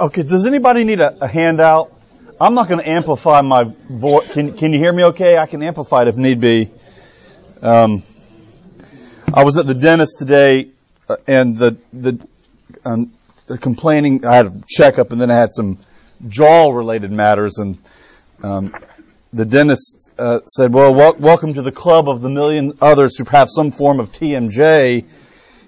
Okay, 0.00 0.22
does 0.22 0.46
anybody 0.46 0.84
need 0.84 1.00
a, 1.00 1.24
a 1.24 1.28
handout? 1.28 1.92
I'm 2.40 2.54
not 2.54 2.68
going 2.68 2.80
to 2.80 2.88
amplify 2.88 3.42
my 3.42 3.64
voice. 3.64 4.32
Can, 4.32 4.56
can 4.56 4.72
you 4.72 4.78
hear 4.78 4.94
me 4.94 5.04
okay? 5.04 5.36
I 5.36 5.44
can 5.44 5.62
amplify 5.62 6.00
it 6.02 6.08
if 6.08 6.16
need 6.16 6.40
be. 6.40 6.70
Um, 7.60 8.02
I 9.34 9.44
was 9.44 9.58
at 9.58 9.66
the 9.66 9.74
dentist 9.74 10.18
today, 10.18 10.68
uh, 11.06 11.16
and 11.28 11.54
the 11.54 11.76
the, 11.92 12.26
um, 12.82 13.12
the 13.46 13.58
complaining. 13.58 14.24
I 14.24 14.36
had 14.36 14.46
a 14.46 14.62
checkup, 14.66 15.12
and 15.12 15.20
then 15.20 15.30
I 15.30 15.38
had 15.38 15.52
some 15.52 15.76
jaw-related 16.26 17.12
matters, 17.12 17.58
and 17.58 17.76
um, 18.42 18.74
the 19.34 19.44
dentist 19.44 20.12
uh, 20.18 20.40
said, 20.46 20.72
"Well, 20.72 20.94
wel- 20.94 21.16
welcome 21.18 21.52
to 21.52 21.60
the 21.60 21.72
club 21.72 22.08
of 22.08 22.22
the 22.22 22.30
million 22.30 22.78
others 22.80 23.18
who 23.18 23.24
have 23.24 23.50
some 23.50 23.70
form 23.70 24.00
of 24.00 24.12
TMJ." 24.12 25.06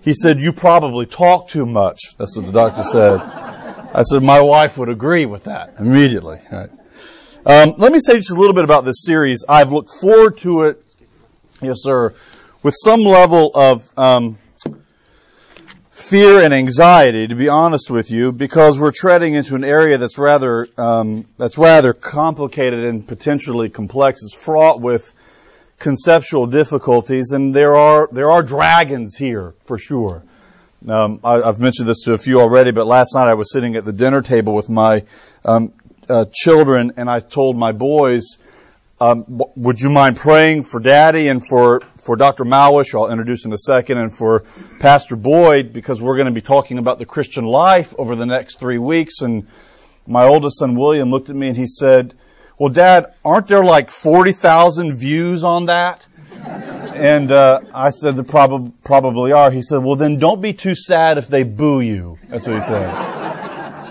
He 0.00 0.14
said, 0.14 0.40
"You 0.40 0.54
probably 0.54 1.04
talk 1.04 1.48
too 1.48 1.66
much." 1.66 2.16
That's 2.16 2.34
what 2.34 2.46
the 2.46 2.52
doctor 2.52 2.82
said. 2.82 3.52
I 3.95 4.02
said, 4.02 4.22
"My 4.22 4.40
wife 4.40 4.79
would 4.79 4.88
agree 4.88 5.27
with 5.27 5.45
that 5.45 5.74
immediately." 5.79 6.38
Right. 6.51 6.70
Um, 7.45 7.74
let 7.77 7.92
me 7.92 7.98
say 7.98 8.15
just 8.16 8.30
a 8.30 8.34
little 8.34 8.55
bit 8.55 8.65
about 8.65 8.84
this 8.84 9.05
series. 9.05 9.45
I've 9.48 9.73
looked 9.73 9.91
forward 9.91 10.38
to 10.38 10.62
it, 10.65 10.84
yes, 11.60 11.82
sir, 11.82 12.15
with 12.62 12.74
some 12.77 13.01
level 13.01 13.51
of 13.52 13.82
um, 13.96 14.38
fear 15.91 16.41
and 16.41 16.55
anxiety, 16.55 17.27
to 17.27 17.34
be 17.34 17.48
honest 17.48 17.91
with 17.91 18.10
you, 18.10 18.32
because 18.32 18.78
we're 18.78 18.92
treading 18.92 19.34
into 19.34 19.55
an 19.56 19.65
area 19.65 19.98
that's 19.98 20.18
rather 20.18 20.68
um, 20.79 21.29
that's 21.37 21.59
rather 21.59 21.93
complicated 21.93 22.84
and 22.84 23.06
potentially 23.06 23.68
complex. 23.68 24.23
It's 24.23 24.34
fraught 24.34 24.80
with 24.80 25.15
conceptual 25.79 26.46
difficulties, 26.46 27.32
and 27.32 27.54
there 27.54 27.77
are 27.77 28.09
there 28.12 28.30
are 28.30 28.43
dragons 28.43 29.16
here 29.16 29.54
for 29.65 29.79
sure. 29.79 30.23
Um, 30.88 31.20
I, 31.22 31.46
have 31.46 31.60
mentioned 31.60 31.88
this 31.88 32.04
to 32.04 32.12
a 32.12 32.18
few 32.18 32.41
already, 32.41 32.72
but 32.72 32.86
last 32.86 33.14
night 33.14 33.28
I 33.28 33.34
was 33.34 33.52
sitting 33.52 33.77
at 33.77 33.84
the 33.84 33.92
dinner 33.92 34.20
table 34.20 34.54
with 34.54 34.68
my 34.68 35.04
um, 35.45 35.73
uh, 36.09 36.24
children, 36.32 36.95
and 36.96 37.09
I 37.09 37.20
told 37.20 37.56
my 37.56 37.73
boys 37.73 38.38
um, 39.02 39.42
would 39.57 39.80
you 39.80 39.90
mind 39.90 40.16
praying 40.16 40.62
for 40.62 40.79
Daddy 40.79 41.26
and 41.26 41.45
for 41.45 41.80
for 42.04 42.15
Dr. 42.15 42.45
Malysz? 42.45 42.95
I'll 42.95 43.10
introduce 43.10 43.45
in 43.45 43.52
a 43.52 43.59
second, 43.59 43.98
and 43.98 44.15
for 44.15 44.45
Pastor 44.79 45.16
Boyd 45.16 45.73
because 45.73 46.01
we're 46.01 46.15
going 46.15 46.29
to 46.29 46.32
be 46.32 46.40
talking 46.40 46.79
about 46.79 47.01
the 47.01 47.04
Christian 47.04 47.45
life 47.45 47.92
over 47.98 48.14
the 48.14 48.26
next 48.26 48.60
three 48.60 48.79
weeks. 48.79 49.20
And 49.20 49.48
my 50.07 50.26
oldest 50.26 50.57
son 50.60 50.76
William 50.76 51.10
looked 51.10 51.30
at 51.30 51.35
me 51.35 51.48
and 51.48 51.57
he 51.57 51.66
said, 51.66 52.14
"Well, 52.59 52.68
Dad, 52.68 53.12
aren't 53.24 53.48
there 53.48 53.64
like 53.64 53.90
forty 53.90 54.30
thousand 54.30 54.95
views 54.95 55.42
on 55.42 55.66
that?" 55.66 56.07
And 56.95 57.30
uh, 57.30 57.60
I 57.74 57.90
said, 57.90 58.16
"There 58.16 58.24
prob- 58.24 58.73
probably 58.85 59.32
are." 59.32 59.51
He 59.51 59.62
said, 59.62 59.79
"Well, 59.79 59.96
then 59.96 60.18
don't 60.18 60.40
be 60.40 60.52
too 60.52 60.74
sad 60.74 61.18
if 61.18 61.29
they 61.29 61.43
boo 61.43 61.80
you." 61.80 62.18
That's 62.29 62.46
what 62.46 62.59
he 62.59 62.65
said. 62.65 62.93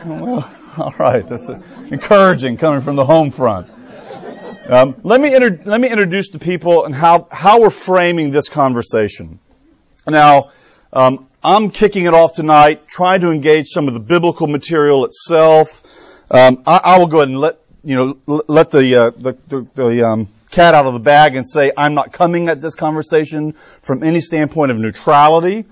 well, 0.06 0.50
all 0.78 0.94
right, 0.98 1.28
that's 1.28 1.50
encouraging 1.50 2.58
coming 2.58 2.82
from 2.82 2.96
the 2.96 3.06
home 3.06 3.32
front. 3.32 3.70
Um, 4.68 4.96
let 5.04 5.20
me 5.20 5.36
inter- 5.36 5.60
let 5.66 5.82
me 5.82 5.90
introduce 5.90 6.30
the 6.30 6.40
people 6.40 6.86
and 6.86 6.96
how 6.96 7.28
how 7.32 7.62
we're 7.62 7.70
framing 7.70 8.32
this 8.32 8.48
conversation. 8.48 9.40
Now, 10.08 10.50
um, 10.94 11.28
I'm 11.44 11.72
kicking 11.72 12.06
it 12.06 12.14
off 12.14 12.34
tonight, 12.34 12.88
trying 12.88 13.22
to 13.22 13.32
engage 13.32 13.68
some 13.68 13.88
of 13.88 13.94
the 13.94 14.00
biblical 14.00 14.48
material 14.48 15.06
itself. 15.06 15.84
Um, 16.30 16.64
I, 16.66 16.80
I, 16.84 16.98
will 17.00 17.08
go 17.08 17.18
ahead 17.18 17.30
and 17.30 17.40
let 17.40 17.60
you 17.84 17.96
know 17.96 18.44
let 18.48 18.72
the 18.72 18.96
uh, 18.96 19.10
the, 19.12 19.38
the, 19.48 19.68
the 19.76 20.08
um, 20.08 20.30
cat 20.52 20.76
out 20.76 20.86
of 20.86 20.94
the 20.94 21.00
bag 21.00 21.36
and 21.36 21.48
say 21.48 21.72
I'm 21.76 21.94
not 21.94 22.14
coming 22.14 22.50
at 22.50 22.62
this 22.62 22.76
conversation 22.76 23.54
from 23.82 24.04
any 24.04 24.22
standpoint 24.22 24.72
of 24.72 24.78
neutrality. 24.78 25.66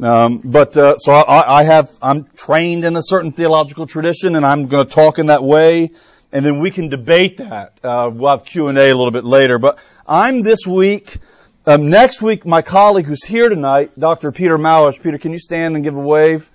Um, 0.00 0.40
but 0.42 0.76
uh, 0.76 0.96
so 0.96 1.12
I, 1.12 1.60
I, 1.60 1.62
have 1.64 1.88
I'm 2.02 2.24
trained 2.36 2.84
in 2.84 2.96
a 2.96 3.02
certain 3.02 3.30
theological 3.30 3.86
tradition, 3.86 4.34
and 4.34 4.44
I'm 4.44 4.66
going 4.66 4.86
to 4.86 4.92
talk 4.92 5.20
in 5.20 5.26
that 5.26 5.44
way 5.44 5.92
and 6.34 6.44
then 6.44 6.58
we 6.58 6.72
can 6.72 6.88
debate 6.88 7.36
that. 7.36 7.78
Uh, 7.82 8.10
we'll 8.12 8.28
have 8.32 8.44
Q 8.44 8.66
and 8.66 8.76
A 8.76 8.90
a 8.90 8.96
little 8.96 9.12
bit 9.12 9.24
later. 9.24 9.60
But 9.60 9.78
I'm 10.04 10.42
this 10.42 10.66
week. 10.66 11.18
Um, 11.64 11.90
next 11.90 12.20
week, 12.20 12.44
my 12.44 12.60
colleague 12.60 13.06
who's 13.06 13.22
here 13.22 13.48
tonight, 13.48 13.98
Dr. 13.98 14.32
Peter 14.32 14.58
Malysz. 14.58 15.00
Peter, 15.00 15.16
can 15.16 15.30
you 15.30 15.38
stand 15.38 15.76
and 15.76 15.84
give 15.84 15.96
a 15.96 16.00
wave? 16.00 16.50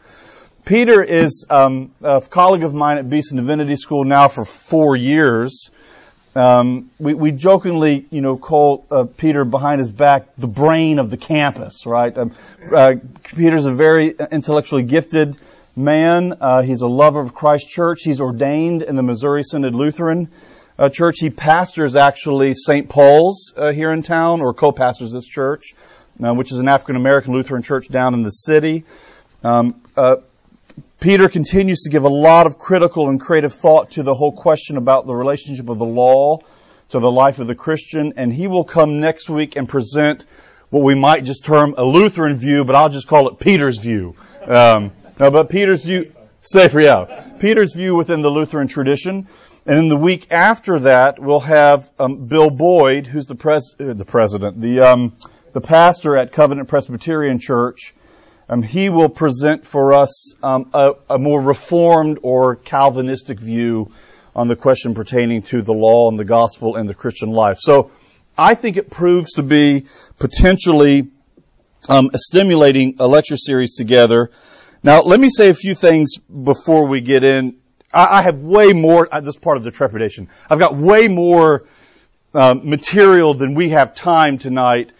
Peter 0.66 1.02
is 1.02 1.46
um, 1.50 1.96
a 2.03 2.22
colleague 2.30 2.64
of 2.64 2.74
mine 2.74 2.97
at 2.97 3.09
Beeson 3.09 3.38
Divinity 3.38 3.78
School 3.78 4.03
now 4.03 4.28
for 4.28 4.44
four 4.44 4.97
years. 4.97 5.72
Um, 6.35 6.91
we, 7.00 7.13
we, 7.16 7.31
jokingly, 7.31 8.06
you 8.12 8.22
know, 8.22 8.38
call 8.38 8.85
uh, 8.91 9.06
Peter 9.17 9.44
behind 9.45 9.79
his 9.79 9.91
back 9.91 10.35
the 10.38 10.47
brain 10.47 11.00
of 11.00 11.09
the 11.09 11.17
campus, 11.17 11.85
right? 11.85 12.16
Um, 12.16 12.31
uh, 12.72 12.95
Peter's 13.23 13.66
a 13.66 13.73
very 13.73 14.16
intellectually 14.31 14.84
gifted 14.84 15.38
man. 15.75 16.38
Uh, 16.40 16.62
he's 16.62 16.81
a 16.81 16.88
lover 16.88 17.19
of 17.19 17.34
Christ 17.34 17.69
Church. 17.69 18.01
He's 18.03 18.22
ordained 18.22 18.84
in 18.84 18.95
the 18.95 19.03
Missouri 19.03 19.44
Synod 19.44 19.73
Lutheran 19.73 20.29
uh, 20.78 20.90
Church. 20.90 21.19
He 21.19 21.31
pastors 21.31 21.95
actually 21.95 22.53
St. 22.53 22.90
Paul's 22.90 23.53
uh, 23.57 23.72
here 23.72 23.91
in 23.91 24.03
town, 24.03 24.41
or 24.41 24.53
co-pastors 24.53 25.11
this 25.11 25.25
church, 25.25 25.73
uh, 26.23 26.34
which 26.35 26.51
is 26.51 26.59
an 26.59 26.67
African 26.67 26.96
American 26.96 27.34
Lutheran 27.34 27.63
church 27.63 27.88
down 27.88 28.13
in 28.13 28.22
the 28.22 28.29
city. 28.29 28.84
Um, 29.44 29.81
Peter 31.00 31.30
continues 31.30 31.84
to 31.84 31.90
give 31.90 32.04
a 32.04 32.10
lot 32.10 32.46
of 32.46 32.58
critical 32.58 33.08
and 33.08 33.22
creative 33.22 33.54
thought 33.54 33.92
to 33.92 34.04
the 34.04 34.14
whole 34.14 34.34
question 34.34 34.76
about 34.76 35.08
the 35.08 35.16
relationship 35.16 35.70
of 35.70 35.80
the 35.80 35.86
law 35.86 36.40
to 36.90 37.00
the 37.00 37.10
life 37.10 37.40
of 37.40 37.48
the 37.48 37.56
Christian, 37.56 38.14
and 38.18 38.34
he 38.34 38.48
will 38.48 38.66
come 38.66 39.00
next 39.00 39.30
week 39.30 39.56
and 39.56 39.70
present 39.70 40.26
what 40.70 40.84
we 40.84 40.96
might 40.96 41.24
just 41.24 41.46
term 41.46 41.74
a 41.78 41.84
Lutheran 41.84 42.36
view, 42.36 42.66
but 42.66 42.76
I'll 42.76 42.90
just 42.90 43.08
call 43.08 43.30
it 43.30 43.40
Peter's 43.40 43.78
view. 43.78 44.16
Um, 44.46 44.92
no, 45.20 45.32
but 45.32 45.50
Peter's 45.50 45.86
view, 45.86 46.12
safer, 46.42 46.82
yeah. 46.82 47.32
Peter's 47.40 47.76
view 47.76 47.96
within 47.96 48.22
the 48.22 48.30
Lutheran 48.30 48.68
tradition. 48.68 49.28
And 49.66 49.78
then 49.78 49.88
the 49.88 49.98
week 49.98 50.28
after 50.32 50.80
that, 50.80 51.20
we'll 51.20 51.42
have 51.42 51.90
um, 51.98 52.26
Bill 52.26 52.50
Boyd, 52.50 53.08
who's 53.08 53.28
the 53.28 53.36
pres- 53.36 53.76
uh, 53.80 53.94
the 53.94 54.06
president, 54.06 54.59
the 54.59 54.80
um, 54.82 55.16
the 55.54 55.62
pastor 55.62 56.18
at 56.18 56.32
Covenant 56.32 56.68
Presbyterian 56.68 57.40
Church. 57.40 57.94
Um, 58.50 58.64
he 58.64 58.90
will 58.90 59.10
present 59.10 59.64
for 59.64 59.94
us 59.94 60.36
um, 60.42 60.72
a, 60.74 60.94
a, 61.08 61.20
more 61.20 61.40
reformed 61.40 62.18
or 62.24 62.56
Calvinistic 62.56 63.40
view 63.40 63.92
on 64.36 64.48
the 64.48 64.56
question 64.56 64.96
pertaining 64.96 65.44
to 65.44 65.62
the 65.62 65.74
law 65.74 66.10
and 66.10 66.20
the 66.20 66.26
gospel 66.26 66.76
and 66.76 66.90
the 66.90 66.96
Christian 66.96 67.30
life. 67.30 67.58
So 67.59 67.92
I 68.36 68.56
think 68.56 68.78
it 68.78 68.90
proves 68.90 69.34
to 69.34 69.44
be 69.44 69.86
potentially 70.18 71.09
um, 71.90 72.09
a 72.12 72.18
stimulating 72.18 72.96
a 73.00 73.08
lecture 73.08 73.38
series 73.38 73.76
together. 73.76 74.32
Now, 74.82 75.02
let 75.04 75.20
me 75.20 75.30
say 75.30 75.50
a 75.50 75.54
few 75.54 75.76
things 75.76 76.18
before 76.18 76.88
we 76.88 77.02
get 77.02 77.24
in. 77.24 77.58
I, 77.94 78.20
I 78.20 78.22
have 78.24 78.40
way 78.40 78.74
more, 78.74 79.08
this 79.22 79.38
part 79.38 79.58
of 79.58 79.64
the 79.64 79.72
trepidation. 79.72 80.28
I've 80.50 80.59
got 80.59 80.76
way 80.76 81.08
more 81.08 81.66
uh, 82.34 82.56
material 82.56 83.36
than 83.36 83.54
we 83.54 83.70
have 83.70 83.96
time 83.96 84.38
tonight, 84.38 84.92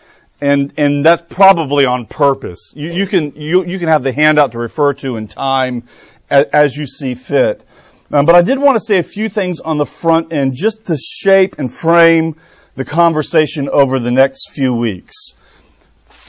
and 0.42 0.74
and 0.78 1.06
that's 1.06 1.22
probably 1.22 1.86
on 1.86 2.06
purpose. 2.06 2.74
You, 2.76 2.92
you 2.92 3.08
can 3.08 3.34
you 3.36 3.66
you 3.66 3.80
can 3.80 3.90
have 3.90 4.04
the 4.04 4.14
handout 4.14 4.54
to 4.54 4.60
refer 4.60 4.94
to 4.96 5.18
in 5.18 5.28
time 5.28 5.84
as, 6.30 6.46
as 6.48 6.78
you 6.78 6.88
see 6.88 7.16
fit. 7.16 7.64
Um, 8.12 8.26
but 8.26 8.36
I 8.36 8.42
did 8.42 8.60
want 8.60 8.76
to 8.76 8.80
say 8.80 8.98
a 8.98 9.04
few 9.04 9.30
things 9.30 9.60
on 9.60 9.78
the 9.78 9.86
front 9.86 10.34
end 10.34 10.54
just 10.56 10.88
to 10.88 10.98
shape 10.98 11.60
and 11.60 11.72
frame 11.72 12.36
the 12.76 12.86
conversation 12.86 13.70
over 13.70 14.00
the 14.00 14.12
next 14.12 14.52
few 14.52 14.74
weeks 14.74 15.36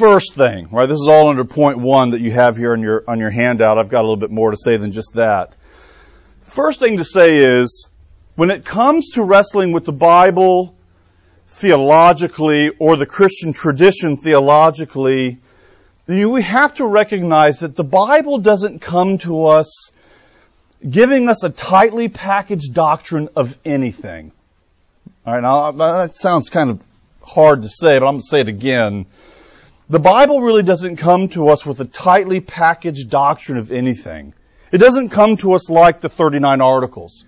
first 0.00 0.34
thing, 0.34 0.66
right? 0.72 0.86
This 0.86 0.98
is 0.98 1.08
all 1.08 1.28
under 1.28 1.44
point 1.44 1.78
one 1.78 2.12
that 2.12 2.22
you 2.22 2.30
have 2.30 2.56
here 2.56 2.72
on 2.72 2.80
your 2.80 3.04
on 3.06 3.20
your 3.20 3.28
handout. 3.28 3.76
I've 3.76 3.90
got 3.90 4.00
a 4.00 4.06
little 4.06 4.16
bit 4.16 4.30
more 4.30 4.50
to 4.50 4.56
say 4.56 4.78
than 4.78 4.92
just 4.92 5.14
that. 5.16 5.54
First 6.40 6.80
thing 6.80 6.96
to 6.96 7.04
say 7.04 7.36
is 7.36 7.90
when 8.34 8.50
it 8.50 8.64
comes 8.64 9.10
to 9.10 9.22
wrestling 9.22 9.72
with 9.72 9.84
the 9.84 9.92
Bible 9.92 10.74
theologically 11.50 12.70
or 12.78 12.96
the 12.96 13.06
Christian 13.06 13.52
tradition 13.52 14.16
theologically, 14.16 15.38
then 16.06 16.30
we 16.30 16.42
have 16.42 16.74
to 16.74 16.86
recognize 16.86 17.60
that 17.60 17.76
the 17.76 17.84
Bible 17.84 18.38
doesn't 18.38 18.78
come 18.80 19.18
to 19.18 19.46
us 19.46 19.92
giving 20.88 21.28
us 21.28 21.44
a 21.44 21.50
tightly 21.50 22.08
packaged 22.08 22.72
doctrine 22.72 23.28
of 23.36 23.58
anything. 23.64 24.32
All 25.26 25.34
right, 25.34 25.42
now 25.42 25.72
that 25.72 26.14
sounds 26.14 26.48
kind 26.48 26.70
of 26.70 26.82
hard 27.22 27.62
to 27.62 27.68
say, 27.68 27.98
but 27.98 28.06
I'm 28.06 28.14
going 28.14 28.20
to 28.20 28.26
say 28.26 28.40
it 28.40 28.48
again. 28.48 29.06
The 29.90 29.98
Bible 29.98 30.40
really 30.40 30.62
doesn't 30.62 30.96
come 30.96 31.28
to 31.30 31.48
us 31.48 31.66
with 31.66 31.80
a 31.80 31.84
tightly 31.84 32.40
packaged 32.40 33.10
doctrine 33.10 33.58
of 33.58 33.72
anything. 33.72 34.34
It 34.72 34.78
doesn't 34.78 35.10
come 35.10 35.36
to 35.38 35.54
us 35.54 35.68
like 35.68 36.00
the 36.00 36.08
39 36.08 36.60
articles. 36.60 37.24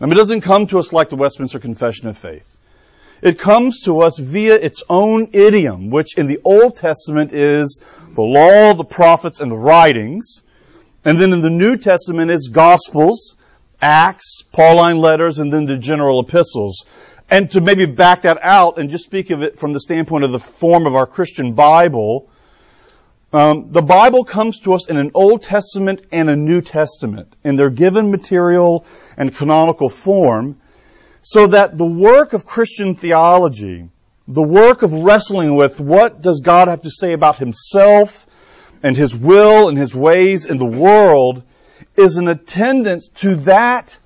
I 0.00 0.04
mean, 0.04 0.12
it 0.12 0.16
doesn't 0.16 0.40
come 0.40 0.66
to 0.68 0.78
us 0.80 0.92
like 0.92 1.08
the 1.08 1.16
Westminster 1.16 1.60
Confession 1.60 2.08
of 2.08 2.18
Faith. 2.18 2.56
It 3.22 3.38
comes 3.38 3.82
to 3.84 4.00
us 4.00 4.18
via 4.18 4.54
its 4.54 4.82
own 4.88 5.30
idiom, 5.32 5.90
which 5.90 6.16
in 6.16 6.26
the 6.26 6.40
Old 6.44 6.76
Testament 6.76 7.32
is 7.32 7.82
the 8.14 8.22
law, 8.22 8.72
the 8.74 8.84
prophets, 8.84 9.40
and 9.40 9.50
the 9.50 9.56
writings. 9.56 10.42
And 11.04 11.18
then 11.18 11.32
in 11.32 11.40
the 11.40 11.50
New 11.50 11.76
Testament 11.76 12.30
is 12.30 12.48
Gospels, 12.48 13.36
Acts, 13.80 14.42
Pauline 14.52 14.98
letters, 14.98 15.38
and 15.38 15.52
then 15.52 15.66
the 15.66 15.78
general 15.78 16.20
epistles. 16.20 16.84
And 17.28 17.50
to 17.52 17.60
maybe 17.60 17.86
back 17.86 18.22
that 18.22 18.38
out 18.42 18.78
and 18.78 18.90
just 18.90 19.04
speak 19.04 19.30
of 19.30 19.42
it 19.42 19.58
from 19.58 19.72
the 19.72 19.80
standpoint 19.80 20.24
of 20.24 20.32
the 20.32 20.38
form 20.38 20.86
of 20.86 20.94
our 20.94 21.06
Christian 21.06 21.52
Bible, 21.54 22.28
Um, 23.32 23.70
the 23.70 23.82
Bible 23.82 24.24
comes 24.24 24.58
to 24.60 24.74
us 24.74 24.88
in 24.90 24.96
an 24.96 25.12
Old 25.14 25.42
Testament 25.42 26.02
and 26.10 26.28
a 26.28 26.34
New 26.34 26.60
Testament 26.60 27.28
in 27.44 27.54
their 27.54 27.70
given 27.70 28.10
material 28.10 28.84
and 29.16 29.32
canonical 29.32 29.88
form, 29.88 30.56
so 31.22 31.48
that 31.48 31.76
the 31.76 31.86
work 31.86 32.32
of 32.32 32.46
Christian 32.46 32.94
theology, 32.94 33.88
the 34.26 34.42
work 34.42 34.82
of 34.82 34.92
wrestling 34.92 35.56
with 35.56 35.80
what 35.80 36.22
does 36.22 36.40
God 36.40 36.68
have 36.68 36.82
to 36.82 36.90
say 36.90 37.12
about 37.12 37.38
Himself 37.38 38.26
and 38.82 38.96
His 38.96 39.14
will 39.14 39.68
and 39.68 39.76
His 39.76 39.94
ways 39.94 40.46
in 40.46 40.58
the 40.58 40.64
world, 40.64 41.42
is 41.96 42.16
an 42.16 42.28
attendance 42.28 43.08
to 43.08 43.36
that 43.36 43.98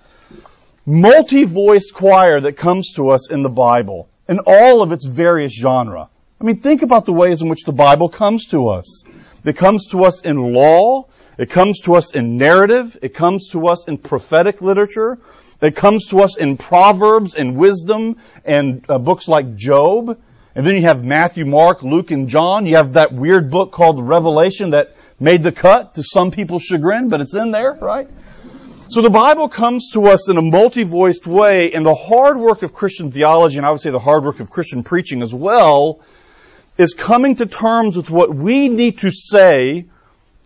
multi-voiced 0.86 1.94
choir 1.94 2.40
that 2.40 2.56
comes 2.56 2.92
to 2.94 3.10
us 3.10 3.30
in 3.30 3.42
the 3.42 3.48
Bible 3.48 4.08
in 4.28 4.40
all 4.46 4.82
of 4.82 4.92
its 4.92 5.06
various 5.06 5.52
genre. 5.52 6.08
I 6.40 6.44
mean, 6.44 6.60
think 6.60 6.82
about 6.82 7.06
the 7.06 7.12
ways 7.12 7.42
in 7.42 7.48
which 7.48 7.64
the 7.64 7.72
Bible 7.72 8.08
comes 8.08 8.46
to 8.48 8.68
us. 8.68 9.04
It 9.44 9.56
comes 9.56 9.88
to 9.88 10.04
us 10.04 10.22
in 10.22 10.36
law. 10.36 11.06
It 11.38 11.50
comes 11.50 11.80
to 11.82 11.94
us 11.94 12.14
in 12.14 12.36
narrative. 12.36 12.98
It 13.02 13.14
comes 13.14 13.50
to 13.50 13.68
us 13.68 13.86
in 13.88 13.98
prophetic 13.98 14.60
literature. 14.60 15.18
It 15.60 15.76
comes 15.76 16.08
to 16.08 16.20
us 16.20 16.36
in 16.36 16.56
Proverbs 16.56 17.34
and 17.34 17.56
wisdom 17.56 18.16
and 18.44 18.84
uh, 18.88 18.98
books 18.98 19.28
like 19.28 19.56
Job. 19.56 20.18
And 20.54 20.66
then 20.66 20.76
you 20.76 20.82
have 20.82 21.04
Matthew, 21.04 21.46
Mark, 21.46 21.82
Luke, 21.82 22.10
and 22.10 22.28
John. 22.28 22.66
You 22.66 22.76
have 22.76 22.92
that 22.92 23.12
weird 23.12 23.50
book 23.50 23.72
called 23.72 24.06
Revelation 24.06 24.70
that 24.70 24.94
made 25.18 25.42
the 25.42 25.52
cut 25.52 25.94
to 25.94 26.02
some 26.02 26.30
people's 26.30 26.62
chagrin, 26.62 27.08
but 27.08 27.20
it's 27.20 27.34
in 27.34 27.50
there, 27.50 27.72
right? 27.80 28.08
So 28.88 29.00
the 29.00 29.10
Bible 29.10 29.48
comes 29.48 29.90
to 29.92 30.06
us 30.08 30.28
in 30.28 30.36
a 30.36 30.42
multi-voiced 30.42 31.26
way, 31.26 31.72
and 31.72 31.84
the 31.84 31.94
hard 31.94 32.36
work 32.36 32.62
of 32.62 32.74
Christian 32.74 33.10
theology, 33.10 33.56
and 33.56 33.66
I 33.66 33.70
would 33.70 33.80
say 33.80 33.90
the 33.90 33.98
hard 33.98 34.24
work 34.24 34.40
of 34.40 34.50
Christian 34.50 34.82
preaching 34.82 35.22
as 35.22 35.34
well, 35.34 36.00
is 36.76 36.92
coming 36.92 37.36
to 37.36 37.46
terms 37.46 37.96
with 37.96 38.10
what 38.10 38.34
we 38.34 38.68
need 38.68 38.98
to 38.98 39.10
say 39.10 39.86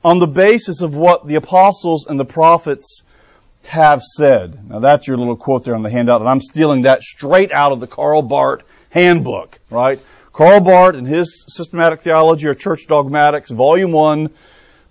on 0.04 0.18
the 0.18 0.26
basis 0.26 0.80
of 0.80 0.94
what 0.94 1.26
the 1.26 1.34
apostles 1.34 2.06
and 2.06 2.18
the 2.18 2.24
prophets 2.24 3.02
have 3.68 4.02
said. 4.02 4.68
Now 4.68 4.80
that's 4.80 5.06
your 5.06 5.16
little 5.16 5.36
quote 5.36 5.64
there 5.64 5.74
on 5.74 5.82
the 5.82 5.90
handout, 5.90 6.20
and 6.20 6.28
I'm 6.28 6.40
stealing 6.40 6.82
that 6.82 7.02
straight 7.02 7.52
out 7.52 7.72
of 7.72 7.80
the 7.80 7.86
Karl 7.86 8.22
Barth 8.22 8.62
handbook, 8.90 9.58
right? 9.70 10.00
Karl 10.32 10.60
Barth 10.60 10.96
and 10.96 11.06
his 11.06 11.44
systematic 11.48 12.02
theology 12.02 12.48
or 12.48 12.54
church 12.54 12.86
dogmatics, 12.86 13.50
volume 13.50 13.92
one, 13.92 14.30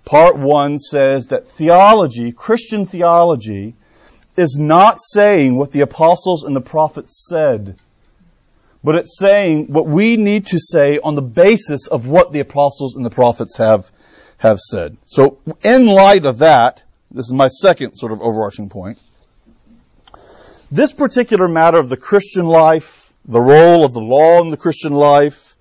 part 0.05 0.37
one 0.37 0.77
says 0.79 1.27
that 1.27 1.47
theology, 1.49 2.31
Christian 2.31 2.85
theology, 2.85 3.75
is 4.35 4.57
not 4.59 5.01
saying 5.01 5.57
what 5.57 5.71
the 5.71 5.81
apostles 5.81 6.43
and 6.43 6.55
the 6.55 6.61
prophets 6.61 7.27
said 7.27 7.75
but 8.83 8.95
it's 8.95 9.17
saying 9.17 9.65
what 9.67 9.85
we 9.85 10.15
need 10.15 10.45
to 10.47 10.59
say 10.59 10.97
on 10.99 11.15
the 11.15 11.21
basis 11.21 11.87
of 11.87 12.07
what 12.07 12.31
the 12.31 12.39
apostles 12.39 12.95
and 12.95 13.05
the 13.05 13.09
prophets 13.09 13.57
have, 13.57 13.91
have 14.37 14.59
said. 14.59 14.95
So 15.03 15.39
in 15.61 15.85
light 15.85 16.25
of 16.25 16.37
that, 16.37 16.83
this 17.11 17.25
is 17.25 17.33
my 17.33 17.47
second 17.47 17.95
sort 17.95 18.11
of 18.11 18.21
overarching 18.21 18.69
point. 18.69 18.99
This 20.71 20.93
particular 20.93 21.47
matter 21.47 21.77
of 21.77 21.89
the 21.89 21.97
Christian 21.97 22.45
life, 22.45 23.13
the 23.25 23.39
role 23.39 23.85
of 23.85 23.93
the 23.93 24.01
law 24.01 24.41
in 24.41 24.49
the 24.49 24.57
Christian 24.57 24.93
life, 24.93 25.55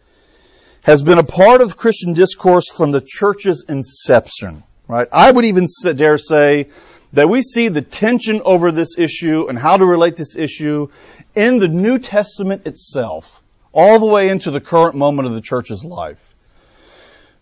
has 0.82 1.02
been 1.02 1.18
a 1.18 1.24
part 1.24 1.60
of 1.60 1.76
Christian 1.76 2.12
discourse 2.12 2.70
from 2.76 2.90
the 2.90 3.00
church's 3.04 3.64
inception, 3.68 4.64
right? 4.88 5.08
I 5.12 5.30
would 5.30 5.44
even 5.44 5.66
dare 5.94 6.18
say 6.18 6.68
that 7.12 7.28
we 7.28 7.42
see 7.42 7.68
the 7.68 7.82
tension 7.82 8.42
over 8.44 8.72
this 8.72 8.98
issue 8.98 9.46
and 9.48 9.58
how 9.58 9.76
to 9.76 9.84
relate 9.84 10.16
this 10.16 10.36
issue 10.36 10.88
in 11.34 11.58
the 11.58 11.68
New 11.68 11.98
Testament 11.98 12.66
itself, 12.66 13.42
all 13.72 13.98
the 13.98 14.06
way 14.06 14.28
into 14.28 14.50
the 14.50 14.60
current 14.60 14.94
moment 14.96 15.28
of 15.28 15.34
the 15.34 15.40
church's 15.40 15.84
life. 15.84 16.34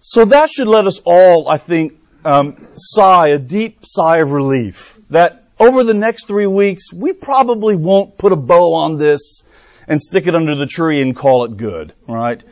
So 0.00 0.26
that 0.26 0.50
should 0.50 0.68
let 0.68 0.86
us 0.86 1.00
all, 1.04 1.48
I 1.48 1.56
think, 1.56 1.94
um, 2.24 2.66
sigh 2.76 3.28
a 3.28 3.38
deep 3.38 3.78
sigh 3.82 4.18
of 4.18 4.32
relief 4.32 4.98
that 5.10 5.44
over 5.58 5.84
the 5.84 5.94
next 5.94 6.26
three 6.26 6.46
weeks 6.46 6.92
we 6.92 7.12
probably 7.12 7.76
won't 7.76 8.18
put 8.18 8.32
a 8.32 8.36
bow 8.36 8.74
on 8.74 8.96
this 8.96 9.44
and 9.86 10.00
stick 10.00 10.26
it 10.26 10.34
under 10.34 10.54
the 10.54 10.66
tree 10.66 11.02
and 11.02 11.14
call 11.14 11.44
it 11.44 11.56
good, 11.56 11.92
right? 12.08 12.42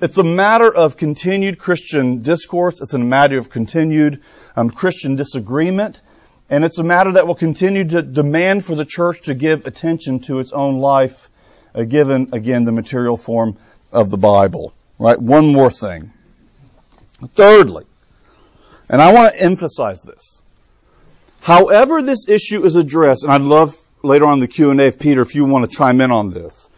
It's 0.00 0.18
a 0.18 0.24
matter 0.24 0.72
of 0.72 0.96
continued 0.96 1.58
Christian 1.58 2.22
discourse. 2.22 2.80
It's 2.80 2.92
a 2.92 2.98
matter 2.98 3.38
of 3.38 3.50
continued 3.50 4.20
um, 4.56 4.68
Christian 4.68 5.14
disagreement. 5.14 6.02
And 6.50 6.64
it's 6.64 6.78
a 6.78 6.82
matter 6.82 7.12
that 7.12 7.26
will 7.26 7.36
continue 7.36 7.84
to 7.84 8.02
demand 8.02 8.64
for 8.64 8.74
the 8.74 8.84
church 8.84 9.22
to 9.22 9.34
give 9.34 9.64
attention 9.64 10.18
to 10.22 10.40
its 10.40 10.52
own 10.52 10.78
life, 10.80 11.30
uh, 11.74 11.84
given, 11.84 12.30
again, 12.32 12.64
the 12.64 12.72
material 12.72 13.16
form 13.16 13.56
of 13.92 14.10
the 14.10 14.18
Bible. 14.18 14.74
Right? 14.98 15.18
One 15.18 15.52
more 15.52 15.70
thing. 15.70 16.12
Thirdly, 17.34 17.84
and 18.92 19.00
I 19.00 19.12
want 19.14 19.34
to 19.34 19.40
emphasize 19.40 20.02
this. 20.02 20.42
However 21.40 22.02
this 22.02 22.28
issue 22.28 22.64
is 22.64 22.76
addressed, 22.76 23.24
and 23.24 23.32
I'd 23.32 23.40
love 23.40 23.74
later 24.04 24.26
on 24.26 24.38
the 24.38 24.46
Q&A 24.46 24.76
if 24.76 24.98
Peter, 24.98 25.22
if 25.22 25.34
you 25.34 25.44
want 25.46 25.68
to 25.68 25.76
chime 25.76 26.00
in 26.00 26.12
on 26.12 26.30
this. 26.30 26.68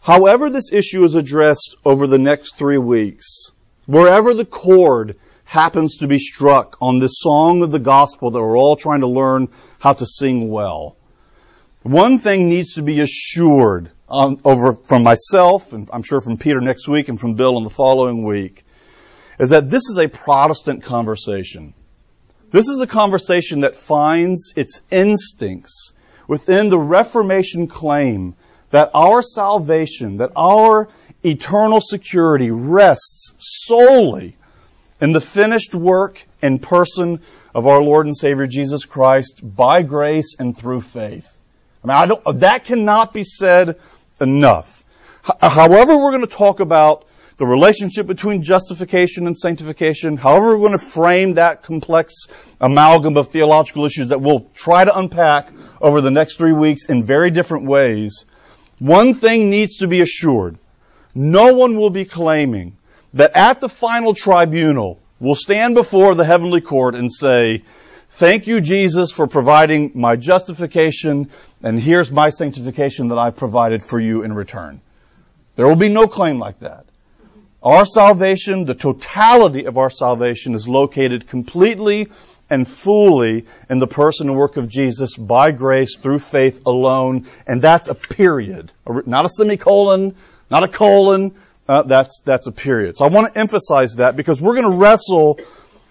However 0.00 0.50
this 0.50 0.72
issue 0.72 1.04
is 1.04 1.14
addressed 1.14 1.76
over 1.84 2.06
the 2.06 2.18
next 2.18 2.56
three 2.56 2.78
weeks, 2.78 3.52
wherever 3.86 4.32
the 4.32 4.46
chord 4.46 5.16
happens 5.44 5.98
to 5.98 6.06
be 6.06 6.18
struck 6.18 6.76
on 6.80 6.98
this 6.98 7.20
song 7.20 7.62
of 7.62 7.70
the 7.70 7.78
gospel 7.78 8.30
that 8.30 8.40
we're 8.40 8.56
all 8.56 8.76
trying 8.76 9.00
to 9.00 9.06
learn 9.06 9.48
how 9.78 9.92
to 9.92 10.06
sing 10.06 10.50
well. 10.50 10.96
One 11.82 12.18
thing 12.18 12.48
needs 12.48 12.74
to 12.74 12.82
be 12.82 13.00
assured 13.00 13.90
on, 14.08 14.40
over 14.44 14.72
from 14.72 15.02
myself, 15.02 15.72
and 15.74 15.88
I'm 15.92 16.02
sure 16.02 16.20
from 16.20 16.38
Peter 16.38 16.60
next 16.60 16.88
week 16.88 17.08
and 17.08 17.20
from 17.20 17.34
Bill 17.34 17.58
in 17.58 17.64
the 17.64 17.70
following 17.70 18.24
week, 18.24 18.64
is 19.38 19.50
that 19.50 19.70
this 19.70 19.88
is 19.88 19.98
a 19.98 20.08
Protestant 20.08 20.82
conversation. 20.82 21.74
This 22.50 22.68
is 22.68 22.80
a 22.80 22.86
conversation 22.86 23.60
that 23.60 23.76
finds 23.76 24.52
its 24.56 24.80
instincts 24.90 25.92
within 26.26 26.68
the 26.68 26.78
Reformation 26.78 27.66
claim 27.66 28.34
that 28.70 28.90
our 28.94 29.22
salvation, 29.22 30.18
that 30.18 30.32
our 30.36 30.88
eternal 31.24 31.80
security 31.80 32.50
rests 32.50 33.32
solely 33.38 34.36
in 35.00 35.12
the 35.12 35.20
finished 35.20 35.74
work 35.74 36.24
and 36.42 36.62
person 36.62 37.20
of 37.54 37.66
our 37.66 37.82
Lord 37.82 38.06
and 38.06 38.16
Savior 38.16 38.46
Jesus 38.46 38.84
Christ 38.84 39.40
by 39.42 39.82
grace 39.82 40.36
and 40.38 40.56
through 40.56 40.82
faith. 40.82 41.28
I 41.82 41.86
mean, 41.86 41.96
I 41.96 42.06
don't, 42.06 42.40
that 42.40 42.64
cannot 42.64 43.12
be 43.12 43.24
said 43.24 43.78
enough. 44.20 44.84
H- 45.24 45.52
however, 45.52 45.96
we're 45.96 46.10
going 46.10 46.26
to 46.26 46.26
talk 46.26 46.60
about 46.60 47.06
the 47.38 47.46
relationship 47.46 48.06
between 48.06 48.42
justification 48.42 49.28
and 49.28 49.36
sanctification, 49.36 50.16
however 50.16 50.50
we're 50.50 50.68
going 50.68 50.72
to 50.72 50.84
frame 50.84 51.34
that 51.34 51.62
complex 51.62 52.26
amalgam 52.60 53.16
of 53.16 53.28
theological 53.28 53.86
issues 53.86 54.08
that 54.08 54.20
we'll 54.20 54.46
try 54.54 54.84
to 54.84 54.98
unpack 54.98 55.48
over 55.80 56.00
the 56.00 56.10
next 56.10 56.36
three 56.36 56.52
weeks 56.52 56.86
in 56.86 57.04
very 57.04 57.30
different 57.30 57.66
ways, 57.66 58.26
one 58.80 59.14
thing 59.14 59.50
needs 59.50 59.78
to 59.78 59.86
be 59.86 60.00
assured. 60.00 60.58
No 61.14 61.54
one 61.54 61.76
will 61.76 61.90
be 61.90 62.04
claiming 62.04 62.76
that 63.14 63.30
at 63.36 63.60
the 63.60 63.68
final 63.68 64.14
tribunal 64.14 64.98
will 65.20 65.36
stand 65.36 65.76
before 65.76 66.16
the 66.16 66.24
heavenly 66.24 66.60
court 66.60 66.96
and 66.96 67.10
say, 67.12 67.62
Thank 68.10 68.46
you, 68.46 68.60
Jesus, 68.60 69.12
for 69.12 69.26
providing 69.26 69.92
my 69.94 70.16
justification, 70.16 71.30
and 71.62 71.78
here's 71.78 72.10
my 72.10 72.30
sanctification 72.30 73.08
that 73.08 73.18
I've 73.18 73.36
provided 73.36 73.82
for 73.82 74.00
you 74.00 74.22
in 74.22 74.32
return. 74.32 74.80
There 75.56 75.66
will 75.66 75.76
be 75.76 75.90
no 75.90 76.08
claim 76.08 76.38
like 76.38 76.60
that. 76.60 76.87
Our 77.62 77.84
salvation, 77.84 78.66
the 78.66 78.74
totality 78.74 79.64
of 79.64 79.78
our 79.78 79.90
salvation 79.90 80.54
is 80.54 80.68
located 80.68 81.26
completely 81.26 82.08
and 82.48 82.66
fully 82.66 83.46
in 83.68 83.80
the 83.80 83.86
person 83.86 84.28
and 84.28 84.38
work 84.38 84.56
of 84.56 84.68
Jesus 84.68 85.16
by 85.16 85.50
grace 85.50 85.96
through 85.96 86.20
faith 86.20 86.66
alone, 86.66 87.26
and 87.46 87.60
that's 87.60 87.88
a 87.88 87.94
period. 87.94 88.72
Not 88.86 89.24
a 89.24 89.28
semicolon, 89.28 90.14
not 90.50 90.62
a 90.62 90.68
colon, 90.68 91.34
uh, 91.68 91.82
that's, 91.82 92.20
that's 92.20 92.46
a 92.46 92.52
period. 92.52 92.96
So 92.96 93.04
I 93.04 93.08
want 93.08 93.34
to 93.34 93.38
emphasize 93.38 93.96
that 93.96 94.16
because 94.16 94.40
we're 94.40 94.54
going 94.54 94.70
to 94.70 94.76
wrestle 94.76 95.40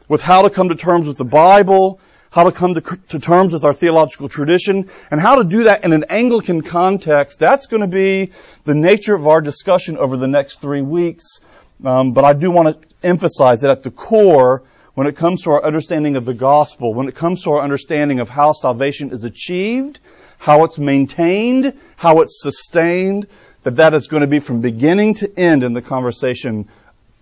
with 0.07 0.21
how 0.21 0.43
to 0.43 0.49
come 0.49 0.69
to 0.69 0.75
terms 0.75 1.05
with 1.05 1.17
the 1.17 1.25
Bible, 1.25 1.99
how 2.31 2.43
to 2.43 2.51
come 2.51 2.75
to, 2.75 2.81
to, 3.09 3.19
terms 3.19 3.53
with 3.53 3.63
our 3.63 3.73
theological 3.73 4.29
tradition, 4.29 4.89
and 5.11 5.19
how 5.19 5.35
to 5.35 5.43
do 5.43 5.63
that 5.65 5.83
in 5.83 5.93
an 5.93 6.05
Anglican 6.09 6.61
context. 6.61 7.39
That's 7.39 7.67
going 7.67 7.81
to 7.81 7.87
be 7.87 8.31
the 8.63 8.73
nature 8.73 9.15
of 9.15 9.27
our 9.27 9.41
discussion 9.41 9.97
over 9.97 10.17
the 10.17 10.27
next 10.27 10.61
three 10.61 10.81
weeks. 10.81 11.39
Um, 11.83 12.11
but 12.13 12.25
I 12.25 12.33
do 12.33 12.51
want 12.51 12.81
to 12.81 12.87
emphasize 13.07 13.61
that 13.61 13.71
at 13.71 13.83
the 13.83 13.91
core, 13.91 14.63
when 14.95 15.07
it 15.07 15.15
comes 15.15 15.43
to 15.43 15.51
our 15.51 15.63
understanding 15.63 16.15
of 16.15 16.25
the 16.25 16.33
gospel, 16.33 16.93
when 16.93 17.07
it 17.07 17.15
comes 17.15 17.43
to 17.43 17.51
our 17.51 17.61
understanding 17.61 18.19
of 18.19 18.29
how 18.29 18.51
salvation 18.53 19.11
is 19.11 19.23
achieved, 19.23 19.99
how 20.39 20.63
it's 20.63 20.79
maintained, 20.79 21.73
how 21.95 22.21
it's 22.21 22.41
sustained, 22.41 23.27
that 23.63 23.75
that 23.75 23.93
is 23.93 24.07
going 24.07 24.21
to 24.21 24.27
be 24.27 24.39
from 24.39 24.61
beginning 24.61 25.13
to 25.15 25.39
end 25.39 25.63
in 25.63 25.73
the 25.73 25.81
conversation 25.81 26.67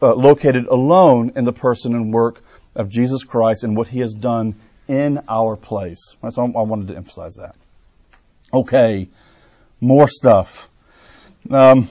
uh, 0.02 0.14
located 0.14 0.68
alone 0.68 1.34
in 1.36 1.44
the 1.44 1.54
person 1.54 1.96
and 1.96 2.14
work 2.14 2.42
of 2.76 2.90
Jesus 2.90 3.24
Christ 3.24 3.64
and 3.64 3.76
what 3.76 3.88
he 3.88 4.00
has 4.00 4.14
done 4.14 4.56
in 4.88 5.22
our 5.28 5.56
place. 5.56 6.16
So 6.30 6.44
I 6.44 6.62
wanted 6.62 6.90
to 6.90 6.96
emphasize 6.96 7.36
that. 7.36 7.56
Okay, 8.54 9.10
more 9.82 10.08
stuff. 10.08 10.70
Um, 11.50 11.88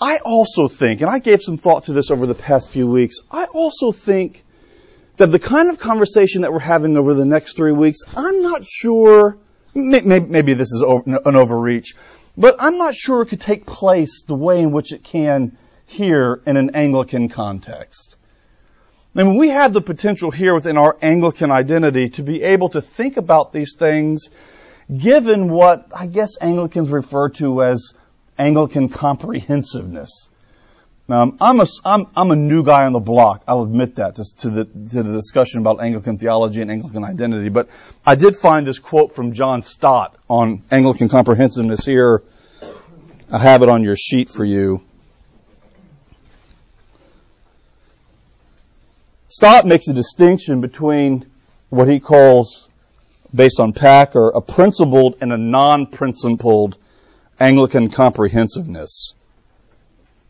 I 0.00 0.18
also 0.18 0.68
think, 0.68 1.00
and 1.00 1.10
I 1.10 1.18
gave 1.18 1.40
some 1.40 1.56
thought 1.56 1.84
to 1.84 1.92
this 1.92 2.10
over 2.10 2.26
the 2.26 2.34
past 2.34 2.68
few 2.68 2.86
weeks, 2.86 3.16
I 3.30 3.44
also 3.44 3.92
think 3.92 4.44
that 5.16 5.28
the 5.28 5.38
kind 5.38 5.70
of 5.70 5.78
conversation 5.78 6.42
that 6.42 6.52
we're 6.52 6.58
having 6.58 6.96
over 6.96 7.14
the 7.14 7.24
next 7.24 7.56
three 7.56 7.72
weeks, 7.72 8.00
I'm 8.14 8.42
not 8.42 8.64
sure, 8.64 9.38
maybe, 9.74 10.20
maybe 10.20 10.54
this 10.54 10.72
is 10.72 10.82
an 10.82 11.36
overreach, 11.36 11.94
but 12.36 12.56
I'm 12.58 12.76
not 12.76 12.94
sure 12.94 13.22
it 13.22 13.26
could 13.26 13.40
take 13.40 13.64
place 13.64 14.22
the 14.22 14.34
way 14.34 14.60
in 14.60 14.70
which 14.70 14.92
it 14.92 15.02
can 15.02 15.56
here 15.86 16.42
in 16.44 16.58
an 16.58 16.70
Anglican 16.74 17.30
context. 17.30 18.16
I 19.14 19.22
mean, 19.22 19.38
we 19.38 19.48
have 19.48 19.72
the 19.72 19.80
potential 19.80 20.30
here 20.30 20.52
within 20.52 20.76
our 20.76 20.98
Anglican 21.00 21.50
identity 21.50 22.10
to 22.10 22.22
be 22.22 22.42
able 22.42 22.68
to 22.70 22.82
think 22.82 23.16
about 23.16 23.52
these 23.52 23.74
things 23.78 24.28
given 24.94 25.50
what 25.50 25.86
I 25.94 26.06
guess 26.06 26.36
Anglicans 26.40 26.90
refer 26.90 27.30
to 27.30 27.62
as 27.62 27.94
Anglican 28.38 28.88
comprehensiveness. 28.88 30.30
Um, 31.08 31.36
I'm, 31.40 31.60
a, 31.60 31.66
I'm, 31.84 32.06
I'm 32.16 32.30
a 32.32 32.36
new 32.36 32.64
guy 32.64 32.84
on 32.84 32.92
the 32.92 33.00
block. 33.00 33.44
I'll 33.46 33.62
admit 33.62 33.94
that 33.96 34.16
to, 34.16 34.24
to, 34.38 34.50
the, 34.50 34.64
to 34.64 35.02
the 35.04 35.12
discussion 35.12 35.60
about 35.60 35.80
Anglican 35.80 36.18
theology 36.18 36.62
and 36.62 36.70
Anglican 36.70 37.04
identity. 37.04 37.48
But 37.48 37.68
I 38.04 38.16
did 38.16 38.34
find 38.36 38.66
this 38.66 38.80
quote 38.80 39.14
from 39.14 39.32
John 39.32 39.62
Stott 39.62 40.16
on 40.28 40.64
Anglican 40.70 41.08
comprehensiveness 41.08 41.84
here. 41.84 42.24
I 43.30 43.38
have 43.38 43.62
it 43.62 43.68
on 43.68 43.84
your 43.84 43.96
sheet 43.96 44.28
for 44.28 44.44
you. 44.44 44.82
Stott 49.28 49.64
makes 49.64 49.86
a 49.88 49.94
distinction 49.94 50.60
between 50.60 51.26
what 51.68 51.88
he 51.88 52.00
calls, 52.00 52.68
based 53.34 53.60
on 53.60 53.72
Packer, 53.72 54.28
a 54.30 54.40
principled 54.40 55.18
and 55.20 55.32
a 55.32 55.36
non-principled 55.36 56.78
Anglican 57.38 57.90
comprehensiveness. 57.90 59.14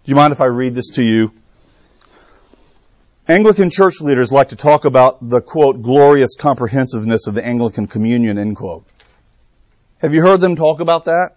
Do 0.04 0.10
you 0.10 0.16
mind 0.16 0.32
if 0.32 0.40
I 0.40 0.46
read 0.46 0.74
this 0.74 0.90
to 0.90 1.02
you? 1.02 1.32
Anglican 3.28 3.70
church 3.70 4.00
leaders 4.00 4.32
like 4.32 4.48
to 4.48 4.56
talk 4.56 4.84
about 4.84 5.28
the 5.28 5.40
quote, 5.40 5.82
glorious 5.82 6.36
comprehensiveness 6.36 7.26
of 7.26 7.34
the 7.34 7.44
Anglican 7.44 7.86
communion, 7.86 8.38
end 8.38 8.56
quote. 8.56 8.84
Have 9.98 10.14
you 10.14 10.22
heard 10.22 10.40
them 10.40 10.56
talk 10.56 10.80
about 10.80 11.04
that? 11.06 11.36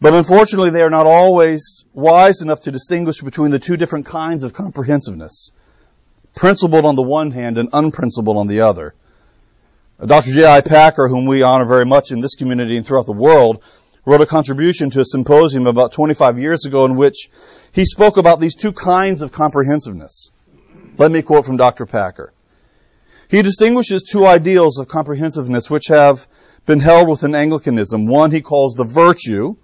But 0.00 0.12
unfortunately, 0.12 0.70
they 0.70 0.82
are 0.82 0.90
not 0.90 1.06
always 1.06 1.84
wise 1.94 2.42
enough 2.42 2.60
to 2.62 2.70
distinguish 2.70 3.22
between 3.22 3.50
the 3.50 3.58
two 3.58 3.78
different 3.78 4.04
kinds 4.04 4.44
of 4.44 4.52
comprehensiveness. 4.52 5.50
Principled 6.34 6.84
on 6.84 6.96
the 6.96 7.02
one 7.02 7.30
hand 7.30 7.56
and 7.56 7.70
unprincipled 7.72 8.36
on 8.36 8.46
the 8.46 8.60
other. 8.60 8.94
Dr. 10.04 10.30
J.I. 10.32 10.60
Packer, 10.60 11.08
whom 11.08 11.24
we 11.24 11.42
honor 11.42 11.64
very 11.64 11.86
much 11.86 12.12
in 12.12 12.20
this 12.20 12.34
community 12.34 12.76
and 12.76 12.84
throughout 12.84 13.06
the 13.06 13.12
world, 13.12 13.64
wrote 14.06 14.20
a 14.20 14.26
contribution 14.26 14.88
to 14.90 15.00
a 15.00 15.04
symposium 15.04 15.66
about 15.66 15.92
25 15.92 16.38
years 16.38 16.64
ago 16.64 16.84
in 16.84 16.96
which 16.96 17.28
he 17.72 17.84
spoke 17.84 18.16
about 18.16 18.38
these 18.40 18.54
two 18.54 18.72
kinds 18.72 19.20
of 19.20 19.32
comprehensiveness. 19.32 20.30
Let 20.96 21.10
me 21.10 21.22
quote 21.22 21.44
from 21.44 21.56
Dr. 21.56 21.84
Packer. 21.84 22.32
He 23.28 23.42
distinguishes 23.42 24.04
two 24.04 24.24
ideals 24.24 24.78
of 24.78 24.86
comprehensiveness 24.86 25.68
which 25.68 25.88
have 25.88 26.28
been 26.64 26.78
held 26.78 27.08
within 27.08 27.34
Anglicanism. 27.34 28.06
One 28.06 28.30
he 28.30 28.40
calls 28.40 28.74
the 28.74 28.84
virtue. 28.84 29.56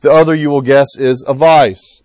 The 0.00 0.10
other, 0.10 0.34
you 0.34 0.50
will 0.50 0.60
guess, 0.60 0.98
is 0.98 1.24
a 1.26 1.32
vice. 1.32 2.02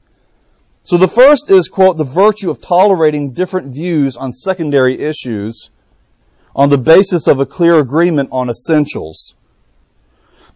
So 0.83 0.97
the 0.97 1.07
first 1.07 1.49
is, 1.49 1.67
quote, 1.67 1.97
the 1.97 2.03
virtue 2.03 2.51
of 2.51 2.61
tolerating 2.61 3.31
different 3.31 3.73
views 3.73 4.15
on 4.15 4.31
secondary 4.31 4.99
issues 4.99 5.71
on 6.55 6.69
the 6.69 6.77
basis 6.77 7.27
of 7.27 7.39
a 7.39 7.45
clear 7.45 7.79
agreement 7.79 8.29
on 8.31 8.49
essentials. 8.49 9.35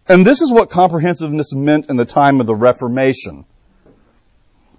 And 0.08 0.26
this 0.26 0.42
is 0.42 0.52
what 0.52 0.70
comprehensiveness 0.70 1.54
meant 1.54 1.88
in 1.88 1.96
the 1.96 2.04
time 2.04 2.40
of 2.40 2.46
the 2.46 2.54
Reformation. 2.54 3.46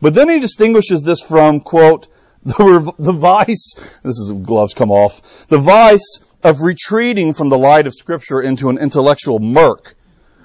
But 0.01 0.13
then 0.13 0.29
he 0.29 0.39
distinguishes 0.39 1.01
this 1.03 1.22
from, 1.22 1.62
quote, 1.62 2.08
the, 2.46 2.94
the 3.00 3.13
vice, 3.13 3.74
this 4.03 4.20
is, 4.20 4.32
gloves 4.32 4.75
come 4.75 4.91
off, 4.91 5.48
the 5.48 5.58
vice 5.58 6.20
of 6.44 6.62
retreating 6.62 7.34
from 7.34 7.50
the 7.50 7.58
light 7.58 7.88
of 7.88 7.94
scripture 7.94 8.39
into 8.39 8.70
an 8.70 8.77
intellectual 8.77 9.39
murk, 9.39 9.96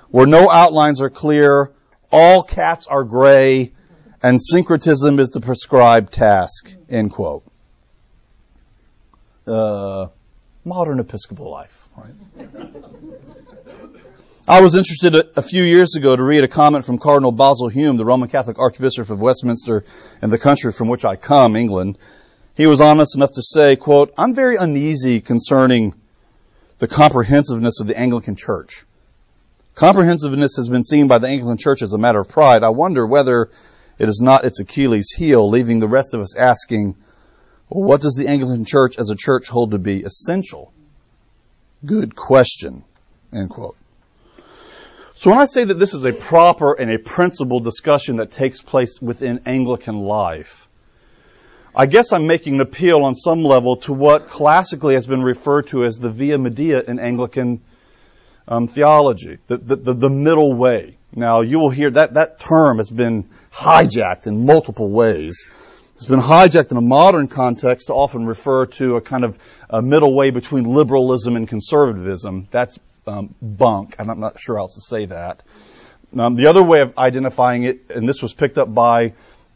where 0.08 0.26
no 0.26 0.48
outlines 0.48 1.02
are 1.02 1.10
clear, 1.10 1.72
all 2.10 2.42
cats 2.42 2.86
are 2.86 3.04
gray, 3.04 3.72
and 4.22 4.40
syncretism 4.40 5.18
is 5.20 5.28
the 5.28 5.40
prescribed 5.40 6.10
task, 6.10 6.74
end 6.88 7.12
quote. 7.12 7.44
Uh, 9.46 10.06
modern 10.64 11.00
Episcopal 11.00 11.50
life, 11.50 11.86
right? 11.96 12.14
I 14.48 14.62
was 14.62 14.74
interested 14.74 15.14
a, 15.14 15.38
a, 15.38 15.42
few 15.42 15.62
years 15.62 15.96
ago 15.96 16.16
to 16.16 16.22
read 16.22 16.44
a 16.44 16.48
comment 16.48 16.84
from 16.84 16.98
Cardinal 16.98 17.30
Basil 17.30 17.68
Hume, 17.68 17.96
the 17.96 18.04
Roman 18.04 18.28
Catholic 18.28 18.58
Archbishop 18.58 19.10
of 19.10 19.20
Westminster 19.20 19.84
and 20.22 20.32
the 20.32 20.38
country 20.38 20.72
from 20.72 20.88
which 20.88 21.04
I 21.04 21.16
come, 21.16 21.56
England. 21.56 21.98
He 22.54 22.66
was 22.66 22.80
honest 22.80 23.14
enough 23.14 23.32
to 23.32 23.42
say, 23.42 23.76
quote, 23.76 24.12
I'm 24.16 24.34
very 24.34 24.56
uneasy 24.56 25.20
concerning 25.20 25.94
the 26.78 26.88
comprehensiveness 26.88 27.80
of 27.80 27.86
the 27.86 27.98
Anglican 27.98 28.34
Church. 28.34 28.84
Comprehensiveness 29.74 30.56
has 30.56 30.68
been 30.68 30.84
seen 30.84 31.06
by 31.06 31.18
the 31.18 31.28
Anglican 31.28 31.58
Church 31.58 31.82
as 31.82 31.92
a 31.92 31.98
matter 31.98 32.18
of 32.18 32.28
pride. 32.28 32.62
I 32.62 32.70
wonder 32.70 33.06
whether 33.06 33.50
it 33.98 34.08
is 34.08 34.20
not 34.22 34.44
its 34.44 34.58
Achilles 34.58 35.14
heel, 35.16 35.48
leaving 35.48 35.80
the 35.80 35.88
rest 35.88 36.14
of 36.14 36.20
us 36.20 36.34
asking, 36.34 36.96
well, 37.68 37.86
what 37.86 38.00
does 38.00 38.14
the 38.14 38.26
Anglican 38.26 38.64
Church 38.64 38.98
as 38.98 39.10
a 39.10 39.16
church 39.16 39.48
hold 39.48 39.72
to 39.72 39.78
be 39.78 40.02
essential? 40.02 40.72
Good 41.84 42.16
question. 42.16 42.84
End 43.32 43.50
quote. 43.50 43.76
So 45.20 45.28
when 45.28 45.38
I 45.38 45.44
say 45.44 45.64
that 45.64 45.74
this 45.74 45.92
is 45.92 46.02
a 46.06 46.14
proper 46.14 46.72
and 46.72 46.90
a 46.90 46.98
principled 46.98 47.62
discussion 47.62 48.16
that 48.16 48.30
takes 48.30 48.62
place 48.62 49.02
within 49.02 49.42
Anglican 49.44 49.96
life, 49.96 50.66
I 51.76 51.84
guess 51.88 52.14
I'm 52.14 52.26
making 52.26 52.54
an 52.54 52.60
appeal 52.62 53.02
on 53.04 53.14
some 53.14 53.42
level 53.42 53.76
to 53.82 53.92
what 53.92 54.28
classically 54.28 54.94
has 54.94 55.06
been 55.06 55.20
referred 55.20 55.66
to 55.66 55.84
as 55.84 55.98
the 55.98 56.08
via 56.08 56.38
media 56.38 56.80
in 56.80 56.98
Anglican 56.98 57.60
um, 58.48 58.66
theology, 58.66 59.36
the, 59.46 59.58
the, 59.58 59.92
the, 59.92 60.08
middle 60.08 60.54
way. 60.54 60.96
Now 61.14 61.42
you 61.42 61.58
will 61.58 61.68
hear 61.68 61.90
that 61.90 62.14
that 62.14 62.40
term 62.40 62.78
has 62.78 62.88
been 62.88 63.28
hijacked 63.52 64.26
in 64.26 64.46
multiple 64.46 64.90
ways. 64.90 65.46
It's 65.96 66.06
been 66.06 66.20
hijacked 66.20 66.70
in 66.70 66.78
a 66.78 66.80
modern 66.80 67.28
context 67.28 67.88
to 67.88 67.92
often 67.92 68.24
refer 68.24 68.64
to 68.80 68.96
a 68.96 69.02
kind 69.02 69.24
of 69.24 69.38
a 69.68 69.82
middle 69.82 70.14
way 70.14 70.30
between 70.30 70.64
liberalism 70.64 71.36
and 71.36 71.46
conservatism. 71.46 72.48
That's 72.50 72.78
um, 73.06 73.34
bunk, 73.40 73.96
and 73.98 74.10
I'm 74.10 74.20
not 74.20 74.38
sure 74.38 74.56
how 74.56 74.62
else 74.62 74.74
to 74.74 74.80
say 74.80 75.06
that. 75.06 75.42
Um, 76.16 76.34
the 76.34 76.46
other 76.46 76.62
way 76.62 76.80
of 76.80 76.96
identifying 76.98 77.64
it, 77.64 77.90
and 77.90 78.08
this 78.08 78.22
was 78.22 78.34
picked 78.34 78.58
up 78.58 78.72
by 78.72 79.14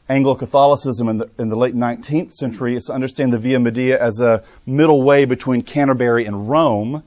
Anglo-Catholicism 0.08 1.08
in 1.08 1.18
the, 1.18 1.30
in 1.38 1.48
the 1.48 1.56
late 1.56 1.74
19th 1.74 2.32
century, 2.32 2.76
is 2.76 2.86
to 2.86 2.92
understand 2.92 3.32
the 3.32 3.38
Via 3.38 3.58
Media 3.58 4.00
as 4.00 4.20
a 4.20 4.44
middle 4.66 5.02
way 5.02 5.24
between 5.24 5.62
Canterbury 5.62 6.26
and 6.26 6.48
Rome. 6.48 7.02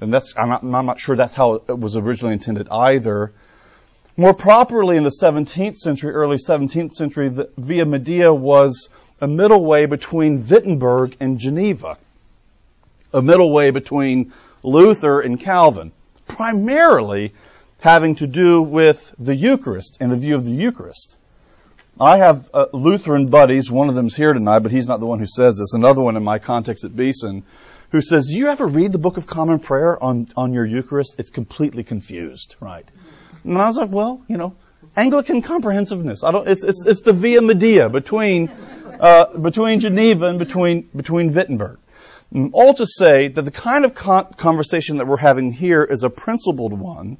And 0.00 0.12
that's, 0.12 0.34
I'm 0.36 0.48
not, 0.48 0.62
I'm 0.62 0.86
not 0.86 1.00
sure 1.00 1.16
that's 1.16 1.34
how 1.34 1.54
it 1.54 1.78
was 1.78 1.96
originally 1.96 2.34
intended 2.34 2.68
either. 2.68 3.32
More 4.16 4.34
properly 4.34 4.98
in 4.98 5.04
the 5.04 5.16
17th 5.22 5.76
century, 5.76 6.12
early 6.12 6.36
17th 6.36 6.92
century, 6.92 7.30
the 7.30 7.50
Via 7.56 7.86
Media 7.86 8.32
was 8.32 8.90
a 9.22 9.28
middle 9.28 9.64
way 9.64 9.86
between 9.86 10.46
Wittenberg 10.46 11.16
and 11.20 11.38
Geneva. 11.38 11.96
A 13.14 13.22
middle 13.22 13.52
way 13.52 13.70
between 13.70 14.32
Luther 14.62 15.20
and 15.20 15.38
Calvin, 15.38 15.92
primarily 16.26 17.32
having 17.80 18.14
to 18.16 18.26
do 18.26 18.62
with 18.62 19.14
the 19.18 19.34
Eucharist 19.34 19.98
and 20.00 20.12
the 20.12 20.16
view 20.16 20.34
of 20.34 20.44
the 20.44 20.52
Eucharist. 20.52 21.16
I 22.00 22.18
have 22.18 22.48
uh, 22.54 22.66
Lutheran 22.72 23.26
buddies, 23.26 23.70
one 23.70 23.88
of 23.88 23.94
them's 23.94 24.16
here 24.16 24.32
tonight, 24.32 24.60
but 24.60 24.72
he's 24.72 24.88
not 24.88 25.00
the 25.00 25.06
one 25.06 25.18
who 25.18 25.26
says 25.26 25.58
this, 25.58 25.74
another 25.74 26.00
one 26.00 26.16
in 26.16 26.24
my 26.24 26.38
context 26.38 26.84
at 26.84 26.96
Beeson, 26.96 27.42
who 27.90 28.00
says, 28.00 28.26
do 28.26 28.38
you 28.38 28.46
ever 28.48 28.66
read 28.66 28.92
the 28.92 28.98
Book 28.98 29.18
of 29.18 29.26
Common 29.26 29.58
Prayer 29.58 30.02
on, 30.02 30.28
on 30.36 30.54
your 30.54 30.64
Eucharist? 30.64 31.16
It's 31.18 31.28
completely 31.28 31.84
confused, 31.84 32.56
right? 32.60 32.86
And 33.44 33.58
I 33.58 33.66
was 33.66 33.76
like, 33.76 33.90
well, 33.90 34.22
you 34.28 34.38
know, 34.38 34.54
Anglican 34.96 35.42
comprehensiveness. 35.42 36.24
I 36.24 36.30
don't, 36.30 36.48
it's, 36.48 36.64
it's, 36.64 36.86
it's 36.86 37.00
the 37.00 37.12
via 37.12 37.42
media 37.42 37.88
between, 37.88 38.48
uh, 38.98 39.36
between 39.36 39.80
Geneva 39.80 40.26
and 40.26 40.38
between, 40.38 40.88
between 40.96 41.34
Wittenberg. 41.34 41.78
All 42.52 42.74
to 42.74 42.86
say 42.86 43.28
that 43.28 43.42
the 43.42 43.50
kind 43.50 43.84
of 43.84 43.94
conversation 43.94 44.96
that 44.98 45.06
we're 45.06 45.18
having 45.18 45.52
here 45.52 45.84
is 45.84 46.02
a 46.02 46.10
principled 46.10 46.72
one 46.72 47.18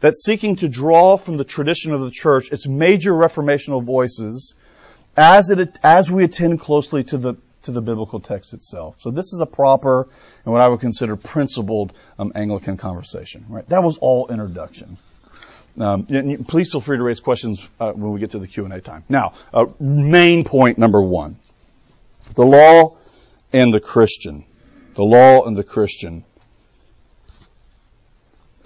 that's 0.00 0.24
seeking 0.24 0.56
to 0.56 0.68
draw 0.68 1.16
from 1.16 1.36
the 1.36 1.44
tradition 1.44 1.92
of 1.92 2.00
the 2.00 2.10
church 2.10 2.52
its 2.52 2.66
major 2.66 3.12
reformational 3.12 3.82
voices 3.82 4.54
as 5.16 5.50
it 5.50 5.76
as 5.82 6.10
we 6.10 6.24
attend 6.24 6.60
closely 6.60 7.02
to 7.04 7.18
the 7.18 7.34
to 7.62 7.72
the 7.72 7.80
biblical 7.80 8.20
text 8.20 8.52
itself. 8.52 9.00
So 9.00 9.10
this 9.10 9.32
is 9.32 9.40
a 9.40 9.46
proper 9.46 10.06
and 10.44 10.52
what 10.52 10.60
I 10.60 10.68
would 10.68 10.80
consider 10.80 11.16
principled 11.16 11.92
um, 12.18 12.32
Anglican 12.34 12.76
conversation. 12.76 13.46
Right? 13.48 13.68
That 13.68 13.82
was 13.82 13.98
all 13.98 14.28
introduction. 14.28 14.98
Um, 15.78 16.06
please 16.46 16.70
feel 16.70 16.80
free 16.80 16.98
to 16.98 17.02
raise 17.02 17.18
questions 17.18 17.66
uh, 17.80 17.90
when 17.92 18.12
we 18.12 18.20
get 18.20 18.32
to 18.32 18.38
the 18.38 18.46
Q 18.46 18.66
and 18.66 18.72
A 18.72 18.80
time. 18.80 19.02
Now, 19.08 19.32
uh, 19.52 19.66
main 19.80 20.44
point 20.44 20.78
number 20.78 21.02
one: 21.02 21.36
the 22.36 22.44
law 22.44 22.96
and 23.54 23.72
the 23.72 23.80
Christian. 23.80 24.44
The 24.96 25.04
law 25.04 25.44
and 25.44 25.56
the 25.56 25.64
Christian. 25.64 26.24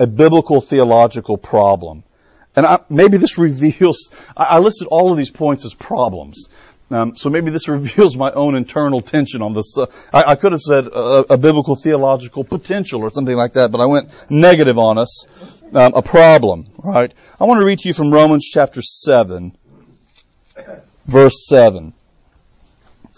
A 0.01 0.07
biblical 0.07 0.61
theological 0.61 1.37
problem. 1.37 2.05
And 2.57 2.67
I, 2.67 2.79
maybe 2.89 3.19
this 3.19 3.37
reveals, 3.39 4.11
I, 4.37 4.45
I 4.45 4.59
listed 4.59 4.89
all 4.91 5.13
of 5.13 5.19
these 5.19 5.31
points 5.31 5.67
as 5.67 5.75
problems. 5.75 6.49
Um, 6.91 7.17
so 7.17 7.29
maybe 7.29 7.51
this 7.51 7.69
reveals 7.79 8.17
my 8.17 8.33
own 8.33 8.57
internal 8.57 9.03
tension 9.03 9.43
on 9.43 9.53
this. 9.53 9.77
Uh, 9.77 9.87
I, 10.13 10.33
I, 10.33 10.37
could 10.37 10.53
have 10.53 10.63
said 10.63 10.87
a, 10.87 11.35
a, 11.35 11.37
biblical 11.37 11.77
theological 11.77 12.45
potential 12.45 13.03
or 13.03 13.11
something 13.11 13.37
like 13.37 13.53
that, 13.53 13.71
but 13.71 13.81
I 13.81 13.87
went 13.87 14.09
negative 14.31 14.79
on 14.79 14.97
us. 14.97 15.27
Um, 15.75 15.93
a 15.95 16.01
problem, 16.01 16.67
right? 16.83 17.13
I 17.39 17.45
want 17.45 17.61
to 17.61 17.67
read 17.67 17.81
to 17.81 17.89
you 17.89 17.93
from 17.93 18.11
Romans 18.11 18.49
chapter 18.51 18.81
7, 18.81 19.55
verse 21.07 21.47
7. 21.47 21.93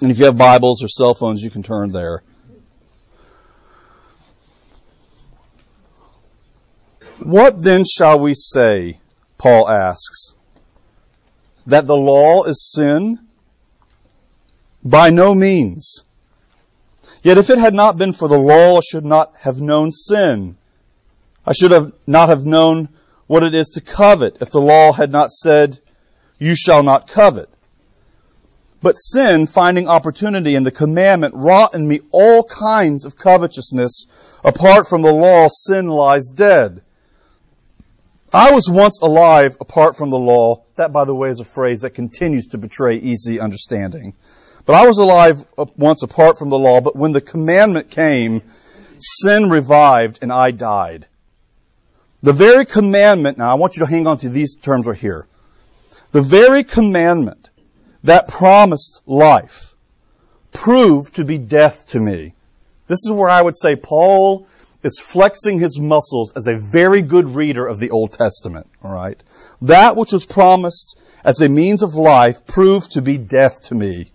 And 0.02 0.10
if 0.10 0.18
you 0.18 0.24
have 0.26 0.38
Bibles 0.38 0.82
or 0.82 0.88
cell 0.88 1.14
phones, 1.14 1.42
you 1.42 1.50
can 1.50 1.62
turn 1.62 1.92
there. 1.92 2.22
What 7.22 7.62
then 7.62 7.84
shall 7.84 8.18
we 8.18 8.34
say? 8.34 8.98
Paul 9.36 9.68
asks. 9.68 10.34
That 11.66 11.86
the 11.86 11.96
law 11.96 12.44
is 12.44 12.72
sin? 12.74 13.18
By 14.82 15.10
no 15.10 15.34
means. 15.34 16.04
Yet 17.22 17.36
if 17.36 17.50
it 17.50 17.58
had 17.58 17.74
not 17.74 17.98
been 17.98 18.14
for 18.14 18.28
the 18.28 18.38
law, 18.38 18.78
I 18.78 18.80
should 18.80 19.04
not 19.04 19.34
have 19.40 19.60
known 19.60 19.92
sin. 19.92 20.56
I 21.46 21.52
should 21.52 21.70
have 21.70 21.92
not 22.06 22.30
have 22.30 22.46
known 22.46 22.88
what 23.26 23.42
it 23.42 23.54
is 23.54 23.68
to 23.74 23.82
covet 23.82 24.38
if 24.40 24.50
the 24.50 24.60
law 24.60 24.92
had 24.92 25.12
not 25.12 25.30
said, 25.30 25.78
you 26.38 26.56
shall 26.56 26.82
not 26.82 27.08
covet. 27.08 27.50
But 28.82 28.96
sin, 28.96 29.46
finding 29.46 29.88
opportunity 29.88 30.54
in 30.54 30.64
the 30.64 30.70
commandment, 30.70 31.34
wrought 31.34 31.74
in 31.74 31.86
me 31.86 32.00
all 32.10 32.44
kinds 32.44 33.04
of 33.04 33.16
covetousness. 33.16 34.06
Apart 34.42 34.88
from 34.88 35.02
the 35.02 35.12
law, 35.12 35.48
sin 35.48 35.86
lies 35.86 36.30
dead. 36.30 36.82
I 38.32 38.52
was 38.52 38.70
once 38.70 39.00
alive 39.00 39.56
apart 39.60 39.96
from 39.96 40.10
the 40.10 40.18
law. 40.18 40.62
That, 40.76 40.92
by 40.92 41.04
the 41.04 41.14
way, 41.14 41.28
is 41.28 41.40
a 41.40 41.44
phrase 41.44 41.82
that 41.82 41.90
continues 41.90 42.48
to 42.48 42.58
betray 42.58 42.96
easy 42.96 43.38
understanding. 43.38 44.14
But 44.64 44.76
I 44.76 44.86
was 44.86 44.98
alive 44.98 45.44
once 45.76 46.02
apart 46.02 46.38
from 46.38 46.48
the 46.48 46.58
law, 46.58 46.80
but 46.80 46.96
when 46.96 47.12
the 47.12 47.20
commandment 47.20 47.90
came, 47.90 48.42
sin 48.98 49.50
revived 49.50 50.20
and 50.22 50.32
I 50.32 50.52
died. 50.52 51.06
The 52.22 52.32
very 52.32 52.64
commandment, 52.64 53.36
now 53.36 53.50
I 53.50 53.54
want 53.54 53.76
you 53.76 53.84
to 53.84 53.90
hang 53.90 54.06
on 54.06 54.18
to 54.18 54.28
these 54.28 54.54
terms 54.54 54.86
right 54.86 54.96
here. 54.96 55.26
The 56.12 56.20
very 56.20 56.64
commandment 56.64 57.49
that 58.04 58.28
promised 58.28 59.02
life 59.06 59.74
proved 60.52 61.16
to 61.16 61.24
be 61.24 61.38
death 61.38 61.86
to 61.88 62.00
me. 62.00 62.34
This 62.86 63.04
is 63.04 63.12
where 63.12 63.30
I 63.30 63.40
would 63.40 63.56
say 63.56 63.76
Paul 63.76 64.46
is 64.82 64.98
flexing 65.00 65.58
his 65.58 65.78
muscles 65.78 66.32
as 66.34 66.48
a 66.48 66.54
very 66.54 67.02
good 67.02 67.34
reader 67.34 67.66
of 67.66 67.78
the 67.78 67.90
Old 67.90 68.12
Testament. 68.12 68.66
Alright? 68.84 69.22
That 69.62 69.96
which 69.96 70.12
was 70.12 70.24
promised 70.24 70.98
as 71.24 71.40
a 71.40 71.48
means 71.48 71.82
of 71.82 71.94
life 71.94 72.46
proved 72.46 72.92
to 72.92 73.02
be 73.02 73.18
death 73.18 73.62
to 73.64 73.74
me. 73.74 74.10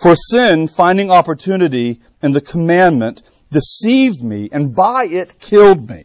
For 0.00 0.14
sin, 0.14 0.68
finding 0.68 1.10
opportunity 1.10 2.00
in 2.22 2.32
the 2.32 2.40
commandment, 2.40 3.22
deceived 3.50 4.22
me 4.22 4.48
and 4.50 4.74
by 4.74 5.04
it 5.04 5.38
killed 5.38 5.88
me. 5.88 6.04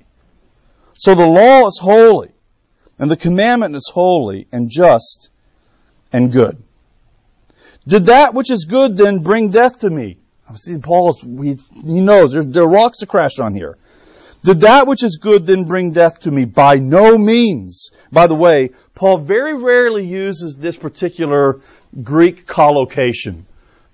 So 0.93 1.13
the 1.13 1.25
law 1.25 1.67
is 1.67 1.79
holy 1.81 2.31
and 2.99 3.09
the 3.09 3.17
commandment 3.17 3.75
is 3.75 3.89
holy 3.93 4.47
and 4.51 4.69
just 4.69 5.29
and 6.11 6.31
good. 6.31 6.61
Did 7.87 8.07
that 8.07 8.33
which 8.33 8.51
is 8.51 8.65
good 8.65 8.97
then 8.97 9.19
bring 9.19 9.49
death 9.49 9.79
to 9.79 9.89
me? 9.89 10.17
See, 10.55 10.77
Paul, 10.77 11.13
he, 11.41 11.55
he 11.73 12.01
knows 12.01 12.33
there, 12.33 12.43
there 12.43 12.63
are 12.63 12.69
rocks 12.69 12.99
to 12.99 13.05
crash 13.05 13.39
on 13.39 13.53
here. 13.53 13.77
Did 14.43 14.61
that 14.61 14.87
which 14.87 15.03
is 15.03 15.17
good 15.17 15.45
then 15.45 15.63
bring 15.63 15.91
death 15.91 16.19
to 16.21 16.31
me? 16.31 16.45
By 16.45 16.75
no 16.75 17.17
means. 17.17 17.91
By 18.11 18.27
the 18.27 18.35
way, 18.35 18.71
Paul 18.93 19.17
very 19.17 19.53
rarely 19.53 20.05
uses 20.05 20.57
this 20.57 20.77
particular 20.77 21.59
Greek 22.03 22.45
collocation. 22.45 23.45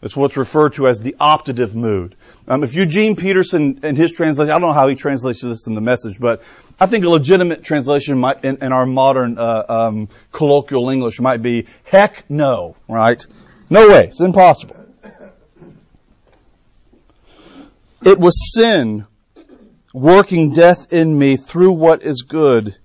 It's 0.01 0.17
what's 0.17 0.38
referred 0.38 0.73
to 0.73 0.88
as 0.88 1.00
the 1.00 1.15
optative 1.19 1.75
mood. 1.75 2.15
Um, 2.47 2.63
if 2.63 2.75
Eugene 2.75 3.15
Peterson 3.15 3.79
in 3.83 3.95
his 3.95 4.12
translation, 4.12 4.51
I 4.51 4.59
don't 4.59 4.67
know 4.67 4.73
how 4.73 4.89
he 4.89 4.95
translates 4.95 5.41
this 5.41 5.65
in 5.65 5.75
the 5.75 5.81
message, 5.81 6.19
but 6.19 6.43
I 6.77 6.88
think 6.88 7.05
a 7.05 7.09
legitimate 7.09 7.63
translation 7.63 8.17
might, 8.17 8.43
in, 8.43 8.57
in 8.57 8.73
our 8.73 8.85
modern 8.85 9.38
uh, 9.38 9.63
um, 9.69 10.09
colloquial 10.31 10.89
English 10.89 11.21
might 11.21 11.41
be 11.41 11.67
"heck 11.86 12.29
no," 12.29 12.75
right? 12.89 13.25
No 13.73 13.89
way, 13.89 14.05
it's 14.05 14.21
impossible. 14.21 14.75
It 18.05 18.19
was 18.19 18.53
sin 18.53 19.07
working 19.95 20.53
death 20.53 20.93
in 20.93 21.17
me 21.17 21.38
through 21.38 21.71
what 21.71 22.03
is 22.03 22.21
good 22.21 22.77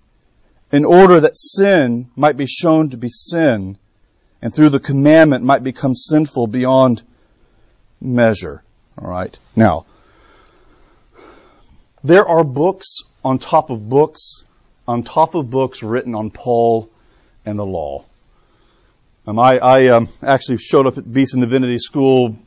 in 0.73 0.87
order 0.87 1.21
that 1.21 1.37
sin 1.37 2.11
might 2.17 2.39
be 2.39 2.47
shown 2.47 2.89
to 2.89 2.97
be 2.97 3.11
sin 3.11 3.77
and 4.41 4.55
through 4.55 4.71
the 4.71 4.81
commandment 4.81 5.45
might 5.45 5.63
become 5.63 5.95
sinful 5.95 6.47
beyond 6.47 7.03
measure. 8.01 8.63
All 8.97 9.11
right. 9.11 9.39
Now, 9.55 9.85
there 12.03 12.27
are 12.27 12.45
books 12.45 13.03
on 13.23 13.39
top 13.39 13.69
of 13.69 13.91
books 13.91 14.47
on 14.87 15.03
top 15.03 15.35
of 15.35 15.51
books 15.51 15.83
written 15.83 16.15
on 16.15 16.31
Paul 16.31 16.89
and 17.45 17.59
the 17.59 17.67
law. 17.67 18.07
Um, 19.29 19.39
I, 19.39 19.59
I 19.59 19.89
um, 19.89 20.09
actually 20.23 20.57
showed 20.57 20.87
up 20.87 20.97
at 20.97 21.13
Beeson 21.13 21.43
Divinity 21.43 21.77
School 21.77 22.39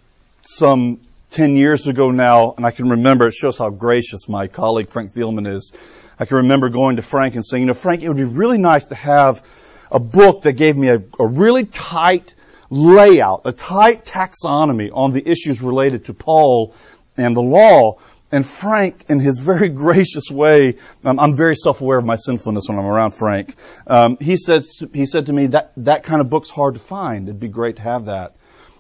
some 0.42 1.00
10 1.30 1.56
years 1.56 1.88
ago 1.88 2.10
now, 2.10 2.56
and 2.58 2.66
I 2.66 2.72
can 2.72 2.90
remember, 2.90 3.28
it 3.28 3.36
shows 3.36 3.60
how 3.60 3.70
gracious 3.70 4.28
my 4.28 4.48
colleague 4.48 4.90
Frank 4.90 5.14
Thielman 5.14 5.48
is. 5.48 5.74
I 6.18 6.26
can 6.26 6.38
remember 6.38 6.70
going 6.70 6.96
to 6.96 7.04
Frank 7.04 7.36
and 7.36 7.46
saying, 7.46 7.62
you 7.62 7.68
know, 7.68 7.76
Frank, 7.76 8.02
it 8.02 8.08
would 8.08 8.18
be 8.18 8.24
really 8.24 8.58
nice 8.58 8.88
to 8.88 8.96
have 8.96 9.48
a 9.92 10.00
book 10.00 10.42
that 10.42 10.54
gave 10.54 10.76
me 10.76 10.88
a, 10.88 11.04
a 11.20 11.28
really 11.28 11.66
tight 11.66 12.34
layout, 12.72 13.42
a 13.46 13.52
tight 13.52 14.04
taxonomy 14.04 14.90
on 14.92 15.12
the 15.12 15.22
issues 15.30 15.62
related 15.62 16.06
to 16.06 16.16
Paul 16.16 16.74
and 17.16 17.36
the 17.36 17.44
law. 17.44 18.00
And 18.32 18.46
Frank, 18.46 19.06
in 19.10 19.20
his 19.20 19.40
very 19.40 19.70
gracious 19.86 20.32
way, 20.32 20.78
um, 21.04 21.20
I'm 21.20 21.36
very 21.36 21.56
self-aware 21.56 21.98
of 21.98 22.06
my 22.06 22.16
sinfulness 22.16 22.70
when 22.70 22.80
I'm 22.80 22.86
around 22.86 23.12
Frank. 23.12 23.56
Um, 23.88 24.18
he 24.20 24.38
said, 24.38 24.64
he 24.94 25.06
said 25.06 25.26
to 25.26 25.34
me 25.34 25.48
that 25.48 25.74
that 25.78 26.04
kind 26.04 26.22
of 26.22 26.30
book's 26.30 26.50
hard 26.50 26.76
to 26.76 26.80
find. 26.80 27.28
It'd 27.28 27.40
be 27.40 27.50
great 27.50 27.78
to 27.78 27.82
have 27.82 28.06
that. 28.06 28.36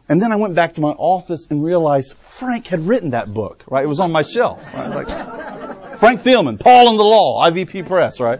And 0.09 0.21
then 0.21 0.31
I 0.33 0.35
went 0.35 0.55
back 0.55 0.73
to 0.73 0.81
my 0.81 0.89
office 0.89 1.47
and 1.49 1.63
realized 1.63 2.15
Frank 2.17 2.67
had 2.67 2.81
written 2.81 3.11
that 3.11 3.33
book, 3.33 3.63
right? 3.67 3.83
It 3.83 3.87
was 3.87 3.99
on 3.99 4.11
my 4.11 4.23
shelf, 4.23 4.61
right? 4.73 4.89
Like, 4.89 5.07
Frank 5.99 6.21
Thielman, 6.21 6.59
Paul 6.59 6.89
and 6.89 6.99
the 6.99 7.03
Law, 7.03 7.41
IVP 7.45 7.87
Press, 7.87 8.19
right? 8.19 8.39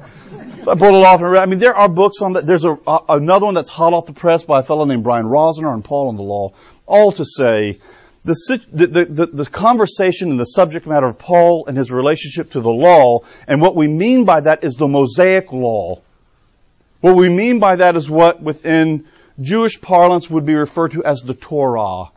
So 0.63 0.71
I 0.71 0.75
pulled 0.75 0.95
it 0.95 1.03
off 1.03 1.21
and 1.21 1.31
read. 1.31 1.41
I 1.41 1.45
mean, 1.45 1.59
there 1.59 1.75
are 1.75 1.87
books 1.87 2.21
on 2.21 2.33
that. 2.33 2.45
There's 2.45 2.65
a, 2.65 2.71
a, 2.85 2.99
another 3.09 3.45
one 3.45 3.55
that's 3.55 3.69
hot 3.69 3.93
off 3.93 4.05
the 4.05 4.13
press 4.13 4.43
by 4.43 4.59
a 4.59 4.63
fellow 4.63 4.85
named 4.85 5.03
Brian 5.03 5.25
Rosner 5.25 5.71
on 5.71 5.81
Paul 5.81 6.09
and 6.09 6.19
the 6.19 6.23
Law. 6.23 6.53
All 6.85 7.11
to 7.13 7.25
say, 7.25 7.79
the, 8.23 9.05
the, 9.09 9.25
the, 9.25 9.45
conversation 9.45 10.29
and 10.29 10.39
the 10.39 10.45
subject 10.45 10.85
matter 10.85 11.07
of 11.07 11.17
Paul 11.17 11.65
and 11.65 11.75
his 11.75 11.91
relationship 11.91 12.51
to 12.51 12.61
the 12.61 12.69
law, 12.69 13.21
and 13.47 13.61
what 13.61 13.75
we 13.75 13.87
mean 13.87 14.25
by 14.25 14.41
that 14.41 14.63
is 14.63 14.75
the 14.75 14.87
Mosaic 14.87 15.51
law. 15.51 16.01
What 16.99 17.15
we 17.15 17.29
mean 17.29 17.59
by 17.59 17.77
that 17.77 17.95
is 17.95 18.09
what 18.09 18.41
within 18.41 19.07
Jewish 19.39 19.81
parlance 19.81 20.29
would 20.29 20.45
be 20.45 20.53
referred 20.53 20.91
to 20.91 21.03
as 21.03 21.21
the 21.21 21.33
Torah. 21.33 22.11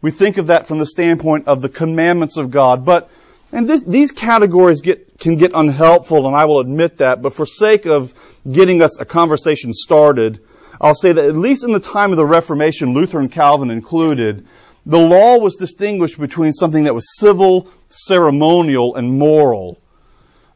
We 0.00 0.10
think 0.10 0.38
of 0.38 0.46
that 0.46 0.66
from 0.66 0.78
the 0.78 0.86
standpoint 0.86 1.48
of 1.48 1.60
the 1.60 1.68
commandments 1.68 2.38
of 2.38 2.50
God, 2.50 2.86
but 2.86 3.10
and 3.52 3.66
this, 3.66 3.80
these 3.80 4.10
categories 4.10 4.82
get, 4.82 5.18
can 5.18 5.36
get 5.36 5.52
unhelpful, 5.54 6.26
and 6.26 6.36
I 6.36 6.44
will 6.44 6.60
admit 6.60 6.98
that, 6.98 7.22
but 7.22 7.32
for 7.32 7.46
sake 7.46 7.86
of 7.86 8.12
getting 8.50 8.82
us 8.82 9.00
a 9.00 9.06
conversation 9.06 9.72
started, 9.72 10.40
I'll 10.80 10.94
say 10.94 11.12
that 11.12 11.24
at 11.24 11.34
least 11.34 11.64
in 11.64 11.72
the 11.72 11.80
time 11.80 12.10
of 12.10 12.18
the 12.18 12.26
Reformation, 12.26 12.92
Luther 12.92 13.18
and 13.18 13.32
Calvin 13.32 13.70
included, 13.70 14.46
the 14.88 14.98
law 14.98 15.38
was 15.38 15.56
distinguished 15.56 16.18
between 16.18 16.50
something 16.52 16.84
that 16.84 16.94
was 16.94 17.18
civil, 17.18 17.68
ceremonial, 17.90 18.96
and 18.96 19.18
moral. 19.18 19.78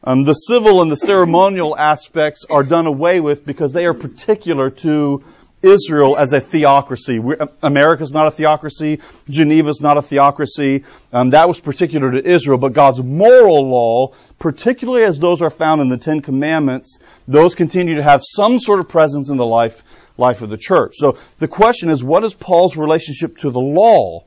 Um, 0.03 0.23
the 0.23 0.33
civil 0.33 0.81
and 0.81 0.91
the 0.91 0.97
ceremonial 0.97 1.77
aspects 1.93 2.43
are 2.49 2.63
done 2.63 2.87
away 2.87 3.19
with 3.19 3.45
because 3.45 3.73
they 3.73 3.85
are 3.85 3.93
particular 3.93 4.71
to 4.71 5.23
Israel 5.61 6.17
as 6.17 6.33
a 6.33 6.41
theocracy. 6.41 7.21
America's 7.61 8.11
not 8.11 8.25
a 8.25 8.31
theocracy. 8.31 9.01
Geneva's 9.29 9.81
not 9.81 9.97
a 9.97 10.01
theocracy. 10.01 10.83
Um, 11.13 11.29
that 11.29 11.47
was 11.47 11.59
particular 11.59 12.11
to 12.11 12.27
Israel. 12.27 12.57
But 12.57 12.73
God's 12.73 13.01
moral 13.01 13.69
law, 13.69 14.13
particularly 14.39 15.05
as 15.05 15.19
those 15.19 15.43
are 15.43 15.51
found 15.51 15.79
in 15.79 15.89
the 15.89 15.97
Ten 15.97 16.21
Commandments, 16.21 16.99
those 17.27 17.53
continue 17.53 17.95
to 17.95 18.03
have 18.03 18.21
some 18.23 18.57
sort 18.59 18.79
of 18.79 18.89
presence 18.89 19.29
in 19.29 19.37
the 19.37 19.45
life 19.45 19.83
life 20.23 20.41
of 20.41 20.49
the 20.49 20.57
church. 20.57 20.93
So 20.95 21.17
the 21.39 21.47
question 21.47 21.89
is, 21.89 22.03
what 22.03 22.23
is 22.23 22.33
Paul's 22.33 22.77
relationship 22.77 23.37
to 23.39 23.51
the 23.51 23.59
law? 23.59 24.23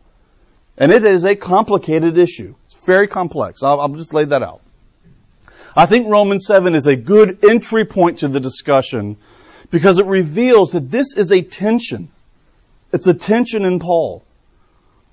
And 0.76 0.92
it 0.92 1.04
is 1.04 1.24
a 1.24 1.34
complicated 1.34 2.18
issue. 2.18 2.54
It's 2.66 2.84
very 2.84 3.08
complex. 3.08 3.62
I'll, 3.62 3.80
I'll 3.80 3.88
just 3.88 4.12
lay 4.12 4.26
that 4.26 4.42
out. 4.42 4.60
I 5.74 5.86
think 5.86 6.08
Romans 6.08 6.46
7 6.46 6.74
is 6.74 6.86
a 6.86 6.96
good 6.96 7.44
entry 7.44 7.84
point 7.84 8.20
to 8.20 8.28
the 8.28 8.40
discussion 8.40 9.16
because 9.70 9.98
it 9.98 10.06
reveals 10.06 10.72
that 10.72 10.90
this 10.90 11.16
is 11.16 11.32
a 11.32 11.42
tension. 11.42 12.08
It's 12.92 13.06
a 13.06 13.14
tension 13.14 13.64
in 13.64 13.78
Paul. 13.78 14.22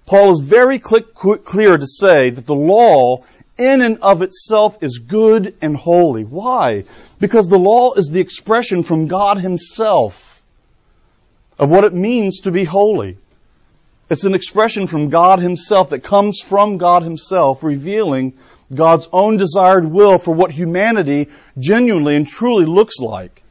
Paul 0.06 0.32
is 0.32 0.40
very 0.40 0.80
clear 0.80 1.78
to 1.78 1.88
say 1.88 2.30
that 2.30 2.46
the 2.46 2.56
law 2.56 3.24
in 3.58 3.82
and 3.82 4.00
of 4.02 4.22
itself 4.22 4.78
is 4.82 5.00
good 5.00 5.56
and 5.62 5.78
holy. 5.78 6.24
Why? 6.24 6.84
Because 7.20 7.48
the 7.48 7.60
law 7.60 7.94
is 7.94 8.10
the 8.10 8.20
expression 8.20 8.84
from 8.84 9.08
God 9.08 9.38
himself 9.38 10.33
of 11.58 11.72
what 11.72 11.84
it 11.84 11.94
means 11.94 12.42
to 12.42 12.52
be 12.52 12.64
holy. 12.64 13.18
It's 14.10 14.26
an 14.26 14.36
expression 14.36 14.88
from 14.88 15.10
God 15.10 15.40
Himself 15.40 15.90
that 15.90 16.04
comes 16.04 16.40
from 16.40 16.78
God 16.78 17.04
Himself, 17.04 17.64
revealing 17.64 18.34
God's 18.74 19.08
own 19.12 19.38
desired 19.38 19.86
will 19.86 20.18
for 20.18 20.34
what 20.34 20.52
humanity 20.52 21.30
genuinely 21.58 22.16
and 22.16 22.28
truly 22.28 22.66
looks 22.66 23.00
like. 23.00 23.44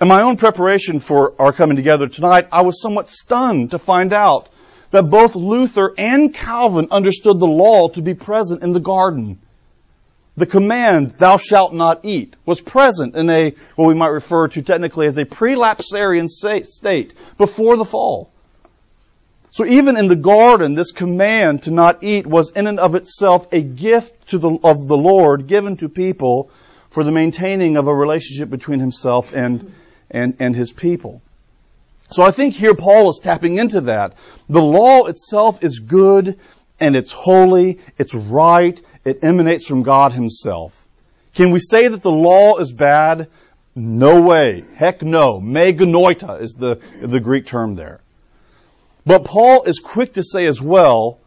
In 0.00 0.08
my 0.08 0.22
own 0.22 0.36
preparation 0.36 1.00
for 1.00 1.34
our 1.40 1.52
coming 1.52 1.76
together 1.76 2.06
tonight, 2.06 2.48
I 2.52 2.62
was 2.62 2.80
somewhat 2.80 3.08
stunned 3.10 3.72
to 3.72 3.78
find 3.78 4.12
out 4.12 4.48
that 4.90 5.10
both 5.10 5.34
Luther 5.34 5.92
and 5.98 6.32
Calvin 6.32 6.88
understood 6.90 7.38
the 7.40 7.46
law 7.46 7.88
to 7.88 8.02
be 8.02 8.14
present 8.14 8.62
in 8.62 8.72
the 8.72 8.80
garden. 8.80 9.38
The 10.38 10.46
command, 10.46 11.14
thou 11.18 11.36
shalt 11.36 11.74
not 11.74 12.04
eat, 12.04 12.36
was 12.46 12.60
present 12.60 13.16
in 13.16 13.28
a, 13.28 13.54
what 13.74 13.88
we 13.88 13.94
might 13.94 14.12
refer 14.12 14.46
to 14.46 14.62
technically 14.62 15.08
as 15.08 15.18
a 15.18 15.24
prelapsarian 15.24 16.28
state 16.28 17.14
before 17.36 17.76
the 17.76 17.84
fall. 17.84 18.30
So 19.50 19.66
even 19.66 19.96
in 19.96 20.06
the 20.06 20.14
garden, 20.14 20.74
this 20.74 20.92
command 20.92 21.64
to 21.64 21.72
not 21.72 22.04
eat 22.04 22.24
was 22.24 22.52
in 22.52 22.68
and 22.68 22.78
of 22.78 22.94
itself 22.94 23.52
a 23.52 23.60
gift 23.60 24.28
the, 24.30 24.60
of 24.62 24.86
the 24.86 24.96
Lord 24.96 25.48
given 25.48 25.76
to 25.78 25.88
people 25.88 26.50
for 26.88 27.02
the 27.02 27.10
maintaining 27.10 27.76
of 27.76 27.88
a 27.88 27.94
relationship 27.94 28.48
between 28.48 28.78
himself 28.78 29.34
and, 29.34 29.72
and, 30.08 30.36
and 30.38 30.54
his 30.54 30.72
people. 30.72 31.20
So 32.10 32.22
I 32.22 32.30
think 32.30 32.54
here 32.54 32.76
Paul 32.76 33.10
is 33.10 33.18
tapping 33.20 33.58
into 33.58 33.80
that. 33.82 34.14
The 34.48 34.62
law 34.62 35.06
itself 35.06 35.64
is 35.64 35.80
good 35.80 36.38
and 36.78 36.94
it's 36.94 37.10
holy, 37.10 37.80
it's 37.98 38.14
right, 38.14 38.80
it 39.04 39.22
emanates 39.22 39.66
from 39.66 39.82
God 39.82 40.12
Himself. 40.12 40.86
Can 41.34 41.50
we 41.50 41.60
say 41.60 41.88
that 41.88 42.02
the 42.02 42.10
law 42.10 42.58
is 42.58 42.72
bad? 42.72 43.28
No 43.74 44.22
way. 44.22 44.64
Heck 44.74 45.02
no. 45.02 45.40
Me 45.40 45.72
genoito 45.72 46.40
is 46.40 46.54
the, 46.54 46.80
the 47.00 47.20
Greek 47.20 47.46
term 47.46 47.76
there. 47.76 48.00
But 49.06 49.24
Paul 49.24 49.62
is 49.62 49.78
quick 49.78 50.14
to 50.14 50.22
say 50.22 50.46
as 50.46 50.60
well, 50.60 51.18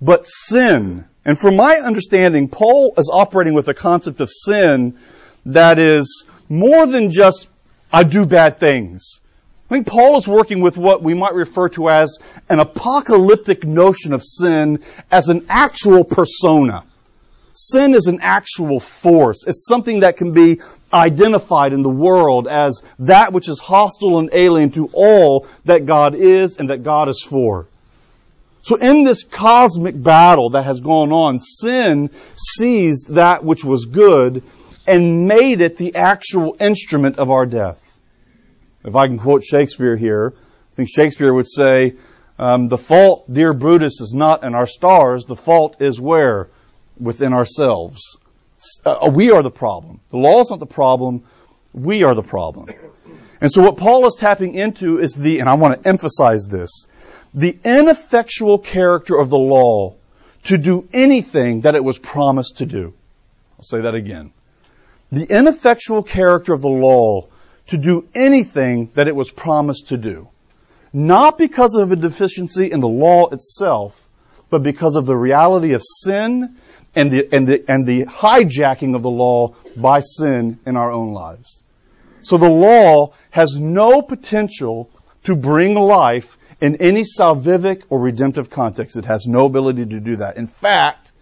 but 0.00 0.26
sin, 0.26 1.04
and 1.24 1.38
from 1.38 1.56
my 1.56 1.74
understanding, 1.74 2.48
Paul 2.48 2.94
is 2.96 3.10
operating 3.12 3.52
with 3.52 3.68
a 3.68 3.74
concept 3.74 4.20
of 4.20 4.30
sin 4.30 4.96
that 5.44 5.78
is 5.78 6.26
more 6.48 6.86
than 6.86 7.10
just, 7.10 7.48
I 7.92 8.04
do 8.04 8.24
bad 8.24 8.58
things. 8.58 9.20
I 9.68 9.74
think 9.74 9.86
Paul 9.86 10.16
is 10.16 10.26
working 10.26 10.62
with 10.62 10.78
what 10.78 11.02
we 11.02 11.12
might 11.12 11.34
refer 11.34 11.68
to 11.70 11.90
as 11.90 12.18
an 12.48 12.60
apocalyptic 12.60 13.64
notion 13.64 14.14
of 14.14 14.22
sin 14.24 14.82
as 15.10 15.28
an 15.28 15.44
actual 15.50 16.04
persona. 16.04 16.84
Sin 17.60 17.92
is 17.92 18.06
an 18.06 18.20
actual 18.22 18.78
force. 18.78 19.44
It's 19.44 19.66
something 19.66 20.00
that 20.00 20.16
can 20.16 20.30
be 20.30 20.60
identified 20.92 21.72
in 21.72 21.82
the 21.82 21.90
world 21.90 22.46
as 22.46 22.84
that 23.00 23.32
which 23.32 23.48
is 23.48 23.58
hostile 23.58 24.20
and 24.20 24.30
alien 24.32 24.70
to 24.70 24.88
all 24.92 25.44
that 25.64 25.84
God 25.84 26.14
is 26.14 26.56
and 26.56 26.70
that 26.70 26.84
God 26.84 27.08
is 27.08 27.20
for. 27.20 27.66
So 28.62 28.76
in 28.76 29.02
this 29.02 29.24
cosmic 29.24 30.00
battle 30.00 30.50
that 30.50 30.66
has 30.66 30.80
gone 30.80 31.10
on, 31.10 31.40
sin 31.40 32.10
seized 32.36 33.14
that 33.14 33.42
which 33.42 33.64
was 33.64 33.86
good 33.86 34.44
and 34.86 35.26
made 35.26 35.60
it 35.60 35.76
the 35.76 35.96
actual 35.96 36.54
instrument 36.60 37.18
of 37.18 37.32
our 37.32 37.44
death. 37.44 38.00
If 38.84 38.94
I 38.94 39.08
can 39.08 39.18
quote 39.18 39.42
Shakespeare 39.42 39.96
here, 39.96 40.32
I 40.36 40.74
think 40.76 40.88
Shakespeare 40.88 41.34
would 41.34 41.48
say, 41.48 41.96
um, 42.38 42.68
the 42.68 42.78
fault, 42.78 43.24
dear 43.32 43.52
Brutus, 43.52 44.00
is 44.00 44.14
not 44.14 44.44
in 44.44 44.54
our 44.54 44.66
stars. 44.66 45.24
The 45.24 45.34
fault 45.34 45.82
is 45.82 46.00
where? 46.00 46.50
Within 47.00 47.32
ourselves. 47.32 48.16
Uh, 48.84 49.10
we 49.12 49.30
are 49.30 49.42
the 49.42 49.50
problem. 49.50 50.00
The 50.10 50.16
law 50.16 50.40
is 50.40 50.50
not 50.50 50.58
the 50.58 50.66
problem. 50.66 51.24
We 51.72 52.02
are 52.02 52.14
the 52.14 52.22
problem. 52.22 52.68
And 53.40 53.50
so 53.50 53.62
what 53.62 53.76
Paul 53.76 54.06
is 54.06 54.14
tapping 54.14 54.54
into 54.54 54.98
is 54.98 55.12
the, 55.12 55.38
and 55.38 55.48
I 55.48 55.54
want 55.54 55.82
to 55.82 55.88
emphasize 55.88 56.48
this, 56.48 56.88
the 57.34 57.56
ineffectual 57.64 58.58
character 58.58 59.16
of 59.16 59.30
the 59.30 59.38
law 59.38 59.94
to 60.44 60.58
do 60.58 60.88
anything 60.92 61.62
that 61.62 61.74
it 61.74 61.84
was 61.84 61.98
promised 61.98 62.58
to 62.58 62.66
do. 62.66 62.94
I'll 63.58 63.62
say 63.62 63.82
that 63.82 63.94
again. 63.94 64.32
The 65.12 65.24
ineffectual 65.24 66.02
character 66.02 66.52
of 66.52 66.62
the 66.62 66.68
law 66.68 67.28
to 67.68 67.78
do 67.78 68.08
anything 68.14 68.90
that 68.94 69.08
it 69.08 69.14
was 69.14 69.30
promised 69.30 69.88
to 69.88 69.96
do. 69.96 70.28
Not 70.92 71.38
because 71.38 71.76
of 71.76 71.92
a 71.92 71.96
deficiency 71.96 72.70
in 72.70 72.80
the 72.80 72.88
law 72.88 73.28
itself, 73.28 74.08
but 74.50 74.62
because 74.62 74.96
of 74.96 75.06
the 75.06 75.16
reality 75.16 75.74
of 75.74 75.82
sin 75.84 76.56
and 76.94 77.10
the, 77.10 77.28
and 77.32 77.46
the, 77.46 77.64
and 77.68 77.86
the 77.86 78.04
hijacking 78.06 78.94
of 78.94 79.02
the 79.02 79.10
law 79.10 79.54
by 79.76 80.00
sin 80.00 80.58
in 80.66 80.76
our 80.76 80.90
own 80.90 81.12
lives. 81.12 81.62
So 82.22 82.36
the 82.36 82.50
law 82.50 83.14
has 83.30 83.60
no 83.60 84.02
potential 84.02 84.90
to 85.24 85.36
bring 85.36 85.74
life 85.74 86.38
in 86.60 86.76
any 86.76 87.02
salvific 87.02 87.84
or 87.88 88.00
redemptive 88.00 88.50
context. 88.50 88.96
It 88.96 89.04
has 89.04 89.26
no 89.26 89.44
ability 89.44 89.86
to 89.86 90.00
do 90.00 90.16
that. 90.16 90.36
In 90.36 90.46
fact, 90.46 91.12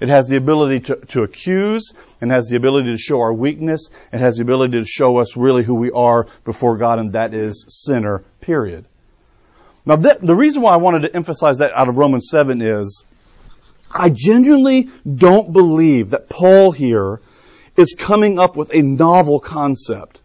it 0.00 0.08
has 0.08 0.28
the 0.28 0.36
ability 0.36 0.80
to, 0.80 0.96
to 0.96 1.22
accuse 1.22 1.94
and 2.20 2.30
has 2.30 2.48
the 2.48 2.56
ability 2.56 2.92
to 2.92 2.98
show 2.98 3.20
our 3.20 3.32
weakness 3.32 3.88
and 4.12 4.20
has 4.20 4.36
the 4.36 4.42
ability 4.42 4.78
to 4.80 4.86
show 4.86 5.18
us 5.18 5.36
really 5.36 5.62
who 5.62 5.74
we 5.74 5.90
are 5.90 6.26
before 6.44 6.76
God, 6.76 6.98
and 6.98 7.12
that 7.12 7.34
is 7.34 7.64
sinner, 7.68 8.24
period. 8.40 8.84
Now, 9.84 9.96
th- 9.96 10.18
the 10.20 10.34
reason 10.34 10.62
why 10.62 10.72
I 10.72 10.76
wanted 10.76 11.02
to 11.02 11.14
emphasize 11.14 11.58
that 11.58 11.72
out 11.72 11.88
of 11.88 11.96
Romans 11.96 12.28
7 12.30 12.60
is 12.60 13.04
I 13.98 14.10
genuinely 14.10 14.88
don't 15.06 15.52
believe 15.52 16.10
that 16.10 16.28
Paul 16.28 16.72
here 16.72 17.20
is 17.76 17.94
coming 17.98 18.38
up 18.38 18.56
with 18.56 18.70
a 18.74 18.82
novel 18.82 19.40
concept. 19.40 20.20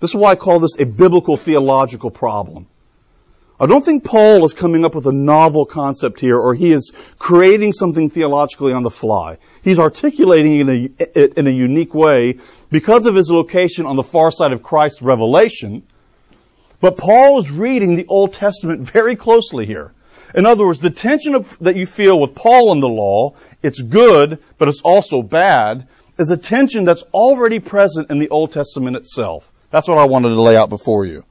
This 0.00 0.10
is 0.10 0.16
why 0.16 0.32
I 0.32 0.36
call 0.36 0.60
this 0.60 0.78
a 0.78 0.84
biblical 0.84 1.36
theological 1.36 2.10
problem. 2.10 2.66
I 3.58 3.66
don't 3.66 3.84
think 3.84 4.02
Paul 4.02 4.44
is 4.44 4.52
coming 4.52 4.84
up 4.84 4.96
with 4.96 5.06
a 5.06 5.12
novel 5.12 5.64
concept 5.64 6.18
here 6.18 6.38
or 6.38 6.54
he 6.54 6.72
is 6.72 6.92
creating 7.18 7.72
something 7.72 8.10
theologically 8.10 8.72
on 8.72 8.82
the 8.82 8.90
fly. 8.90 9.38
He's 9.62 9.78
articulating 9.78 10.68
it 10.98 11.36
in 11.36 11.46
a, 11.46 11.50
unique 11.50 11.94
way 11.94 12.38
because 12.70 13.06
of 13.06 13.14
his 13.14 13.30
location 13.30 13.86
on 13.86 13.94
the 13.94 14.02
far 14.02 14.32
side 14.32 14.52
of 14.52 14.62
Christ's 14.62 15.02
revelation. 15.02 15.84
But 16.80 16.98
Paul 16.98 17.38
is 17.38 17.50
reading 17.50 17.94
the 17.94 18.06
Old 18.08 18.34
Testament 18.34 18.80
very 18.82 19.14
closely 19.14 19.66
here. 19.66 19.92
In 20.34 20.46
other 20.46 20.66
words, 20.66 20.80
the 20.80 20.90
tension 20.90 21.36
of, 21.36 21.56
that 21.60 21.76
you 21.76 21.86
feel 21.86 22.18
with 22.18 22.34
Paul 22.34 22.72
and 22.72 22.82
the 22.82 22.88
law, 22.88 23.34
it's 23.62 23.80
good, 23.80 24.42
but 24.58 24.68
it's 24.68 24.80
also 24.80 25.22
bad, 25.22 25.86
is 26.18 26.30
a 26.30 26.36
tension 26.36 26.84
that's 26.84 27.02
already 27.14 27.60
present 27.60 28.10
in 28.10 28.18
the 28.18 28.28
Old 28.30 28.52
Testament 28.52 28.96
itself. 28.96 29.52
That's 29.70 29.88
what 29.88 29.98
I 29.98 30.04
wanted 30.04 30.30
to 30.30 30.42
lay 30.42 30.56
out 30.56 30.70
before 30.70 31.04
you. 31.04 31.24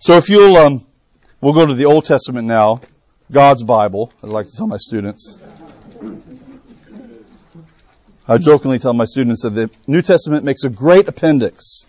So 0.00 0.16
if 0.16 0.28
you'll, 0.28 0.56
um, 0.56 0.86
we'll 1.40 1.52
go 1.52 1.66
to 1.66 1.74
the 1.74 1.86
Old 1.86 2.04
Testament 2.04 2.46
now, 2.46 2.80
God's 3.30 3.64
Bible, 3.64 4.12
I 4.22 4.26
like 4.26 4.46
to 4.46 4.56
tell 4.56 4.66
my 4.66 4.76
students. 4.76 5.42
I 8.28 8.38
jokingly 8.38 8.78
tell 8.78 8.94
my 8.94 9.04
students 9.04 9.42
that 9.42 9.50
the 9.50 9.70
New 9.88 10.00
Testament 10.00 10.44
makes 10.44 10.62
a 10.64 10.70
great 10.70 11.08
appendix. 11.08 11.86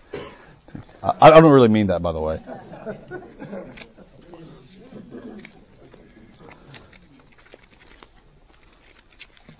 I, 1.03 1.13
I 1.21 1.41
don't 1.41 1.51
really 1.51 1.69
mean 1.69 1.87
that, 1.87 2.01
by 2.01 2.11
the 2.11 2.21
way. 2.21 2.39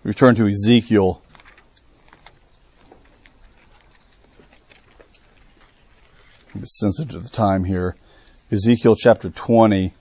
Return 0.04 0.36
to 0.36 0.48
Ezekiel. 0.48 1.22
I'm 6.54 6.66
sensitive 6.66 7.12
to 7.12 7.20
the 7.20 7.30
time 7.30 7.64
here. 7.64 7.96
Ezekiel 8.52 8.96
chapter 8.96 9.30
20. 9.30 9.94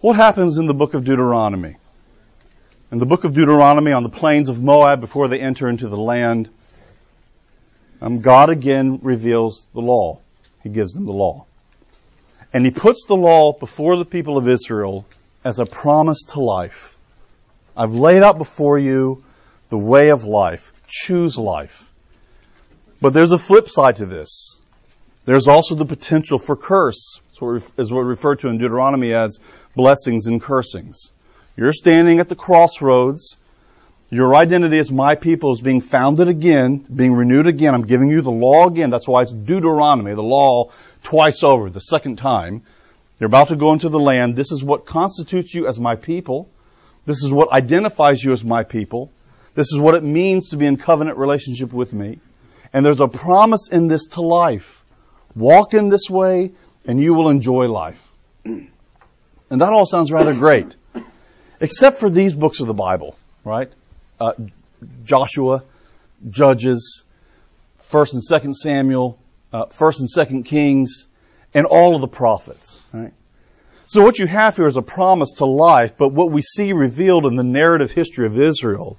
What 0.00 0.16
happens 0.16 0.56
in 0.56 0.66
the 0.66 0.74
book 0.74 0.94
of 0.94 1.04
Deuteronomy? 1.04 1.76
In 2.90 2.98
the 2.98 3.06
book 3.06 3.24
of 3.24 3.34
Deuteronomy, 3.34 3.92
on 3.92 4.02
the 4.02 4.08
plains 4.08 4.48
of 4.48 4.62
Moab, 4.62 5.00
before 5.00 5.28
they 5.28 5.38
enter 5.38 5.68
into 5.68 5.88
the 5.88 5.98
land, 5.98 6.48
um, 8.00 8.20
God 8.20 8.48
again 8.48 8.98
reveals 9.02 9.68
the 9.74 9.80
law. 9.80 10.18
He 10.62 10.70
gives 10.70 10.94
them 10.94 11.04
the 11.04 11.12
law. 11.12 11.44
And 12.52 12.64
He 12.64 12.72
puts 12.72 13.04
the 13.04 13.14
law 13.14 13.52
before 13.52 13.96
the 13.96 14.06
people 14.06 14.38
of 14.38 14.48
Israel 14.48 15.04
as 15.44 15.58
a 15.58 15.66
promise 15.66 16.24
to 16.30 16.40
life. 16.40 16.96
I've 17.76 17.94
laid 17.94 18.22
out 18.22 18.38
before 18.38 18.78
you 18.78 19.24
the 19.68 19.78
way 19.78 20.10
of 20.10 20.24
life. 20.24 20.72
Choose 20.88 21.38
life. 21.38 21.90
But 23.00 23.14
there's 23.14 23.32
a 23.32 23.38
flip 23.38 23.68
side 23.68 23.96
to 23.96 24.06
this. 24.06 24.60
There's 25.24 25.48
also 25.48 25.74
the 25.74 25.84
potential 25.84 26.38
for 26.38 26.56
curse. 26.56 27.20
Is 27.42 27.90
what 27.90 28.02
we 28.02 28.08
refer 28.08 28.36
to 28.36 28.48
in 28.48 28.58
Deuteronomy 28.58 29.14
as 29.14 29.40
blessings 29.74 30.26
and 30.26 30.42
cursings. 30.42 31.10
You're 31.56 31.72
standing 31.72 32.20
at 32.20 32.28
the 32.28 32.36
crossroads. 32.36 33.36
Your 34.10 34.34
identity 34.34 34.76
as 34.78 34.90
my 34.92 35.14
people 35.14 35.52
is 35.54 35.60
being 35.60 35.80
founded 35.80 36.28
again, 36.28 36.84
being 36.94 37.14
renewed 37.14 37.46
again. 37.46 37.74
I'm 37.74 37.86
giving 37.86 38.10
you 38.10 38.20
the 38.20 38.30
law 38.30 38.66
again. 38.66 38.90
That's 38.90 39.08
why 39.08 39.22
it's 39.22 39.32
Deuteronomy, 39.32 40.12
the 40.14 40.22
law 40.22 40.70
twice 41.02 41.42
over, 41.42 41.70
the 41.70 41.80
second 41.80 42.16
time. 42.16 42.62
You're 43.18 43.28
about 43.28 43.48
to 43.48 43.56
go 43.56 43.72
into 43.72 43.88
the 43.88 44.00
land. 44.00 44.36
This 44.36 44.52
is 44.52 44.64
what 44.64 44.84
constitutes 44.84 45.54
you 45.54 45.66
as 45.66 45.78
my 45.78 45.94
people. 45.96 46.50
This 47.10 47.24
is 47.24 47.32
what 47.32 47.50
identifies 47.50 48.22
you 48.22 48.32
as 48.32 48.44
my 48.44 48.62
people. 48.62 49.10
This 49.56 49.72
is 49.72 49.80
what 49.80 49.96
it 49.96 50.04
means 50.04 50.50
to 50.50 50.56
be 50.56 50.64
in 50.64 50.76
covenant 50.76 51.18
relationship 51.18 51.72
with 51.72 51.92
me. 51.92 52.20
And 52.72 52.86
there's 52.86 53.00
a 53.00 53.08
promise 53.08 53.66
in 53.66 53.88
this 53.88 54.06
to 54.10 54.20
life. 54.20 54.84
Walk 55.34 55.74
in 55.74 55.88
this 55.88 56.08
way 56.08 56.52
and 56.86 57.00
you 57.00 57.14
will 57.14 57.28
enjoy 57.28 57.66
life. 57.66 58.14
And 58.44 58.70
that 59.50 59.72
all 59.72 59.86
sounds 59.86 60.12
rather 60.12 60.34
great. 60.34 60.76
Except 61.60 61.98
for 61.98 62.08
these 62.08 62.32
books 62.32 62.60
of 62.60 62.68
the 62.68 62.74
Bible, 62.74 63.18
right? 63.44 63.72
Uh, 64.20 64.34
Joshua, 65.02 65.64
Judges, 66.28 67.02
1st 67.80 68.12
and 68.12 68.22
2nd 68.22 68.54
Samuel, 68.54 69.18
uh, 69.52 69.66
1st 69.66 69.98
and 69.98 70.08
2nd 70.16 70.44
Kings, 70.44 71.08
and 71.52 71.66
all 71.66 71.96
of 71.96 72.02
the 72.02 72.08
prophets, 72.22 72.80
right? 72.92 73.12
So 73.90 74.04
what 74.04 74.20
you 74.20 74.28
have 74.28 74.54
here 74.54 74.68
is 74.68 74.76
a 74.76 74.82
promise 74.82 75.32
to 75.38 75.46
life, 75.46 75.96
but 75.98 76.10
what 76.10 76.30
we 76.30 76.42
see 76.42 76.72
revealed 76.72 77.26
in 77.26 77.34
the 77.34 77.42
narrative 77.42 77.90
history 77.90 78.24
of 78.24 78.38
Israel 78.38 78.96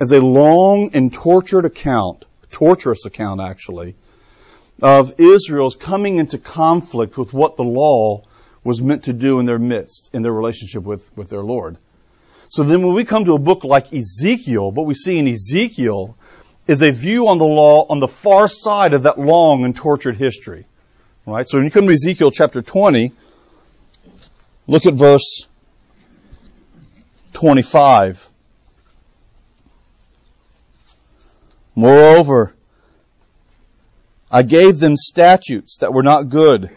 is 0.00 0.12
a 0.12 0.20
long 0.20 0.92
and 0.94 1.12
tortured 1.12 1.64
account, 1.64 2.24
torturous 2.48 3.04
account 3.04 3.40
actually, 3.40 3.96
of 4.80 5.18
Israel's 5.18 5.74
coming 5.74 6.18
into 6.18 6.38
conflict 6.38 7.18
with 7.18 7.32
what 7.32 7.56
the 7.56 7.64
law 7.64 8.22
was 8.62 8.80
meant 8.80 9.02
to 9.06 9.12
do 9.12 9.40
in 9.40 9.46
their 9.46 9.58
midst, 9.58 10.10
in 10.12 10.22
their 10.22 10.32
relationship 10.32 10.84
with, 10.84 11.10
with 11.16 11.28
their 11.28 11.42
Lord. 11.42 11.76
So 12.48 12.62
then 12.62 12.82
when 12.82 12.94
we 12.94 13.04
come 13.04 13.24
to 13.24 13.34
a 13.34 13.40
book 13.40 13.64
like 13.64 13.92
Ezekiel, 13.92 14.70
what 14.70 14.86
we 14.86 14.94
see 14.94 15.18
in 15.18 15.26
Ezekiel 15.26 16.16
is 16.68 16.84
a 16.84 16.92
view 16.92 17.26
on 17.26 17.38
the 17.38 17.44
law 17.44 17.86
on 17.88 17.98
the 17.98 18.06
far 18.06 18.46
side 18.46 18.92
of 18.92 19.02
that 19.02 19.18
long 19.18 19.64
and 19.64 19.74
tortured 19.74 20.16
history. 20.16 20.64
Right? 21.26 21.48
So 21.48 21.58
when 21.58 21.64
you 21.64 21.72
come 21.72 21.86
to 21.86 21.92
Ezekiel 21.92 22.30
chapter 22.30 22.62
20, 22.62 23.10
look 24.66 24.86
at 24.86 24.94
verse 24.94 25.46
25. 27.32 28.28
Moreover, 31.74 32.54
I 34.30 34.42
gave 34.42 34.78
them 34.78 34.96
statutes 34.96 35.78
that 35.78 35.92
were 35.92 36.02
not 36.02 36.28
good 36.28 36.70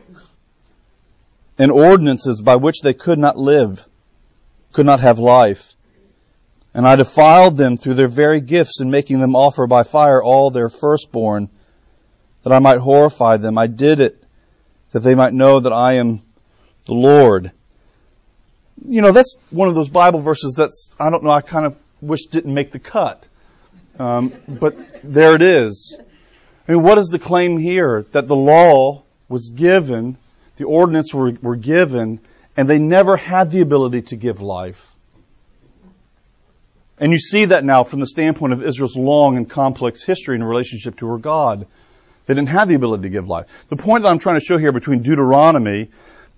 and 1.57 1.71
ordinances 1.71 2.41
by 2.41 2.57
which 2.57 2.81
they 2.81 2.93
could 2.93 3.19
not 3.19 3.37
live, 3.37 3.87
could 4.73 4.85
not 4.85 4.99
have 4.99 5.19
life. 5.19 5.73
And 6.73 6.85
I 6.85 6.97
defiled 6.97 7.55
them 7.55 7.77
through 7.77 7.93
their 7.93 8.09
very 8.09 8.41
gifts 8.41 8.81
in 8.81 8.91
making 8.91 9.19
them 9.19 9.35
offer 9.35 9.67
by 9.67 9.83
fire 9.83 10.21
all 10.21 10.49
their 10.49 10.67
firstborn, 10.67 11.49
that 12.43 12.51
I 12.51 12.59
might 12.59 12.79
horrify 12.79 13.37
them. 13.37 13.57
I 13.57 13.67
did 13.67 14.01
it 14.01 14.21
that 14.91 14.99
they 14.99 15.15
might 15.15 15.33
know 15.33 15.61
that 15.61 15.71
I 15.71 15.93
am 15.93 16.21
the 16.85 16.93
Lord. 16.93 17.51
You 18.83 19.01
know, 19.01 19.11
that's 19.11 19.37
one 19.51 19.67
of 19.67 19.75
those 19.75 19.89
Bible 19.89 20.19
verses 20.19 20.55
that's, 20.57 20.95
I 20.99 21.09
don't 21.09 21.23
know, 21.23 21.29
I 21.29 21.41
kind 21.41 21.65
of 21.65 21.77
wish 22.01 22.25
didn't 22.25 22.53
make 22.53 22.71
the 22.71 22.79
cut. 22.79 23.27
Um, 23.97 24.33
but 24.47 24.75
there 25.03 25.35
it 25.35 25.41
is. 25.41 25.97
I 26.67 26.71
mean, 26.71 26.83
what 26.83 26.97
is 26.97 27.07
the 27.07 27.19
claim 27.19 27.57
here? 27.57 28.05
That 28.11 28.27
the 28.27 28.35
law 28.35 29.03
was 29.29 29.49
given 29.49 30.17
the 30.57 30.65
ordinance 30.65 31.13
were, 31.13 31.31
were 31.41 31.55
given, 31.55 32.19
and 32.55 32.69
they 32.69 32.79
never 32.79 33.17
had 33.17 33.51
the 33.51 33.61
ability 33.61 34.03
to 34.03 34.15
give 34.15 34.41
life. 34.41 34.91
And 36.97 37.11
you 37.11 37.19
see 37.19 37.45
that 37.45 37.65
now 37.65 37.83
from 37.83 37.99
the 37.99 38.07
standpoint 38.07 38.53
of 38.53 38.63
Israel's 38.63 38.95
long 38.95 39.35
and 39.35 39.49
complex 39.49 40.03
history 40.03 40.35
in 40.35 40.43
relationship 40.43 40.97
to 40.97 41.07
her 41.07 41.17
God. 41.17 41.67
They 42.25 42.33
didn't 42.33 42.49
have 42.49 42.69
the 42.69 42.75
ability 42.75 43.03
to 43.03 43.09
give 43.09 43.27
life. 43.27 43.65
The 43.67 43.75
point 43.75 44.03
that 44.03 44.09
I'm 44.09 44.17
trying 44.17 44.39
to 44.39 44.45
show 44.45 44.57
here 44.57 44.71
between 44.71 45.01
Deuteronomy 45.01 45.89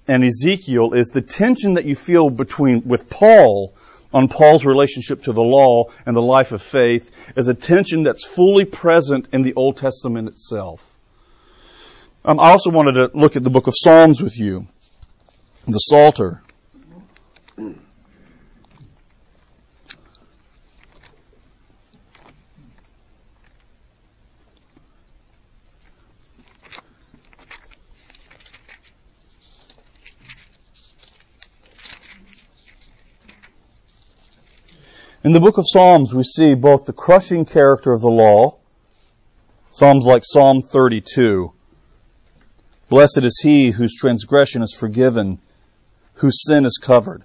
and 0.07 0.23
Ezekiel 0.23 0.93
is 0.93 1.09
the 1.09 1.21
tension 1.21 1.75
that 1.75 1.85
you 1.85 1.95
feel 1.95 2.29
between, 2.29 2.87
with 2.87 3.09
Paul 3.09 3.73
on 4.13 4.29
Paul's 4.29 4.65
relationship 4.65 5.23
to 5.23 5.33
the 5.33 5.41
law 5.41 5.85
and 6.05 6.15
the 6.15 6.21
life 6.21 6.51
of 6.51 6.61
faith 6.61 7.11
is 7.35 7.47
a 7.47 7.53
tension 7.53 8.03
that's 8.03 8.25
fully 8.25 8.65
present 8.65 9.27
in 9.33 9.41
the 9.43 9.53
Old 9.55 9.77
Testament 9.77 10.29
itself. 10.29 10.93
Um, 12.23 12.39
I 12.39 12.51
also 12.51 12.71
wanted 12.71 12.93
to 12.93 13.11
look 13.17 13.35
at 13.35 13.43
the 13.43 13.49
book 13.49 13.67
of 13.67 13.73
Psalms 13.75 14.21
with 14.21 14.37
you, 14.37 14.67
the 15.65 15.79
Psalter. 15.79 16.41
In 35.27 35.33
the 35.33 35.41
book 35.41 35.57
of 35.57 35.65
Psalms, 35.67 36.15
we 36.15 36.23
see 36.23 36.53
both 36.53 36.85
the 36.85 36.93
crushing 36.93 37.43
character 37.43 37.91
of 37.91 37.99
the 37.99 38.09
law, 38.09 38.59
Psalms 39.71 40.05
like 40.05 40.23
Psalm 40.23 40.61
32, 40.61 41.51
Blessed 42.87 43.23
is 43.23 43.41
he 43.43 43.71
whose 43.71 43.93
transgression 43.93 44.61
is 44.61 44.73
forgiven, 44.73 45.39
whose 46.13 46.45
sin 46.45 46.63
is 46.63 46.79
covered. 46.81 47.23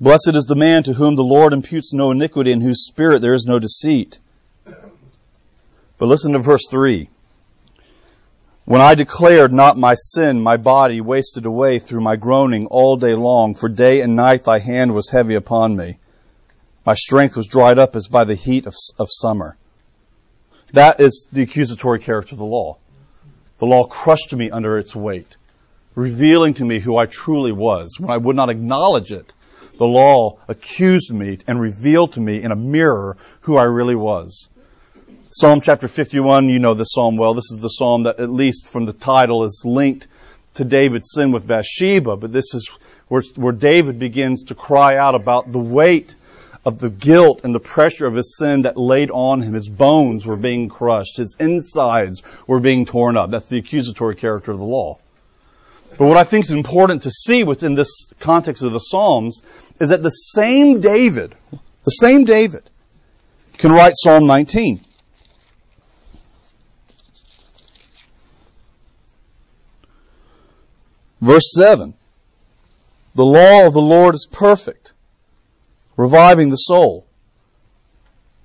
Blessed 0.00 0.36
is 0.36 0.44
the 0.44 0.54
man 0.54 0.84
to 0.84 0.92
whom 0.92 1.16
the 1.16 1.24
Lord 1.24 1.52
imputes 1.52 1.92
no 1.92 2.12
iniquity, 2.12 2.52
in 2.52 2.60
whose 2.60 2.86
spirit 2.86 3.20
there 3.20 3.34
is 3.34 3.46
no 3.48 3.58
deceit. 3.58 4.20
But 4.64 6.06
listen 6.06 6.34
to 6.34 6.38
verse 6.38 6.68
3. 6.70 7.08
When 8.64 8.80
I 8.80 8.94
declared 8.94 9.52
not 9.52 9.76
my 9.76 9.94
sin, 9.96 10.40
my 10.40 10.56
body 10.56 11.00
wasted 11.00 11.46
away 11.46 11.80
through 11.80 12.02
my 12.02 12.14
groaning 12.14 12.66
all 12.66 12.96
day 12.96 13.14
long, 13.14 13.56
for 13.56 13.68
day 13.68 14.02
and 14.02 14.14
night 14.14 14.44
thy 14.44 14.60
hand 14.60 14.94
was 14.94 15.10
heavy 15.10 15.34
upon 15.34 15.74
me. 15.74 15.98
My 16.84 16.94
strength 16.94 17.36
was 17.36 17.46
dried 17.46 17.78
up 17.78 17.94
as 17.94 18.08
by 18.08 18.24
the 18.24 18.34
heat 18.34 18.66
of, 18.66 18.74
of 18.98 19.08
summer. 19.10 19.56
That 20.72 21.00
is 21.00 21.28
the 21.30 21.42
accusatory 21.42 22.00
character 22.00 22.34
of 22.34 22.38
the 22.38 22.44
law. 22.44 22.78
The 23.58 23.66
law 23.66 23.84
crushed 23.84 24.34
me 24.34 24.50
under 24.50 24.78
its 24.78 24.96
weight, 24.96 25.36
revealing 25.94 26.54
to 26.54 26.64
me 26.64 26.80
who 26.80 26.96
I 26.96 27.06
truly 27.06 27.52
was. 27.52 28.00
When 28.00 28.10
I 28.10 28.16
would 28.16 28.34
not 28.34 28.50
acknowledge 28.50 29.12
it, 29.12 29.32
the 29.78 29.86
law 29.86 30.38
accused 30.48 31.12
me 31.12 31.38
and 31.46 31.60
revealed 31.60 32.14
to 32.14 32.20
me 32.20 32.42
in 32.42 32.50
a 32.50 32.56
mirror 32.56 33.16
who 33.42 33.56
I 33.56 33.64
really 33.64 33.94
was. 33.94 34.48
Psalm 35.30 35.60
chapter 35.60 35.88
51, 35.88 36.48
you 36.48 36.58
know 36.58 36.74
this 36.74 36.92
psalm 36.92 37.16
well. 37.16 37.34
This 37.34 37.52
is 37.52 37.60
the 37.60 37.68
psalm 37.68 38.02
that, 38.02 38.18
at 38.18 38.28
least 38.28 38.66
from 38.66 38.84
the 38.86 38.92
title, 38.92 39.44
is 39.44 39.62
linked 39.64 40.08
to 40.54 40.64
David's 40.64 41.12
sin 41.12 41.32
with 41.32 41.46
Bathsheba, 41.46 42.16
but 42.16 42.32
this 42.32 42.54
is 42.54 42.70
where, 43.08 43.22
where 43.36 43.52
David 43.52 43.98
begins 43.98 44.44
to 44.44 44.54
cry 44.54 44.96
out 44.96 45.14
about 45.14 45.50
the 45.50 45.58
weight 45.58 46.16
of 46.64 46.78
the 46.78 46.90
guilt 46.90 47.40
and 47.44 47.54
the 47.54 47.60
pressure 47.60 48.06
of 48.06 48.14
his 48.14 48.36
sin 48.36 48.62
that 48.62 48.76
laid 48.76 49.10
on 49.10 49.42
him. 49.42 49.54
His 49.54 49.68
bones 49.68 50.24
were 50.24 50.36
being 50.36 50.68
crushed. 50.68 51.16
His 51.16 51.36
insides 51.40 52.22
were 52.46 52.60
being 52.60 52.86
torn 52.86 53.16
up. 53.16 53.30
That's 53.30 53.48
the 53.48 53.58
accusatory 53.58 54.14
character 54.14 54.52
of 54.52 54.58
the 54.58 54.64
law. 54.64 54.98
But 55.98 56.06
what 56.06 56.16
I 56.16 56.24
think 56.24 56.44
is 56.44 56.52
important 56.52 57.02
to 57.02 57.10
see 57.10 57.44
within 57.44 57.74
this 57.74 58.12
context 58.20 58.62
of 58.62 58.72
the 58.72 58.78
Psalms 58.78 59.42
is 59.80 59.90
that 59.90 60.02
the 60.02 60.10
same 60.10 60.80
David, 60.80 61.34
the 61.84 61.90
same 61.90 62.24
David, 62.24 62.62
can 63.58 63.72
write 63.72 63.92
Psalm 63.94 64.26
19. 64.26 64.84
Verse 71.20 71.52
7. 71.54 71.94
The 73.14 73.24
law 73.24 73.66
of 73.66 73.74
the 73.74 73.80
Lord 73.80 74.14
is 74.14 74.26
perfect, 74.30 74.91
reviving 76.02 76.50
the 76.50 76.56
soul. 76.56 77.06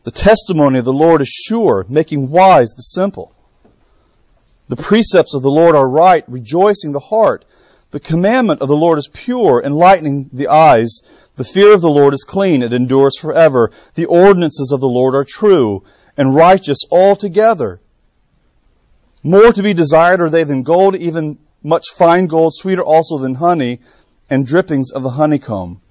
The 0.03 0.11
testimony 0.11 0.79
of 0.79 0.85
the 0.85 0.93
Lord 0.93 1.21
is 1.21 1.27
sure, 1.27 1.85
making 1.89 2.29
wise 2.29 2.75
the 2.75 2.81
simple. 2.81 3.33
The 4.69 4.75
precepts 4.75 5.33
of 5.33 5.41
the 5.41 5.51
Lord 5.51 5.75
are 5.75 5.87
right, 5.87 6.23
rejoicing 6.27 6.91
the 6.91 6.99
heart. 6.99 7.45
The 7.91 7.99
commandment 7.99 8.61
of 8.61 8.67
the 8.67 8.75
Lord 8.75 8.99
is 8.99 9.09
pure, 9.11 9.61
enlightening 9.63 10.29
the 10.31 10.49
eyes. 10.49 11.01
The 11.35 11.43
fear 11.43 11.73
of 11.73 11.81
the 11.81 11.89
Lord 11.89 12.13
is 12.13 12.23
clean, 12.23 12.61
it 12.61 12.73
endures 12.73 13.17
forever. 13.17 13.71
The 13.95 14.05
ordinances 14.05 14.71
of 14.71 14.79
the 14.79 14.87
Lord 14.87 15.15
are 15.15 15.25
true 15.27 15.83
and 16.15 16.35
righteous 16.35 16.83
altogether. 16.91 17.79
More 19.23 19.51
to 19.51 19.63
be 19.63 19.73
desired 19.73 20.21
are 20.21 20.29
they 20.29 20.43
than 20.43 20.63
gold, 20.63 20.95
even 20.95 21.37
much 21.63 21.85
fine 21.97 22.27
gold, 22.27 22.53
sweeter 22.53 22.83
also 22.83 23.17
than 23.17 23.35
honey, 23.35 23.79
and 24.29 24.45
drippings 24.45 24.91
of 24.91 25.03
the 25.03 25.09
honeycomb. 25.09 25.81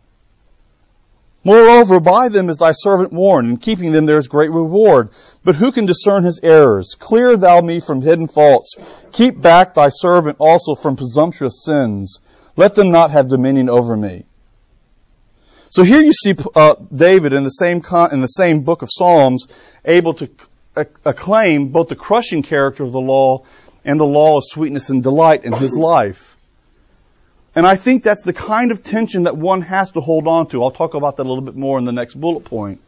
Moreover, 1.46 2.00
by 2.00 2.28
them 2.28 2.48
is 2.48 2.58
thy 2.58 2.72
servant 2.72 3.12
warned, 3.12 3.48
and 3.48 3.62
keeping 3.62 3.92
them 3.92 4.04
there 4.04 4.18
is 4.18 4.26
great 4.26 4.50
reward. 4.50 5.10
But 5.44 5.54
who 5.54 5.70
can 5.70 5.86
discern 5.86 6.24
his 6.24 6.40
errors? 6.42 6.96
Clear 6.98 7.36
thou 7.36 7.60
me 7.60 7.78
from 7.78 8.02
hidden 8.02 8.26
faults. 8.26 8.74
Keep 9.12 9.40
back 9.42 9.72
thy 9.72 9.90
servant 9.90 10.38
also 10.40 10.74
from 10.74 10.96
presumptuous 10.96 11.62
sins. 11.64 12.18
Let 12.56 12.74
them 12.74 12.90
not 12.90 13.12
have 13.12 13.28
dominion 13.28 13.68
over 13.68 13.96
me. 13.96 14.24
So 15.68 15.84
here 15.84 16.00
you 16.00 16.12
see 16.12 16.34
uh, 16.56 16.74
David 16.92 17.32
in 17.32 17.44
the 17.44 17.50
same 17.50 17.80
con- 17.80 18.12
in 18.12 18.20
the 18.20 18.26
same 18.26 18.62
book 18.62 18.82
of 18.82 18.88
Psalms 18.90 19.46
able 19.84 20.14
to 20.14 20.28
acclaim 21.04 21.68
both 21.68 21.86
the 21.86 21.94
crushing 21.94 22.42
character 22.42 22.82
of 22.82 22.90
the 22.90 22.98
law 22.98 23.44
and 23.84 24.00
the 24.00 24.04
law 24.04 24.38
of 24.38 24.42
sweetness 24.44 24.90
and 24.90 25.00
delight 25.00 25.44
in 25.44 25.52
his 25.52 25.76
life. 25.78 26.35
And 27.56 27.66
I 27.66 27.76
think 27.76 28.02
that's 28.02 28.22
the 28.22 28.34
kind 28.34 28.70
of 28.70 28.82
tension 28.82 29.22
that 29.22 29.38
one 29.38 29.62
has 29.62 29.92
to 29.92 30.00
hold 30.00 30.28
on 30.28 30.46
to. 30.48 30.62
I'll 30.62 30.70
talk 30.70 30.92
about 30.92 31.16
that 31.16 31.22
a 31.22 31.28
little 31.28 31.42
bit 31.42 31.56
more 31.56 31.78
in 31.78 31.86
the 31.86 31.92
next 31.92 32.14
bullet 32.14 32.44
point. 32.44 32.82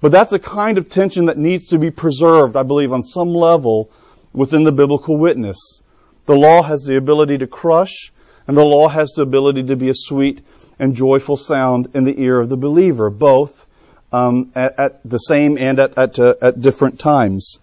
But 0.00 0.10
that's 0.10 0.32
a 0.32 0.40
kind 0.40 0.76
of 0.76 0.88
tension 0.88 1.26
that 1.26 1.38
needs 1.38 1.68
to 1.68 1.78
be 1.78 1.92
preserved, 1.92 2.56
I 2.56 2.64
believe, 2.64 2.92
on 2.92 3.04
some 3.04 3.28
level 3.28 3.90
within 4.32 4.64
the 4.64 4.72
biblical 4.72 5.16
witness. 5.16 5.82
The 6.26 6.34
law 6.34 6.62
has 6.62 6.82
the 6.82 6.96
ability 6.96 7.38
to 7.38 7.46
crush, 7.46 8.12
and 8.48 8.56
the 8.56 8.64
law 8.64 8.88
has 8.88 9.12
the 9.12 9.22
ability 9.22 9.62
to 9.64 9.76
be 9.76 9.88
a 9.88 9.94
sweet 9.94 10.42
and 10.80 10.96
joyful 10.96 11.36
sound 11.36 11.90
in 11.94 12.02
the 12.02 12.20
ear 12.20 12.40
of 12.40 12.48
the 12.48 12.56
believer, 12.56 13.10
both 13.10 13.66
um, 14.12 14.50
at, 14.56 14.78
at, 14.80 15.00
the 15.08 15.18
same 15.18 15.56
and 15.58 15.78
at, 15.78 15.96
at, 15.96 16.18
uh, 16.18 16.34
at 16.42 16.60
different 16.60 16.98
times. 16.98 17.60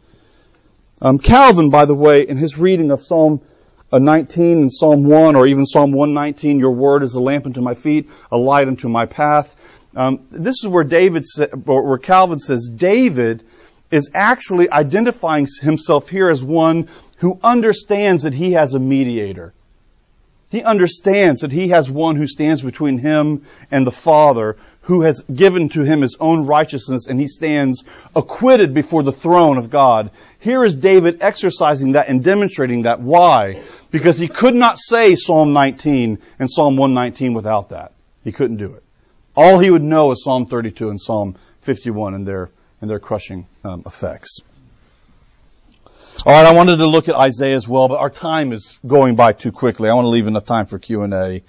Um, 1.01 1.19
Calvin, 1.19 1.69
by 1.69 1.83
the 1.83 1.95
way, 1.95 2.25
in 2.25 2.37
his 2.37 2.57
reading 2.57 2.91
of 2.91 3.03
Psalm 3.03 3.41
19 3.91 4.57
and 4.57 4.71
Psalm 4.71 5.05
1, 5.05 5.35
or 5.35 5.47
even 5.47 5.65
Psalm 5.65 5.91
119, 5.91 6.59
your 6.59 6.71
word 6.71 7.03
is 7.03 7.15
a 7.15 7.21
lamp 7.21 7.45
unto 7.45 7.61
my 7.61 7.73
feet, 7.73 8.09
a 8.31 8.37
light 8.37 8.67
unto 8.67 8.89
my 8.89 9.05
path. 9.05 9.55
Um, 9.95 10.27
this 10.31 10.63
is 10.63 10.67
where 10.67 10.83
David, 10.83 11.23
sa- 11.25 11.47
where 11.47 11.97
Calvin 11.97 12.39
says 12.39 12.69
David 12.75 13.43
is 13.91 14.09
actually 14.13 14.69
identifying 14.69 15.47
himself 15.61 16.09
here 16.09 16.29
as 16.29 16.43
one 16.43 16.89
who 17.17 17.39
understands 17.43 18.23
that 18.23 18.33
he 18.33 18.53
has 18.53 18.73
a 18.73 18.79
mediator. 18.79 19.53
He 20.49 20.63
understands 20.63 21.41
that 21.41 21.51
he 21.51 21.69
has 21.69 21.89
one 21.89 22.15
who 22.15 22.27
stands 22.27 22.61
between 22.61 22.97
him 22.97 23.43
and 23.71 23.85
the 23.85 23.91
Father, 23.91 24.57
who 24.81 25.01
has 25.01 25.21
given 25.21 25.69
to 25.69 25.83
him 25.83 26.01
his 26.01 26.17
own 26.19 26.45
righteousness, 26.45 27.07
and 27.07 27.19
he 27.19 27.27
stands 27.27 27.83
acquitted 28.15 28.73
before 28.73 29.03
the 29.03 29.11
throne 29.11 29.57
of 29.57 29.69
God. 29.69 30.11
Here 30.39 30.63
is 30.63 30.75
David 30.75 31.17
exercising 31.21 31.93
that 31.93 32.07
and 32.07 32.23
demonstrating 32.23 32.83
that. 32.83 33.01
Why? 33.01 33.63
Because 33.95 34.17
he 34.17 34.27
could 34.27 34.55
not 34.55 34.77
say 34.77 35.15
Psalm 35.15 35.53
19 35.53 36.19
and 36.37 36.51
Psalm 36.51 36.75
119 36.75 37.33
without 37.33 37.69
that. 37.69 37.93
He 38.25 38.33
couldn't 38.33 38.57
do 38.57 38.73
it. 38.73 38.83
All 39.37 39.57
he 39.57 39.71
would 39.71 39.83
know 39.83 40.11
is 40.11 40.21
Psalm 40.21 40.47
32 40.47 40.89
and 40.89 40.99
Psalm 40.99 41.37
51 41.61 42.13
and 42.13 42.27
their, 42.27 42.49
and 42.81 42.89
their 42.89 42.99
crushing 42.99 43.47
um, 43.63 43.83
effects. 43.85 44.41
All 46.25 46.33
right, 46.33 46.45
I 46.45 46.53
wanted 46.53 46.75
to 46.75 46.87
look 46.87 47.07
at 47.07 47.15
Isaiah 47.15 47.55
as 47.55 47.69
well, 47.69 47.87
but 47.87 47.99
our 47.99 48.09
time 48.09 48.51
is 48.51 48.77
going 48.85 49.15
by 49.15 49.31
too 49.31 49.53
quickly. 49.53 49.87
I 49.87 49.93
want 49.93 50.03
to 50.03 50.09
leave 50.09 50.27
enough 50.27 50.43
time 50.43 50.65
for 50.65 50.77
Q&A. 50.77 51.43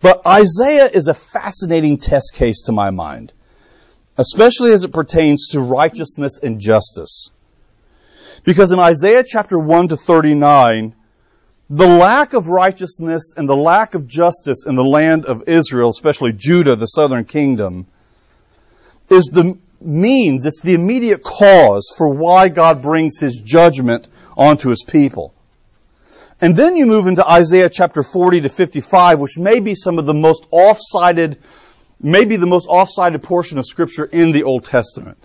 But 0.00 0.26
Isaiah 0.26 0.90
is 0.92 1.06
a 1.06 1.14
fascinating 1.14 1.98
test 1.98 2.34
case 2.34 2.62
to 2.62 2.72
my 2.72 2.90
mind, 2.90 3.32
especially 4.18 4.72
as 4.72 4.82
it 4.82 4.92
pertains 4.92 5.50
to 5.50 5.60
righteousness 5.60 6.40
and 6.42 6.58
justice. 6.58 7.30
Because 8.42 8.72
in 8.72 8.80
Isaiah 8.80 9.22
chapter 9.24 9.56
1 9.56 9.86
to 9.86 9.96
39, 9.96 10.96
the 11.72 11.86
lack 11.86 12.34
of 12.34 12.48
righteousness 12.48 13.32
and 13.34 13.48
the 13.48 13.56
lack 13.56 13.94
of 13.94 14.06
justice 14.06 14.66
in 14.66 14.74
the 14.74 14.84
land 14.84 15.24
of 15.24 15.44
Israel, 15.48 15.88
especially 15.88 16.34
Judah, 16.34 16.76
the 16.76 16.84
southern 16.84 17.24
kingdom, 17.24 17.86
is 19.08 19.24
the 19.32 19.58
means, 19.80 20.44
it's 20.44 20.60
the 20.60 20.74
immediate 20.74 21.22
cause 21.22 21.90
for 21.96 22.12
why 22.12 22.50
God 22.50 22.82
brings 22.82 23.18
his 23.18 23.40
judgment 23.40 24.06
onto 24.36 24.68
his 24.68 24.84
people. 24.84 25.32
And 26.42 26.54
then 26.54 26.76
you 26.76 26.84
move 26.84 27.06
into 27.06 27.26
Isaiah 27.26 27.70
chapter 27.70 28.02
40 28.02 28.42
to 28.42 28.50
55, 28.50 29.22
which 29.22 29.38
may 29.38 29.58
be 29.58 29.74
some 29.74 29.98
of 29.98 30.04
the 30.04 30.12
most 30.12 30.46
off-sided, 30.50 31.38
maybe 31.98 32.36
the 32.36 32.46
most 32.46 32.68
off-sided 32.68 33.22
portion 33.22 33.56
of 33.56 33.64
scripture 33.64 34.04
in 34.04 34.32
the 34.32 34.42
Old 34.42 34.66
Testament. 34.66 35.16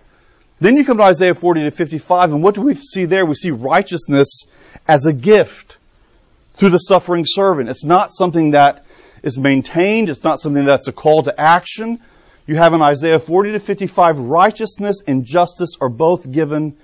Then 0.62 0.78
you 0.78 0.86
come 0.86 0.96
to 0.98 1.04
Isaiah 1.04 1.34
40 1.34 1.66
to 1.66 1.72
55, 1.72 2.32
and 2.32 2.42
what 2.42 2.56
do 2.56 2.62
we 2.62 2.74
see 2.74 3.04
there? 3.04 3.26
We 3.26 3.36
see 3.36 3.52
righteousness 3.52 4.46
as 4.88 5.06
a 5.06 5.12
gift 5.12 5.77
through 6.58 6.70
the 6.70 6.78
suffering 6.78 7.24
servant. 7.26 7.70
It's 7.70 7.86
not 7.86 8.12
something 8.12 8.52
that 8.52 8.84
is 9.24 9.38
maintained. 9.38 10.10
It's 10.10 10.24
not 10.24 10.40
something 10.40 10.66
that's 10.66 10.88
a 10.88 10.92
call 10.92 11.24
to 11.24 11.40
action. 11.40 12.00
You 12.48 12.56
have 12.56 12.74
in 12.74 12.82
Isaiah 12.82 13.20
40 13.20 13.52
to 13.54 13.60
55, 13.60 14.20
righteousness 14.20 15.04
and 15.06 15.24
justice 15.24 15.78
are 15.80 15.90
both 15.90 16.32
given 16.32 16.76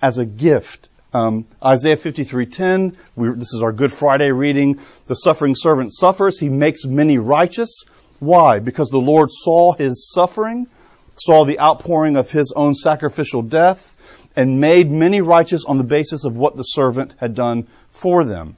as 0.00 0.18
a 0.18 0.24
gift. 0.24 0.88
Um, 1.12 1.46
Isaiah 1.62 1.96
53:10. 1.96 2.96
This 3.16 3.52
is 3.52 3.62
our 3.62 3.72
Good 3.72 3.92
Friday 3.92 4.30
reading. 4.30 4.78
The 5.06 5.14
suffering 5.14 5.54
servant 5.56 5.92
suffers; 5.92 6.38
he 6.38 6.48
makes 6.48 6.84
many 6.86 7.18
righteous. 7.18 7.84
Why? 8.20 8.60
Because 8.60 8.90
the 8.90 8.98
Lord 8.98 9.30
saw 9.32 9.72
his 9.72 10.08
suffering, 10.14 10.68
saw 11.16 11.44
the 11.44 11.58
outpouring 11.58 12.16
of 12.16 12.30
his 12.30 12.52
own 12.54 12.74
sacrificial 12.74 13.42
death, 13.42 13.94
and 14.36 14.60
made 14.60 14.90
many 14.90 15.20
righteous 15.20 15.64
on 15.64 15.78
the 15.78 15.84
basis 15.84 16.24
of 16.24 16.36
what 16.36 16.56
the 16.56 16.62
servant 16.62 17.16
had 17.18 17.34
done 17.34 17.66
for 17.90 18.24
them. 18.24 18.56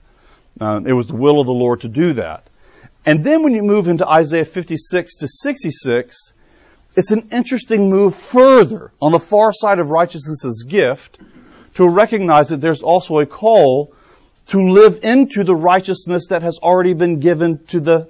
Uh, 0.60 0.80
it 0.84 0.92
was 0.92 1.06
the 1.06 1.16
will 1.16 1.40
of 1.40 1.46
the 1.46 1.52
Lord 1.52 1.80
to 1.80 1.88
do 1.88 2.14
that. 2.14 2.46
And 3.04 3.24
then 3.24 3.42
when 3.42 3.54
you 3.54 3.62
move 3.62 3.88
into 3.88 4.08
Isaiah 4.08 4.44
56 4.44 5.16
to 5.16 5.28
66, 5.28 6.34
it's 6.94 7.10
an 7.10 7.28
interesting 7.32 7.90
move 7.90 8.14
further 8.14 8.92
on 9.00 9.12
the 9.12 9.18
far 9.18 9.52
side 9.52 9.78
of 9.78 9.90
righteousness' 9.90 10.44
as 10.44 10.62
gift 10.68 11.18
to 11.74 11.88
recognize 11.88 12.50
that 12.50 12.60
there's 12.60 12.82
also 12.82 13.18
a 13.18 13.26
call 13.26 13.94
to 14.48 14.68
live 14.68 15.00
into 15.02 15.44
the 15.44 15.54
righteousness 15.54 16.28
that 16.28 16.42
has 16.42 16.58
already 16.58 16.94
been 16.94 17.20
given 17.20 17.64
to 17.66 17.80
the 17.80 18.08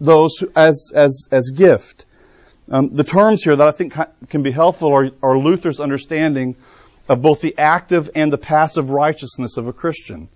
those 0.00 0.38
who, 0.38 0.50
as 0.56 0.92
as 0.94 1.28
as 1.30 1.50
gift. 1.50 2.06
Um, 2.70 2.94
the 2.94 3.04
terms 3.04 3.42
here 3.42 3.56
that 3.56 3.66
I 3.66 3.72
think 3.72 3.94
can 4.28 4.42
be 4.42 4.52
helpful 4.52 4.92
are, 4.92 5.10
are 5.22 5.36
Luther's 5.36 5.80
understanding 5.80 6.56
of 7.08 7.20
both 7.20 7.40
the 7.40 7.58
active 7.58 8.10
and 8.14 8.32
the 8.32 8.38
passive 8.38 8.90
righteousness 8.90 9.56
of 9.56 9.66
a 9.66 9.72
Christian. 9.72 10.28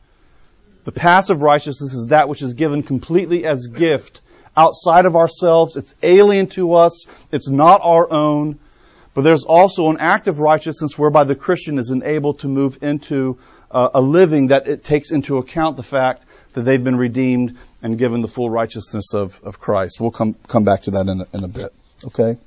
The 0.85 0.93
passive 0.93 1.43
righteousness 1.43 1.95
is 1.95 2.09
that 2.09 2.29
which 2.29 2.43
is 2.43 2.55
given 2.55 2.83
completely 2.83 3.47
as 3.47 3.67
gift 3.67 4.21
outside 4.57 5.07
of 5.07 5.17
ourselves. 5.17 5.77
It's 5.77 5.95
alien 6.03 6.47
to 6.49 6.75
us. 6.75 7.07
It's 7.33 7.49
not 7.49 7.81
our 7.83 8.11
own. 8.11 8.59
But 9.15 9.23
there's 9.23 9.45
also 9.45 9.91
an 9.91 9.99
active 9.99 10.41
righteousness 10.41 10.99
whereby 10.99 11.25
the 11.25 11.35
Christian 11.35 11.79
is 11.79 11.91
enabled 11.91 12.41
to 12.41 12.49
move 12.49 12.83
into 12.83 13.39
uh, 13.71 13.91
a 13.95 14.01
living 14.01 14.49
that 14.49 14.67
it 14.67 14.85
takes 14.85 15.11
into 15.11 15.39
account 15.39 15.77
the 15.77 15.83
fact 15.83 16.25
that 16.53 16.63
they've 16.63 16.83
been 16.83 16.97
redeemed 16.97 17.57
and 17.83 17.99
given 17.99 18.23
the 18.23 18.29
full 18.29 18.51
righteousness 18.51 19.15
of, 19.15 19.41
of 19.45 19.59
Christ. 19.59 20.01
We'll 20.01 20.11
come, 20.11 20.35
come 20.49 20.65
back 20.65 20.83
to 20.83 20.93
that 20.93 21.07
in 21.09 21.21
a, 21.21 21.27
in 21.33 21.45
a 21.45 21.49
bit. 21.49 21.73
Okay? 22.05 22.39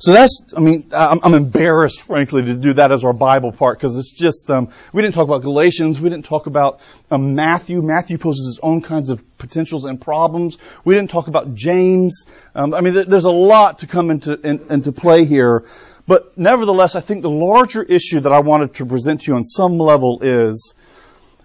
So 0.00 0.12
that's, 0.12 0.54
I 0.56 0.60
mean, 0.60 0.90
I'm, 0.92 1.34
embarrassed, 1.34 2.02
frankly, 2.02 2.44
to 2.44 2.54
do 2.54 2.74
that 2.74 2.92
as 2.92 3.02
our 3.02 3.12
Bible 3.12 3.50
part 3.50 3.78
because 3.78 3.96
it's 3.96 4.16
just, 4.16 4.48
um, 4.48 4.68
we 4.92 5.02
didn't 5.02 5.16
talk 5.16 5.26
about 5.26 5.42
Galatians. 5.42 6.00
We 6.00 6.08
didn't 6.08 6.24
talk 6.24 6.46
about 6.46 6.78
um, 7.10 7.34
Matthew. 7.34 7.82
Matthew 7.82 8.16
poses 8.16 8.46
his 8.46 8.60
own 8.62 8.80
kinds 8.80 9.10
of 9.10 9.20
potentials 9.38 9.84
and 9.84 10.00
problems. 10.00 10.56
We 10.84 10.94
didn't 10.94 11.10
talk 11.10 11.26
about 11.26 11.56
James. 11.56 12.26
Um, 12.54 12.74
I 12.74 12.80
mean, 12.80 12.94
th- 12.94 13.08
there's 13.08 13.24
a 13.24 13.30
lot 13.30 13.80
to 13.80 13.88
come 13.88 14.12
into, 14.12 14.34
in, 14.34 14.64
into 14.70 14.92
play 14.92 15.24
here. 15.24 15.64
But 16.06 16.38
nevertheless, 16.38 16.94
I 16.94 17.00
think 17.00 17.22
the 17.22 17.30
larger 17.30 17.82
issue 17.82 18.20
that 18.20 18.32
I 18.32 18.38
wanted 18.38 18.74
to 18.74 18.86
present 18.86 19.22
to 19.22 19.32
you 19.32 19.36
on 19.36 19.44
some 19.44 19.78
level 19.78 20.20
is 20.22 20.74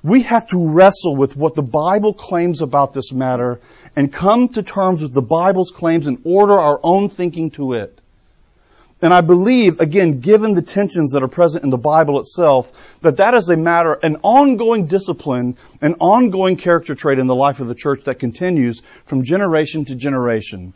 we 0.04 0.22
have 0.22 0.46
to 0.50 0.70
wrestle 0.70 1.16
with 1.16 1.36
what 1.36 1.56
the 1.56 1.64
Bible 1.64 2.14
claims 2.14 2.62
about 2.62 2.94
this 2.94 3.12
matter 3.12 3.62
and 3.96 4.14
come 4.14 4.50
to 4.50 4.62
terms 4.62 5.02
with 5.02 5.14
the 5.14 5.24
Bible's 5.24 5.72
claims 5.72 6.06
and 6.06 6.20
order 6.24 6.60
our 6.60 6.80
own 6.84 7.10
thinking 7.10 7.50
to 7.52 7.74
it. 7.74 8.00
And 9.04 9.14
I 9.14 9.20
believe, 9.20 9.82
again, 9.82 10.22
given 10.22 10.54
the 10.54 10.62
tensions 10.62 11.12
that 11.12 11.24
are 11.24 11.28
present 11.28 11.66
in 11.66 11.70
the 11.70 11.78
Bible 11.78 12.22
itself, 12.22 12.72
that 13.02 13.18
that 13.18 13.34
is 13.34 13.50
a 13.50 13.58
matter, 13.58 14.00
an 14.02 14.16
ongoing 14.24 14.86
discipline, 14.86 15.58
an 15.82 15.96
ongoing 16.00 16.56
character 16.56 16.96
trait 16.96 17.20
in 17.20 17.28
the 17.28 17.36
life 17.36 17.60
of 17.60 17.68
the 17.68 17.76
church 17.76 18.06
that 18.06 18.20
continues 18.20 18.82
from 19.04 19.26
generation 19.26 19.84
to 19.84 19.96
generation. 19.96 20.74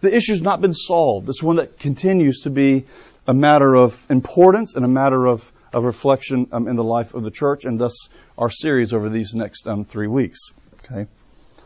The 0.00 0.14
issue's 0.14 0.40
not 0.40 0.62
been 0.62 0.72
solved. 0.72 1.28
It's 1.28 1.42
one 1.42 1.56
that 1.56 1.78
continues 1.78 2.40
to 2.44 2.50
be 2.50 2.86
a 3.26 3.34
matter 3.34 3.76
of 3.76 4.06
importance 4.08 4.74
and 4.74 4.82
a 4.82 4.88
matter 4.88 5.26
of, 5.26 5.52
of 5.74 5.84
reflection 5.84 6.48
um, 6.52 6.68
in 6.68 6.76
the 6.76 6.84
life 6.84 7.12
of 7.12 7.24
the 7.24 7.30
church, 7.30 7.66
and 7.66 7.78
thus 7.78 8.08
our 8.38 8.48
series 8.48 8.94
over 8.94 9.10
these 9.10 9.34
next 9.34 9.68
um, 9.68 9.84
three 9.84 10.06
weeks. 10.06 10.54
Okay. 10.78 11.06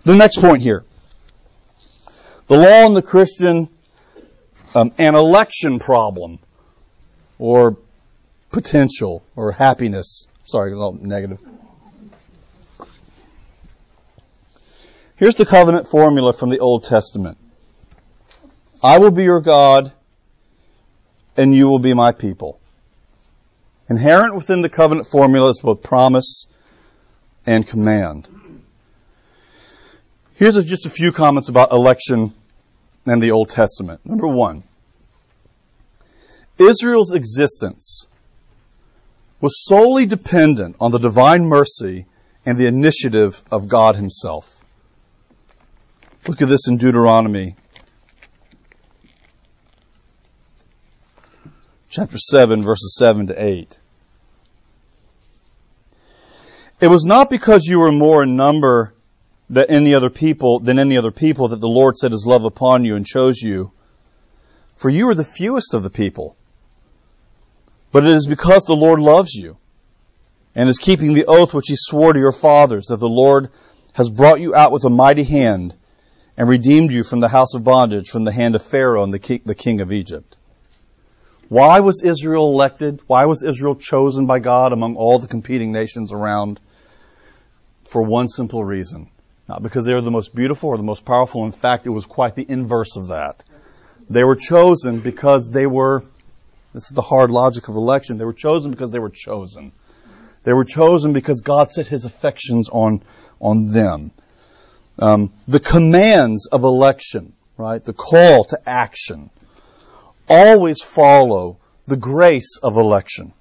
The 0.03 0.17
next 0.17 0.39
point 0.39 0.63
here. 0.63 0.83
The 2.49 2.57
law 2.57 2.85
and 2.85 2.97
the 2.97 3.03
Christian 3.03 3.69
um, 4.75 4.93
an 4.99 5.15
election 5.15 5.79
problem 5.79 6.39
or 7.39 7.77
potential 8.51 9.23
or 9.37 9.53
happiness. 9.53 10.27
Sorry, 10.45 10.73
a 10.73 10.75
little 10.75 10.93
negative. 10.95 11.39
Here's 15.17 15.35
the 15.35 15.47
covenant 15.47 15.87
formula 15.87 16.33
from 16.33 16.51
the 16.51 16.61
Old 16.61 16.85
Testament. 16.85 17.37
I 18.83 18.99
will 18.99 19.11
be 19.11 19.25
your 19.25 19.41
God 19.41 19.93
and 21.37 21.55
you 21.55 21.69
will 21.69 21.79
be 21.79 21.95
my 21.95 22.13
people. 22.13 22.59
Inherent 23.89 24.35
within 24.35 24.63
the 24.63 24.69
covenant 24.69 25.07
formula 25.07 25.51
is 25.51 25.61
both 25.61 25.83
promise 25.83 26.47
and 27.47 27.67
command. 27.67 28.29
Here's 30.37 30.55
just 30.65 30.87
a 30.87 30.91
few 30.91 31.13
comments 31.13 31.49
about 31.49 31.73
election 31.73 32.33
and 33.07 33.23
the 33.23 33.31
Old 33.31 33.49
Testament. 33.49 34.05
Number 34.05 34.29
one, 34.29 34.65
Israel's 36.59 37.13
existence 37.13 38.07
was 39.41 39.65
solely 39.67 40.07
dependent 40.07 40.77
on 40.81 40.91
the 40.91 40.99
divine 40.99 41.45
mercy 41.47 42.07
and 42.45 42.59
the 42.59 42.67
initiative 42.67 43.43
of 43.51 43.69
God 43.69 43.97
Himself. 43.97 44.61
Look 46.27 46.43
at 46.43 46.49
this 46.49 46.69
in 46.69 46.77
Deuteronomy 46.77 47.57
chapter 51.91 52.19
7, 52.19 52.63
verses 52.63 52.97
7 52.97 53.29
to 53.29 53.45
8. 53.45 53.79
It 56.81 56.87
was 56.87 57.05
not 57.05 57.29
because 57.29 57.67
you 57.67 57.81
were 57.81 57.93
more 57.93 58.23
in 58.23 58.37
number 58.37 58.95
than 59.51 59.67
any 59.69 59.95
other 59.95 60.11
people, 60.11 60.61
than 60.61 60.79
any 60.79 60.97
other 60.97 61.11
people 61.11 61.49
that 61.49 61.61
the 61.61 61.69
Lord 61.69 61.97
set 61.97 62.13
his 62.13 62.25
love 62.25 62.45
upon 62.45 62.85
you 62.85 62.95
and 62.95 63.05
chose 63.05 63.43
you. 63.43 63.73
For 64.77 64.89
you 64.89 65.09
are 65.11 65.15
the 65.15 65.25
fewest 65.25 65.75
of 65.75 65.83
the 65.83 65.91
people. 65.91 66.37
But 67.91 68.05
it 68.05 68.13
is 68.13 68.29
because 68.29 68.63
the 68.63 68.77
Lord 68.77 69.01
loves 69.01 69.35
you 69.35 69.57
and 70.55 70.69
is 70.69 70.79
keeping 70.79 71.15
the 71.15 71.27
oath 71.27 71.53
which 71.53 71.67
he 71.67 71.75
swore 71.77 72.13
to 72.13 72.19
your 72.19 72.33
fathers 72.33 72.87
that 72.87 72.99
the 72.99 73.09
Lord 73.09 73.51
has 73.95 74.09
brought 74.09 74.41
you 74.41 74.55
out 74.55 74.71
with 74.71 74.85
a 74.85 74.91
mighty 74.91 75.25
hand 75.25 75.75
and 76.37 76.49
redeemed 76.49 76.93
you 76.93 77.03
from 77.03 77.19
the 77.19 77.29
house 77.29 77.55
of 77.55 77.65
bondage, 77.65 78.09
from 78.09 78.23
the 78.25 78.33
hand 78.33 78.55
of 78.55 78.63
Pharaoh 78.63 79.03
and 79.03 79.13
the 79.13 79.19
king, 79.19 79.41
the 79.45 79.55
king 79.57 79.81
of 79.81 79.93
Egypt. 79.93 80.37
Why 81.49 81.81
was 81.81 82.03
Israel 82.05 82.53
elected? 82.53 83.03
Why 83.09 83.27
was 83.27 83.43
Israel 83.43 83.75
chosen 83.75 84.27
by 84.27 84.39
God 84.39 84.73
among 84.73 84.95
all 84.95 85.19
the 85.19 85.27
competing 85.27 85.73
nations 85.73 86.13
around? 86.13 86.61
For 87.85 88.03
one 88.03 88.29
simple 88.29 88.65
reason. 88.65 89.11
Not 89.51 89.65
because 89.65 89.85
they 89.85 89.95
were 89.95 90.01
the 90.01 90.13
most 90.13 90.33
beautiful 90.33 90.69
or 90.69 90.77
the 90.77 90.85
most 90.85 91.05
powerful. 91.05 91.45
In 91.45 91.51
fact, 91.51 91.85
it 91.85 91.91
was 91.91 92.07
quite 92.07 92.37
the 92.37 92.47
inverse 92.49 92.95
of 92.95 93.09
that. 93.09 93.43
They 94.09 94.23
were 94.23 94.37
chosen 94.37 95.01
because 95.01 95.51
they 95.51 95.67
were, 95.67 96.05
this 96.73 96.85
is 96.85 96.93
the 96.95 97.03
hard 97.03 97.33
logic 97.33 97.67
of 97.67 97.75
election, 97.75 98.17
they 98.17 98.25
were 98.25 98.33
chosen 98.33 98.71
because 98.71 98.93
they 98.93 99.01
were 99.01 99.11
chosen. 99.11 99.73
They 100.45 100.53
were 100.53 100.65
chosen 100.65 101.13
because 101.13 101.41
God 101.41 101.73
set 101.73 101.89
his 101.89 102.05
affections 102.05 102.69
on, 102.69 103.03
on 103.41 103.67
them. 103.67 104.13
Um, 105.01 105.33
the 105.49 105.59
commands 105.59 106.47
of 106.47 106.63
election, 106.63 107.33
right? 107.57 107.83
The 107.83 107.93
call 107.93 108.45
to 108.45 108.59
action 108.65 109.31
always 110.29 110.81
follow 110.81 111.59
the 111.87 111.97
grace 111.97 112.57
of 112.63 112.77
election. 112.77 113.33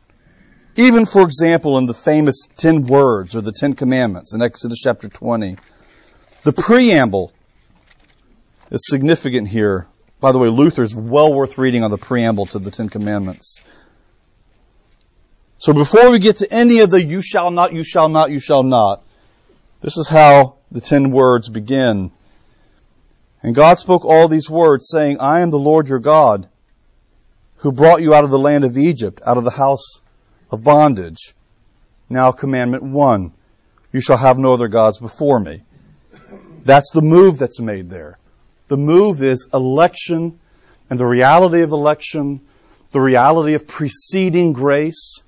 Even, 0.75 1.05
for 1.05 1.21
example, 1.21 1.77
in 1.77 1.85
the 1.85 1.93
famous 1.93 2.47
ten 2.57 2.85
words 2.87 3.35
or 3.35 3.41
the 3.41 3.51
ten 3.51 3.73
commandments 3.73 4.33
in 4.33 4.41
Exodus 4.41 4.79
chapter 4.81 5.07
20, 5.07 5.57
the 6.43 6.53
preamble 6.53 7.31
is 8.71 8.87
significant 8.87 9.47
here. 9.47 9.87
By 10.19 10.31
the 10.31 10.39
way, 10.39 10.49
Luther's 10.49 10.95
well 10.95 11.33
worth 11.33 11.57
reading 11.57 11.83
on 11.83 11.91
the 11.91 11.97
preamble 11.97 12.45
to 12.47 12.59
the 12.59 12.71
Ten 12.71 12.89
Commandments. 12.89 13.61
So 15.57 15.73
before 15.73 16.09
we 16.09 16.19
get 16.19 16.37
to 16.37 16.53
any 16.53 16.79
of 16.79 16.89
the 16.89 17.03
you 17.03 17.21
shall 17.21 17.51
not, 17.51 17.73
you 17.73 17.83
shall 17.83 18.07
not, 18.07 18.31
you 18.31 18.39
shall 18.39 18.63
not, 18.63 19.03
this 19.81 19.97
is 19.97 20.07
how 20.07 20.55
the 20.71 20.81
ten 20.81 21.11
words 21.11 21.49
begin. 21.49 22.11
And 23.41 23.55
God 23.55 23.79
spoke 23.79 24.05
all 24.05 24.27
these 24.27 24.49
words 24.49 24.89
saying, 24.89 25.17
I 25.19 25.41
am 25.41 25.49
the 25.49 25.59
Lord 25.59 25.87
your 25.87 25.99
God 25.99 26.47
who 27.57 27.71
brought 27.71 28.01
you 28.01 28.13
out 28.13 28.23
of 28.23 28.29
the 28.29 28.39
land 28.39 28.63
of 28.63 28.77
Egypt, 28.77 29.21
out 29.25 29.37
of 29.37 29.43
the 29.43 29.51
house 29.51 29.99
of 30.49 30.63
bondage. 30.63 31.33
Now 32.09 32.31
commandment 32.31 32.83
one, 32.83 33.33
you 33.91 34.01
shall 34.01 34.17
have 34.17 34.37
no 34.37 34.53
other 34.53 34.69
gods 34.69 34.99
before 34.99 35.39
me. 35.39 35.61
That's 36.69 36.91
the 36.91 37.01
move 37.01 37.39
that's 37.39 37.59
made 37.59 37.89
there. 37.89 38.19
The 38.67 38.77
move 38.77 39.23
is 39.23 39.47
election 39.51 40.39
and 40.87 40.99
the 40.99 41.05
reality 41.07 41.63
of 41.63 41.71
election, 41.71 42.41
the 42.91 43.01
reality 43.01 43.55
of 43.55 43.65
preceding 43.65 44.53
grace, 44.53 45.23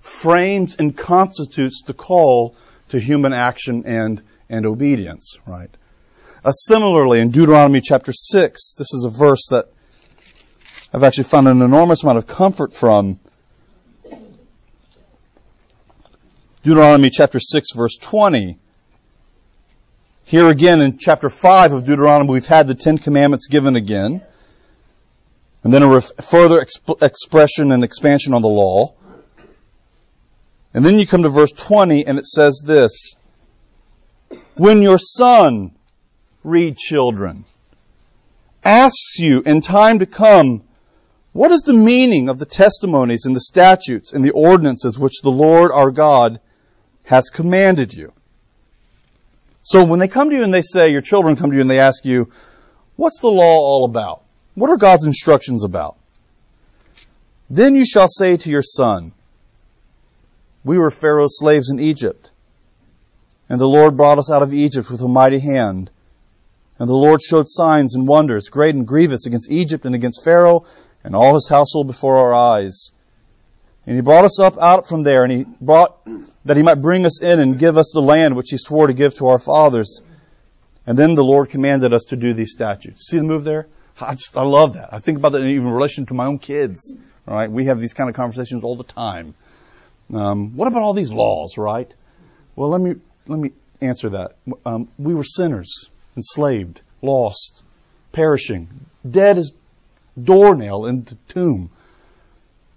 frames 0.00 0.76
and 0.76 0.96
constitutes 0.96 1.82
the 1.84 1.94
call 1.94 2.54
to 2.90 3.00
human 3.00 3.32
action 3.32 3.82
and, 3.86 4.22
and 4.48 4.66
obedience, 4.66 5.36
right? 5.48 5.68
Uh, 6.44 6.52
similarly, 6.52 7.18
in 7.18 7.30
Deuteronomy 7.30 7.80
chapter 7.80 8.12
6, 8.12 8.74
this 8.74 8.94
is 8.94 9.04
a 9.04 9.10
verse 9.10 9.48
that 9.50 9.66
I've 10.92 11.02
actually 11.02 11.24
found 11.24 11.48
an 11.48 11.60
enormous 11.60 12.04
amount 12.04 12.18
of 12.18 12.28
comfort 12.28 12.72
from. 12.72 13.18
Deuteronomy 16.62 17.10
chapter 17.10 17.40
6 17.40 17.72
verse 17.74 17.96
20. 18.00 18.58
Here 20.26 20.48
again 20.48 20.80
in 20.80 20.96
chapter 20.96 21.28
5 21.28 21.74
of 21.74 21.84
Deuteronomy, 21.84 22.30
we've 22.30 22.46
had 22.46 22.66
the 22.66 22.74
Ten 22.74 22.96
Commandments 22.96 23.46
given 23.46 23.76
again. 23.76 24.22
And 25.62 25.72
then 25.72 25.82
a 25.82 25.88
ref- 25.88 26.16
further 26.22 26.64
exp- 26.64 27.02
expression 27.02 27.72
and 27.72 27.84
expansion 27.84 28.32
on 28.32 28.40
the 28.40 28.48
law. 28.48 28.94
And 30.72 30.82
then 30.82 30.98
you 30.98 31.06
come 31.06 31.24
to 31.24 31.28
verse 31.28 31.52
20 31.52 32.06
and 32.06 32.18
it 32.18 32.26
says 32.26 32.62
this. 32.64 33.16
When 34.54 34.80
your 34.80 34.96
son, 34.98 35.72
read 36.42 36.78
children, 36.78 37.44
asks 38.64 39.18
you 39.18 39.42
in 39.42 39.60
time 39.60 39.98
to 39.98 40.06
come, 40.06 40.62
what 41.32 41.52
is 41.52 41.62
the 41.62 41.74
meaning 41.74 42.30
of 42.30 42.38
the 42.38 42.46
testimonies 42.46 43.26
and 43.26 43.36
the 43.36 43.40
statutes 43.40 44.14
and 44.14 44.24
the 44.24 44.30
ordinances 44.30 44.98
which 44.98 45.20
the 45.22 45.30
Lord 45.30 45.70
our 45.70 45.90
God 45.90 46.40
has 47.04 47.28
commanded 47.28 47.92
you? 47.92 48.14
So 49.64 49.82
when 49.84 49.98
they 49.98 50.08
come 50.08 50.28
to 50.28 50.36
you 50.36 50.44
and 50.44 50.52
they 50.52 50.62
say, 50.62 50.90
your 50.90 51.00
children 51.00 51.36
come 51.36 51.50
to 51.50 51.56
you 51.56 51.62
and 51.62 51.70
they 51.70 51.80
ask 51.80 52.04
you, 52.04 52.30
what's 52.96 53.20
the 53.20 53.28
law 53.28 53.58
all 53.58 53.86
about? 53.86 54.22
What 54.54 54.70
are 54.70 54.76
God's 54.76 55.06
instructions 55.06 55.64
about? 55.64 55.96
Then 57.48 57.74
you 57.74 57.84
shall 57.86 58.06
say 58.06 58.36
to 58.36 58.50
your 58.50 58.62
son, 58.62 59.12
we 60.64 60.78
were 60.78 60.90
Pharaoh's 60.90 61.38
slaves 61.38 61.70
in 61.70 61.80
Egypt, 61.80 62.30
and 63.48 63.60
the 63.60 63.68
Lord 63.68 63.96
brought 63.96 64.18
us 64.18 64.30
out 64.30 64.42
of 64.42 64.54
Egypt 64.54 64.90
with 64.90 65.00
a 65.00 65.08
mighty 65.08 65.40
hand. 65.40 65.90
And 66.78 66.88
the 66.88 66.94
Lord 66.94 67.22
showed 67.22 67.46
signs 67.48 67.94
and 67.94 68.06
wonders, 68.06 68.48
great 68.48 68.74
and 68.74 68.86
grievous, 68.86 69.26
against 69.26 69.50
Egypt 69.50 69.84
and 69.84 69.94
against 69.94 70.24
Pharaoh 70.24 70.64
and 71.04 71.14
all 71.14 71.34
his 71.34 71.48
household 71.48 71.86
before 71.86 72.16
our 72.16 72.34
eyes. 72.34 72.90
And 73.86 73.96
he 73.96 74.02
brought 74.02 74.24
us 74.24 74.40
up 74.40 74.56
out 74.58 74.88
from 74.88 75.02
there, 75.02 75.24
and 75.24 75.32
he 75.32 75.44
brought 75.60 75.98
that 76.44 76.56
he 76.56 76.62
might 76.62 76.80
bring 76.80 77.04
us 77.04 77.22
in 77.22 77.40
and 77.40 77.58
give 77.58 77.76
us 77.76 77.90
the 77.92 78.00
land 78.00 78.34
which 78.36 78.50
he 78.50 78.56
swore 78.56 78.86
to 78.86 78.94
give 78.94 79.14
to 79.14 79.28
our 79.28 79.38
fathers. 79.38 80.02
And 80.86 80.98
then 80.98 81.14
the 81.14 81.24
Lord 81.24 81.50
commanded 81.50 81.92
us 81.92 82.04
to 82.08 82.16
do 82.16 82.32
these 82.32 82.52
statutes. 82.52 83.08
See 83.08 83.18
the 83.18 83.24
move 83.24 83.44
there? 83.44 83.66
I 84.00 84.12
just, 84.12 84.36
I 84.36 84.42
love 84.42 84.74
that. 84.74 84.92
I 84.92 84.98
think 84.98 85.18
about 85.18 85.32
that 85.32 85.44
even 85.44 85.66
in 85.66 85.72
relation 85.72 86.06
to 86.06 86.14
my 86.14 86.26
own 86.26 86.38
kids. 86.38 86.94
All 87.26 87.34
right, 87.34 87.50
we 87.50 87.66
have 87.66 87.80
these 87.80 87.94
kind 87.94 88.10
of 88.10 88.16
conversations 88.16 88.64
all 88.64 88.76
the 88.76 88.84
time. 88.84 89.34
Um, 90.12 90.56
what 90.56 90.68
about 90.68 90.82
all 90.82 90.92
these 90.92 91.10
laws, 91.10 91.56
right? 91.56 91.92
Well, 92.56 92.68
let 92.68 92.80
me 92.80 92.96
let 93.26 93.38
me 93.38 93.52
answer 93.80 94.10
that. 94.10 94.36
Um, 94.66 94.88
we 94.98 95.14
were 95.14 95.24
sinners, 95.24 95.88
enslaved, 96.16 96.82
lost, 97.00 97.62
perishing, 98.12 98.68
dead 99.08 99.38
as 99.38 99.52
doornail 100.22 100.86
in 100.86 101.04
the 101.04 101.16
tomb. 101.28 101.70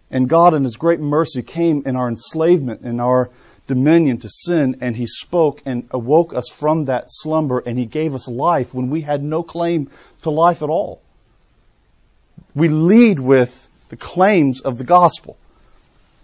And 0.10 0.30
God, 0.30 0.54
in 0.54 0.64
His 0.64 0.78
great 0.78 1.00
mercy, 1.00 1.42
came 1.42 1.84
in 1.86 1.96
our 1.96 2.08
enslavement, 2.08 2.82
in 2.82 3.00
our 3.00 3.30
dominion 3.68 4.20
to 4.20 4.30
sin, 4.30 4.78
and 4.82 4.96
He 4.96 5.06
spoke 5.06 5.62
and 5.66 5.88
awoke 5.92 6.34
us 6.34 6.50
from 6.50 6.86
that 6.86 7.06
slumber, 7.08 7.60
and 7.60 7.78
He 7.78 7.86
gave 7.86 8.16
us 8.16 8.28
life 8.28 8.74
when 8.74 8.90
we 8.90 9.02
had 9.02 9.22
no 9.24 9.44
claim 9.44 9.90
to 10.22 10.30
life 10.30 10.64
at 10.64 10.70
all. 10.70 11.02
We 12.56 12.70
lead 12.70 13.20
with 13.20 13.68
the 13.90 13.98
claims 13.98 14.62
of 14.62 14.78
the 14.78 14.84
gospel. 14.84 15.38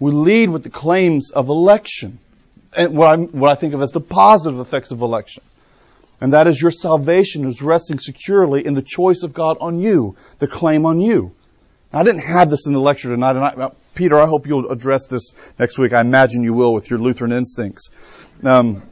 We 0.00 0.12
lead 0.12 0.50
with 0.50 0.62
the 0.62 0.70
claims 0.70 1.30
of 1.30 1.48
election. 1.48 2.18
And 2.76 2.96
what, 2.96 3.32
what 3.32 3.52
i 3.52 3.54
think 3.54 3.74
of 3.74 3.82
as 3.82 3.92
the 3.92 4.00
positive 4.00 4.58
effects 4.58 4.90
of 4.90 5.00
election. 5.00 5.42
And 6.20 6.32
that 6.32 6.46
is 6.46 6.60
your 6.60 6.70
salvation 6.70 7.46
is 7.46 7.62
resting 7.62 7.98
securely 7.98 8.64
in 8.64 8.74
the 8.74 8.82
choice 8.82 9.22
of 9.22 9.34
God 9.34 9.58
on 9.60 9.78
you, 9.78 10.16
the 10.38 10.46
claim 10.46 10.86
on 10.86 11.00
you. 11.00 11.32
Now, 11.94 12.00
I 12.00 12.02
didn't 12.02 12.22
have 12.22 12.50
this 12.50 12.66
in 12.66 12.72
the 12.72 12.80
lecture 12.80 13.08
tonight, 13.08 13.36
and 13.36 13.62
I, 13.62 13.70
Peter, 13.94 14.20
I 14.20 14.26
hope 14.26 14.48
you'll 14.48 14.68
address 14.68 15.06
this 15.06 15.32
next 15.60 15.78
week. 15.78 15.92
I 15.92 16.00
imagine 16.00 16.42
you 16.42 16.52
will 16.52 16.74
with 16.74 16.90
your 16.90 16.98
Lutheran 16.98 17.30
instincts. 17.30 17.90
Um, 18.42 18.82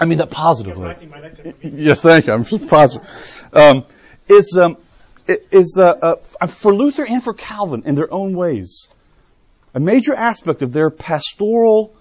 I 0.00 0.06
mean 0.06 0.18
that 0.18 0.30
positively. 0.30 0.92
Yes, 1.62 2.02
thank 2.02 2.26
you. 2.26 2.32
I'm 2.32 2.44
just 2.44 2.66
positive. 2.66 3.48
Um, 3.52 3.84
is 4.28 4.58
um, 4.60 4.76
is 5.28 5.78
uh, 5.80 6.16
uh, 6.40 6.46
for 6.48 6.74
Luther 6.74 7.04
and 7.04 7.22
for 7.22 7.32
Calvin 7.32 7.84
in 7.86 7.94
their 7.94 8.12
own 8.12 8.36
ways 8.36 8.88
a 9.74 9.80
major 9.80 10.14
aspect 10.14 10.62
of 10.62 10.72
their 10.72 10.90
pastoral 10.90 11.94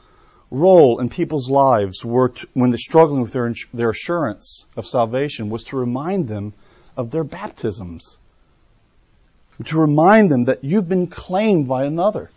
role 0.50 1.00
in 1.00 1.10
people's 1.10 1.50
lives 1.50 2.04
were 2.04 2.30
to, 2.30 2.48
when 2.54 2.72
they're 2.72 2.78
struggling 2.78 3.22
with 3.22 3.32
their, 3.32 3.54
their 3.74 3.89
assurance 3.89 4.66
of 4.76 4.86
salvation 4.86 5.50
was 5.50 5.64
to 5.66 5.78
remind 5.78 6.28
them 6.28 6.54
of 6.98 7.12
their 7.12 7.24
baptisms. 7.24 8.18
To 9.66 9.80
remind 9.80 10.30
them 10.30 10.45
that 10.45 10.64
you've 10.64 10.88
been 10.88 11.07
claimed 11.07 11.68
by 11.68 11.86
another. 11.86 12.30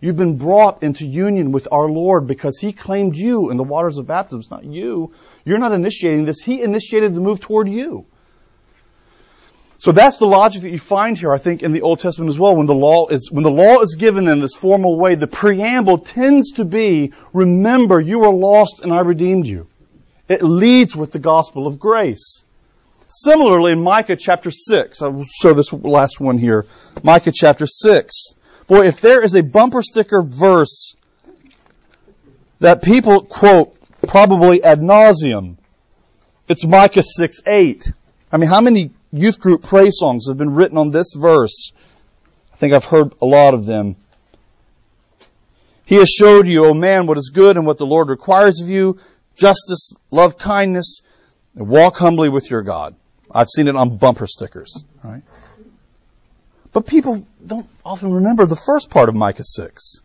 You've 0.00 0.16
been 0.16 0.38
brought 0.38 0.82
into 0.82 1.04
union 1.04 1.50
with 1.50 1.66
our 1.72 1.90
Lord 1.90 2.26
because 2.26 2.58
He 2.58 2.72
claimed 2.72 3.16
you 3.16 3.50
in 3.50 3.56
the 3.56 3.64
waters 3.64 3.98
of 3.98 4.06
baptism. 4.06 4.40
It's 4.40 4.50
not 4.50 4.64
you. 4.64 5.12
You're 5.44 5.58
not 5.58 5.72
initiating 5.72 6.24
this. 6.24 6.40
He 6.40 6.62
initiated 6.62 7.14
the 7.14 7.20
move 7.20 7.40
toward 7.40 7.68
you. 7.68 8.06
So 9.78 9.92
that's 9.92 10.18
the 10.18 10.26
logic 10.26 10.62
that 10.62 10.70
you 10.70 10.78
find 10.78 11.16
here, 11.16 11.32
I 11.32 11.38
think, 11.38 11.62
in 11.62 11.72
the 11.72 11.82
Old 11.82 12.00
Testament 12.00 12.30
as 12.30 12.38
well. 12.38 12.56
When 12.56 12.66
the 12.66 12.74
law 12.74 13.08
is, 13.08 13.30
when 13.30 13.44
the 13.44 13.50
law 13.50 13.80
is 13.80 13.94
given 13.94 14.26
in 14.26 14.40
this 14.40 14.54
formal 14.54 14.98
way, 14.98 15.14
the 15.14 15.28
preamble 15.28 15.98
tends 15.98 16.52
to 16.52 16.64
be, 16.64 17.12
remember, 17.32 18.00
you 18.00 18.18
were 18.20 18.32
lost 18.32 18.82
and 18.82 18.92
I 18.92 19.00
redeemed 19.00 19.46
you. 19.46 19.68
It 20.28 20.42
leads 20.42 20.96
with 20.96 21.12
the 21.12 21.20
gospel 21.20 21.66
of 21.66 21.78
grace. 21.78 22.44
Similarly, 23.08 23.72
in 23.72 23.82
Micah 23.82 24.16
chapter 24.16 24.50
6, 24.50 25.02
I 25.02 25.08
will 25.08 25.24
show 25.24 25.54
this 25.54 25.72
last 25.72 26.20
one 26.20 26.38
here. 26.38 26.66
Micah 27.02 27.32
chapter 27.32 27.66
6. 27.66 28.34
Boy, 28.66 28.86
if 28.86 29.00
there 29.00 29.22
is 29.22 29.34
a 29.34 29.42
bumper 29.42 29.82
sticker 29.82 30.22
verse 30.22 30.94
that 32.58 32.82
people 32.82 33.22
quote 33.22 33.74
probably 34.06 34.62
ad 34.62 34.80
nauseum. 34.80 35.56
It's 36.48 36.66
Micah 36.66 37.02
6 37.02 37.40
8. 37.46 37.92
I 38.30 38.36
mean, 38.36 38.48
how 38.48 38.60
many 38.60 38.90
youth 39.12 39.40
group 39.40 39.62
praise 39.62 39.96
songs 39.98 40.28
have 40.28 40.36
been 40.36 40.54
written 40.54 40.78
on 40.78 40.90
this 40.90 41.14
verse? 41.14 41.72
I 42.52 42.56
think 42.56 42.74
I've 42.74 42.84
heard 42.84 43.14
a 43.22 43.26
lot 43.26 43.54
of 43.54 43.66
them. 43.66 43.96
He 45.84 45.96
has 45.96 46.08
showed 46.08 46.46
you, 46.46 46.66
O 46.66 46.74
man, 46.74 47.06
what 47.06 47.16
is 47.16 47.30
good 47.32 47.56
and 47.56 47.66
what 47.66 47.78
the 47.78 47.86
Lord 47.86 48.10
requires 48.10 48.60
of 48.60 48.68
you, 48.68 48.98
justice, 49.36 49.94
love 50.10 50.36
kindness, 50.36 51.00
and 51.54 51.68
walk 51.68 51.96
humbly 51.96 52.28
with 52.28 52.50
your 52.50 52.62
God. 52.62 52.94
I've 53.30 53.48
seen 53.48 53.68
it 53.68 53.76
on 53.76 53.96
bumper 53.96 54.26
stickers, 54.26 54.84
right? 55.04 55.22
But 56.72 56.86
people 56.86 57.26
don't 57.44 57.68
often 57.84 58.12
remember 58.12 58.46
the 58.46 58.56
first 58.56 58.90
part 58.90 59.08
of 59.08 59.14
Micah 59.14 59.44
6. 59.44 60.02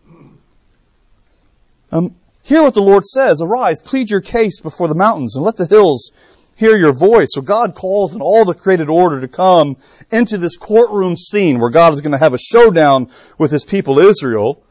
Um, 1.91 2.15
hear 2.41 2.61
what 2.61 2.73
the 2.73 2.81
Lord 2.81 3.05
says. 3.05 3.41
Arise, 3.41 3.81
plead 3.81 4.09
your 4.09 4.21
case 4.21 4.59
before 4.59 4.87
the 4.87 4.95
mountains, 4.95 5.35
and 5.35 5.45
let 5.45 5.57
the 5.57 5.67
hills 5.67 6.11
hear 6.55 6.75
your 6.75 6.93
voice. 6.93 7.29
So 7.33 7.41
God 7.41 7.75
calls 7.75 8.15
in 8.15 8.21
all 8.21 8.45
the 8.45 8.53
created 8.53 8.89
order 8.89 9.21
to 9.21 9.27
come 9.27 9.77
into 10.11 10.37
this 10.37 10.57
courtroom 10.57 11.15
scene 11.15 11.59
where 11.59 11.69
God 11.69 11.93
is 11.93 12.01
going 12.01 12.11
to 12.11 12.17
have 12.17 12.33
a 12.33 12.39
showdown 12.39 13.09
with 13.37 13.51
his 13.51 13.65
people 13.65 13.99
Israel. 13.99 14.63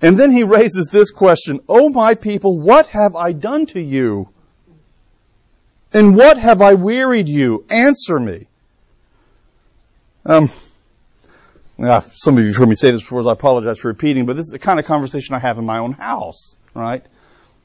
And 0.00 0.18
then 0.18 0.32
he 0.32 0.42
raises 0.42 0.88
this 0.90 1.10
question, 1.10 1.60
O 1.68 1.88
my 1.88 2.14
people, 2.14 2.58
what 2.58 2.88
have 2.88 3.14
I 3.14 3.32
done 3.32 3.66
to 3.66 3.80
you? 3.80 4.31
And 5.94 6.16
what 6.16 6.38
have 6.38 6.62
I 6.62 6.74
wearied 6.74 7.28
you? 7.28 7.64
Answer 7.68 8.18
me. 8.18 8.46
Um, 10.24 10.48
yeah, 11.78 12.00
some 12.00 12.38
of 12.38 12.44
you 12.44 12.50
have 12.50 12.56
heard 12.56 12.68
me 12.68 12.74
say 12.74 12.90
this 12.92 13.02
before, 13.02 13.22
so 13.22 13.28
I 13.28 13.32
apologize 13.32 13.80
for 13.80 13.88
repeating, 13.88 14.24
but 14.24 14.36
this 14.36 14.46
is 14.46 14.52
the 14.52 14.58
kind 14.58 14.78
of 14.78 14.86
conversation 14.86 15.34
I 15.34 15.40
have 15.40 15.58
in 15.58 15.66
my 15.66 15.78
own 15.78 15.92
house, 15.92 16.56
right? 16.74 17.04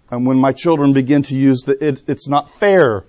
And 0.10 0.26
when 0.26 0.38
my 0.38 0.54
children 0.54 0.94
begin 0.94 1.22
to 1.24 1.36
use 1.36 1.62
the, 1.62 1.84
it, 1.84 2.02
it's 2.08 2.28
not 2.28 2.50
fair. 2.50 3.04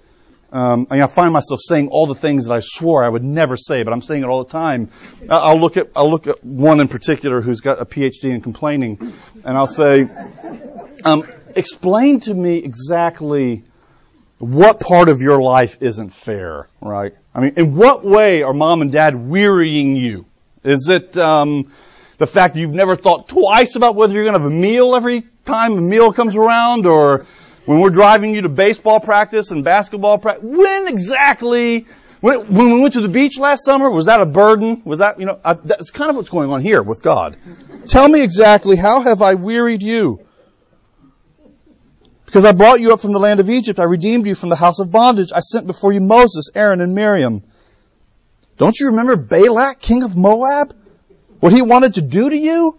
Um, 0.53 0.87
I, 0.91 1.03
I 1.03 1.07
find 1.07 1.33
myself 1.33 1.61
saying 1.61 1.89
all 1.89 2.07
the 2.07 2.14
things 2.14 2.47
that 2.47 2.55
I 2.55 2.61
swore 2.61 3.05
I 3.05 3.09
would 3.09 3.25
never 3.25 3.57
say, 3.57 3.83
but 3.83 3.93
I'm 3.93 4.03
saying 4.03 4.23
it 4.23 4.27
all 4.27 4.45
the 4.45 4.51
time. 4.51 4.91
I'll 5.29 5.59
look 5.59 5.77
at, 5.77 5.89
I'll 5.97 6.11
look 6.11 6.27
at 6.27 6.45
one 6.45 6.81
in 6.81 6.89
particular 6.89 7.41
who's 7.41 7.61
got 7.61 7.81
a 7.81 7.87
PhD 7.87 8.31
in 8.31 8.41
complaining, 8.41 9.14
and 9.45 9.57
I'll 9.57 9.66
say, 9.66 10.09
um, 11.05 11.27
explain 11.57 12.21
to 12.21 12.35
me 12.35 12.59
exactly 12.59 13.64
what 14.39 14.80
part 14.80 15.09
of 15.09 15.20
your 15.20 15.41
life 15.43 15.78
isn't 15.80 16.11
fair, 16.11 16.68
right? 16.80 17.14
I 17.34 17.41
mean, 17.41 17.55
in 17.57 17.74
what 17.74 18.05
way 18.05 18.43
are 18.43 18.53
mom 18.53 18.82
and 18.82 18.93
dad 18.93 19.16
wearying 19.16 19.97
you? 19.97 20.26
Is 20.64 20.89
it 20.89 21.16
um, 21.16 21.70
the 22.18 22.26
fact 22.26 22.55
that 22.55 22.61
you've 22.61 22.72
never 22.72 22.97
thought 22.97 23.28
twice 23.28 23.74
about 23.74 23.95
whether 23.95 24.12
you're 24.12 24.24
going 24.24 24.34
to 24.34 24.41
have 24.41 24.51
a 24.51 24.55
meal 24.55 24.95
every 24.95 25.24
time 25.45 25.72
a 25.78 25.80
meal 25.80 26.12
comes 26.12 26.36
around, 26.36 26.86
or 26.86 27.26
when 27.64 27.80
we're 27.80 27.91
driving 27.91 28.34
you 28.34 28.43
to 28.43 28.49
baseball 28.49 29.01
practice 29.01 29.51
and 29.51 29.64
basketball 29.64 30.18
practice? 30.18 30.45
When 30.45 30.89
exactly? 30.89 31.86
When, 32.20 32.53
when 32.53 32.74
we 32.74 32.80
went 32.80 32.95
to 32.95 33.01
the 33.01 33.09
beach 33.09 33.39
last 33.39 33.64
summer, 33.64 33.89
was 33.91 34.07
that 34.07 34.20
a 34.20 34.26
burden? 34.26 34.82
Was 34.84 34.99
that 34.99 35.20
you 35.20 35.26
know? 35.26 35.39
I, 35.45 35.55
that's 35.55 35.91
kind 35.91 36.11
of 36.11 36.16
what's 36.16 36.30
going 36.30 36.51
on 36.51 36.61
here 36.61 36.82
with 36.82 37.03
God. 37.03 37.36
Tell 37.86 38.09
me 38.09 38.22
exactly 38.22 38.76
how 38.76 39.01
have 39.01 39.22
I 39.22 39.34
wearied 39.34 39.82
you? 39.82 40.26
Because 42.29 42.45
I 42.45 42.53
brought 42.53 42.83
you 42.83 42.93
up 42.93 43.01
from 43.01 43.12
the 43.12 43.18
land 43.18 43.41
of 43.41 43.49
Egypt, 43.49 43.79
I 43.79 43.85
redeemed 43.85 44.26
you 44.26 44.35
from 44.35 44.51
the 44.51 44.57
house 44.57 44.81
of 44.81 44.91
bondage. 44.91 45.29
I 45.35 45.41
sent 45.41 45.66
before 45.66 45.95
you 45.95 46.03
Moses, 46.03 46.51
Aaron, 46.55 46.83
and 46.83 46.95
Miriam. 46.95 47.43
Don't 48.59 48.79
you 48.79 48.89
remember 48.89 49.16
Balak, 49.16 49.81
king 49.81 50.03
of 50.03 50.14
Moab? 50.14 50.76
What 51.41 51.55
he 51.55 51.62
wanted 51.62 51.95
to 51.95 52.03
do 52.03 52.29
to 52.29 52.37
you? 52.37 52.79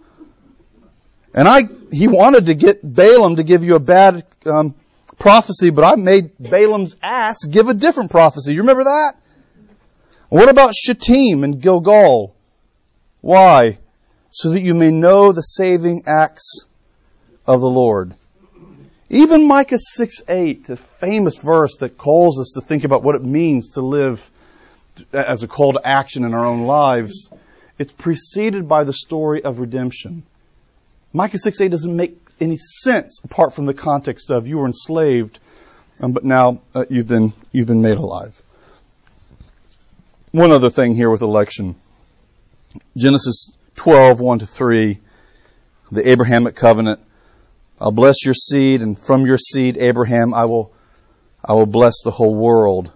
And 1.34 1.48
I, 1.48 1.62
he 1.90 2.06
wanted 2.06 2.46
to 2.46 2.54
get 2.54 2.78
Balaam 2.84 3.36
to 3.36 3.42
give 3.42 3.64
you 3.64 3.74
a 3.74 3.80
bad 3.80 4.24
um, 4.46 4.76
prophecy, 5.18 5.70
but 5.70 5.82
I 5.82 5.96
made 5.96 6.30
Balaam's 6.38 6.94
ass 7.02 7.44
give 7.44 7.68
a 7.68 7.74
different 7.74 8.12
prophecy. 8.12 8.54
You 8.54 8.60
remember 8.60 8.84
that? 8.84 9.14
What 10.28 10.48
about 10.48 10.76
Shittim 10.76 11.42
and 11.42 11.60
Gilgal? 11.60 12.36
Why? 13.20 13.78
So 14.30 14.50
that 14.50 14.60
you 14.60 14.76
may 14.76 14.92
know 14.92 15.32
the 15.32 15.42
saving 15.42 16.04
acts 16.06 16.66
of 17.48 17.60
the 17.60 17.68
Lord. 17.68 18.14
Even 19.12 19.48
Micah 19.48 19.76
6 19.76 20.22
8, 20.28 20.64
the 20.66 20.76
famous 20.76 21.42
verse 21.42 21.78
that 21.78 21.98
calls 21.98 22.38
us 22.38 22.52
to 22.54 22.60
think 22.60 22.84
about 22.84 23.02
what 23.02 23.16
it 23.16 23.24
means 23.24 23.74
to 23.74 23.82
live 23.82 24.30
as 25.12 25.42
a 25.42 25.48
call 25.48 25.72
to 25.72 25.80
action 25.84 26.24
in 26.24 26.32
our 26.32 26.46
own 26.46 26.62
lives, 26.62 27.28
it's 27.76 27.92
preceded 27.92 28.68
by 28.68 28.84
the 28.84 28.92
story 28.92 29.42
of 29.42 29.58
redemption. 29.58 30.22
Micah 31.12 31.38
6 31.38 31.60
8 31.60 31.68
doesn't 31.68 31.96
make 31.96 32.18
any 32.40 32.56
sense 32.56 33.20
apart 33.24 33.52
from 33.52 33.66
the 33.66 33.74
context 33.74 34.30
of 34.30 34.46
you 34.46 34.58
were 34.58 34.66
enslaved, 34.66 35.40
um, 36.00 36.12
but 36.12 36.24
now 36.24 36.62
uh, 36.72 36.84
you've 36.88 37.08
been 37.08 37.32
you've 37.50 37.66
been 37.66 37.82
made 37.82 37.96
alive. 37.96 38.40
One 40.30 40.52
other 40.52 40.70
thing 40.70 40.94
here 40.94 41.10
with 41.10 41.22
election. 41.22 41.74
Genesis 42.96 43.52
12, 43.74 44.20
1 44.20 44.38
to 44.38 44.46
3, 44.46 45.00
the 45.90 46.08
Abrahamic 46.08 46.54
covenant. 46.54 47.00
I'll 47.80 47.92
bless 47.92 48.24
your 48.24 48.34
seed, 48.34 48.82
and 48.82 48.98
from 48.98 49.24
your 49.24 49.38
seed, 49.38 49.78
Abraham, 49.78 50.34
I 50.34 50.44
will, 50.44 50.72
I 51.42 51.54
will 51.54 51.66
bless 51.66 52.02
the 52.02 52.10
whole 52.10 52.34
world. 52.34 52.92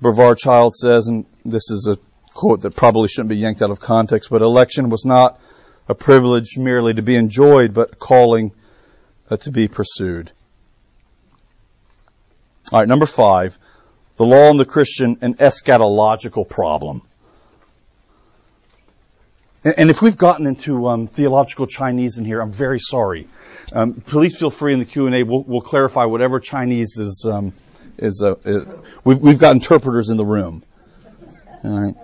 Brevard 0.00 0.36
Childs 0.38 0.78
says, 0.80 1.08
and 1.08 1.24
this 1.44 1.70
is 1.70 1.88
a 1.90 1.98
quote 2.34 2.60
that 2.62 2.76
probably 2.76 3.08
shouldn't 3.08 3.30
be 3.30 3.36
yanked 3.36 3.62
out 3.62 3.70
of 3.70 3.80
context, 3.80 4.30
but 4.30 4.42
election 4.42 4.90
was 4.90 5.04
not 5.06 5.40
a 5.88 5.94
privilege 5.94 6.58
merely 6.58 6.92
to 6.94 7.02
be 7.02 7.16
enjoyed, 7.16 7.72
but 7.72 7.94
a 7.94 7.96
calling 7.96 8.52
uh, 9.30 9.38
to 9.38 9.50
be 9.50 9.68
pursued. 9.68 10.30
All 12.70 12.80
right, 12.80 12.88
number 12.88 13.06
five, 13.06 13.58
the 14.16 14.26
law 14.26 14.50
and 14.50 14.60
the 14.60 14.66
Christian, 14.66 15.16
an 15.22 15.34
eschatological 15.34 16.46
problem. 16.46 17.02
And, 19.64 19.90
if 19.90 20.02
we've 20.02 20.16
gotten 20.16 20.46
into 20.46 20.86
um, 20.86 21.08
theological 21.08 21.66
Chinese 21.66 22.18
in 22.18 22.24
here, 22.24 22.40
I'm 22.40 22.52
very 22.52 22.78
sorry. 22.78 23.26
Um, 23.72 23.94
please 23.94 24.38
feel 24.38 24.50
free 24.50 24.72
in 24.72 24.78
the 24.78 24.84
Q 24.84 25.06
and 25.06 25.14
A. 25.16 25.24
We'll, 25.24 25.42
we'll, 25.42 25.60
clarify 25.60 26.04
whatever 26.04 26.38
Chinese 26.38 26.98
is. 26.98 27.26
Um, 27.28 27.52
is, 27.98 28.22
uh, 28.22 28.36
is 28.44 28.66
we've, 29.04 29.20
we've 29.20 29.38
got 29.38 29.52
interpreters 29.52 30.10
in 30.10 30.16
the 30.16 30.24
room. 30.24 30.62
All 31.64 31.80
right. 31.80 31.94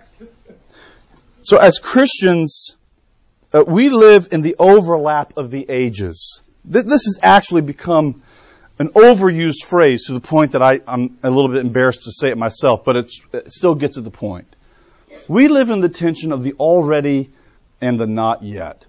So 1.42 1.58
as 1.58 1.78
Christians, 1.78 2.76
uh, 3.52 3.64
we 3.66 3.88
live 3.88 4.28
in 4.32 4.42
the 4.42 4.56
overlap 4.58 5.36
of 5.36 5.50
the 5.50 5.64
ages. 5.68 6.42
This, 6.64 6.84
this, 6.84 7.04
has 7.04 7.18
actually 7.22 7.62
become 7.62 8.22
an 8.78 8.88
overused 8.88 9.64
phrase 9.64 10.06
to 10.06 10.14
the 10.14 10.20
point 10.20 10.52
that 10.52 10.62
I, 10.62 10.80
am 10.88 11.18
a 11.22 11.30
little 11.30 11.52
bit 11.52 11.60
embarrassed 11.60 12.04
to 12.04 12.12
say 12.12 12.30
it 12.30 12.38
myself, 12.38 12.84
but 12.84 12.96
it 12.96 13.52
still 13.52 13.74
gets 13.76 13.96
at 13.96 14.04
the 14.04 14.10
point. 14.10 14.48
We 15.28 15.48
live 15.48 15.70
in 15.70 15.80
the 15.80 15.88
tension 15.88 16.32
of 16.32 16.42
the 16.42 16.54
already 16.54 17.30
and 17.80 17.98
the 17.98 18.06
not 18.06 18.42
yet. 18.42 18.86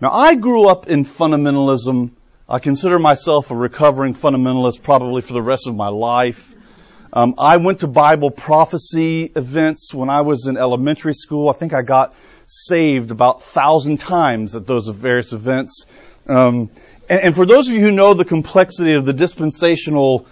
Now, 0.00 0.12
I 0.12 0.34
grew 0.34 0.68
up 0.68 0.88
in 0.88 1.04
fundamentalism 1.04 2.12
I 2.50 2.58
consider 2.58 2.98
myself 2.98 3.52
a 3.52 3.54
recovering 3.54 4.12
fundamentalist 4.12 4.82
probably 4.82 5.22
for 5.22 5.34
the 5.34 5.42
rest 5.42 5.68
of 5.68 5.76
my 5.76 5.86
life. 5.86 6.56
Um, 7.12 7.36
I 7.38 7.58
went 7.58 7.80
to 7.80 7.86
Bible 7.86 8.32
prophecy 8.32 9.30
events 9.36 9.94
when 9.94 10.10
I 10.10 10.22
was 10.22 10.48
in 10.48 10.56
elementary 10.56 11.14
school. 11.14 11.48
I 11.48 11.52
think 11.52 11.72
I 11.72 11.82
got 11.82 12.12
saved 12.46 13.12
about 13.12 13.44
thousand 13.44 13.98
times 13.98 14.56
at 14.56 14.66
those 14.66 14.88
various 14.88 15.32
events. 15.32 15.86
Um, 16.26 16.70
and, 17.08 17.20
and, 17.20 17.34
for 17.36 17.46
those 17.46 17.68
of 17.68 17.74
you 17.74 17.80
who 17.82 17.92
know 17.92 18.14
the 18.14 18.24
complexity 18.24 18.94
of 18.94 19.04
the 19.04 19.12
dispensational 19.12 20.26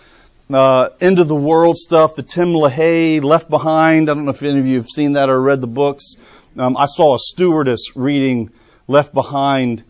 uh, 0.53 0.89
end 1.01 1.21
of 1.21 1.29
the 1.29 1.37
world 1.37 1.77
stuff, 1.77 2.17
the 2.17 2.25
Tim 2.25 2.49
LaHaye 2.49 3.23
Left 3.23 3.49
Behind. 3.49 4.11
I 4.11 4.15
don't 4.15 4.25
know 4.25 4.33
if 4.33 4.43
any 4.43 4.59
of 4.59 4.67
you 4.67 4.77
have 4.77 4.89
seen 4.89 5.13
that 5.13 5.29
or 5.29 5.41
read 5.41 5.61
the 5.61 5.69
books. 5.69 6.17
Um, 6.57 6.77
I 6.77 6.87
saw 6.87 7.15
a 7.15 7.19
stewardess 7.19 7.97
reading 7.97 8.51
Left 8.87 9.13
Behind 9.13 9.85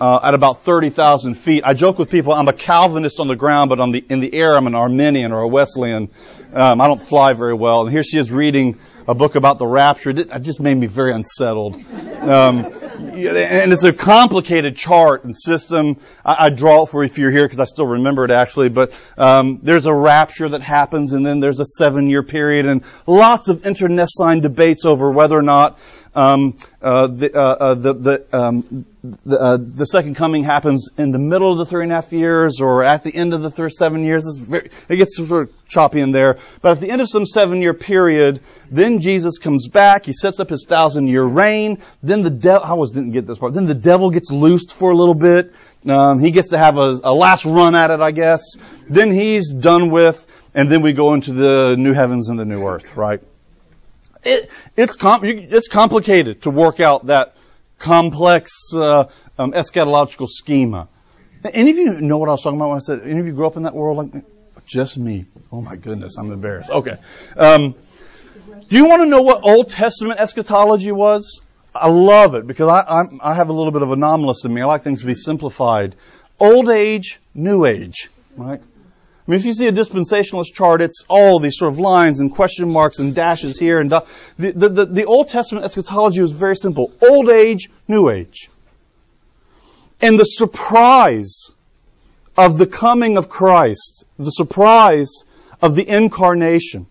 uh, 0.00 0.20
at 0.22 0.34
about 0.34 0.58
30,000 0.58 1.34
feet. 1.36 1.62
I 1.64 1.74
joke 1.74 1.98
with 1.98 2.10
people, 2.10 2.32
I'm 2.32 2.48
a 2.48 2.52
Calvinist 2.52 3.20
on 3.20 3.28
the 3.28 3.36
ground, 3.36 3.70
but 3.70 3.80
on 3.80 3.92
the, 3.92 4.04
in 4.10 4.20
the 4.20 4.34
air, 4.34 4.56
I'm 4.56 4.66
an 4.66 4.74
Arminian 4.74 5.32
or 5.32 5.40
a 5.40 5.48
Wesleyan. 5.48 6.10
Um, 6.52 6.80
I 6.80 6.86
don't 6.86 7.00
fly 7.00 7.32
very 7.32 7.54
well. 7.54 7.82
And 7.82 7.90
here 7.90 8.02
she 8.02 8.18
is 8.18 8.30
reading 8.32 8.78
a 9.08 9.14
book 9.14 9.34
about 9.34 9.58
the 9.58 9.66
rapture. 9.66 10.10
It 10.10 10.42
just 10.42 10.60
made 10.60 10.76
me 10.76 10.86
very 10.86 11.12
unsettled. 11.12 11.76
Um, 11.76 12.64
and 12.64 13.72
it's 13.72 13.84
a 13.84 13.92
complicated 13.92 14.76
chart 14.76 15.24
and 15.24 15.36
system. 15.36 15.98
I, 16.24 16.46
I 16.46 16.50
draw 16.50 16.82
it 16.82 16.88
for 16.88 17.02
you 17.02 17.06
if 17.06 17.18
you're 17.18 17.30
here 17.30 17.44
because 17.44 17.60
I 17.60 17.64
still 17.64 17.86
remember 17.86 18.24
it 18.24 18.30
actually. 18.30 18.68
But 18.68 18.92
um, 19.16 19.60
there's 19.62 19.86
a 19.86 19.94
rapture 19.94 20.48
that 20.48 20.62
happens, 20.62 21.12
and 21.12 21.24
then 21.24 21.40
there's 21.40 21.60
a 21.60 21.64
seven-year 21.64 22.22
period, 22.22 22.66
and 22.66 22.82
lots 23.06 23.48
of 23.48 23.64
internecine 23.64 24.40
debates 24.40 24.84
over 24.84 25.10
whether 25.10 25.36
or 25.36 25.42
not 25.42 25.78
Um, 26.16 26.56
uh, 26.80 27.08
the, 27.08 27.36
uh, 27.36 27.38
uh, 27.38 27.74
the, 27.74 27.92
the, 27.92 28.26
um, 28.32 28.86
the, 29.04 29.38
uh, 29.38 29.58
the, 29.60 29.84
second 29.84 30.14
coming 30.14 30.44
happens 30.44 30.88
in 30.96 31.10
the 31.10 31.18
middle 31.18 31.52
of 31.52 31.58
the 31.58 31.66
three 31.66 31.82
and 31.82 31.92
a 31.92 31.96
half 31.96 32.10
years 32.10 32.62
or 32.62 32.82
at 32.82 33.04
the 33.04 33.14
end 33.14 33.34
of 33.34 33.42
the 33.42 33.50
third 33.50 33.74
seven 33.74 34.02
years. 34.02 34.24
Very, 34.38 34.70
it 34.88 34.96
gets 34.96 35.14
sort 35.14 35.42
of 35.42 35.68
choppy 35.68 36.00
in 36.00 36.12
there. 36.12 36.38
But 36.62 36.72
at 36.72 36.80
the 36.80 36.90
end 36.90 37.02
of 37.02 37.10
some 37.10 37.26
seven 37.26 37.60
year 37.60 37.74
period, 37.74 38.40
then 38.70 39.00
Jesus 39.00 39.36
comes 39.36 39.68
back. 39.68 40.06
He 40.06 40.14
sets 40.14 40.40
up 40.40 40.48
his 40.48 40.64
thousand 40.66 41.08
year 41.08 41.22
reign. 41.22 41.82
Then 42.02 42.22
the 42.22 42.30
devil, 42.30 42.64
I 42.64 42.70
always 42.70 42.92
didn't 42.92 43.10
get 43.10 43.26
this 43.26 43.36
part. 43.36 43.52
Then 43.52 43.66
the 43.66 43.74
devil 43.74 44.08
gets 44.08 44.30
loosed 44.30 44.72
for 44.72 44.92
a 44.92 44.96
little 44.96 45.14
bit. 45.14 45.54
Um, 45.86 46.18
he 46.18 46.30
gets 46.30 46.48
to 46.48 46.58
have 46.58 46.78
a, 46.78 46.98
a 47.04 47.12
last 47.12 47.44
run 47.44 47.74
at 47.74 47.90
it, 47.90 48.00
I 48.00 48.12
guess. 48.12 48.56
Then 48.88 49.12
he's 49.12 49.52
done 49.52 49.90
with, 49.90 50.26
and 50.54 50.72
then 50.72 50.80
we 50.80 50.94
go 50.94 51.12
into 51.12 51.34
the 51.34 51.76
new 51.76 51.92
heavens 51.92 52.30
and 52.30 52.38
the 52.38 52.46
new 52.46 52.66
earth, 52.66 52.96
right? 52.96 53.20
It, 54.26 54.50
it's, 54.76 54.96
com- 54.96 55.24
it's 55.24 55.68
complicated 55.68 56.42
to 56.42 56.50
work 56.50 56.80
out 56.80 57.06
that 57.06 57.34
complex 57.78 58.72
uh, 58.74 59.08
um, 59.38 59.52
eschatological 59.52 60.28
schema. 60.28 60.88
Any 61.44 61.70
of 61.70 61.76
you 61.76 62.00
know 62.00 62.18
what 62.18 62.28
I 62.28 62.32
was 62.32 62.42
talking 62.42 62.58
about 62.58 62.68
when 62.70 62.76
I 62.76 62.80
said, 62.80 63.02
any 63.04 63.20
of 63.20 63.26
you 63.26 63.32
grew 63.32 63.46
up 63.46 63.56
in 63.56 63.62
that 63.62 63.74
world? 63.74 63.98
Like, 63.98 64.14
me? 64.14 64.22
just 64.66 64.98
me. 64.98 65.26
Oh 65.52 65.60
my 65.60 65.76
goodness, 65.76 66.18
I'm 66.18 66.30
embarrassed. 66.32 66.70
Okay. 66.70 66.96
Um, 67.36 67.74
do 68.68 68.76
you 68.76 68.84
want 68.84 69.02
to 69.02 69.06
know 69.06 69.22
what 69.22 69.44
Old 69.44 69.70
Testament 69.70 70.20
eschatology 70.20 70.92
was? 70.92 71.40
I 71.72 71.88
love 71.88 72.34
it 72.34 72.46
because 72.46 72.68
I, 72.68 72.82
I'm, 72.88 73.20
I 73.22 73.34
have 73.34 73.48
a 73.48 73.52
little 73.52 73.70
bit 73.70 73.82
of 73.82 73.92
anomalous 73.92 74.44
in 74.44 74.52
me. 74.52 74.62
I 74.62 74.64
like 74.64 74.82
things 74.82 75.00
to 75.00 75.06
be 75.06 75.14
simplified. 75.14 75.94
Old 76.40 76.68
age, 76.68 77.20
new 77.34 77.64
age, 77.64 78.10
right? 78.36 78.60
I 79.26 79.30
mean, 79.30 79.40
if 79.40 79.46
you 79.46 79.52
see 79.52 79.66
a 79.66 79.72
dispensationalist 79.72 80.54
chart, 80.54 80.80
it's 80.80 81.04
all 81.08 81.40
these 81.40 81.58
sort 81.58 81.72
of 81.72 81.80
lines 81.80 82.20
and 82.20 82.30
question 82.30 82.70
marks 82.70 83.00
and 83.00 83.12
dashes 83.12 83.58
here 83.58 83.80
and 83.80 83.90
the, 83.90 84.04
the, 84.38 84.68
the, 84.68 84.86
the 84.86 85.04
Old 85.04 85.28
Testament 85.28 85.64
eschatology 85.64 86.20
was 86.20 86.30
very 86.30 86.54
simple. 86.54 86.92
Old 87.02 87.28
age, 87.28 87.68
new 87.88 88.08
age. 88.08 88.50
And 90.00 90.18
the 90.18 90.24
surprise 90.24 91.50
of 92.36 92.58
the 92.58 92.66
coming 92.66 93.16
of 93.16 93.28
Christ, 93.28 94.04
the 94.18 94.30
surprise 94.30 95.24
of 95.60 95.74
the 95.74 95.88
incarnation, 95.88 96.86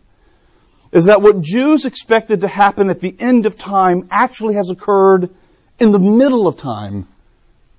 is 0.91 1.05
that 1.05 1.21
what 1.21 1.39
Jews 1.39 1.85
expected 1.85 2.41
to 2.41 2.47
happen 2.47 2.89
at 2.89 2.99
the 2.99 3.15
end 3.17 3.45
of 3.45 3.57
time 3.57 4.07
actually 4.11 4.55
has 4.55 4.69
occurred 4.69 5.29
in 5.79 5.91
the 5.91 5.99
middle 5.99 6.47
of 6.47 6.57
time 6.57 7.07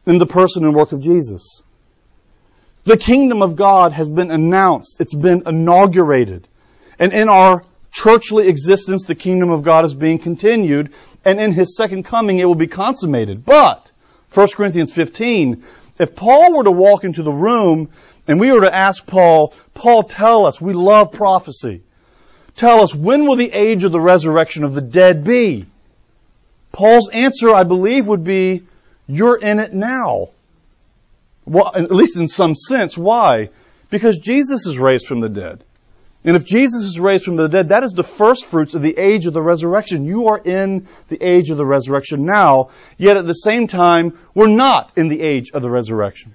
in 0.07 0.19
the 0.19 0.27
person 0.27 0.65
and 0.65 0.75
work 0.75 0.93
of 0.93 1.03
Jesus. 1.03 1.63
The 2.87 2.97
kingdom 2.97 3.43
of 3.43 3.57
God 3.57 3.93
has 3.93 4.09
been 4.09 4.31
announced. 4.31 5.01
It's 5.01 5.15
been 5.15 5.43
inaugurated. 5.45 6.47
And 7.01 7.13
in 7.13 7.29
our 7.29 7.65
churchly 7.91 8.47
existence, 8.47 9.07
the 9.07 9.17
kingdom 9.17 9.51
of 9.51 9.65
God 9.65 9.85
is 9.85 9.93
being 9.93 10.19
continued. 10.19 10.93
And 11.25 11.41
in 11.41 11.53
his 11.53 11.77
second 11.77 12.05
coming, 12.05 12.39
it 12.39 12.45
will 12.45 12.55
be 12.55 12.69
consummated. 12.69 13.45
But, 13.45 13.91
1 14.33 14.49
Corinthians 14.55 14.93
15, 14.95 15.65
if 15.99 16.15
Paul 16.15 16.57
were 16.57 16.63
to 16.63 16.71
walk 16.71 17.03
into 17.03 17.25
the 17.25 17.33
room 17.33 17.91
and 18.29 18.39
we 18.39 18.53
were 18.53 18.61
to 18.61 18.73
ask 18.73 19.05
Paul, 19.05 19.53
Paul, 19.75 20.05
tell 20.05 20.47
us, 20.47 20.61
we 20.61 20.73
love 20.73 21.11
prophecy. 21.11 21.83
Tell 22.55 22.83
us, 22.83 22.95
when 22.95 23.27
will 23.27 23.37
the 23.37 23.53
age 23.53 23.83
of 23.83 23.91
the 23.91 24.01
resurrection 24.01 24.63
of 24.63 24.75
the 24.75 24.81
dead 24.81 25.25
be? 25.25 25.67
Paul's 26.71 27.11
answer, 27.11 27.53
I 27.53 27.65
believe, 27.65 28.07
would 28.07 28.23
be, 28.23 28.63
you're 29.09 29.37
in 29.37 29.59
it 29.59 29.75
now. 29.75 30.29
Well, 31.47 31.73
at 31.75 31.91
least 31.91 32.17
in 32.17 32.29
some 32.29 32.55
sense. 32.55 32.99
Why? 32.99 33.51
Because 33.89 34.19
Jesus 34.19 34.67
is 34.67 34.79
raised 34.79 35.07
from 35.07 35.21
the 35.21 35.29
dead. 35.29 35.65
And 36.25 36.35
if 36.35 36.45
Jesus 36.45 36.83
is 36.83 36.99
raised 36.99 37.25
from 37.25 37.37
the 37.37 37.49
dead, 37.49 37.69
that 37.69 37.85
is 37.85 37.93
the 37.93 38.03
first 38.03 38.47
fruits 38.47 38.75
of 38.75 38.83
the 38.83 38.99
age 38.99 39.27
of 39.27 39.33
the 39.33 39.41
resurrection. 39.41 40.05
You 40.05 40.27
are 40.27 40.39
in 40.39 40.89
the 41.07 41.23
age 41.23 41.51
of 41.51 41.57
the 41.57 41.65
resurrection 41.65 42.25
now, 42.25 42.71
yet 42.99 43.17
at 43.17 43.27
the 43.27 43.33
same 43.33 43.69
time, 43.69 44.19
we're 44.35 44.49
not 44.49 44.93
in 44.97 45.07
the 45.07 45.23
age 45.23 45.53
of 45.55 45.63
the 45.63 45.71
resurrection. 45.71 46.35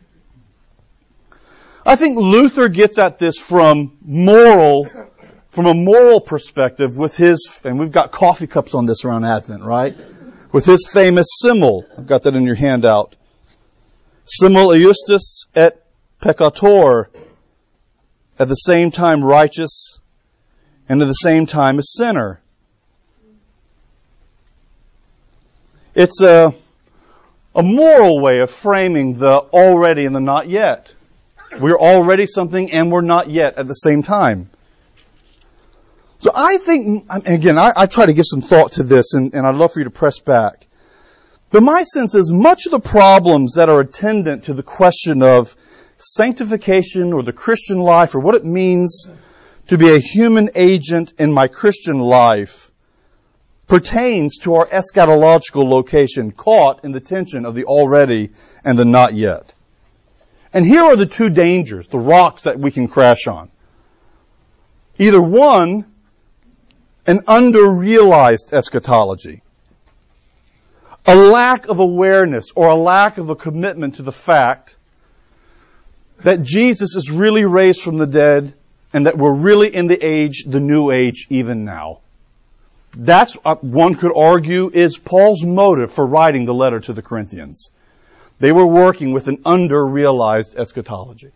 I 1.85 1.97
think 1.97 2.17
Luther 2.17 2.69
gets 2.69 2.97
at 2.99 3.19
this 3.19 3.37
from 3.37 3.97
moral, 4.01 4.87
from 5.49 5.65
a 5.65 5.73
moral 5.73 6.21
perspective 6.21 6.95
with 6.95 7.17
his, 7.17 7.59
and 7.65 7.77
we've 7.77 7.91
got 7.91 8.11
coffee 8.11 8.47
cups 8.47 8.73
on 8.73 8.85
this 8.85 9.03
around 9.03 9.25
Advent, 9.25 9.63
right? 9.63 9.93
With 10.53 10.65
his 10.65 10.89
famous 10.93 11.27
simile. 11.41 11.85
I've 11.97 12.07
got 12.07 12.23
that 12.23 12.35
in 12.35 12.45
your 12.45 12.55
handout. 12.55 13.17
Simul 14.33 14.69
iustus 14.69 15.47
et 15.53 15.83
peccator, 16.21 17.07
at 18.39 18.47
the 18.47 18.55
same 18.55 18.89
time 18.89 19.21
righteous 19.21 19.99
and 20.87 21.01
at 21.01 21.05
the 21.05 21.13
same 21.13 21.45
time 21.45 21.79
a 21.79 21.83
sinner. 21.83 22.39
It's 25.93 26.21
a, 26.21 26.53
a 27.53 27.61
moral 27.61 28.21
way 28.21 28.39
of 28.39 28.49
framing 28.49 29.15
the 29.15 29.33
already 29.33 30.05
and 30.05 30.15
the 30.15 30.21
not 30.21 30.47
yet. 30.47 30.93
We're 31.59 31.77
already 31.77 32.25
something 32.25 32.71
and 32.71 32.89
we're 32.89 33.01
not 33.01 33.29
yet 33.29 33.57
at 33.57 33.67
the 33.67 33.73
same 33.73 34.01
time. 34.01 34.49
So 36.19 36.31
I 36.33 36.57
think, 36.57 37.05
again, 37.25 37.57
I, 37.57 37.73
I 37.75 37.85
try 37.85 38.05
to 38.05 38.13
give 38.13 38.25
some 38.25 38.41
thought 38.41 38.71
to 38.73 38.83
this 38.83 39.13
and, 39.13 39.33
and 39.33 39.45
I'd 39.45 39.55
love 39.55 39.73
for 39.73 39.79
you 39.79 39.85
to 39.85 39.91
press 39.91 40.19
back. 40.19 40.67
But 41.51 41.63
my 41.63 41.83
sense 41.83 42.15
is 42.15 42.31
much 42.31 42.65
of 42.65 42.71
the 42.71 42.79
problems 42.79 43.55
that 43.55 43.67
are 43.67 43.81
attendant 43.81 44.45
to 44.45 44.53
the 44.53 44.63
question 44.63 45.21
of 45.21 45.53
sanctification 45.97 47.11
or 47.11 47.23
the 47.23 47.33
Christian 47.33 47.79
life 47.79 48.15
or 48.15 48.19
what 48.19 48.35
it 48.35 48.45
means 48.45 49.09
to 49.67 49.77
be 49.77 49.93
a 49.93 49.99
human 49.99 50.49
agent 50.55 51.13
in 51.19 51.31
my 51.31 51.49
Christian 51.49 51.99
life 51.99 52.71
pertains 53.67 54.37
to 54.39 54.55
our 54.55 54.65
eschatological 54.67 55.67
location 55.67 56.31
caught 56.31 56.85
in 56.85 56.91
the 56.91 56.99
tension 57.01 57.45
of 57.45 57.53
the 57.53 57.65
already 57.65 58.31
and 58.63 58.79
the 58.79 58.85
not 58.85 59.13
yet. 59.13 59.53
And 60.53 60.65
here 60.65 60.83
are 60.83 60.95
the 60.95 61.05
two 61.05 61.29
dangers, 61.29 61.87
the 61.87 61.99
rocks 61.99 62.43
that 62.43 62.59
we 62.59 62.71
can 62.71 62.87
crash 62.87 63.27
on. 63.27 63.51
Either 64.97 65.21
one, 65.21 65.85
an 67.05 67.21
under-realized 67.27 68.53
eschatology 68.53 69.41
a 71.05 71.15
lack 71.15 71.67
of 71.67 71.79
awareness 71.79 72.51
or 72.55 72.67
a 72.67 72.75
lack 72.75 73.17
of 73.17 73.29
a 73.29 73.35
commitment 73.35 73.95
to 73.95 74.03
the 74.03 74.11
fact 74.11 74.75
that 76.19 76.43
Jesus 76.43 76.95
is 76.95 77.09
really 77.09 77.45
raised 77.45 77.81
from 77.81 77.97
the 77.97 78.05
dead 78.05 78.53
and 78.93 79.05
that 79.05 79.17
we're 79.17 79.33
really 79.33 79.73
in 79.73 79.87
the 79.87 79.97
age, 80.05 80.43
the 80.45 80.59
new 80.59 80.91
age, 80.91 81.27
even 81.29 81.65
now. 81.65 81.99
That's, 82.95 83.33
one 83.61 83.95
could 83.95 84.11
argue, 84.15 84.69
is 84.71 84.97
Paul's 84.97 85.45
motive 85.45 85.91
for 85.91 86.05
writing 86.05 86.45
the 86.45 86.53
letter 86.53 86.79
to 86.81 86.93
the 86.93 87.01
Corinthians. 87.01 87.71
They 88.39 88.51
were 88.51 88.67
working 88.67 89.13
with 89.13 89.27
an 89.27 89.41
under-realized 89.45 90.57
eschatology. 90.57 91.31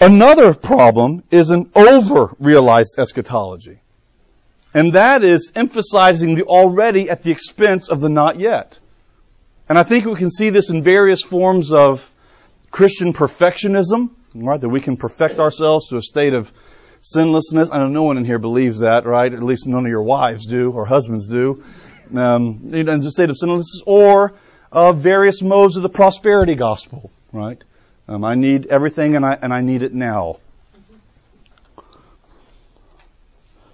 Another 0.00 0.54
problem 0.54 1.24
is 1.30 1.50
an 1.50 1.70
over-realized 1.74 2.98
eschatology. 2.98 3.80
And 4.74 4.92
that 4.94 5.22
is 5.22 5.52
emphasizing 5.54 6.34
the 6.34 6.42
already 6.42 7.08
at 7.08 7.22
the 7.22 7.30
expense 7.30 7.88
of 7.88 8.00
the 8.00 8.08
not 8.08 8.40
yet. 8.40 8.80
And 9.68 9.78
I 9.78 9.84
think 9.84 10.04
we 10.04 10.16
can 10.16 10.30
see 10.30 10.50
this 10.50 10.68
in 10.68 10.82
various 10.82 11.22
forms 11.22 11.72
of 11.72 12.12
Christian 12.72 13.12
perfectionism, 13.12 14.10
right? 14.34 14.60
That 14.60 14.68
we 14.68 14.80
can 14.80 14.96
perfect 14.96 15.38
ourselves 15.38 15.88
to 15.88 15.96
a 15.96 16.02
state 16.02 16.34
of 16.34 16.52
sinlessness. 17.00 17.70
I 17.70 17.78
know 17.78 17.88
no 17.88 18.02
one 18.02 18.18
in 18.18 18.24
here 18.24 18.40
believes 18.40 18.80
that, 18.80 19.06
right? 19.06 19.32
At 19.32 19.42
least 19.42 19.68
none 19.68 19.86
of 19.86 19.90
your 19.90 20.02
wives 20.02 20.46
do 20.46 20.72
or 20.72 20.84
husbands 20.84 21.28
do. 21.28 21.62
Um, 22.12 22.68
in 22.72 22.88
a 22.88 23.02
state 23.02 23.30
of 23.30 23.36
sinlessness 23.36 23.82
or 23.86 24.34
uh, 24.72 24.92
various 24.92 25.40
modes 25.40 25.76
of 25.76 25.82
the 25.82 25.88
prosperity 25.88 26.56
gospel, 26.56 27.12
right? 27.32 27.62
Um, 28.08 28.24
I 28.24 28.34
need 28.34 28.66
everything 28.66 29.14
and 29.14 29.24
I, 29.24 29.38
and 29.40 29.54
I 29.54 29.60
need 29.60 29.82
it 29.82 29.94
now. 29.94 30.38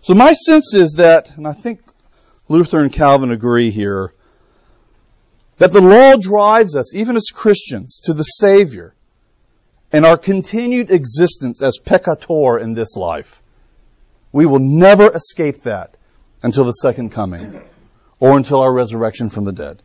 So 0.03 0.15
my 0.15 0.33
sense 0.33 0.75
is 0.75 0.95
that, 0.95 1.37
and 1.37 1.47
I 1.47 1.53
think 1.53 1.81
Luther 2.49 2.81
and 2.81 2.93
Calvin 2.93 3.31
agree 3.31 3.71
here, 3.71 4.13
that 5.59 5.73
the 5.73 5.81
law 5.81 6.17
drives 6.17 6.75
us, 6.75 6.95
even 6.95 7.17
as 7.17 7.27
Christians, 7.33 8.01
to 8.05 8.15
the 8.15 8.23
Savior 8.23 8.95
and 9.93 10.07
our 10.07 10.17
continued 10.17 10.91
existence 10.91 11.63
as 11.63 11.79
peccator 11.85 12.61
in 12.61 12.73
this 12.75 12.97
life. 12.97 13.43
We 14.33 14.47
will 14.47 14.61
never 14.61 15.11
escape 15.11 15.63
that 15.63 15.97
until 16.43 16.65
the 16.65 16.73
second 16.73 17.11
coming 17.11 17.61
or 18.21 18.37
until 18.37 18.61
our 18.61 18.73
resurrection 18.73 19.29
from 19.29 19.45
the 19.45 19.53
dead. 19.53 19.83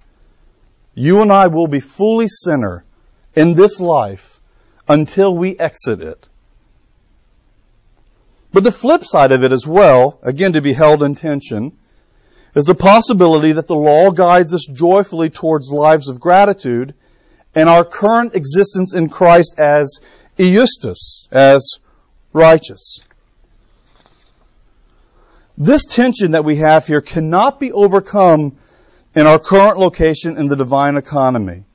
You 0.94 1.22
and 1.22 1.32
I 1.32 1.48
will 1.48 1.68
be 1.68 1.80
fully 1.80 2.28
sinner 2.28 2.86
in 3.36 3.56
this 3.56 3.82
life 3.82 4.40
until 4.88 5.36
we 5.36 5.58
exit 5.58 6.02
it. 6.02 6.30
But 8.56 8.64
the 8.64 8.72
flip 8.72 9.04
side 9.04 9.34
of 9.34 9.44
it 9.44 9.52
as 9.52 9.68
well, 9.68 10.18
again 10.24 10.54
to 10.54 10.62
be 10.62 10.72
held 10.72 11.04
in 11.04 11.16
tension, 11.16 11.74
is 12.56 12.64
the 12.64 12.74
possibility 12.74 13.52
that 13.52 13.68
the 13.68 13.76
law 13.76 14.12
guides 14.12 14.54
us 14.54 14.66
joyfully 14.72 15.30
towards 15.30 15.74
lives 15.74 16.08
of 16.08 16.22
gratitude 16.22 16.94
and 17.54 17.68
our 17.68 17.84
current 17.84 18.34
existence 18.34 18.96
in 18.96 19.10
Christ 19.10 19.60
as 19.60 20.00
iustus, 20.38 21.28
as 21.34 21.80
righteous. 22.32 23.02
This 25.58 25.84
tension 25.84 26.32
that 26.32 26.46
we 26.46 26.56
have 26.56 26.88
here 26.88 27.02
cannot 27.02 27.60
be 27.60 27.74
overcome 27.74 28.56
in 29.14 29.28
our 29.28 29.38
current 29.38 29.80
location 29.80 30.38
in 30.38 30.48
the 30.48 30.56
divine 30.56 30.96
economy. 30.96 31.66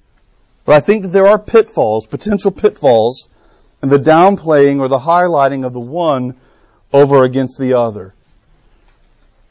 But 0.64 0.76
I 0.76 0.80
think 0.80 1.02
that 1.02 1.08
there 1.08 1.26
are 1.26 1.38
pitfalls, 1.38 2.06
potential 2.06 2.52
pitfalls, 2.52 3.28
in 3.82 3.90
the 3.90 3.98
downplaying 3.98 4.80
or 4.80 4.88
the 4.88 4.98
highlighting 4.98 5.66
of 5.66 5.74
the 5.74 5.80
one 5.80 6.36
over 6.92 7.24
against 7.24 7.58
the 7.58 7.74
other. 7.74 8.14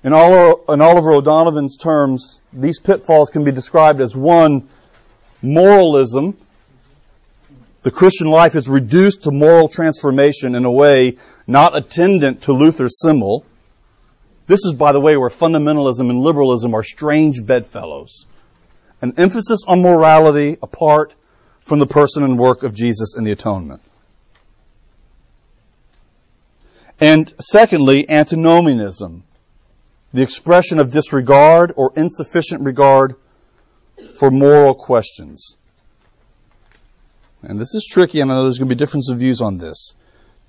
In, 0.03 0.13
in 0.13 0.81
Oliver 0.81 1.13
O'Donovan's 1.13 1.77
terms, 1.77 2.39
these 2.53 2.79
pitfalls 2.79 3.29
can 3.29 3.43
be 3.43 3.51
described 3.51 3.99
as 3.99 4.15
one, 4.15 4.69
moralism. 5.41 6.37
The 7.83 7.91
Christian 7.91 8.27
life 8.27 8.55
is 8.55 8.69
reduced 8.69 9.23
to 9.23 9.31
moral 9.31 9.67
transformation 9.67 10.55
in 10.55 10.65
a 10.65 10.71
way 10.71 11.17
not 11.47 11.77
attendant 11.77 12.43
to 12.43 12.53
Luther's 12.53 12.99
simul. 12.99 13.45
This 14.47 14.65
is, 14.65 14.73
by 14.73 14.91
the 14.93 15.01
way, 15.01 15.17
where 15.17 15.29
fundamentalism 15.29 16.09
and 16.09 16.21
liberalism 16.21 16.73
are 16.73 16.83
strange 16.83 17.45
bedfellows. 17.45 18.25
An 19.01 19.13
emphasis 19.17 19.63
on 19.67 19.81
morality 19.81 20.57
apart 20.61 21.15
from 21.61 21.79
the 21.79 21.87
person 21.87 22.23
and 22.23 22.37
work 22.37 22.63
of 22.63 22.73
Jesus 22.73 23.15
and 23.15 23.25
the 23.25 23.31
atonement. 23.31 23.81
And 27.00 27.34
secondly, 27.39 28.10
antinomianism, 28.10 29.24
the 30.14 30.22
expression 30.22 30.80
of 30.80 30.91
disregard 30.91 31.74
or 31.76 31.93
insufficient 31.95 32.64
regard 32.64 33.16
for 34.18 34.32
moral 34.32 34.76
questions. 34.76 35.56
And 37.41 37.60
this 37.60 37.74
is 37.74 37.88
tricky, 37.89 38.20
and 38.20 38.32
I 38.32 38.36
know 38.36 38.43
there's 38.43 38.58
going 38.58 38.68
to 38.68 38.76
be 38.76 38.80
difference 38.80 39.10
of 39.10 39.20
views 39.20 39.39
on 39.39 39.58
this. 39.58 39.93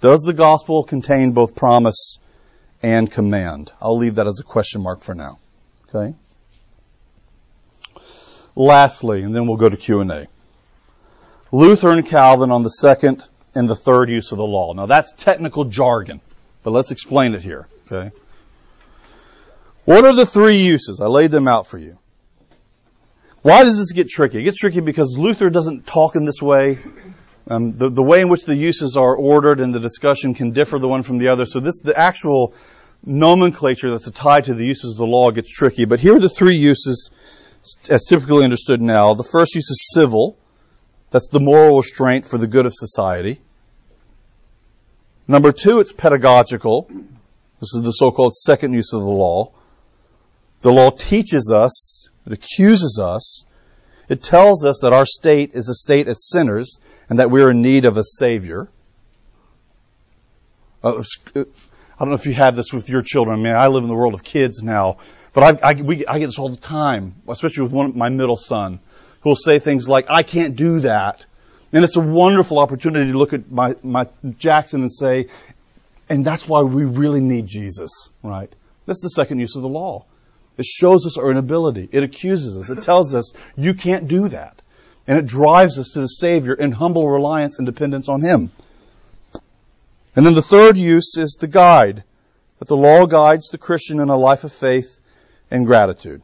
Does 0.00 0.22
the 0.22 0.32
gospel 0.32 0.82
contain 0.82 1.32
both 1.32 1.54
promise 1.54 2.18
and 2.82 3.10
command. 3.10 3.72
I'll 3.80 3.96
leave 3.96 4.16
that 4.16 4.26
as 4.26 4.40
a 4.40 4.44
question 4.44 4.82
mark 4.82 5.00
for 5.00 5.14
now. 5.14 5.38
Okay? 5.88 6.14
Lastly, 8.56 9.22
and 9.22 9.34
then 9.34 9.46
we'll 9.46 9.56
go 9.56 9.68
to 9.68 9.76
Q&A. 9.76 10.26
Luther 11.52 11.90
and 11.90 12.06
Calvin 12.06 12.50
on 12.50 12.62
the 12.62 12.70
second 12.70 13.24
and 13.54 13.68
the 13.68 13.76
third 13.76 14.08
use 14.08 14.32
of 14.32 14.38
the 14.38 14.46
law. 14.46 14.72
Now 14.72 14.86
that's 14.86 15.12
technical 15.12 15.64
jargon, 15.64 16.20
but 16.62 16.70
let's 16.70 16.90
explain 16.90 17.34
it 17.34 17.42
here. 17.42 17.66
Okay? 17.90 18.14
What 19.84 20.04
are 20.04 20.14
the 20.14 20.26
three 20.26 20.58
uses? 20.58 21.00
I 21.00 21.06
laid 21.06 21.30
them 21.30 21.48
out 21.48 21.66
for 21.66 21.78
you. 21.78 21.98
Why 23.42 23.64
does 23.64 23.78
this 23.78 23.92
get 23.92 24.08
tricky? 24.08 24.40
It 24.40 24.42
gets 24.42 24.58
tricky 24.58 24.80
because 24.80 25.16
Luther 25.18 25.48
doesn't 25.48 25.86
talk 25.86 26.14
in 26.14 26.24
this 26.24 26.42
way. 26.42 26.78
Um, 27.48 27.76
the, 27.76 27.88
the 27.88 28.02
way 28.02 28.20
in 28.20 28.28
which 28.28 28.44
the 28.44 28.54
uses 28.54 28.96
are 28.96 29.16
ordered 29.16 29.60
and 29.60 29.74
the 29.74 29.80
discussion 29.80 30.34
can 30.34 30.50
differ 30.50 30.78
the 30.78 30.88
one 30.88 31.02
from 31.02 31.18
the 31.18 31.28
other. 31.28 31.46
So 31.46 31.58
this, 31.58 31.80
the 31.80 31.98
actual 31.98 32.54
nomenclature 33.04 33.90
that's 33.90 34.10
tied 34.10 34.44
to 34.44 34.54
the 34.54 34.66
uses 34.66 34.92
of 34.92 34.98
the 34.98 35.06
law 35.06 35.30
gets 35.30 35.50
tricky. 35.50 35.86
But 35.86 36.00
here 36.00 36.16
are 36.16 36.20
the 36.20 36.28
three 36.28 36.56
uses 36.56 37.10
as 37.88 38.04
typically 38.04 38.44
understood 38.44 38.80
now. 38.80 39.14
The 39.14 39.24
first 39.24 39.54
use 39.54 39.70
is 39.70 39.92
civil. 39.92 40.38
That's 41.10 41.28
the 41.28 41.40
moral 41.40 41.78
restraint 41.78 42.26
for 42.26 42.38
the 42.38 42.46
good 42.46 42.66
of 42.66 42.72
society. 42.74 43.40
Number 45.30 45.52
two, 45.52 45.78
it's 45.78 45.92
pedagogical. 45.92 46.90
This 47.60 47.72
is 47.76 47.82
the 47.82 47.92
so-called 47.92 48.34
second 48.34 48.72
use 48.72 48.92
of 48.92 49.02
the 49.02 49.06
law. 49.06 49.52
The 50.62 50.72
law 50.72 50.90
teaches 50.90 51.52
us, 51.54 52.08
it 52.26 52.32
accuses 52.32 52.98
us, 53.00 53.44
it 54.08 54.24
tells 54.24 54.64
us 54.64 54.80
that 54.82 54.92
our 54.92 55.06
state 55.06 55.52
is 55.54 55.68
a 55.68 55.74
state 55.74 56.08
of 56.08 56.16
sinners 56.18 56.80
and 57.08 57.20
that 57.20 57.30
we're 57.30 57.52
in 57.52 57.62
need 57.62 57.84
of 57.84 57.96
a 57.96 58.02
Savior. 58.02 58.66
Uh, 60.82 61.00
I 61.36 61.44
don't 62.00 62.08
know 62.08 62.14
if 62.14 62.26
you 62.26 62.34
have 62.34 62.56
this 62.56 62.72
with 62.72 62.88
your 62.88 63.02
children. 63.02 63.38
I 63.38 63.40
mean, 63.40 63.54
I 63.54 63.68
live 63.68 63.84
in 63.84 63.88
the 63.88 63.94
world 63.94 64.14
of 64.14 64.24
kids 64.24 64.64
now, 64.64 64.96
but 65.32 65.62
I, 65.62 65.70
I, 65.70 65.74
we, 65.74 66.04
I 66.06 66.18
get 66.18 66.26
this 66.26 66.40
all 66.40 66.48
the 66.48 66.56
time, 66.56 67.14
especially 67.28 67.62
with 67.62 67.72
one, 67.72 67.96
my 67.96 68.08
middle 68.08 68.34
son, 68.34 68.80
who 69.20 69.28
will 69.28 69.36
say 69.36 69.60
things 69.60 69.88
like, 69.88 70.06
I 70.08 70.24
can't 70.24 70.56
do 70.56 70.80
that. 70.80 71.24
And 71.72 71.84
it's 71.84 71.96
a 71.96 72.00
wonderful 72.00 72.58
opportunity 72.58 73.12
to 73.12 73.18
look 73.18 73.32
at 73.32 73.50
my, 73.50 73.76
my 73.82 74.08
Jackson 74.38 74.82
and 74.82 74.92
say, 74.92 75.28
and 76.08 76.24
that's 76.24 76.48
why 76.48 76.62
we 76.62 76.84
really 76.84 77.20
need 77.20 77.46
Jesus, 77.46 78.10
right? 78.22 78.52
That's 78.86 79.02
the 79.02 79.10
second 79.10 79.38
use 79.38 79.54
of 79.54 79.62
the 79.62 79.68
law. 79.68 80.04
It 80.58 80.66
shows 80.66 81.06
us 81.06 81.16
our 81.16 81.30
inability. 81.30 81.88
It 81.92 82.02
accuses 82.02 82.56
us. 82.56 82.70
It 82.70 82.82
tells 82.82 83.14
us, 83.14 83.32
you 83.56 83.74
can't 83.74 84.08
do 84.08 84.28
that. 84.28 84.60
And 85.06 85.16
it 85.16 85.26
drives 85.26 85.78
us 85.78 85.90
to 85.90 86.00
the 86.00 86.08
Savior 86.08 86.54
in 86.54 86.72
humble 86.72 87.08
reliance 87.08 87.58
and 87.58 87.66
dependence 87.66 88.08
on 88.08 88.20
Him. 88.20 88.50
And 90.16 90.26
then 90.26 90.34
the 90.34 90.42
third 90.42 90.76
use 90.76 91.16
is 91.16 91.38
the 91.40 91.46
guide, 91.46 92.02
that 92.58 92.68
the 92.68 92.76
law 92.76 93.06
guides 93.06 93.48
the 93.48 93.58
Christian 93.58 94.00
in 94.00 94.08
a 94.08 94.16
life 94.16 94.44
of 94.44 94.52
faith 94.52 94.98
and 95.50 95.66
gratitude. 95.66 96.20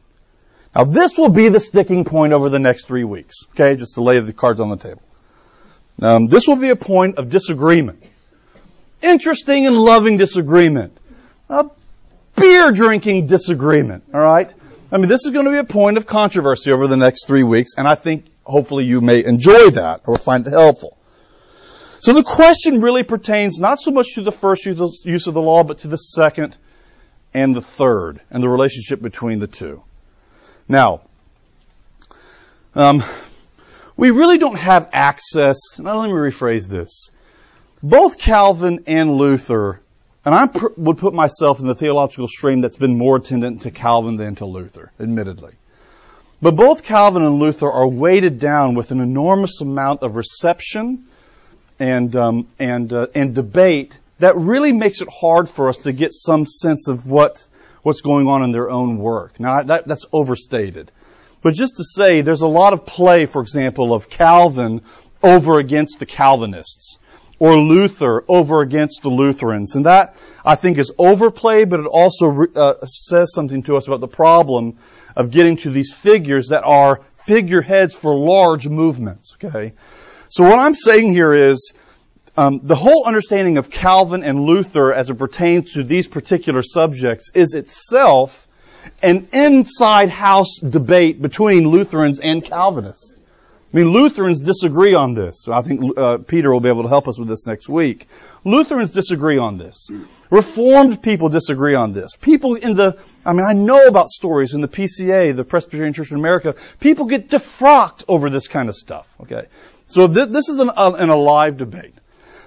Now 0.75 0.83
this 0.83 1.17
will 1.17 1.29
be 1.29 1.49
the 1.49 1.59
sticking 1.59 2.03
point 2.03 2.33
over 2.33 2.49
the 2.49 2.59
next 2.59 2.85
three 2.85 3.05
weeks. 3.05 3.45
Okay, 3.51 3.75
just 3.75 3.95
to 3.95 4.03
lay 4.03 4.19
the 4.19 4.33
cards 4.33 4.59
on 4.59 4.69
the 4.69 4.77
table. 4.77 5.01
Um, 6.01 6.27
this 6.27 6.47
will 6.47 6.57
be 6.57 6.69
a 6.69 6.75
point 6.75 7.17
of 7.17 7.29
disagreement. 7.29 8.03
Interesting 9.01 9.65
and 9.65 9.75
loving 9.75 10.17
disagreement. 10.17 10.97
A 11.49 11.69
beer 12.35 12.71
drinking 12.71 13.27
disagreement. 13.27 14.03
Alright? 14.13 14.53
I 14.91 14.97
mean, 14.97 15.09
this 15.09 15.25
is 15.25 15.31
going 15.31 15.45
to 15.45 15.51
be 15.51 15.57
a 15.57 15.63
point 15.63 15.97
of 15.97 16.05
controversy 16.05 16.71
over 16.71 16.87
the 16.87 16.97
next 16.97 17.27
three 17.27 17.43
weeks, 17.43 17.71
and 17.77 17.87
I 17.87 17.95
think 17.95 18.25
hopefully 18.43 18.85
you 18.85 19.01
may 19.01 19.23
enjoy 19.23 19.71
that 19.71 20.01
or 20.05 20.17
find 20.17 20.47
it 20.47 20.51
helpful. 20.51 20.97
So 21.99 22.13
the 22.13 22.23
question 22.23 22.79
really 22.79 23.03
pertains 23.03 23.59
not 23.59 23.79
so 23.79 23.91
much 23.91 24.15
to 24.15 24.21
the 24.21 24.31
first 24.31 24.65
use 24.65 25.27
of 25.27 25.33
the 25.33 25.41
law, 25.41 25.63
but 25.63 25.79
to 25.79 25.87
the 25.87 25.97
second 25.97 26.57
and 27.33 27.55
the 27.55 27.61
third, 27.61 28.21
and 28.29 28.41
the 28.41 28.47
relationship 28.47 29.01
between 29.01 29.39
the 29.39 29.47
two. 29.47 29.83
Now, 30.69 31.01
um, 32.73 33.03
we 33.97 34.11
really 34.11 34.37
don't 34.37 34.57
have 34.57 34.89
access. 34.93 35.79
Now, 35.79 35.99
let 35.99 36.07
me 36.07 36.13
rephrase 36.13 36.69
this. 36.69 37.09
Both 37.83 38.17
Calvin 38.17 38.83
and 38.87 39.15
Luther, 39.17 39.81
and 40.23 40.33
I 40.33 40.47
pr- 40.47 40.67
would 40.77 40.97
put 40.97 41.13
myself 41.13 41.59
in 41.59 41.67
the 41.67 41.75
theological 41.75 42.27
stream 42.27 42.61
that's 42.61 42.77
been 42.77 42.97
more 42.97 43.17
attendant 43.17 43.63
to 43.63 43.71
Calvin 43.71 44.17
than 44.17 44.35
to 44.35 44.45
Luther, 44.45 44.91
admittedly. 44.99 45.53
But 46.41 46.55
both 46.55 46.83
Calvin 46.83 47.23
and 47.23 47.39
Luther 47.39 47.71
are 47.71 47.87
weighted 47.87 48.39
down 48.39 48.75
with 48.75 48.91
an 48.91 48.99
enormous 48.99 49.59
amount 49.61 50.03
of 50.03 50.15
reception 50.15 51.05
and 51.79 52.15
um, 52.15 52.47
and 52.59 52.91
uh, 52.93 53.07
and 53.15 53.33
debate 53.33 53.97
that 54.19 54.35
really 54.37 54.71
makes 54.71 55.01
it 55.01 55.09
hard 55.09 55.49
for 55.49 55.69
us 55.69 55.77
to 55.79 55.91
get 55.91 56.13
some 56.13 56.45
sense 56.45 56.87
of 56.87 57.09
what 57.09 57.47
what's 57.81 58.01
going 58.01 58.27
on 58.27 58.43
in 58.43 58.51
their 58.51 58.69
own 58.69 58.97
work. 58.97 59.39
Now 59.39 59.63
that, 59.63 59.87
that's 59.87 60.05
overstated, 60.11 60.91
but 61.41 61.53
just 61.53 61.77
to 61.77 61.83
say, 61.83 62.21
there's 62.21 62.41
a 62.41 62.47
lot 62.47 62.73
of 62.73 62.85
play, 62.85 63.25
for 63.25 63.41
example, 63.41 63.93
of 63.93 64.09
Calvin 64.09 64.81
over 65.23 65.59
against 65.59 65.99
the 65.99 66.05
Calvinists 66.05 66.99
or 67.39 67.57
Luther 67.57 68.23
over 68.27 68.61
against 68.61 69.03
the 69.03 69.09
Lutherans, 69.09 69.75
and 69.75 69.85
that 69.85 70.15
I 70.43 70.55
think 70.55 70.77
is 70.77 70.91
overplayed, 70.97 71.69
but 71.69 71.79
it 71.79 71.85
also 71.85 72.45
uh, 72.55 72.85
says 72.85 73.33
something 73.33 73.63
to 73.63 73.77
us 73.77 73.87
about 73.87 73.99
the 73.99 74.07
problem 74.07 74.77
of 75.15 75.31
getting 75.31 75.57
to 75.57 75.69
these 75.69 75.93
figures 75.93 76.49
that 76.49 76.63
are 76.63 77.01
figureheads 77.25 77.95
for 77.95 78.15
large 78.15 78.67
movements. 78.67 79.35
Okay, 79.35 79.73
so 80.29 80.43
what 80.43 80.57
I'm 80.57 80.73
saying 80.73 81.11
here 81.11 81.33
is 81.33 81.73
um, 82.35 82.61
the 82.63 82.75
whole 82.75 83.05
understanding 83.05 83.57
of 83.57 83.69
Calvin 83.69 84.23
and 84.23 84.41
Luther 84.41 84.93
as 84.93 85.09
it 85.09 85.15
pertains 85.15 85.73
to 85.73 85.83
these 85.83 86.07
particular 86.07 86.61
subjects 86.61 87.31
is 87.33 87.53
itself 87.53 88.46
an 89.01 89.27
inside 89.31 90.09
house 90.09 90.59
debate 90.59 91.21
between 91.21 91.67
Lutherans 91.67 92.19
and 92.19 92.43
Calvinists. 92.43 93.21
I 93.73 93.77
mean, 93.77 93.89
Lutherans 93.89 94.39
disagree 94.39 94.93
on 94.93 95.13
this. 95.13 95.47
I 95.49 95.61
think 95.61 95.97
uh, 95.97 96.19
Peter 96.19 96.51
will 96.51 96.61
be 96.61 96.69
able 96.69 96.83
to 96.83 96.89
help 96.89 97.07
us 97.09 97.19
with 97.19 97.27
this 97.27 97.45
next 97.45 97.67
week. 97.67 98.07
Lutherans 98.45 98.91
disagree 98.91 99.37
on 99.37 99.57
this. 99.57 99.91
Reformed 100.29 101.03
people 101.03 101.27
disagree 101.27 101.75
on 101.75 101.91
this. 101.91 102.15
People 102.15 102.55
in 102.55 102.75
the, 102.75 102.97
I 103.25 103.33
mean, 103.33 103.45
I 103.45 103.51
know 103.51 103.87
about 103.87 104.07
stories 104.07 104.53
in 104.53 104.61
the 104.61 104.69
PCA, 104.69 105.35
the 105.35 105.43
Presbyterian 105.43 105.91
Church 105.93 106.11
in 106.11 106.17
America. 106.17 106.55
People 106.79 107.05
get 107.05 107.29
defrocked 107.29 108.05
over 108.07 108.29
this 108.29 108.47
kind 108.47 108.69
of 108.69 108.75
stuff. 108.75 109.13
Okay, 109.21 109.47
so 109.87 110.07
th- 110.07 110.29
this 110.29 110.47
is 110.47 110.59
an, 110.61 110.69
uh, 110.69 110.95
an 110.97 111.09
alive 111.09 111.57
debate. 111.57 111.93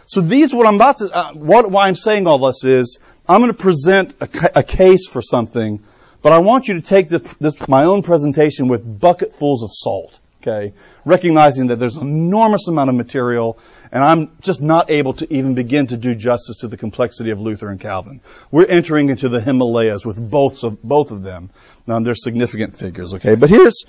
So 0.07 0.23
these, 0.23 0.53
what 0.53 0.67
I'm 0.67 0.75
about 0.75 0.97
to, 0.99 1.11
uh, 1.15 1.33
what, 1.35 1.71
why 1.71 1.87
I'm 1.87 1.95
saying 1.95 2.27
all 2.27 2.39
this 2.39 2.65
is, 2.65 2.99
I'm 3.29 3.41
going 3.43 3.53
to 3.53 3.63
present 3.63 4.17
a, 4.21 4.59
a, 4.59 4.63
case 4.65 5.07
for 5.07 5.23
something, 5.23 5.85
but 6.23 6.33
I 6.33 6.39
want 6.39 6.69
you 6.69 6.75
to 6.75 6.81
take 6.81 7.09
this, 7.09 7.35
this, 7.35 7.69
my 7.69 7.85
own 7.85 8.03
presentation 8.03 8.69
with 8.69 9.01
bucketfuls 9.01 9.63
of 9.63 9.71
salt. 9.73 10.19
Okay, 10.43 10.73
recognizing 11.05 11.67
that 11.67 11.77
there's 11.77 11.97
an 11.97 12.09
enormous 12.09 12.67
amount 12.67 12.89
of 12.89 12.97
material, 12.97 13.59
and 13.93 14.03
I'm 14.03 14.31
just 14.41 14.63
not 14.63 14.91
able 14.91 15.13
to 15.15 15.31
even 15.31 15.55
begin 15.55 15.89
to 15.89 15.99
do 15.99 16.15
justice 16.15 16.61
to 16.61 16.69
the 16.69 16.79
complexity 16.79 17.31
of 17.31 17.43
Luther 17.43 17.69
and 17.69 17.79
Calvin. 17.79 18.23
We're 18.51 18.65
entering 18.65 19.11
into 19.11 19.29
the 19.29 19.43
Himalayas 19.43 20.07
with 20.07 20.19
both 20.31 20.65
of 20.65 20.83
both 20.83 21.11
of 21.11 21.21
them. 21.23 21.51
Now, 21.87 22.01
they're 22.01 22.15
significant 22.15 22.75
figures. 22.75 23.13
Okay, 23.15 23.35
but 23.35 23.51
here's 23.51 23.85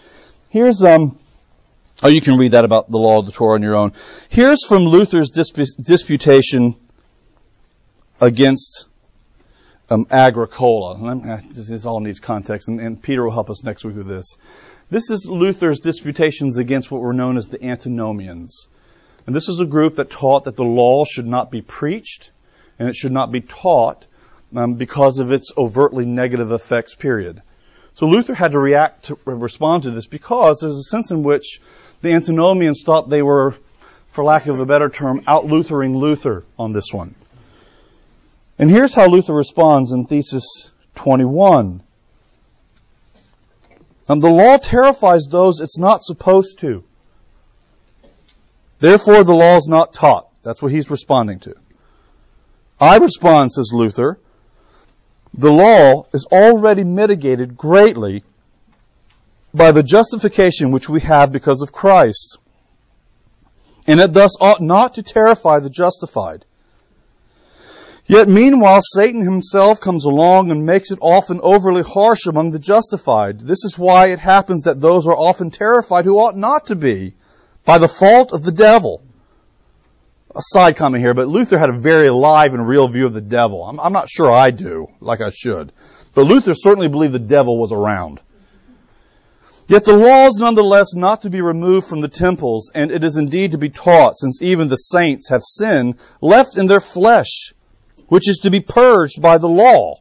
here's 0.49 0.83
um 0.83 1.17
Oh, 2.03 2.07
you 2.07 2.21
can 2.21 2.37
read 2.37 2.53
that 2.53 2.65
about 2.65 2.89
the 2.89 2.97
law 2.97 3.19
of 3.19 3.27
the 3.27 3.31
Torah 3.31 3.55
on 3.55 3.61
your 3.61 3.75
own. 3.75 3.93
Here's 4.29 4.65
from 4.67 4.83
Luther's 4.83 5.29
disputation 5.29 6.75
against 8.19 8.87
um, 9.91 10.07
Agricola. 10.09 11.41
This 11.49 11.85
all 11.85 11.99
needs 11.99 12.19
context, 12.19 12.69
and, 12.69 12.79
and 12.79 13.01
Peter 13.01 13.23
will 13.23 13.31
help 13.31 13.49
us 13.49 13.63
next 13.63 13.83
week 13.83 13.97
with 13.97 14.07
this. 14.07 14.35
This 14.89 15.11
is 15.11 15.27
Luther's 15.29 15.79
disputations 15.79 16.57
against 16.57 16.89
what 16.89 17.01
were 17.01 17.13
known 17.13 17.37
as 17.37 17.49
the 17.49 17.63
Antinomians. 17.63 18.67
And 19.27 19.35
this 19.35 19.49
is 19.49 19.59
a 19.59 19.65
group 19.65 19.95
that 19.95 20.09
taught 20.09 20.45
that 20.45 20.55
the 20.55 20.63
law 20.63 21.05
should 21.05 21.27
not 21.27 21.51
be 21.51 21.61
preached 21.61 22.31
and 22.79 22.89
it 22.89 22.95
should 22.95 23.11
not 23.11 23.31
be 23.31 23.41
taught 23.41 24.05
um, 24.55 24.73
because 24.73 25.19
of 25.19 25.31
its 25.31 25.51
overtly 25.55 26.05
negative 26.05 26.51
effects, 26.51 26.95
period. 26.95 27.41
So 27.93 28.07
Luther 28.07 28.33
had 28.33 28.53
to 28.53 28.59
react 28.59 29.05
to 29.05 29.19
respond 29.25 29.83
to 29.83 29.91
this 29.91 30.07
because 30.07 30.59
there's 30.59 30.77
a 30.77 30.83
sense 30.83 31.11
in 31.11 31.23
which 31.23 31.61
the 32.01 32.13
Antinomians 32.13 32.81
thought 32.83 33.09
they 33.09 33.21
were, 33.21 33.55
for 34.09 34.23
lack 34.23 34.47
of 34.47 34.59
a 34.59 34.65
better 34.65 34.89
term, 34.89 35.23
out 35.27 35.45
Luthering 35.45 35.97
Luther 35.97 36.43
on 36.57 36.71
this 36.71 36.91
one. 36.91 37.13
And 38.57 38.69
here's 38.69 38.93
how 38.93 39.07
Luther 39.07 39.33
responds 39.33 39.91
in 39.91 40.05
Thesis 40.05 40.71
21. 40.95 41.81
Um, 44.09 44.19
the 44.19 44.29
law 44.29 44.57
terrifies 44.57 45.27
those 45.29 45.61
it's 45.61 45.79
not 45.79 46.03
supposed 46.03 46.59
to. 46.59 46.83
Therefore, 48.79 49.23
the 49.23 49.35
law 49.35 49.55
is 49.55 49.67
not 49.67 49.93
taught. 49.93 50.27
That's 50.43 50.61
what 50.61 50.71
he's 50.71 50.89
responding 50.89 51.39
to. 51.39 51.55
I 52.79 52.97
respond, 52.97 53.51
says 53.51 53.71
Luther, 53.73 54.19
the 55.33 55.51
law 55.51 56.07
is 56.13 56.25
already 56.31 56.83
mitigated 56.83 57.55
greatly 57.55 58.23
by 59.53 59.71
the 59.71 59.83
justification 59.83 60.71
which 60.71 60.89
we 60.89 60.99
have 61.01 61.31
because 61.31 61.61
of 61.61 61.71
Christ. 61.71 62.37
And 63.87 63.99
it 63.99 64.13
thus 64.13 64.35
ought 64.41 64.61
not 64.61 64.95
to 64.95 65.03
terrify 65.03 65.59
the 65.59 65.69
justified. 65.69 66.45
Yet 68.11 68.27
meanwhile, 68.27 68.81
Satan 68.81 69.21
himself 69.21 69.79
comes 69.79 70.03
along 70.03 70.51
and 70.51 70.65
makes 70.65 70.91
it 70.91 70.99
often 71.01 71.39
overly 71.41 71.81
harsh 71.81 72.25
among 72.25 72.51
the 72.51 72.59
justified. 72.59 73.39
This 73.39 73.63
is 73.63 73.79
why 73.79 74.07
it 74.07 74.19
happens 74.19 74.63
that 74.63 74.81
those 74.81 75.07
are 75.07 75.15
often 75.15 75.49
terrified 75.49 76.03
who 76.03 76.17
ought 76.17 76.35
not 76.35 76.65
to 76.65 76.75
be 76.75 77.15
by 77.63 77.77
the 77.77 77.87
fault 77.87 78.33
of 78.33 78.43
the 78.43 78.51
devil. 78.51 79.01
A 80.35 80.41
side 80.41 80.75
comment 80.75 81.01
here, 81.01 81.13
but 81.13 81.29
Luther 81.29 81.57
had 81.57 81.69
a 81.69 81.79
very 81.79 82.07
alive 82.07 82.53
and 82.53 82.67
real 82.67 82.89
view 82.89 83.05
of 83.05 83.13
the 83.13 83.21
devil. 83.21 83.63
I'm, 83.63 83.79
I'm 83.79 83.93
not 83.93 84.09
sure 84.09 84.29
I 84.29 84.51
do, 84.51 84.89
like 84.99 85.21
I 85.21 85.29
should. 85.29 85.71
But 86.13 86.25
Luther 86.25 86.53
certainly 86.53 86.89
believed 86.89 87.13
the 87.13 87.19
devil 87.19 87.57
was 87.57 87.71
around. 87.71 88.19
Yet 89.69 89.85
the 89.85 89.93
law 89.93 90.27
is 90.27 90.35
nonetheless 90.35 90.93
not 90.95 91.21
to 91.21 91.29
be 91.29 91.39
removed 91.39 91.87
from 91.87 92.01
the 92.01 92.09
temples, 92.09 92.73
and 92.75 92.91
it 92.91 93.05
is 93.05 93.15
indeed 93.15 93.53
to 93.53 93.57
be 93.57 93.69
taught, 93.69 94.17
since 94.17 94.41
even 94.41 94.67
the 94.67 94.75
saints 94.75 95.29
have 95.29 95.43
sin 95.45 95.95
left 96.19 96.57
in 96.57 96.67
their 96.67 96.81
flesh, 96.81 97.53
which 98.11 98.27
is 98.27 98.39
to 98.39 98.51
be 98.51 98.59
purged 98.59 99.21
by 99.21 99.37
the 99.37 99.47
law, 99.47 99.95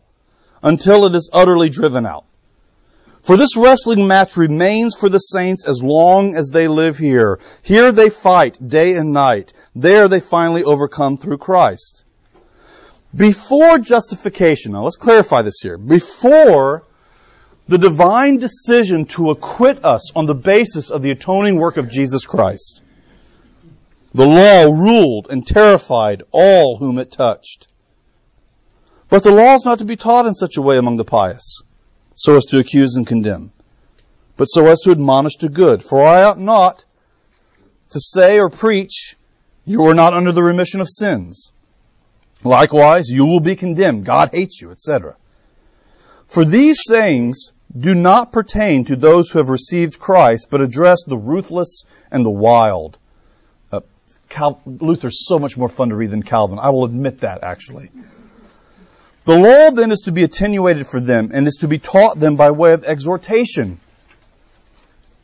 until 0.64 1.04
it 1.04 1.14
is 1.14 1.30
utterly 1.32 1.68
driven 1.70 2.04
out. 2.04 2.24
For 3.22 3.36
this 3.36 3.56
wrestling 3.56 4.08
match 4.08 4.36
remains 4.36 4.96
for 4.96 5.08
the 5.08 5.18
saints 5.18 5.64
as 5.64 5.80
long 5.80 6.34
as 6.34 6.48
they 6.48 6.66
live 6.66 6.98
here. 6.98 7.38
Here 7.62 7.92
they 7.92 8.11
fight 8.11 8.58
day 8.66 8.94
and 8.94 9.12
night. 9.12 9.52
There 9.76 10.08
they 10.08 10.18
finally 10.18 10.64
overcome 10.64 11.18
through 11.18 11.38
Christ. 11.38 12.04
Before 13.16 13.78
justification, 13.78 14.72
now 14.72 14.82
let's 14.82 14.96
clarify 14.96 15.42
this 15.42 15.61
here. 15.62 15.78
Before 15.78 16.82
the 17.68 17.78
divine 17.78 18.38
decision 18.38 19.04
to 19.14 19.30
acquit 19.30 19.84
us 19.84 20.11
on 20.16 20.26
the 20.26 20.34
basis 20.34 20.90
of 20.90 21.02
the 21.02 21.12
atoning 21.12 21.61
work 21.61 21.76
of 21.76 21.88
Jesus 21.88 22.26
Christ, 22.26 22.82
the 24.12 24.26
law 24.26 24.64
ruled 24.64 25.28
and 25.30 25.46
terrified 25.46 26.24
all 26.32 26.76
whom 26.76 26.98
it 26.98 27.12
touched. 27.12 27.68
But 29.11 29.24
the 29.24 29.32
law 29.32 29.54
is 29.54 29.64
not 29.64 29.80
to 29.80 29.84
be 29.84 29.96
taught 29.96 30.26
in 30.26 30.34
such 30.34 30.56
a 30.56 30.62
way 30.62 30.78
among 30.78 30.96
the 30.96 31.04
pious 31.04 31.62
so 32.14 32.36
as 32.36 32.44
to 32.46 32.58
accuse 32.58 32.96
and 32.96 33.06
condemn, 33.06 33.52
but 34.36 34.44
so 34.44 34.66
as 34.66 34.80
to 34.82 34.92
admonish 34.92 35.36
to 35.36 35.48
good. 35.48 35.82
For 35.82 36.02
I 36.02 36.22
ought 36.22 36.38
not 36.38 36.84
to 37.90 38.00
say 38.00 38.38
or 38.38 38.48
preach, 38.48 39.16
you 39.64 39.82
are 39.84 39.94
not 39.94 40.14
under 40.14 40.32
the 40.32 40.42
remission 40.42 40.80
of 40.80 40.88
sins. 40.88 41.52
Likewise, 42.44 43.08
you 43.08 43.24
will 43.26 43.40
be 43.40 43.56
condemned. 43.56 44.04
God 44.04 44.30
hates 44.32 44.61
you, 44.61 44.70
etc. 44.70 45.16
For 46.28 46.44
these 46.44 46.80
sayings 46.86 47.52
do 47.76 47.94
not 47.94 48.32
pertain 48.32 48.84
to 48.84 48.96
those 48.96 49.30
who 49.30 49.38
have 49.38 49.48
received 49.48 49.98
Christ, 49.98 50.48
but 50.50 50.61
address 50.61 51.04
the 51.04 51.18
ruthless 51.18 51.84
and 52.11 52.24
the 52.24 52.30
wild. 52.30 52.98
Uh, 53.72 53.80
Cal- 54.28 54.61
Luther's 54.64 55.26
so 55.26 55.38
much 55.38 55.56
more 55.56 55.68
fun 55.68 55.88
to 55.88 55.96
read 55.96 56.11
than 56.11 56.22
Calvin. 56.22 56.58
I 56.61 56.70
will 56.70 56.84
admit 56.84 57.20
that, 57.20 57.42
actually. 57.42 57.90
The 59.30 59.38
law 59.38 59.70
then 59.70 59.92
is 59.92 60.00
to 60.06 60.10
be 60.10 60.24
attenuated 60.24 60.88
for 60.88 60.98
them 60.98 61.30
and 61.32 61.46
is 61.46 61.58
to 61.60 61.68
be 61.68 61.78
taught 61.78 62.18
them 62.18 62.34
by 62.34 62.50
way 62.50 62.72
of 62.72 62.82
exhortation. 62.82 63.78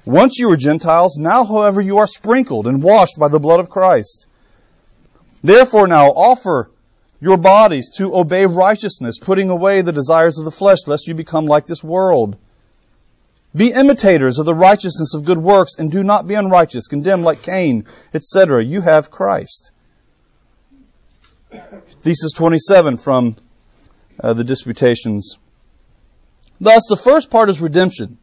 Once 0.05 0.39
you 0.39 0.49
were 0.49 0.57
Gentiles, 0.57 1.19
now 1.19 1.43
however 1.43 1.81
you 1.81 1.99
are 1.99 2.07
sprinkled 2.07 2.69
and 2.69 2.85
washed 2.85 3.19
by 3.19 3.27
the 3.27 3.41
blood 3.41 3.59
of 3.59 3.69
Christ. 3.69 4.29
Therefore 5.43 5.89
now 5.89 6.11
offer 6.11 6.71
your 7.19 7.37
bodies 7.37 7.91
to 7.97 8.15
obey 8.15 8.47
righteousness, 8.47 9.19
putting 9.19 9.51
away 9.51 9.83
the 9.83 9.91
desires 9.91 10.39
of 10.39 10.45
the 10.45 10.53
flesh, 10.53 10.87
lest 10.87 11.09
you 11.09 11.15
become 11.15 11.47
like 11.47 11.67
this 11.67 11.83
world. 11.83 12.37
Be 13.57 13.73
imitators 13.73 14.39
of 14.39 14.47
the 14.47 14.55
righteousness 14.55 15.15
of 15.15 15.25
good 15.25 15.39
works, 15.39 15.81
and 15.81 15.91
do 15.91 16.05
not 16.05 16.29
be 16.29 16.35
unrighteous, 16.35 16.87
condemned 16.87 17.25
like 17.25 17.43
Cain, 17.43 17.85
etc. 18.15 18.63
You 18.63 18.83
have 18.83 19.11
Christ. 19.11 19.73
Thesis 22.03 22.31
27 22.35 22.99
from 22.99 23.35
uh, 24.21 24.33
the 24.33 24.45
disputations. 24.45 25.39
Thus, 26.61 26.87
the 26.89 26.97
first 26.97 27.31
part 27.31 27.51
is 27.51 27.61
redemption, 27.61 28.19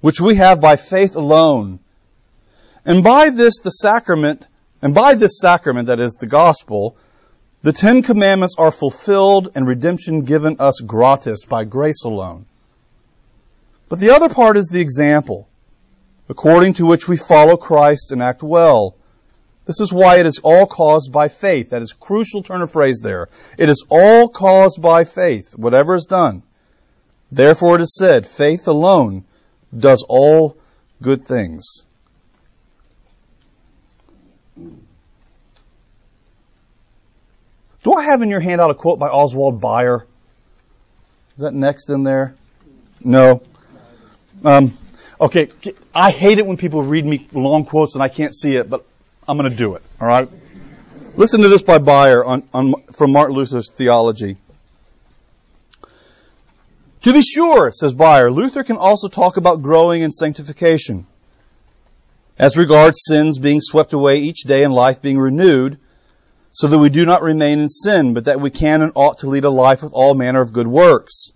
which 0.00 0.20
we 0.20 0.36
have 0.36 0.60
by 0.60 0.76
faith 0.76 1.16
alone. 1.16 1.80
And 2.84 3.02
by 3.02 3.30
this, 3.30 3.58
the 3.60 3.70
sacrament, 3.70 4.46
and 4.82 4.94
by 4.94 5.14
this 5.14 5.38
sacrament, 5.40 5.86
that 5.86 6.00
is 6.00 6.14
the 6.14 6.26
gospel, 6.26 6.96
the 7.62 7.72
Ten 7.72 8.02
Commandments 8.02 8.56
are 8.58 8.70
fulfilled 8.70 9.50
and 9.54 9.66
redemption 9.66 10.24
given 10.24 10.56
us 10.58 10.80
gratis 10.80 11.46
by 11.46 11.64
grace 11.64 12.04
alone. 12.04 12.44
But 13.88 14.00
the 14.00 14.10
other 14.10 14.28
part 14.28 14.56
is 14.56 14.68
the 14.68 14.80
example, 14.80 15.48
according 16.28 16.74
to 16.74 16.86
which 16.86 17.08
we 17.08 17.16
follow 17.16 17.56
Christ 17.56 18.12
and 18.12 18.22
act 18.22 18.42
well, 18.42 18.96
this 19.66 19.80
is 19.80 19.92
why 19.92 20.18
it 20.18 20.26
is 20.26 20.40
all 20.42 20.66
caused 20.66 21.12
by 21.12 21.28
faith. 21.28 21.70
That 21.70 21.82
is 21.82 21.92
crucial 21.92 22.42
turn 22.42 22.60
of 22.60 22.70
phrase 22.70 23.00
there. 23.02 23.28
It 23.58 23.68
is 23.68 23.86
all 23.88 24.28
caused 24.28 24.82
by 24.82 25.04
faith, 25.04 25.56
whatever 25.56 25.94
is 25.94 26.04
done. 26.04 26.42
Therefore 27.30 27.76
it 27.76 27.80
is 27.80 27.96
said, 27.96 28.26
faith 28.26 28.68
alone 28.68 29.24
does 29.76 30.04
all 30.08 30.56
good 31.00 31.26
things. 31.26 31.86
Do 37.82 37.92
I 37.92 38.04
have 38.04 38.22
in 38.22 38.30
your 38.30 38.40
handout 38.40 38.70
a 38.70 38.74
quote 38.74 38.98
by 38.98 39.08
Oswald 39.08 39.60
Bayer? 39.60 40.06
Is 41.36 41.42
that 41.42 41.52
next 41.52 41.90
in 41.90 42.02
there? 42.02 42.34
No. 43.02 43.42
Um, 44.44 44.72
okay, 45.20 45.48
I 45.94 46.10
hate 46.10 46.38
it 46.38 46.46
when 46.46 46.56
people 46.56 46.82
read 46.82 47.04
me 47.04 47.26
long 47.32 47.64
quotes 47.64 47.94
and 47.94 48.02
I 48.02 48.08
can't 48.08 48.34
see 48.34 48.56
it, 48.56 48.70
but 48.70 48.86
I'm 49.26 49.38
going 49.38 49.50
to 49.50 49.56
do 49.56 49.74
it. 49.74 49.82
All 50.00 50.08
right. 50.08 50.28
Listen 51.16 51.40
to 51.42 51.48
this 51.48 51.62
by 51.62 51.78
Bayer 51.78 52.24
on, 52.24 52.42
on, 52.52 52.74
from 52.92 53.12
Martin 53.12 53.36
Luther's 53.36 53.70
theology. 53.70 54.36
To 57.02 57.12
be 57.12 57.22
sure, 57.22 57.70
says 57.70 57.94
Bayer, 57.94 58.30
Luther 58.30 58.64
can 58.64 58.76
also 58.76 59.08
talk 59.08 59.36
about 59.36 59.62
growing 59.62 60.02
in 60.02 60.10
sanctification. 60.10 61.06
As 62.38 62.56
regards 62.56 63.04
sins 63.04 63.38
being 63.38 63.60
swept 63.60 63.92
away 63.92 64.18
each 64.18 64.42
day 64.42 64.64
and 64.64 64.72
life 64.72 65.00
being 65.00 65.18
renewed, 65.18 65.78
so 66.52 66.66
that 66.68 66.78
we 66.78 66.88
do 66.88 67.04
not 67.04 67.22
remain 67.22 67.58
in 67.58 67.68
sin, 67.68 68.14
but 68.14 68.24
that 68.26 68.40
we 68.40 68.50
can 68.50 68.82
and 68.82 68.92
ought 68.94 69.18
to 69.18 69.28
lead 69.28 69.44
a 69.44 69.50
life 69.50 69.82
with 69.82 69.92
all 69.92 70.14
manner 70.14 70.40
of 70.40 70.52
good 70.52 70.66
works. 70.66 71.32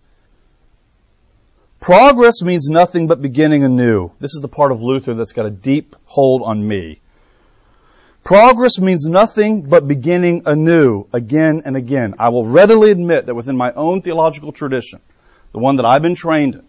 Progress 1.80 2.42
means 2.42 2.68
nothing 2.68 3.06
but 3.06 3.22
beginning 3.22 3.64
anew. 3.64 4.10
This 4.20 4.34
is 4.34 4.40
the 4.40 4.48
part 4.48 4.72
of 4.72 4.82
Luther 4.82 5.14
that's 5.14 5.32
got 5.32 5.46
a 5.46 5.50
deep 5.50 5.94
hold 6.04 6.42
on 6.42 6.66
me. 6.66 7.00
Progress 8.24 8.78
means 8.78 9.06
nothing 9.06 9.62
but 9.62 9.88
beginning 9.88 10.42
anew, 10.44 11.06
again 11.12 11.62
and 11.64 11.76
again. 11.76 12.14
I 12.18 12.28
will 12.28 12.46
readily 12.46 12.90
admit 12.90 13.26
that 13.26 13.34
within 13.34 13.56
my 13.56 13.72
own 13.72 14.02
theological 14.02 14.52
tradition, 14.52 15.00
the 15.52 15.58
one 15.58 15.76
that 15.76 15.86
I've 15.86 16.02
been 16.02 16.14
trained 16.14 16.54
in, 16.56 16.64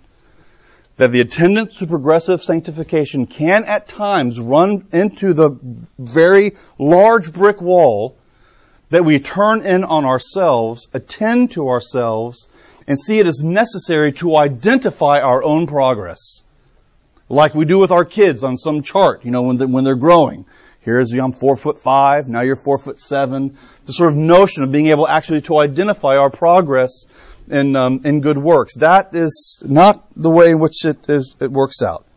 that 0.98 1.12
the 1.12 1.22
attendance 1.22 1.78
to 1.78 1.88
progressive 1.88 2.44
sanctification 2.44 3.26
can 3.26 3.66
at 3.66 3.88
times 3.88 4.40
run 4.40 4.88
into 4.92 5.34
the 5.34 5.58
very 5.98 6.56
large 6.78 7.34
brick 7.34 7.62
wall 7.62 8.16
that 8.90 9.06
we 9.06 9.20
turn 9.20 9.66
in 9.66 9.84
on 9.84 10.06
ourselves, 10.06 10.88
attend 10.94 11.52
to 11.52 11.70
ourselves, 11.70 12.48
and 12.88 13.00
see 13.00 13.20
it 13.20 13.28
as 13.28 13.44
necessary 13.44 14.12
to 14.14 14.36
identify 14.36 15.20
our 15.20 15.44
own 15.44 15.68
progress. 15.68 16.44
Like 17.30 17.54
we 17.54 17.66
do 17.66 17.78
with 17.78 17.92
our 17.92 18.06
kids 18.06 18.44
on 18.44 18.58
some 18.58 18.82
chart, 18.82 19.24
you 19.24 19.32
know, 19.32 19.44
when, 19.44 19.72
when 19.72 19.84
they're 19.84 19.96
growing. 19.96 20.46
Here's 20.90 21.14
I'm 21.14 21.34
four 21.34 21.56
foot 21.56 21.78
five, 21.78 22.30
now 22.30 22.42
you're 22.42 22.56
four 22.56 22.80
foot 22.80 23.00
seven. 23.00 23.56
The 23.86 23.94
sort 23.94 24.10
of 24.10 24.16
notion 24.16 24.64
of 24.64 24.72
being 24.72 24.88
able 24.88 25.08
actually 25.08 25.42
to 25.42 25.60
identify 25.60 26.18
our 26.18 26.32
progress 26.32 27.06
in, 27.48 27.76
um, 27.76 28.02
in 28.06 28.22
good 28.22 28.40
works. 28.40 28.74
That 28.78 29.14
is 29.14 29.62
not 29.64 30.04
the 30.16 30.32
way 30.32 30.50
in 30.50 30.58
which 30.58 30.86
it, 30.86 31.08
is, 31.08 31.36
it 31.40 31.52
works 31.52 31.84
out. 31.84 32.08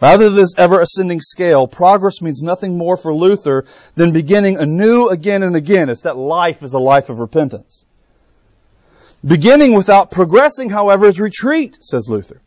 Rather 0.00 0.30
than 0.30 0.36
this 0.36 0.54
ever 0.56 0.80
ascending 0.80 1.20
scale, 1.20 1.68
progress 1.68 2.22
means 2.22 2.42
nothing 2.42 2.78
more 2.78 2.96
for 2.96 3.14
Luther 3.14 3.66
than 3.96 4.14
beginning 4.14 4.56
anew 4.56 5.08
again 5.08 5.42
and 5.42 5.54
again. 5.54 5.90
It's 5.90 6.02
that 6.02 6.16
life 6.16 6.62
is 6.62 6.72
a 6.72 6.78
life 6.78 7.10
of 7.10 7.18
repentance. 7.18 7.84
Beginning 9.22 9.74
without 9.74 10.10
progressing, 10.10 10.70
however, 10.70 11.04
is 11.04 11.20
retreat, 11.20 11.76
says 11.82 12.08
Luther. 12.08 12.40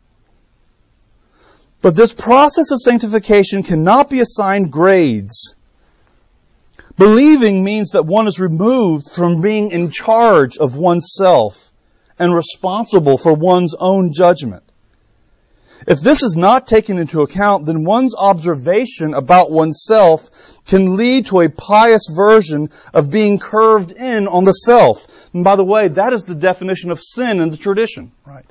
But 1.80 1.94
this 1.94 2.12
process 2.12 2.72
of 2.72 2.78
sanctification 2.78 3.62
cannot 3.62 4.10
be 4.10 4.18
assigned 4.18 4.72
grades. 4.72 5.54
Believing 6.96 7.64
means 7.64 7.92
that 7.92 8.06
one 8.06 8.26
is 8.26 8.40
removed 8.40 9.10
from 9.10 9.40
being 9.40 9.70
in 9.70 9.90
charge 9.90 10.58
of 10.58 10.76
oneself 10.76 11.72
and 12.18 12.34
responsible 12.34 13.16
for 13.16 13.32
one's 13.32 13.74
own 13.78 14.12
judgment. 14.12 14.62
If 15.86 16.00
this 16.00 16.22
is 16.22 16.36
not 16.36 16.66
taken 16.66 16.98
into 16.98 17.22
account, 17.22 17.64
then 17.64 17.84
one's 17.84 18.14
observation 18.14 19.14
about 19.14 19.50
oneself 19.50 20.28
can 20.66 20.96
lead 20.96 21.26
to 21.26 21.40
a 21.40 21.48
pious 21.48 22.12
version 22.14 22.68
of 22.92 23.10
being 23.10 23.38
curved 23.38 23.92
in 23.92 24.28
on 24.28 24.44
the 24.44 24.52
self. 24.52 25.06
And 25.32 25.42
by 25.42 25.56
the 25.56 25.64
way, 25.64 25.88
that 25.88 26.12
is 26.12 26.24
the 26.24 26.34
definition 26.34 26.90
of 26.90 27.00
sin 27.00 27.40
in 27.40 27.50
the 27.50 27.56
tradition. 27.56 28.12
Right. 28.26 28.44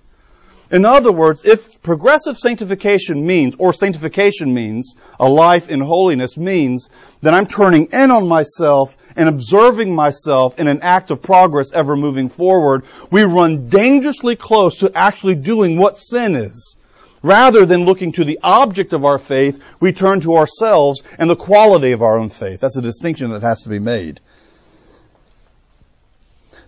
In 0.71 0.85
other 0.85 1.11
words, 1.11 1.45
if 1.45 1.81
progressive 1.81 2.37
sanctification 2.37 3.25
means, 3.25 3.55
or 3.57 3.73
sanctification 3.73 4.53
means, 4.53 4.95
a 5.19 5.27
life 5.27 5.67
in 5.67 5.79
holiness 5.79 6.37
means, 6.37 6.89
then 7.21 7.33
I'm 7.33 7.47
turning 7.47 7.87
in 7.91 8.11
on 8.11 8.27
myself 8.27 8.95
and 9.15 9.27
observing 9.27 9.95
myself 9.95 10.59
in 10.59 10.67
an 10.67 10.81
act 10.83 11.09
of 11.09 11.23
progress 11.23 11.71
ever 11.73 11.95
moving 11.95 12.29
forward, 12.29 12.85
we 13.09 13.23
run 13.23 13.69
dangerously 13.69 14.35
close 14.35 14.77
to 14.79 14.91
actually 14.95 15.35
doing 15.35 15.77
what 15.79 15.97
sin 15.97 16.35
is. 16.35 16.75
Rather 17.23 17.65
than 17.65 17.85
looking 17.85 18.11
to 18.13 18.23
the 18.23 18.39
object 18.43 18.93
of 18.93 19.03
our 19.03 19.17
faith, 19.17 19.61
we 19.79 19.91
turn 19.91 20.21
to 20.21 20.35
ourselves 20.37 21.01
and 21.17 21.29
the 21.29 21.35
quality 21.35 21.93
of 21.93 22.03
our 22.03 22.19
own 22.19 22.29
faith. 22.29 22.59
That's 22.61 22.77
a 22.77 22.81
distinction 22.81 23.31
that 23.31 23.41
has 23.41 23.63
to 23.63 23.69
be 23.69 23.79
made. 23.79 24.21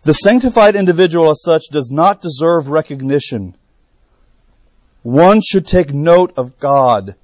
The 0.04 0.14
sanctified 0.14 0.76
individual 0.76 1.30
as 1.30 1.44
such 1.44 1.66
does 1.72 1.92
not 1.92 2.22
deserve 2.22 2.68
recognition 2.68 3.56
one 5.04 5.42
should 5.42 5.66
take 5.66 5.94
note 5.94 6.34
of 6.38 6.60
God 6.60 7.16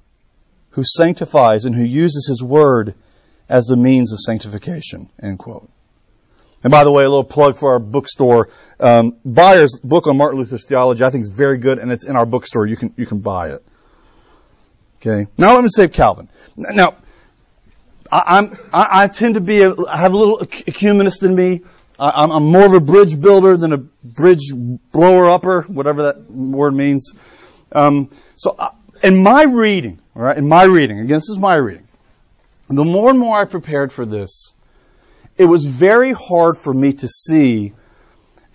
who 0.70 0.82
sanctifies 0.84 1.64
and 1.64 1.74
who 1.74 1.84
uses 1.84 2.26
His 2.28 2.42
Word 2.42 2.94
as 3.48 3.66
the 3.66 3.76
means 3.76 4.12
of 4.12 4.20
sanctification. 4.20 5.08
End 5.22 5.38
quote. 5.38 5.68
And 6.62 6.70
by 6.70 6.84
the 6.84 6.90
way, 6.90 7.04
a 7.04 7.08
little 7.08 7.24
plug 7.24 7.56
for 7.56 7.72
our 7.72 7.78
bookstore. 7.78 8.48
Um, 8.80 9.16
Bayer's 9.24 9.78
book 9.78 10.06
on 10.06 10.16
Martin 10.16 10.40
Luther's 10.40 10.66
theology, 10.66 11.04
I 11.04 11.10
think 11.10 11.22
is 11.22 11.28
very 11.28 11.58
good, 11.58 11.78
and 11.78 11.92
it's 11.92 12.04
in 12.04 12.16
our 12.16 12.26
bookstore. 12.26 12.66
You 12.66 12.76
can 12.76 12.92
you 12.96 13.06
can 13.06 13.20
buy 13.20 13.50
it. 13.50 13.64
Okay. 14.96 15.30
Now 15.38 15.54
let 15.54 15.62
me 15.62 15.68
save 15.70 15.92
Calvin. 15.92 16.28
Now, 16.56 16.96
I, 18.10 18.38
am 18.38 18.56
I, 18.72 19.02
I, 19.02 19.06
tend 19.06 19.34
to 19.34 19.40
be 19.40 19.62
a, 19.62 19.72
I 19.86 19.98
have 19.98 20.12
a 20.12 20.16
little 20.16 20.38
ecumenist 20.38 21.22
in 21.22 21.34
me. 21.34 21.62
I, 21.98 22.24
I'm 22.24 22.46
more 22.46 22.66
of 22.66 22.72
a 22.72 22.80
bridge 22.80 23.20
builder 23.20 23.56
than 23.56 23.72
a 23.72 23.78
bridge 23.78 24.52
blower 24.52 25.30
upper, 25.30 25.62
whatever 25.62 26.04
that 26.04 26.28
word 26.28 26.74
means. 26.74 27.14
Um, 27.72 28.10
so, 28.36 28.54
uh, 28.58 28.70
in 29.02 29.22
my 29.22 29.44
reading, 29.44 30.00
right, 30.14 30.36
in 30.36 30.48
my 30.48 30.64
reading, 30.64 30.98
again, 30.98 31.16
this 31.16 31.28
is 31.28 31.38
my 31.38 31.56
reading, 31.56 31.86
the 32.68 32.84
more 32.84 33.10
and 33.10 33.18
more 33.18 33.38
I 33.38 33.44
prepared 33.44 33.92
for 33.92 34.04
this, 34.04 34.54
it 35.36 35.44
was 35.44 35.64
very 35.64 36.12
hard 36.12 36.56
for 36.56 36.74
me 36.74 36.92
to 36.92 37.08
see 37.08 37.72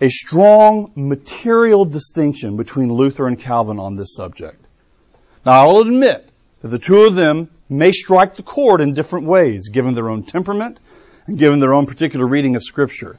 a 0.00 0.08
strong 0.08 0.92
material 0.94 1.84
distinction 1.84 2.56
between 2.56 2.92
Luther 2.92 3.26
and 3.26 3.38
Calvin 3.38 3.78
on 3.78 3.96
this 3.96 4.14
subject. 4.14 4.62
Now, 5.46 5.66
I'll 5.66 5.78
admit 5.78 6.28
that 6.60 6.68
the 6.68 6.78
two 6.78 7.04
of 7.04 7.14
them 7.14 7.50
may 7.68 7.90
strike 7.90 8.34
the 8.34 8.42
chord 8.42 8.80
in 8.80 8.92
different 8.92 9.26
ways, 9.26 9.68
given 9.68 9.94
their 9.94 10.10
own 10.10 10.24
temperament 10.24 10.78
and 11.26 11.38
given 11.38 11.60
their 11.60 11.72
own 11.72 11.86
particular 11.86 12.26
reading 12.26 12.56
of 12.56 12.62
Scripture. 12.62 13.18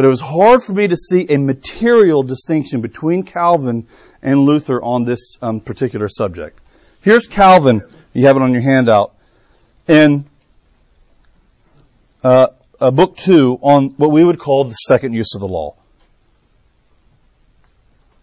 But 0.00 0.06
it 0.06 0.08
was 0.08 0.22
hard 0.22 0.62
for 0.62 0.72
me 0.72 0.88
to 0.88 0.96
see 0.96 1.26
a 1.28 1.36
material 1.36 2.22
distinction 2.22 2.80
between 2.80 3.22
Calvin 3.22 3.86
and 4.22 4.46
Luther 4.46 4.82
on 4.82 5.04
this 5.04 5.36
um, 5.42 5.60
particular 5.60 6.08
subject. 6.08 6.58
Here's 7.02 7.28
Calvin. 7.28 7.82
You 8.14 8.24
have 8.24 8.36
it 8.36 8.42
on 8.42 8.54
your 8.54 8.62
handout. 8.62 9.14
In 9.86 10.24
uh, 12.24 12.46
book 12.78 13.18
two 13.18 13.58
on 13.60 13.90
what 13.98 14.10
we 14.10 14.24
would 14.24 14.38
call 14.38 14.64
the 14.64 14.72
second 14.72 15.12
use 15.12 15.34
of 15.34 15.42
the 15.42 15.48
law. 15.48 15.76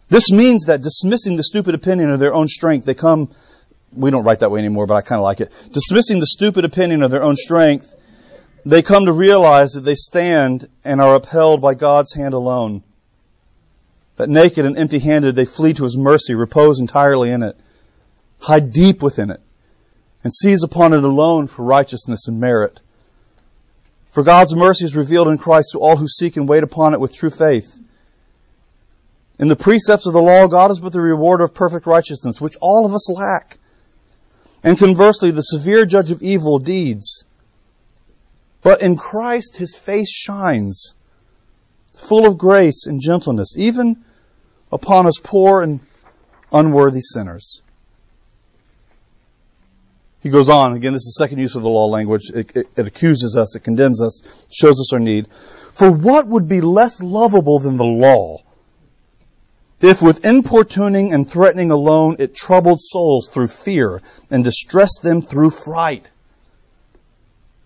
This 0.10 0.32
means 0.32 0.66
that 0.66 0.82
dismissing 0.82 1.36
the 1.36 1.44
stupid 1.44 1.76
opinion 1.76 2.10
of 2.10 2.20
their 2.20 2.34
own 2.34 2.48
strength, 2.48 2.88
they 2.88 2.96
come, 2.96 3.30
we 3.94 4.10
don't 4.10 4.24
write 4.24 4.40
that 4.40 4.50
way 4.50 4.62
anymore, 4.62 4.88
but 4.88 4.96
I 4.96 5.02
kind 5.02 5.20
of 5.20 5.24
like 5.24 5.42
it. 5.42 5.54
Dismissing 5.74 6.20
the 6.20 6.26
stupid 6.26 6.66
opinion 6.66 7.04
of 7.04 7.12
their 7.12 7.22
own 7.22 7.36
strength, 7.36 7.94
they 8.72 8.82
come 8.82 9.06
to 9.06 9.14
realize 9.14 9.74
that 9.74 9.82
they 9.82 9.96
stand 9.96 10.68
and 10.84 11.02
are 11.02 11.16
upheld 11.16 11.62
by 11.62 11.74
God's 11.74 12.14
hand 12.14 12.34
alone 12.34 12.84
that 14.18 14.30
naked 14.30 14.66
and 14.66 14.78
empty 14.78 15.00
handed 15.00 15.36
they 15.36 15.46
flee 15.46 15.74
to 15.74 15.84
his 15.84 15.98
mercy, 15.98 16.34
repose 16.34 16.80
entirely 16.80 17.32
in 17.32 17.44
it, 17.44 17.56
hide 18.40 18.74
deep 18.74 19.02
within 19.02 19.30
it, 19.30 19.40
and 20.24 20.34
seize 20.34 20.64
upon 20.64 20.94
it 20.94 21.04
alone 21.04 21.48
for 21.48 21.64
righteousness 21.64 22.28
and 22.28 22.40
merit. 22.40 22.80
For 24.10 24.24
God's 24.24 24.56
mercy 24.56 24.86
is 24.86 24.96
revealed 24.96 25.28
in 25.28 25.38
Christ 25.38 25.70
to 25.72 25.80
all 25.80 25.96
who 25.96 26.08
seek 26.08 26.36
and 26.36 26.50
wait 26.50 26.64
upon 26.64 26.94
it 26.94 27.00
with 27.00 27.16
true 27.16 27.30
faith. 27.30 27.80
In 29.40 29.48
the 29.48 29.56
precepts 29.56 30.08
of 30.08 30.14
the 30.14 30.22
law, 30.22 30.48
God 30.48 30.72
is 30.72 30.80
but 30.80 30.94
the 30.94 31.00
rewarder 31.00 31.44
of 31.44 31.54
perfect 31.54 31.86
righteousness, 31.86 32.42
which 32.42 32.58
all 32.60 32.88
of 32.88 32.94
us 32.94 33.08
lack. 33.12 33.60
And 34.64 34.80
conversely, 34.80 35.30
the 35.30 35.42
severe 35.42 35.86
judge 35.86 36.10
of 36.10 36.24
evil 36.24 36.58
deeds. 36.58 37.24
But 38.62 38.82
in 38.82 38.98
Christ, 38.98 39.58
his 39.58 39.76
face 39.76 40.12
shines, 40.12 40.96
full 41.98 42.26
of 42.26 42.38
grace 42.38 42.86
and 42.86 43.02
gentleness, 43.02 43.56
even 43.58 44.04
upon 44.72 45.08
us 45.08 45.20
poor 45.24 45.62
and 45.62 45.80
unworthy 46.52 47.02
sinners. 47.02 47.62
He 50.20 50.30
goes 50.30 50.50
on, 50.50 50.76
again, 50.76 50.94
this 50.94 51.06
is 51.06 51.16
the 51.18 51.24
second 51.24 51.40
use 51.40 51.56
of 51.56 51.62
the 51.62 51.70
law 51.70 51.86
language. 51.86 52.32
It, 52.34 52.58
it, 52.58 52.68
it, 52.76 52.88
accuses 52.88 53.38
us, 53.38 53.56
it 53.56 53.64
condemns 53.64 54.02
us, 54.02 54.22
shows 54.52 54.80
us 54.80 54.92
our 54.92 55.00
need. 55.00 55.28
For 55.74 55.92
what 55.92 56.28
would 56.28 56.48
be 56.48 56.60
less 56.60 57.02
lovable 57.02 57.60
than 57.60 57.78
the 57.78 57.86
law? 57.86 58.40
If 59.80 60.02
with 60.02 60.26
importuning 60.26 61.14
and 61.14 61.30
threatening 61.30 61.70
alone 61.70 62.16
it 62.18 62.36
troubled 62.36 62.82
souls 62.82 63.30
through 63.32 63.48
fear 63.48 64.02
and 64.32 64.44
distressed 64.44 65.02
them 65.04 65.22
through 65.22 65.52
fright. 65.52 66.08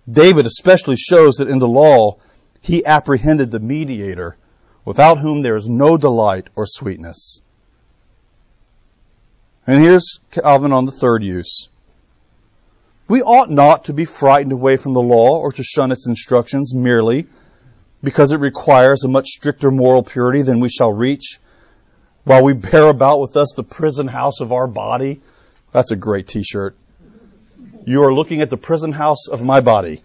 David 0.10 0.46
especially 0.46 0.96
shows 0.96 1.36
that 1.36 1.50
in 1.50 1.60
the 1.60 1.68
law 1.68 2.18
he 2.62 2.86
apprehended 2.86 3.52
the 3.52 3.60
mediator 3.60 4.38
without 4.86 5.20
whom 5.20 5.42
there 5.42 5.56
is 5.56 5.68
no 5.68 5.98
delight 5.98 6.48
or 6.56 6.66
sweetness. 6.66 7.42
And 9.68 9.82
here's 9.82 10.20
Calvin 10.32 10.74
on 10.74 10.86
the 10.86 10.92
third 10.92 11.24
use. 11.24 11.70
We 13.08 13.22
ought 13.22 13.52
not 13.52 13.86
to 13.86 13.94
be 13.94 14.06
frightened 14.06 14.54
away 14.54 14.78
from 14.78 14.94
the 14.94 15.02
law 15.02 15.40
or 15.40 15.52
to 15.52 15.64
shun 15.64 15.92
its 15.92 16.08
instructions 16.08 16.74
merely 16.74 17.28
because 18.04 18.32
it 18.32 18.40
requires 18.40 19.04
a 19.04 19.10
much 19.10 19.28
stricter 19.28 19.70
moral 19.70 20.04
purity 20.04 20.42
than 20.42 20.60
we 20.60 20.70
shall 20.70 20.92
reach 20.92 21.40
while 22.24 22.44
we 22.44 22.54
bear 22.54 22.88
about 22.88 23.20
with 23.20 23.36
us 23.36 23.54
the 23.56 23.64
prison 23.64 24.08
house 24.08 24.40
of 24.40 24.52
our 24.52 24.68
body. 24.68 25.22
That's 25.72 25.92
a 25.92 25.96
great 25.96 26.28
t-shirt. 26.28 26.76
You 27.86 28.04
are 28.04 28.14
looking 28.14 28.42
at 28.42 28.50
the 28.50 28.58
prison 28.58 28.92
house 28.92 29.28
of 29.28 29.44
my 29.44 29.62
body. 29.62 30.02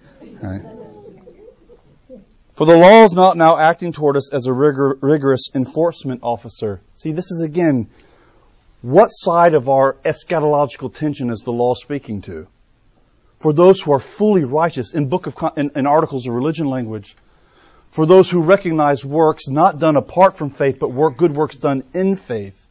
For 2.55 2.65
the 2.65 2.77
law 2.77 3.05
is 3.05 3.13
not 3.13 3.37
now 3.37 3.59
acting 3.59 3.93
toward 3.93 4.17
us 4.17 4.33
as 4.33 4.47
a 4.47 4.53
rigor, 4.53 4.97
rigorous 5.01 5.51
enforcement 5.55 6.21
officer. 6.23 6.81
See, 6.95 7.13
this 7.13 7.31
is 7.31 7.43
again, 7.43 7.89
what 8.81 9.09
side 9.09 9.53
of 9.53 9.69
our 9.69 9.95
eschatological 10.05 10.95
tension 10.95 11.29
is 11.31 11.41
the 11.41 11.53
law 11.53 11.75
speaking 11.75 12.23
to? 12.23 12.47
For 13.41 13.53
those 13.53 13.83
who 13.83 13.93
are 13.93 14.01
fully 14.01 14.45
righteous 14.45 14.95
in 14.95 15.09
book 15.09 15.27
of 15.27 15.37
in, 15.59 15.71
in 15.77 15.87
articles 15.87 16.27
of 16.27 16.33
religion 16.33 16.69
language, 16.69 17.15
for 17.91 18.07
those 18.07 18.31
who 18.31 18.41
recognize 18.41 19.05
works 19.05 19.49
not 19.49 19.79
done 19.79 19.97
apart 19.97 20.37
from 20.37 20.49
faith, 20.49 20.79
but 20.79 20.91
work 20.91 21.19
good 21.19 21.37
works 21.37 21.57
done 21.57 21.85
in 21.93 22.17
faith, 22.17 22.67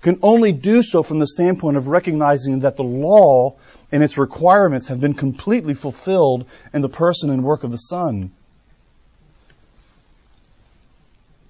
can 0.00 0.20
only 0.22 0.52
do 0.52 0.82
so 0.82 1.02
from 1.02 1.18
the 1.18 1.26
standpoint 1.26 1.76
of 1.76 1.88
recognizing 1.88 2.60
that 2.60 2.76
the 2.76 2.84
law 2.84 3.56
and 3.90 4.02
its 4.02 4.18
requirements 4.18 4.88
have 4.88 5.00
been 5.00 5.14
completely 5.14 5.74
fulfilled 5.74 6.46
in 6.72 6.82
the 6.82 6.88
person 6.88 7.30
and 7.30 7.42
work 7.42 7.64
of 7.64 7.70
the 7.70 7.78
Son. 7.78 8.30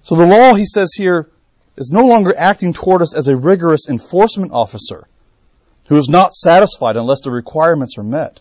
So 0.03 0.15
the 0.15 0.25
law, 0.25 0.53
he 0.53 0.65
says 0.65 0.93
here, 0.95 1.29
is 1.77 1.91
no 1.91 2.05
longer 2.05 2.33
acting 2.35 2.73
toward 2.73 3.01
us 3.01 3.15
as 3.15 3.27
a 3.27 3.35
rigorous 3.35 3.87
enforcement 3.87 4.51
officer 4.51 5.07
who 5.87 5.97
is 5.97 6.09
not 6.09 6.33
satisfied 6.33 6.95
unless 6.95 7.21
the 7.21 7.31
requirements 7.31 7.97
are 7.97 8.03
met. 8.03 8.39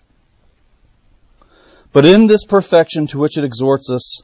But 1.92 2.04
in 2.04 2.26
this 2.26 2.44
perfection 2.44 3.06
to 3.08 3.18
which 3.18 3.38
it 3.38 3.44
exhorts 3.44 3.90
us, 3.90 4.22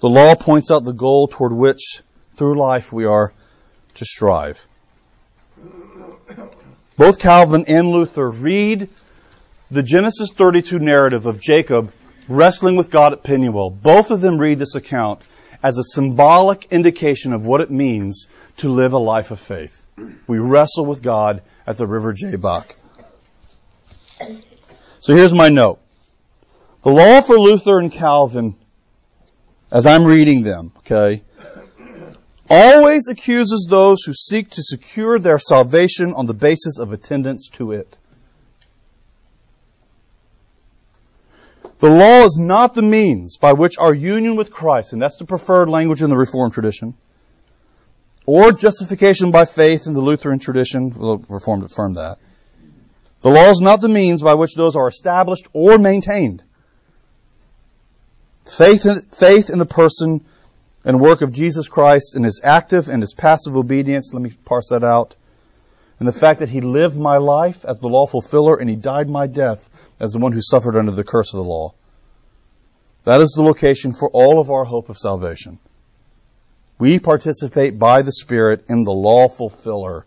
the 0.00 0.08
law 0.08 0.34
points 0.34 0.70
out 0.70 0.84
the 0.84 0.92
goal 0.92 1.26
toward 1.26 1.52
which 1.52 2.02
through 2.34 2.58
life 2.58 2.92
we 2.92 3.04
are 3.04 3.32
to 3.94 4.04
strive. 4.04 4.64
Both 6.98 7.20
Calvin 7.20 7.64
and 7.68 7.86
Luther 7.86 8.28
read 8.28 8.88
the 9.70 9.84
Genesis 9.84 10.32
32 10.32 10.80
narrative 10.80 11.26
of 11.26 11.38
Jacob 11.38 11.92
wrestling 12.28 12.74
with 12.74 12.90
God 12.90 13.12
at 13.12 13.22
Peniel. 13.22 13.70
Both 13.70 14.10
of 14.10 14.20
them 14.20 14.36
read 14.36 14.58
this 14.58 14.74
account 14.74 15.22
as 15.62 15.78
a 15.78 15.84
symbolic 15.84 16.66
indication 16.72 17.32
of 17.32 17.46
what 17.46 17.60
it 17.60 17.70
means 17.70 18.26
to 18.56 18.68
live 18.68 18.94
a 18.94 18.98
life 18.98 19.30
of 19.30 19.38
faith. 19.38 19.86
We 20.26 20.40
wrestle 20.40 20.86
with 20.86 21.00
God 21.00 21.42
at 21.68 21.76
the 21.76 21.86
river 21.86 22.12
Jabbok. 22.12 22.74
So 25.00 25.14
here's 25.14 25.32
my 25.32 25.50
note. 25.50 25.78
The 26.82 26.90
law 26.90 27.20
for 27.20 27.38
Luther 27.38 27.78
and 27.78 27.92
Calvin, 27.92 28.56
as 29.70 29.86
I'm 29.86 30.04
reading 30.04 30.42
them, 30.42 30.72
okay, 30.78 31.22
always 32.50 33.08
accuses 33.08 33.66
those 33.68 34.02
who 34.04 34.12
seek 34.12 34.50
to 34.50 34.62
secure 34.62 35.18
their 35.18 35.38
salvation 35.38 36.14
on 36.14 36.26
the 36.26 36.34
basis 36.34 36.78
of 36.78 36.92
attendance 36.92 37.48
to 37.54 37.72
it. 37.72 37.98
The 41.78 41.88
law 41.88 42.24
is 42.24 42.38
not 42.38 42.74
the 42.74 42.82
means 42.82 43.36
by 43.36 43.52
which 43.52 43.78
our 43.78 43.94
union 43.94 44.34
with 44.34 44.50
Christ, 44.50 44.92
and 44.92 45.00
that's 45.00 45.16
the 45.16 45.24
preferred 45.24 45.68
language 45.68 46.02
in 46.02 46.10
the 46.10 46.16
Reformed 46.16 46.52
tradition, 46.52 46.94
or 48.26 48.50
justification 48.52 49.30
by 49.30 49.44
faith 49.44 49.86
in 49.86 49.94
the 49.94 50.00
Lutheran 50.00 50.40
tradition, 50.40 50.90
the 50.90 51.18
Reformed 51.28 51.64
affirm 51.64 51.94
that. 51.94 52.18
The 53.20 53.30
law 53.30 53.48
is 53.48 53.60
not 53.60 53.80
the 53.80 53.88
means 53.88 54.22
by 54.22 54.34
which 54.34 54.54
those 54.54 54.74
are 54.74 54.88
established 54.88 55.48
or 55.52 55.78
maintained. 55.78 56.42
Faith 58.44 58.86
in, 58.86 59.00
faith 59.12 59.50
in 59.50 59.58
the 59.58 59.66
person 59.66 60.24
and 60.84 61.00
work 61.00 61.22
of 61.22 61.32
Jesus 61.32 61.68
Christ 61.68 62.14
and 62.16 62.24
his 62.24 62.40
active 62.42 62.88
and 62.88 63.02
his 63.02 63.14
passive 63.14 63.56
obedience, 63.56 64.12
let 64.12 64.22
me 64.22 64.30
parse 64.44 64.70
that 64.70 64.84
out, 64.84 65.14
and 65.98 66.06
the 66.06 66.12
fact 66.12 66.40
that 66.40 66.48
he 66.48 66.60
lived 66.60 66.96
my 66.96 67.16
life 67.16 67.64
as 67.64 67.78
the 67.78 67.88
law 67.88 68.06
fulfiller 68.06 68.56
and 68.56 68.70
he 68.70 68.76
died 68.76 69.08
my 69.08 69.26
death 69.26 69.68
as 69.98 70.12
the 70.12 70.18
one 70.18 70.32
who 70.32 70.40
suffered 70.40 70.76
under 70.76 70.92
the 70.92 71.04
curse 71.04 71.32
of 71.32 71.38
the 71.38 71.44
law. 71.44 71.74
That 73.04 73.20
is 73.20 73.32
the 73.36 73.42
location 73.42 73.92
for 73.92 74.08
all 74.10 74.40
of 74.40 74.50
our 74.50 74.64
hope 74.64 74.88
of 74.88 74.98
salvation. 74.98 75.58
We 76.78 77.00
participate 77.00 77.78
by 77.78 78.02
the 78.02 78.12
Spirit 78.12 78.66
in 78.68 78.84
the 78.84 78.92
law 78.92 79.28
fulfiller, 79.28 80.06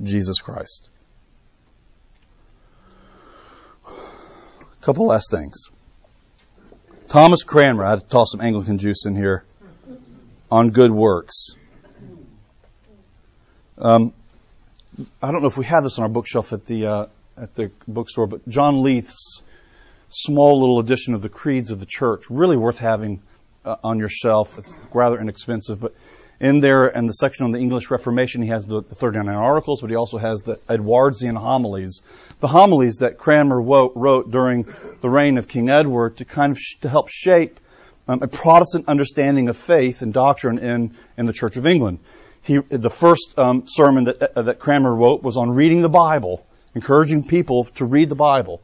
Jesus 0.00 0.38
Christ. 0.40 0.90
A 3.86 4.84
couple 4.84 5.06
last 5.06 5.30
things. 5.30 5.70
Thomas 7.08 7.42
Cranmer, 7.42 7.84
I 7.84 7.90
had 7.90 8.00
to 8.00 8.06
toss 8.06 8.30
some 8.30 8.40
Anglican 8.40 8.78
juice 8.78 9.06
in 9.06 9.16
here, 9.16 9.44
on 10.50 10.70
good 10.70 10.90
works. 10.90 11.54
Um, 13.78 14.12
I 15.20 15.32
don't 15.32 15.40
know 15.40 15.48
if 15.48 15.58
we 15.58 15.64
have 15.64 15.82
this 15.82 15.98
on 15.98 16.04
our 16.04 16.08
bookshelf 16.08 16.52
at 16.52 16.66
the 16.66 16.86
uh, 16.86 17.06
at 17.36 17.54
the 17.54 17.70
bookstore, 17.88 18.26
but 18.26 18.48
John 18.48 18.82
Leith's 18.82 19.42
small 20.08 20.60
little 20.60 20.78
edition 20.78 21.14
of 21.14 21.22
the 21.22 21.28
creeds 21.28 21.70
of 21.70 21.80
the 21.80 21.86
church, 21.86 22.30
really 22.30 22.56
worth 22.56 22.78
having 22.78 23.20
uh, 23.64 23.76
on 23.82 23.98
your 23.98 24.08
shelf. 24.08 24.56
It's 24.58 24.72
rather 24.92 25.18
inexpensive, 25.18 25.80
but 25.80 25.94
in 26.40 26.60
there 26.60 26.86
and 26.86 27.08
the 27.08 27.12
section 27.12 27.46
on 27.46 27.52
the 27.52 27.58
English 27.58 27.90
Reformation, 27.90 28.42
he 28.42 28.48
has 28.48 28.66
the, 28.66 28.82
the 28.82 28.94
39 28.94 29.34
articles, 29.34 29.80
but 29.80 29.90
he 29.90 29.96
also 29.96 30.18
has 30.18 30.42
the 30.42 30.58
Edwardsian 30.68 31.36
homilies, 31.36 32.02
the 32.40 32.48
homilies 32.48 32.98
that 32.98 33.18
Cranmer 33.18 33.60
wrote, 33.60 33.92
wrote 33.94 34.30
during 34.30 34.66
the 35.00 35.08
reign 35.08 35.38
of 35.38 35.48
King 35.48 35.70
Edward 35.70 36.18
to 36.18 36.24
kind 36.24 36.52
of 36.52 36.58
sh- 36.58 36.78
to 36.80 36.88
help 36.88 37.08
shape 37.08 37.58
um, 38.06 38.22
a 38.22 38.28
Protestant 38.28 38.88
understanding 38.88 39.48
of 39.48 39.56
faith 39.56 40.02
and 40.02 40.12
doctrine 40.12 40.58
in 40.58 40.94
in 41.16 41.26
the 41.26 41.32
Church 41.32 41.56
of 41.56 41.66
England. 41.66 41.98
He, 42.42 42.58
the 42.58 42.90
first 42.90 43.38
um, 43.38 43.64
sermon 43.66 44.04
that, 44.04 44.36
uh, 44.36 44.42
that 44.42 44.58
Cranmer 44.58 44.94
wrote 44.94 45.22
was 45.22 45.36
on 45.36 45.50
reading 45.50 45.80
the 45.80 45.88
Bible 45.88 46.44
encouraging 46.74 47.24
people 47.24 47.64
to 47.64 47.84
read 47.84 48.08
the 48.08 48.14
Bible. 48.14 48.60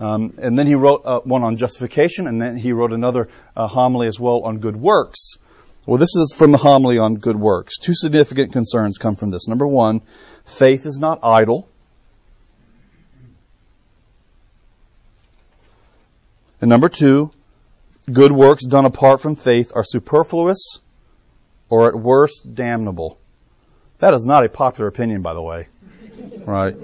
Um, 0.00 0.34
and 0.38 0.58
then 0.58 0.66
he 0.66 0.74
wrote 0.74 1.02
uh, 1.04 1.20
one 1.20 1.42
on 1.42 1.56
justification, 1.56 2.26
and 2.26 2.40
then 2.40 2.56
he 2.56 2.72
wrote 2.72 2.92
another 2.92 3.28
uh, 3.56 3.68
homily 3.68 4.08
as 4.08 4.18
well 4.18 4.42
on 4.42 4.58
good 4.58 4.76
works. 4.76 5.36
Well, 5.86 5.98
this 5.98 6.16
is 6.16 6.34
from 6.36 6.50
the 6.50 6.58
homily 6.58 6.98
on 6.98 7.16
good 7.16 7.36
works. 7.36 7.78
Two 7.78 7.94
significant 7.94 8.52
concerns 8.52 8.98
come 8.98 9.16
from 9.16 9.30
this. 9.30 9.46
Number 9.48 9.66
one, 9.66 10.00
faith 10.44 10.86
is 10.86 10.98
not 10.98 11.20
idle. 11.22 11.68
And 16.60 16.70
number 16.70 16.88
two, 16.88 17.30
good 18.12 18.32
works 18.32 18.64
done 18.64 18.84
apart 18.84 19.20
from 19.20 19.36
faith 19.36 19.72
are 19.74 19.84
superfluous 19.84 20.80
or 21.68 21.88
at 21.88 21.94
worst 21.94 22.54
damnable. 22.54 23.18
That 23.98 24.14
is 24.14 24.26
not 24.26 24.44
a 24.44 24.48
popular 24.48 24.88
opinion, 24.88 25.22
by 25.22 25.34
the 25.34 25.42
way. 25.42 25.68
Right? 26.44 26.76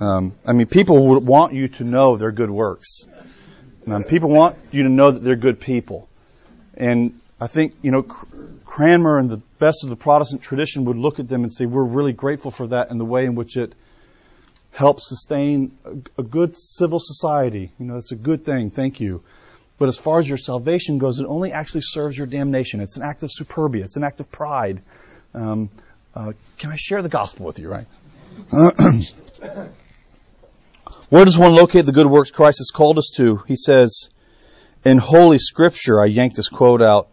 Um, 0.00 0.34
I 0.44 0.52
mean, 0.52 0.66
people 0.66 1.08
would 1.08 1.24
want 1.24 1.54
you 1.54 1.68
to 1.68 1.84
know 1.84 2.16
their 2.16 2.32
good 2.32 2.50
works. 2.50 3.06
Um, 3.86 4.04
people 4.04 4.30
want 4.30 4.56
you 4.70 4.84
to 4.84 4.88
know 4.88 5.10
that 5.10 5.20
they're 5.20 5.36
good 5.36 5.60
people. 5.60 6.08
And 6.74 7.20
I 7.40 7.46
think, 7.46 7.74
you 7.82 7.90
know, 7.90 8.02
Cranmer 8.02 9.18
and 9.18 9.28
the 9.28 9.38
best 9.58 9.84
of 9.84 9.90
the 9.90 9.96
Protestant 9.96 10.42
tradition 10.42 10.86
would 10.86 10.96
look 10.96 11.18
at 11.18 11.28
them 11.28 11.42
and 11.42 11.52
say, 11.52 11.66
we're 11.66 11.84
really 11.84 12.12
grateful 12.12 12.50
for 12.50 12.66
that 12.68 12.90
and 12.90 12.98
the 12.98 13.04
way 13.04 13.26
in 13.26 13.34
which 13.34 13.56
it 13.56 13.74
helps 14.70 15.08
sustain 15.08 15.76
a, 15.84 16.20
a 16.20 16.24
good 16.24 16.56
civil 16.56 16.98
society. 17.00 17.72
You 17.78 17.86
know, 17.86 17.96
it's 17.96 18.12
a 18.12 18.16
good 18.16 18.44
thing. 18.44 18.70
Thank 18.70 19.00
you. 19.00 19.22
But 19.82 19.88
as 19.88 19.98
far 19.98 20.20
as 20.20 20.28
your 20.28 20.38
salvation 20.38 20.98
goes, 20.98 21.18
it 21.18 21.26
only 21.26 21.50
actually 21.50 21.80
serves 21.80 22.16
your 22.16 22.28
damnation. 22.28 22.80
It's 22.80 22.96
an 22.96 23.02
act 23.02 23.24
of 23.24 23.30
superbia. 23.30 23.82
It's 23.82 23.96
an 23.96 24.04
act 24.04 24.20
of 24.20 24.30
pride. 24.30 24.80
Um, 25.34 25.70
uh, 26.14 26.34
can 26.56 26.70
I 26.70 26.76
share 26.76 27.02
the 27.02 27.08
gospel 27.08 27.46
with 27.46 27.58
you, 27.58 27.68
right? 27.68 27.86
Where 31.08 31.24
does 31.24 31.36
one 31.36 31.52
locate 31.54 31.84
the 31.84 31.90
good 31.90 32.06
works 32.06 32.30
Christ 32.30 32.60
has 32.60 32.70
called 32.70 32.96
us 32.96 33.10
to? 33.16 33.38
He 33.48 33.56
says, 33.56 34.08
in 34.84 34.98
Holy 34.98 35.40
Scripture, 35.40 36.00
I 36.00 36.04
yanked 36.04 36.36
this 36.36 36.48
quote 36.48 36.80
out, 36.80 37.08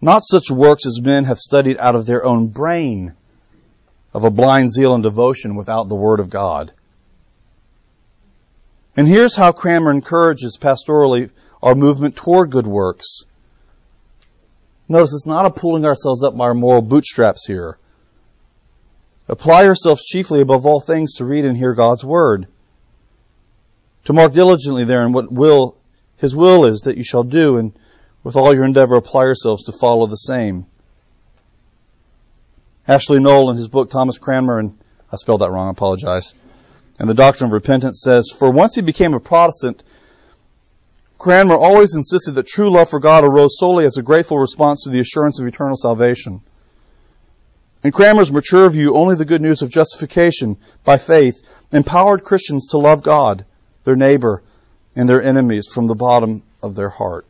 not 0.00 0.22
such 0.24 0.48
works 0.48 0.86
as 0.86 1.00
men 1.02 1.24
have 1.24 1.40
studied 1.40 1.76
out 1.78 1.96
of 1.96 2.06
their 2.06 2.24
own 2.24 2.46
brain, 2.46 3.14
of 4.14 4.22
a 4.22 4.30
blind 4.30 4.72
zeal 4.72 4.94
and 4.94 5.02
devotion 5.02 5.56
without 5.56 5.88
the 5.88 5.96
Word 5.96 6.20
of 6.20 6.30
God. 6.30 6.72
And 8.96 9.08
here's 9.08 9.34
how 9.34 9.50
Cranmer 9.50 9.90
encourages 9.90 10.56
pastorally 10.56 11.30
our 11.62 11.74
movement 11.74 12.16
toward 12.16 12.50
good 12.50 12.66
works. 12.66 13.24
Notice 14.88 15.14
it's 15.14 15.26
not 15.26 15.46
a 15.46 15.50
pulling 15.50 15.84
ourselves 15.84 16.22
up 16.22 16.36
by 16.36 16.44
our 16.46 16.54
moral 16.54 16.82
bootstraps 16.82 17.46
here. 17.46 17.78
Apply 19.28 19.62
yourselves 19.62 20.02
chiefly 20.02 20.40
above 20.40 20.66
all 20.66 20.80
things 20.80 21.16
to 21.16 21.24
read 21.24 21.44
and 21.44 21.56
hear 21.56 21.74
God's 21.74 22.04
Word 22.04 22.48
to 24.04 24.12
mark 24.12 24.32
diligently 24.32 24.84
therein 24.84 25.12
what 25.12 25.30
will 25.30 25.76
his 26.16 26.36
will 26.36 26.66
is 26.66 26.82
that 26.82 26.96
you 26.96 27.04
shall 27.04 27.22
do, 27.22 27.56
and 27.56 27.72
with 28.22 28.36
all 28.36 28.54
your 28.54 28.64
endeavor 28.64 28.96
apply 28.96 29.24
yourselves 29.24 29.64
to 29.64 29.72
follow 29.72 30.06
the 30.06 30.16
same. 30.16 30.66
Ashley 32.86 33.20
Null 33.20 33.50
in 33.50 33.56
his 33.56 33.68
book 33.68 33.90
Thomas 33.90 34.18
Cranmer, 34.18 34.58
and 34.58 34.76
I 35.10 35.16
spelled 35.16 35.40
that 35.40 35.50
wrong, 35.50 35.68
I 35.68 35.70
apologize. 35.70 36.34
And 36.98 37.08
the 37.08 37.14
Doctrine 37.14 37.48
of 37.48 37.54
Repentance 37.54 38.02
says, 38.02 38.30
For 38.30 38.50
once 38.50 38.74
he 38.74 38.82
became 38.82 39.14
a 39.14 39.20
Protestant, 39.20 39.82
Cranmer 41.20 41.54
always 41.54 41.94
insisted 41.94 42.32
that 42.32 42.48
true 42.48 42.72
love 42.72 42.90
for 42.90 42.98
God 42.98 43.22
arose 43.22 43.58
solely 43.58 43.84
as 43.84 43.96
a 43.96 44.02
grateful 44.02 44.38
response 44.38 44.82
to 44.82 44.90
the 44.90 44.98
assurance 44.98 45.38
of 45.38 45.46
eternal 45.46 45.76
salvation. 45.76 46.40
In 47.84 47.92
Cranmer's 47.92 48.32
mature 48.32 48.68
view, 48.68 48.96
only 48.96 49.14
the 49.14 49.24
good 49.24 49.40
news 49.40 49.62
of 49.62 49.70
justification 49.70 50.56
by 50.82 50.96
faith 50.96 51.42
empowered 51.70 52.24
Christians 52.24 52.66
to 52.68 52.78
love 52.78 53.02
God 53.02 53.44
their 53.84 53.96
neighbor, 53.96 54.42
and 54.94 55.08
their 55.08 55.22
enemies 55.22 55.66
from 55.72 55.86
the 55.86 55.94
bottom 55.94 56.42
of 56.62 56.74
their 56.74 56.88
heart. 56.88 57.26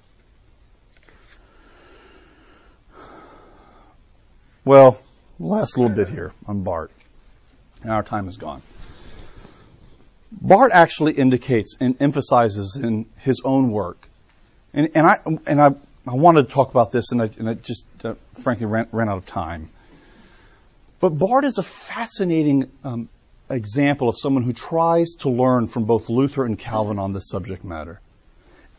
Well, 4.64 4.98
last 5.38 5.78
little 5.78 5.94
bit 5.94 6.08
here 6.08 6.32
on 6.46 6.62
Barth. 6.62 6.92
And 7.82 7.92
our 7.92 8.02
time 8.02 8.28
is 8.28 8.36
gone. 8.36 8.62
Barth 10.32 10.72
actually 10.72 11.12
indicates 11.12 11.76
and 11.80 12.00
emphasizes 12.00 12.76
in 12.76 13.06
his 13.18 13.42
own 13.44 13.72
work, 13.72 14.08
and, 14.72 14.90
and 14.94 15.06
I 15.06 15.18
and 15.46 15.60
I, 15.60 15.70
I 16.06 16.14
wanted 16.14 16.48
to 16.48 16.54
talk 16.54 16.70
about 16.70 16.92
this, 16.92 17.12
and 17.12 17.20
I, 17.22 17.30
and 17.38 17.48
I 17.48 17.54
just 17.54 17.86
uh, 18.04 18.14
frankly 18.40 18.66
ran, 18.66 18.86
ran, 18.92 19.08
out 19.08 19.16
of 19.16 19.26
time. 19.26 19.70
But 21.00 21.10
Barth 21.10 21.44
is 21.44 21.58
a 21.58 21.62
fascinating 21.62 22.70
um, 22.84 23.08
example 23.48 24.08
of 24.08 24.16
someone 24.16 24.44
who 24.44 24.52
tries 24.52 25.14
to 25.20 25.30
learn 25.30 25.66
from 25.66 25.84
both 25.84 26.08
Luther 26.08 26.44
and 26.44 26.58
Calvin 26.58 26.98
on 26.98 27.12
this 27.12 27.28
subject 27.28 27.64
matter. 27.64 28.00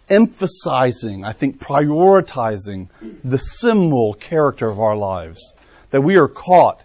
Emphasizing, 0.10 1.24
I 1.24 1.34
think, 1.34 1.60
prioritizing 1.60 2.90
the 3.24 3.38
simul 3.38 4.14
character 4.14 4.68
of 4.68 4.80
our 4.80 4.96
lives. 4.96 5.54
That 5.90 6.02
we 6.02 6.16
are 6.16 6.30
caught 6.30 6.82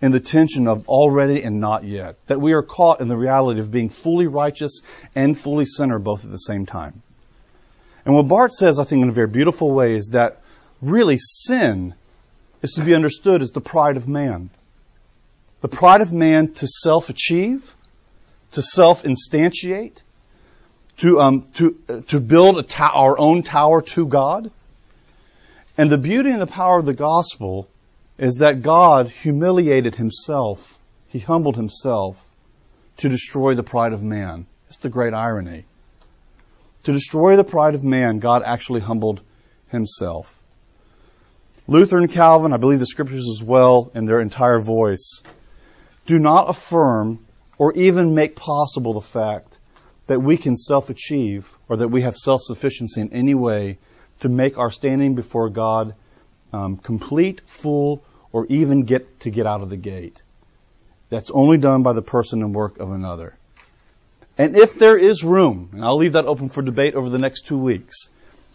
in 0.00 0.12
the 0.12 0.20
tension 0.20 0.66
of 0.66 0.88
already 0.88 1.42
and 1.42 1.60
not 1.60 1.84
yet. 1.84 2.16
That 2.26 2.40
we 2.40 2.52
are 2.52 2.62
caught 2.62 3.00
in 3.00 3.08
the 3.08 3.16
reality 3.16 3.60
of 3.60 3.70
being 3.70 3.90
fully 3.90 4.26
righteous 4.26 4.80
and 5.14 5.38
fully 5.38 5.66
sinner 5.66 5.98
both 5.98 6.24
at 6.24 6.30
the 6.30 6.38
same 6.38 6.66
time. 6.66 7.02
And 8.04 8.14
what 8.14 8.28
Barth 8.28 8.52
says, 8.52 8.80
I 8.80 8.84
think, 8.84 9.02
in 9.02 9.08
a 9.08 9.12
very 9.12 9.28
beautiful 9.28 9.72
way 9.72 9.94
is 9.94 10.08
that 10.12 10.40
really 10.80 11.18
sin 11.18 11.94
is 12.62 12.72
to 12.72 12.82
be 12.82 12.94
understood 12.94 13.42
as 13.42 13.50
the 13.50 13.60
pride 13.60 13.96
of 13.96 14.08
man. 14.08 14.50
The 15.60 15.68
pride 15.68 16.00
of 16.00 16.12
man 16.12 16.54
to 16.54 16.66
self-achieve, 16.66 17.74
to 18.52 18.62
self-instantiate, 18.62 19.98
to, 20.98 21.20
um, 21.20 21.42
to, 21.54 21.78
uh, 21.88 22.00
to 22.08 22.20
build 22.20 22.66
ta- 22.68 22.92
our 22.94 23.18
own 23.18 23.42
tower 23.42 23.82
to 23.82 24.06
God. 24.06 24.50
And 25.76 25.90
the 25.90 25.98
beauty 25.98 26.30
and 26.30 26.40
the 26.40 26.46
power 26.46 26.78
of 26.78 26.86
the 26.86 26.94
gospel 26.94 27.68
is 28.20 28.36
that 28.36 28.60
God 28.60 29.08
humiliated 29.08 29.96
himself. 29.96 30.78
He 31.08 31.20
humbled 31.20 31.56
himself 31.56 32.22
to 32.98 33.08
destroy 33.08 33.54
the 33.54 33.62
pride 33.62 33.94
of 33.94 34.02
man. 34.02 34.44
It's 34.68 34.76
the 34.76 34.90
great 34.90 35.14
irony. 35.14 35.64
To 36.82 36.92
destroy 36.92 37.36
the 37.36 37.44
pride 37.44 37.74
of 37.74 37.82
man, 37.82 38.18
God 38.18 38.42
actually 38.44 38.80
humbled 38.80 39.22
himself. 39.68 40.38
Luther 41.66 41.96
and 41.96 42.10
Calvin, 42.10 42.52
I 42.52 42.58
believe 42.58 42.78
the 42.78 42.86
scriptures 42.86 43.26
as 43.26 43.42
well, 43.42 43.90
in 43.94 44.04
their 44.04 44.20
entire 44.20 44.58
voice, 44.58 45.22
do 46.04 46.18
not 46.18 46.50
affirm 46.50 47.24
or 47.56 47.72
even 47.72 48.14
make 48.14 48.36
possible 48.36 48.92
the 48.92 49.00
fact 49.00 49.56
that 50.08 50.20
we 50.20 50.36
can 50.36 50.56
self 50.56 50.90
achieve 50.90 51.56
or 51.70 51.78
that 51.78 51.88
we 51.88 52.02
have 52.02 52.16
self 52.16 52.42
sufficiency 52.42 53.00
in 53.00 53.14
any 53.14 53.34
way 53.34 53.78
to 54.20 54.28
make 54.28 54.58
our 54.58 54.70
standing 54.70 55.14
before 55.14 55.48
God 55.48 55.94
um, 56.52 56.76
complete, 56.76 57.40
full, 57.48 58.02
or 58.32 58.46
even 58.46 58.82
get 58.82 59.20
to 59.20 59.30
get 59.30 59.46
out 59.46 59.62
of 59.62 59.70
the 59.70 59.76
gate. 59.76 60.22
That's 61.08 61.30
only 61.30 61.58
done 61.58 61.82
by 61.82 61.92
the 61.92 62.02
person 62.02 62.42
and 62.42 62.54
work 62.54 62.78
of 62.78 62.92
another. 62.92 63.34
And 64.38 64.56
if 64.56 64.74
there 64.74 64.96
is 64.96 65.24
room, 65.24 65.70
and 65.72 65.84
I'll 65.84 65.96
leave 65.96 66.12
that 66.12 66.24
open 66.24 66.48
for 66.48 66.62
debate 66.62 66.94
over 66.94 67.08
the 67.08 67.18
next 67.18 67.46
two 67.46 67.58
weeks, 67.58 68.08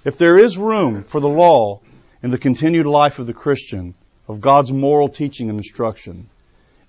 if 0.03 0.17
there 0.17 0.37
is 0.37 0.57
room 0.57 1.03
for 1.03 1.19
the 1.19 1.27
law 1.27 1.81
in 2.23 2.31
the 2.31 2.37
continued 2.37 2.85
life 2.85 3.19
of 3.19 3.27
the 3.27 3.33
Christian, 3.33 3.93
of 4.27 4.41
God's 4.41 4.71
moral 4.71 5.09
teaching 5.09 5.49
and 5.49 5.59
instruction, 5.59 6.27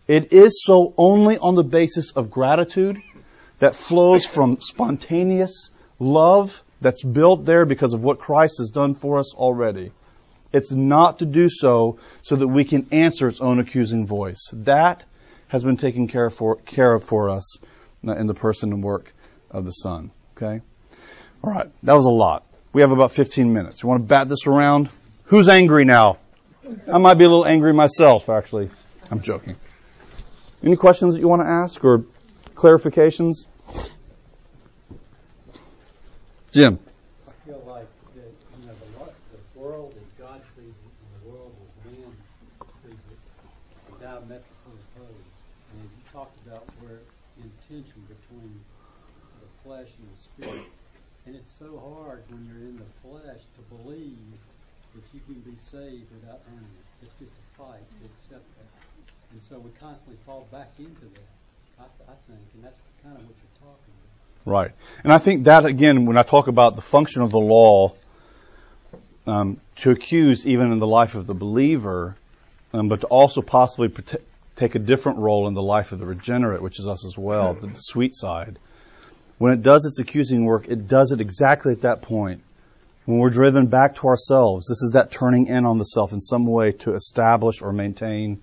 it 0.06 0.32
is 0.32 0.62
so 0.64 0.94
only 0.96 1.36
on 1.36 1.56
the 1.56 1.64
basis 1.64 2.12
of 2.12 2.30
gratitude 2.30 3.02
that 3.58 3.74
flows 3.74 4.24
from 4.24 4.60
spontaneous 4.60 5.70
love 5.98 6.62
that's 6.80 7.02
built 7.02 7.44
there 7.44 7.64
because 7.64 7.94
of 7.94 8.04
what 8.04 8.18
Christ 8.18 8.58
has 8.58 8.70
done 8.70 8.94
for 8.94 9.18
us 9.18 9.34
already. 9.34 9.92
It's 10.56 10.72
not 10.72 11.18
to 11.18 11.26
do 11.26 11.50
so 11.50 11.98
so 12.22 12.36
that 12.36 12.48
we 12.48 12.64
can 12.64 12.86
answer 12.90 13.28
its 13.28 13.42
own 13.42 13.60
accusing 13.60 14.06
voice. 14.06 14.48
That 14.54 15.04
has 15.48 15.62
been 15.62 15.76
taken 15.76 16.08
care 16.08 16.24
of 16.24 16.34
for, 16.34 16.56
care 16.56 16.94
of 16.94 17.04
for 17.04 17.28
us 17.28 17.58
in 18.02 18.26
the 18.26 18.34
person 18.34 18.72
and 18.72 18.82
work 18.82 19.12
of 19.50 19.66
the 19.66 19.70
Son. 19.70 20.10
Okay? 20.34 20.62
All 21.44 21.52
right. 21.52 21.70
That 21.82 21.92
was 21.92 22.06
a 22.06 22.10
lot. 22.10 22.46
We 22.72 22.80
have 22.80 22.90
about 22.90 23.12
15 23.12 23.52
minutes. 23.52 23.82
You 23.82 23.88
want 23.90 24.02
to 24.02 24.08
bat 24.08 24.28
this 24.28 24.46
around? 24.46 24.88
Who's 25.24 25.48
angry 25.48 25.84
now? 25.84 26.18
I 26.90 26.96
might 26.98 27.14
be 27.14 27.24
a 27.24 27.28
little 27.28 27.46
angry 27.46 27.74
myself, 27.74 28.30
actually. 28.30 28.70
I'm 29.10 29.20
joking. 29.20 29.56
Any 30.62 30.76
questions 30.76 31.14
that 31.14 31.20
you 31.20 31.28
want 31.28 31.42
to 31.42 31.48
ask 31.48 31.84
or 31.84 32.04
clarifications? 32.54 33.46
Jim. 36.52 36.78
So 51.58 51.80
hard 51.96 52.22
when 52.28 52.44
you're 52.46 52.68
in 52.68 52.76
the 52.76 52.84
flesh 53.00 53.40
to 53.56 53.76
believe 53.76 54.36
that 54.94 55.02
you 55.14 55.20
can 55.24 55.40
be 55.40 55.56
saved 55.56 56.04
without 56.12 56.40
earning 56.48 56.68
it. 56.68 57.02
It's 57.02 57.12
just 57.18 57.32
a 57.32 57.56
fight 57.56 57.80
to 57.80 58.04
accept 58.04 58.44
that. 58.58 58.66
And 59.32 59.42
so 59.42 59.58
we 59.58 59.70
constantly 59.80 60.18
fall 60.26 60.46
back 60.52 60.70
into 60.78 61.00
that, 61.00 61.80
I, 61.80 61.84
I 61.84 62.14
think, 62.28 62.40
and 62.54 62.64
that's 62.64 62.76
kind 63.02 63.16
of 63.16 63.22
what 63.22 63.34
you're 63.40 63.58
talking 63.58 63.94
about. 64.44 64.52
Right. 64.52 64.70
And 65.02 65.12
I 65.12 65.18
think 65.18 65.44
that, 65.44 65.64
again, 65.64 66.04
when 66.04 66.18
I 66.18 66.22
talk 66.22 66.46
about 66.46 66.76
the 66.76 66.82
function 66.82 67.22
of 67.22 67.30
the 67.30 67.40
law, 67.40 67.94
um, 69.26 69.58
to 69.76 69.90
accuse 69.90 70.46
even 70.46 70.72
in 70.72 70.78
the 70.78 70.86
life 70.86 71.14
of 71.14 71.26
the 71.26 71.34
believer, 71.34 72.16
um, 72.74 72.88
but 72.88 73.00
to 73.00 73.06
also 73.06 73.40
possibly 73.40 73.88
prote- 73.88 74.20
take 74.56 74.74
a 74.74 74.78
different 74.78 75.18
role 75.18 75.46
in 75.48 75.54
the 75.54 75.62
life 75.62 75.92
of 75.92 75.98
the 75.98 76.06
regenerate, 76.06 76.62
which 76.62 76.80
is 76.80 76.86
us 76.86 77.04
as 77.06 77.16
well, 77.16 77.54
the, 77.54 77.68
the 77.68 77.74
sweet 77.76 78.14
side 78.14 78.58
when 79.38 79.52
it 79.52 79.62
does 79.62 79.84
its 79.84 79.98
accusing 79.98 80.44
work, 80.44 80.66
it 80.68 80.88
does 80.88 81.12
it 81.12 81.20
exactly 81.20 81.72
at 81.72 81.82
that 81.82 82.02
point. 82.02 82.42
When 83.04 83.18
we're 83.18 83.30
driven 83.30 83.66
back 83.66 83.96
to 83.96 84.08
ourselves, 84.08 84.66
this 84.66 84.82
is 84.82 84.92
that 84.94 85.12
turning 85.12 85.46
in 85.46 85.64
on 85.64 85.78
the 85.78 85.84
self 85.84 86.12
in 86.12 86.20
some 86.20 86.46
way 86.46 86.72
to 86.72 86.94
establish 86.94 87.62
or 87.62 87.72
maintain 87.72 88.40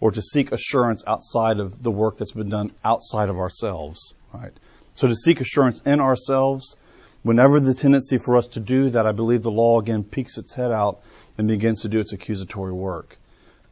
or 0.00 0.10
to 0.10 0.20
seek 0.20 0.52
assurance 0.52 1.04
outside 1.06 1.60
of 1.60 1.82
the 1.82 1.90
work 1.90 2.18
that's 2.18 2.32
been 2.32 2.48
done 2.48 2.72
outside 2.84 3.28
of 3.28 3.38
ourselves, 3.38 4.14
right? 4.34 4.52
So 4.94 5.06
to 5.06 5.14
seek 5.14 5.40
assurance 5.40 5.80
in 5.86 6.00
ourselves, 6.00 6.76
whenever 7.22 7.60
the 7.60 7.72
tendency 7.72 8.18
for 8.18 8.36
us 8.36 8.48
to 8.48 8.60
do 8.60 8.90
that, 8.90 9.06
I 9.06 9.12
believe 9.12 9.42
the 9.42 9.50
law 9.50 9.78
again 9.78 10.02
peeks 10.02 10.36
its 10.36 10.52
head 10.52 10.72
out 10.72 11.00
and 11.38 11.46
begins 11.46 11.82
to 11.82 11.88
do 11.88 12.00
its 12.00 12.12
accusatory 12.12 12.72
work. 12.72 13.16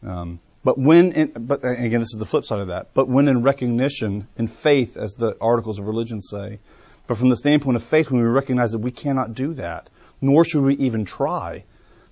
Um, 0.06 0.40
but 0.62 0.78
when, 0.78 1.12
in, 1.12 1.32
but 1.32 1.64
again, 1.64 2.00
this 2.00 2.12
is 2.12 2.18
the 2.18 2.26
flip 2.26 2.44
side 2.44 2.60
of 2.60 2.68
that. 2.68 2.88
But 2.92 3.08
when 3.08 3.28
in 3.28 3.42
recognition, 3.42 4.28
in 4.36 4.46
faith, 4.46 4.96
as 4.96 5.14
the 5.14 5.36
articles 5.40 5.78
of 5.78 5.86
religion 5.86 6.20
say, 6.20 6.58
but 7.06 7.16
from 7.16 7.30
the 7.30 7.36
standpoint 7.36 7.76
of 7.76 7.82
faith, 7.82 8.10
when 8.10 8.20
we 8.20 8.28
recognize 8.28 8.72
that 8.72 8.78
we 8.78 8.90
cannot 8.90 9.34
do 9.34 9.54
that, 9.54 9.88
nor 10.20 10.44
should 10.44 10.62
we 10.62 10.74
even 10.76 11.04
try, 11.04 11.64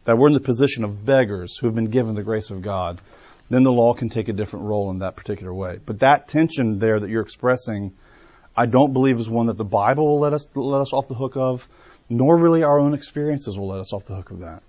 that 0.04 0.16
we're 0.16 0.28
in 0.28 0.34
the 0.34 0.40
position 0.40 0.84
of 0.84 1.04
beggars 1.04 1.56
who 1.58 1.66
have 1.66 1.74
been 1.74 1.90
given 1.90 2.14
the 2.14 2.22
grace 2.22 2.50
of 2.50 2.62
God, 2.62 3.00
then 3.50 3.62
the 3.62 3.72
law 3.72 3.92
can 3.94 4.08
take 4.08 4.28
a 4.28 4.32
different 4.32 4.66
role 4.66 4.90
in 4.90 5.00
that 5.00 5.16
particular 5.16 5.52
way. 5.52 5.78
But 5.84 6.00
that 6.00 6.28
tension 6.28 6.78
there 6.78 6.98
that 6.98 7.10
you're 7.10 7.22
expressing, 7.22 7.92
I 8.56 8.66
don't 8.66 8.92
believe 8.92 9.20
is 9.20 9.28
one 9.28 9.46
that 9.46 9.56
the 9.56 9.64
Bible 9.64 10.06
will 10.06 10.20
let 10.20 10.32
us 10.32 10.48
let 10.54 10.80
us 10.80 10.92
off 10.92 11.06
the 11.06 11.14
hook 11.14 11.36
of, 11.36 11.68
nor 12.08 12.36
really 12.36 12.62
our 12.62 12.78
own 12.78 12.94
experiences 12.94 13.58
will 13.58 13.68
let 13.68 13.80
us 13.80 13.92
off 13.92 14.04
the 14.06 14.16
hook 14.16 14.30
of 14.30 14.40
that. 14.40 14.62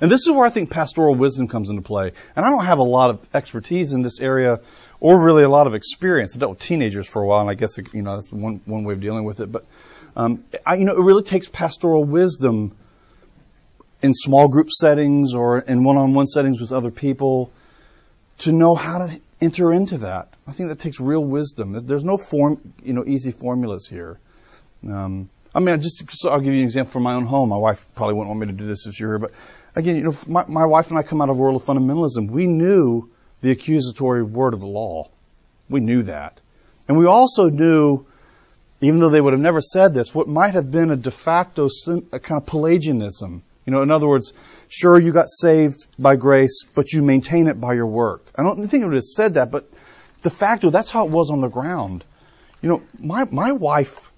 And 0.00 0.10
this 0.10 0.26
is 0.26 0.32
where 0.32 0.46
I 0.46 0.50
think 0.50 0.70
pastoral 0.70 1.14
wisdom 1.14 1.48
comes 1.48 1.70
into 1.70 1.82
play. 1.82 2.12
And 2.36 2.44
I 2.44 2.50
don't 2.50 2.64
have 2.64 2.78
a 2.78 2.84
lot 2.84 3.10
of 3.10 3.28
expertise 3.34 3.92
in 3.92 4.02
this 4.02 4.20
area 4.20 4.60
or 5.00 5.20
really 5.20 5.42
a 5.42 5.48
lot 5.48 5.66
of 5.66 5.74
experience. 5.74 6.36
I 6.36 6.40
dealt 6.40 6.50
with 6.50 6.60
teenagers 6.60 7.08
for 7.08 7.22
a 7.22 7.26
while, 7.26 7.40
and 7.40 7.50
I 7.50 7.54
guess, 7.54 7.78
you 7.78 8.02
know, 8.02 8.16
that's 8.16 8.32
one, 8.32 8.60
one 8.64 8.84
way 8.84 8.94
of 8.94 9.00
dealing 9.00 9.24
with 9.24 9.40
it. 9.40 9.50
But, 9.50 9.64
um, 10.16 10.44
I, 10.66 10.74
you 10.74 10.84
know, 10.84 10.94
it 10.94 11.02
really 11.02 11.22
takes 11.22 11.48
pastoral 11.48 12.04
wisdom 12.04 12.76
in 14.02 14.14
small 14.14 14.48
group 14.48 14.70
settings 14.70 15.34
or 15.34 15.58
in 15.58 15.84
one-on-one 15.84 16.26
settings 16.26 16.60
with 16.60 16.72
other 16.72 16.90
people 16.90 17.50
to 18.38 18.52
know 18.52 18.74
how 18.74 18.98
to 18.98 19.20
enter 19.40 19.72
into 19.72 19.98
that. 19.98 20.28
I 20.46 20.52
think 20.52 20.68
that 20.68 20.78
takes 20.78 21.00
real 21.00 21.24
wisdom. 21.24 21.86
There's 21.86 22.04
no 22.04 22.16
form, 22.16 22.74
you 22.82 22.92
know, 22.92 23.04
easy 23.06 23.30
formulas 23.30 23.86
here. 23.88 24.18
Um, 24.88 25.28
I 25.54 25.60
mean, 25.60 25.74
I 25.74 25.76
just, 25.76 26.04
I'll 26.26 26.40
give 26.40 26.52
you 26.52 26.60
an 26.60 26.64
example 26.64 26.92
from 26.92 27.02
my 27.02 27.14
own 27.14 27.26
home. 27.26 27.48
My 27.48 27.56
wife 27.56 27.86
probably 27.94 28.14
wouldn't 28.14 28.28
want 28.28 28.40
me 28.40 28.46
to 28.46 28.52
do 28.52 28.66
this 28.66 28.84
this 28.84 29.00
year, 29.00 29.18
but 29.18 29.32
again, 29.78 29.96
you 29.96 30.02
know, 30.02 30.14
my, 30.26 30.44
my 30.48 30.66
wife 30.66 30.90
and 30.90 30.98
I 30.98 31.02
come 31.02 31.22
out 31.22 31.30
of 31.30 31.38
a 31.38 31.40
world 31.40 31.60
of 31.60 31.66
fundamentalism. 31.66 32.28
We 32.30 32.46
knew 32.46 33.08
the 33.40 33.52
accusatory 33.52 34.24
word 34.24 34.52
of 34.52 34.60
the 34.60 34.66
law. 34.66 35.08
We 35.70 35.80
knew 35.80 36.02
that. 36.02 36.40
And 36.88 36.98
we 36.98 37.06
also 37.06 37.48
knew, 37.48 38.04
even 38.80 38.98
though 38.98 39.10
they 39.10 39.20
would 39.20 39.34
have 39.34 39.40
never 39.40 39.60
said 39.60 39.94
this, 39.94 40.12
what 40.12 40.26
might 40.26 40.54
have 40.54 40.70
been 40.70 40.90
a 40.90 40.96
de 40.96 41.12
facto 41.12 41.68
a 42.12 42.18
kind 42.18 42.42
of 42.42 42.46
Pelagianism. 42.46 43.42
You 43.66 43.72
know, 43.72 43.82
in 43.82 43.90
other 43.90 44.08
words, 44.08 44.32
sure, 44.68 44.98
you 44.98 45.12
got 45.12 45.28
saved 45.28 45.86
by 45.98 46.16
grace, 46.16 46.64
but 46.74 46.92
you 46.92 47.02
maintain 47.02 47.46
it 47.46 47.60
by 47.60 47.74
your 47.74 47.86
work. 47.86 48.24
I 48.34 48.42
don't 48.42 48.66
think 48.66 48.82
it 48.82 48.86
would 48.86 48.94
have 48.94 49.04
said 49.04 49.34
that, 49.34 49.52
but 49.52 49.70
de 50.22 50.30
facto, 50.30 50.70
that's 50.70 50.90
how 50.90 51.06
it 51.06 51.10
was 51.10 51.30
on 51.30 51.40
the 51.40 51.48
ground. 51.48 52.02
You 52.62 52.68
know, 52.70 52.82
my, 52.98 53.24
my 53.30 53.52
wife 53.52 54.10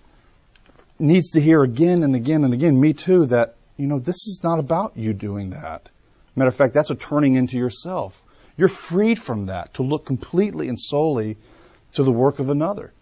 needs 0.99 1.31
to 1.31 1.41
hear 1.41 1.63
again 1.63 2.03
and 2.03 2.15
again 2.15 2.45
and 2.45 2.55
again, 2.55 2.81
me 2.81 2.95
too, 2.95 3.27
that 3.27 3.57
you 3.81 3.87
know, 3.87 3.99
this 3.99 4.27
is 4.27 4.43
not 4.45 4.59
about 4.59 4.97
you 4.97 5.15
doing 5.15 5.51
that. 5.51 5.89
Matter 6.37 6.49
of 6.49 6.55
fact, 6.55 6.75
that's 6.75 6.91
a 6.91 6.95
turning 6.95 7.35
into 7.35 7.57
yourself. 7.57 8.23
You're 8.57 8.69
freed 8.69 9.19
from 9.19 9.47
that 9.47 9.75
to 9.75 9.83
look 9.83 10.05
completely 10.05 10.69
and 10.69 10.79
solely 10.79 11.39
to 11.95 12.03
the 12.03 12.13
work 12.13 12.41
of 12.41 12.51
another. 12.51 12.93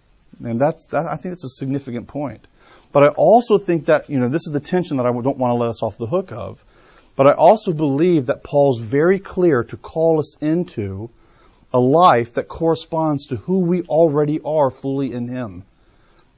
And 0.43 0.61
that's, 0.61 0.87
that, 0.87 1.07
I 1.07 1.17
think 1.17 1.33
that's 1.33 1.45
a 1.45 1.49
significant 1.49 2.07
point. 2.07 2.47
But 2.93 3.03
I 3.03 3.09
also 3.09 3.59
think 3.59 3.87
that, 3.87 4.09
you 4.09 4.21
know, 4.21 4.29
this 4.29 4.47
is 4.47 4.53
the 4.53 4.61
tension 4.61 4.99
that 4.99 5.07
I 5.07 5.11
don't 5.11 5.37
want 5.37 5.51
to 5.51 5.57
let 5.57 5.69
us 5.69 5.83
off 5.83 5.99
the 5.99 6.07
hook 6.07 6.31
of. 6.31 6.65
But 7.17 7.27
I 7.27 7.33
also 7.33 7.73
believe 7.73 8.27
that 8.27 8.45
Paul's 8.45 8.79
very 8.79 9.19
clear 9.19 9.65
to 9.65 9.77
call 9.77 10.21
us 10.21 10.37
into 10.41 11.11
a 11.75 11.81
life 11.81 12.35
that 12.35 12.47
corresponds 12.47 13.27
to 13.27 13.37
who 13.37 13.67
we 13.67 13.83
already 13.83 14.41
are 14.45 14.71
fully 14.71 15.13
in 15.13 15.27
Him. 15.27 15.65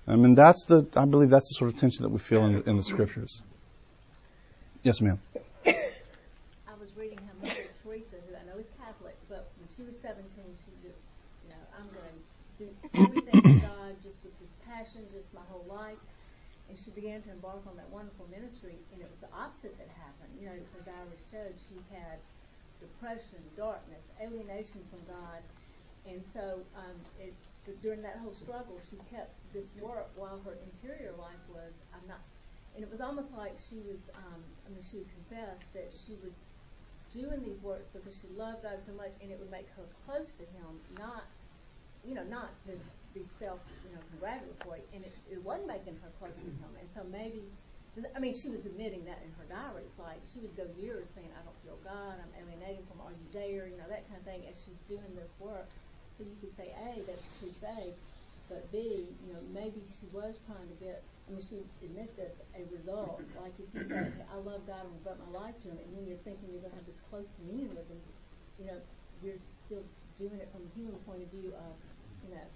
I 0.08 0.16
mean, 0.16 0.34
that's 0.34 0.64
the, 0.64 0.86
I 0.96 1.04
believe 1.04 1.28
that's 1.28 1.50
the 1.50 1.58
sort 1.58 1.72
of 1.72 1.78
tension 1.78 2.04
that 2.04 2.08
we 2.08 2.18
feel 2.18 2.46
in, 2.46 2.62
in 2.62 2.76
the 2.78 2.82
scriptures. 2.82 3.42
Yes, 4.82 5.01
ma'am. 5.01 5.20
I 5.66 6.74
was 6.81 6.97
reading 6.97 7.19
how 7.19 7.35
Mother 7.40 7.61
Teresa, 7.82 8.16
who 8.28 8.36
I 8.36 8.44
know 8.44 8.59
is 8.59 8.70
Catholic, 8.78 9.16
but 9.28 9.52
when 9.59 9.69
she 9.69 9.82
was 9.82 9.98
17, 10.01 10.57
she 10.57 10.73
just, 10.86 11.11
you 11.44 11.51
know, 11.51 11.62
I'm 11.78 11.89
going 11.93 12.16
to 12.59 12.65
do 12.65 12.69
everything 12.94 13.61
God 13.61 13.97
just 14.02 14.24
with 14.24 14.39
this 14.40 14.57
passion, 14.66 15.07
just 15.12 15.35
my 15.35 15.43
whole 15.51 15.66
life. 15.69 15.98
and 16.69 16.78
she 16.78 16.90
began 16.93 17.23
to 17.23 17.31
embark 17.32 17.66
on 17.66 17.77
that 17.77 17.90
wonderful 17.90 18.28
ministry, 18.31 18.78
and 18.93 19.02
it 19.02 19.11
was 19.11 19.20
the 19.20 19.32
opposite 19.35 19.77
that 19.78 19.90
happened. 19.98 20.32
You 20.39 20.47
know, 20.48 20.55
as 20.57 20.66
her 20.73 20.82
diary 20.86 21.19
showed, 21.31 21.57
she 21.59 21.82
had 21.93 22.19
depression, 22.81 23.40
darkness, 23.57 24.05
alienation 24.23 24.82
from 24.90 25.05
God, 25.07 25.43
and 26.07 26.24
so 26.24 26.61
um, 26.77 26.97
it, 27.20 27.35
during 27.82 28.02
that 28.02 28.19
whole 28.19 28.35
struggle, 28.35 28.81
she 28.90 28.98
kept 29.11 29.35
this 29.52 29.74
work 29.81 30.11
while 30.16 30.40
her 30.44 30.57
interior 30.65 31.12
life 31.19 31.43
was, 31.48 31.82
I'm 31.94 32.07
not, 32.09 32.20
and 32.74 32.84
it 32.84 32.90
was 32.90 33.01
almost 33.01 33.32
like 33.32 33.55
she 33.59 33.80
was, 33.80 34.10
um, 34.14 34.40
I 34.66 34.70
mean, 34.70 34.82
she 34.82 34.98
would 34.98 35.10
confess 35.10 35.59
that 35.74 35.92
she 35.92 36.14
was 36.22 36.44
doing 37.10 37.42
these 37.42 37.60
works 37.60 37.88
because 37.88 38.14
she 38.14 38.28
loved 38.36 38.62
God 38.62 38.78
so 38.86 38.92
much, 38.92 39.12
and 39.20 39.30
it 39.30 39.38
would 39.38 39.51
make 39.51 39.68
her 39.76 39.82
close 40.06 40.34
to 40.34 40.44
Him, 40.55 40.80
not, 40.98 41.24
you 42.05 42.14
know, 42.14 42.24
not 42.24 42.59
to 42.66 42.72
be 43.12 43.26
self, 43.26 43.60
you 43.82 43.94
know, 43.94 44.01
congratulatory, 44.10 44.82
and 44.94 45.05
it, 45.05 45.14
it 45.30 45.42
wasn't 45.42 45.66
making 45.66 45.98
her 45.98 46.10
close 46.18 46.36
to 46.38 46.51
Him, 46.51 46.70
and 46.78 46.88
so 46.88 47.02
maybe. 47.10 47.42
I 48.14 48.20
mean, 48.20 48.32
she 48.32 48.48
was 48.48 48.64
admitting 48.66 49.05
that 49.10 49.18
in 49.26 49.34
her 49.34 49.44
diaries. 49.51 49.98
Like 49.98 50.22
she 50.32 50.38
would 50.38 50.56
go 50.56 50.62
years 50.78 51.10
saying, 51.10 51.26
"I 51.34 51.42
don't 51.42 51.59
feel 51.66 51.76
God. 51.82 52.22
I'm 52.22 52.32
alienated 52.38 52.86
from. 52.86 53.02
Are 53.02 53.10
you 53.10 53.26
there?" 53.34 53.66
You 53.66 53.76
know 53.76 53.90
that 53.90 54.06
kind 54.06 54.22
of 54.22 54.24
thing. 54.24 54.47
As 54.47 54.62
she's 54.62 54.78
doing 54.86 55.10
this 55.18 55.34
work, 55.40 55.66
so 56.20 56.28
you 56.28 56.36
could 56.40 56.55
say, 56.55 56.68
A, 56.76 57.01
that's 57.09 57.26
true 57.40 57.48
faith, 57.64 57.97
but 58.51 58.66
B, 58.74 59.06
you 59.22 59.32
know, 59.32 59.39
maybe 59.55 59.78
she 59.86 60.10
was 60.12 60.43
trying 60.44 60.66
to 60.66 60.77
get. 60.82 61.06
I 61.31 61.39
mean, 61.39 61.40
she 61.47 61.62
admits 61.86 62.18
this 62.18 62.35
a 62.59 62.66
result. 62.74 63.22
Like 63.39 63.55
if 63.62 63.70
you 63.70 63.86
say, 63.86 64.10
"I 64.27 64.36
love 64.43 64.66
God 64.66 64.82
and 64.82 64.93
devote 64.98 65.22
my 65.31 65.47
life 65.47 65.55
to 65.62 65.70
Him," 65.70 65.78
and 65.78 65.90
then 65.94 66.05
you're 66.10 66.20
thinking 66.27 66.51
you're 66.51 66.60
going 66.60 66.74
to 66.74 66.82
have 66.82 66.90
this 66.90 67.01
close 67.09 67.31
communion 67.39 67.70
with 67.78 67.86
Him, 67.86 68.02
you 68.59 68.66
know, 68.66 68.78
you're 69.22 69.39
still 69.39 69.86
doing 70.18 70.43
it 70.43 70.51
from 70.51 70.66
a 70.66 70.70
human 70.74 70.98
point 71.06 71.22
of 71.22 71.31
view 71.31 71.55
of, 71.55 71.72
you 72.27 72.35
know, 72.35 72.47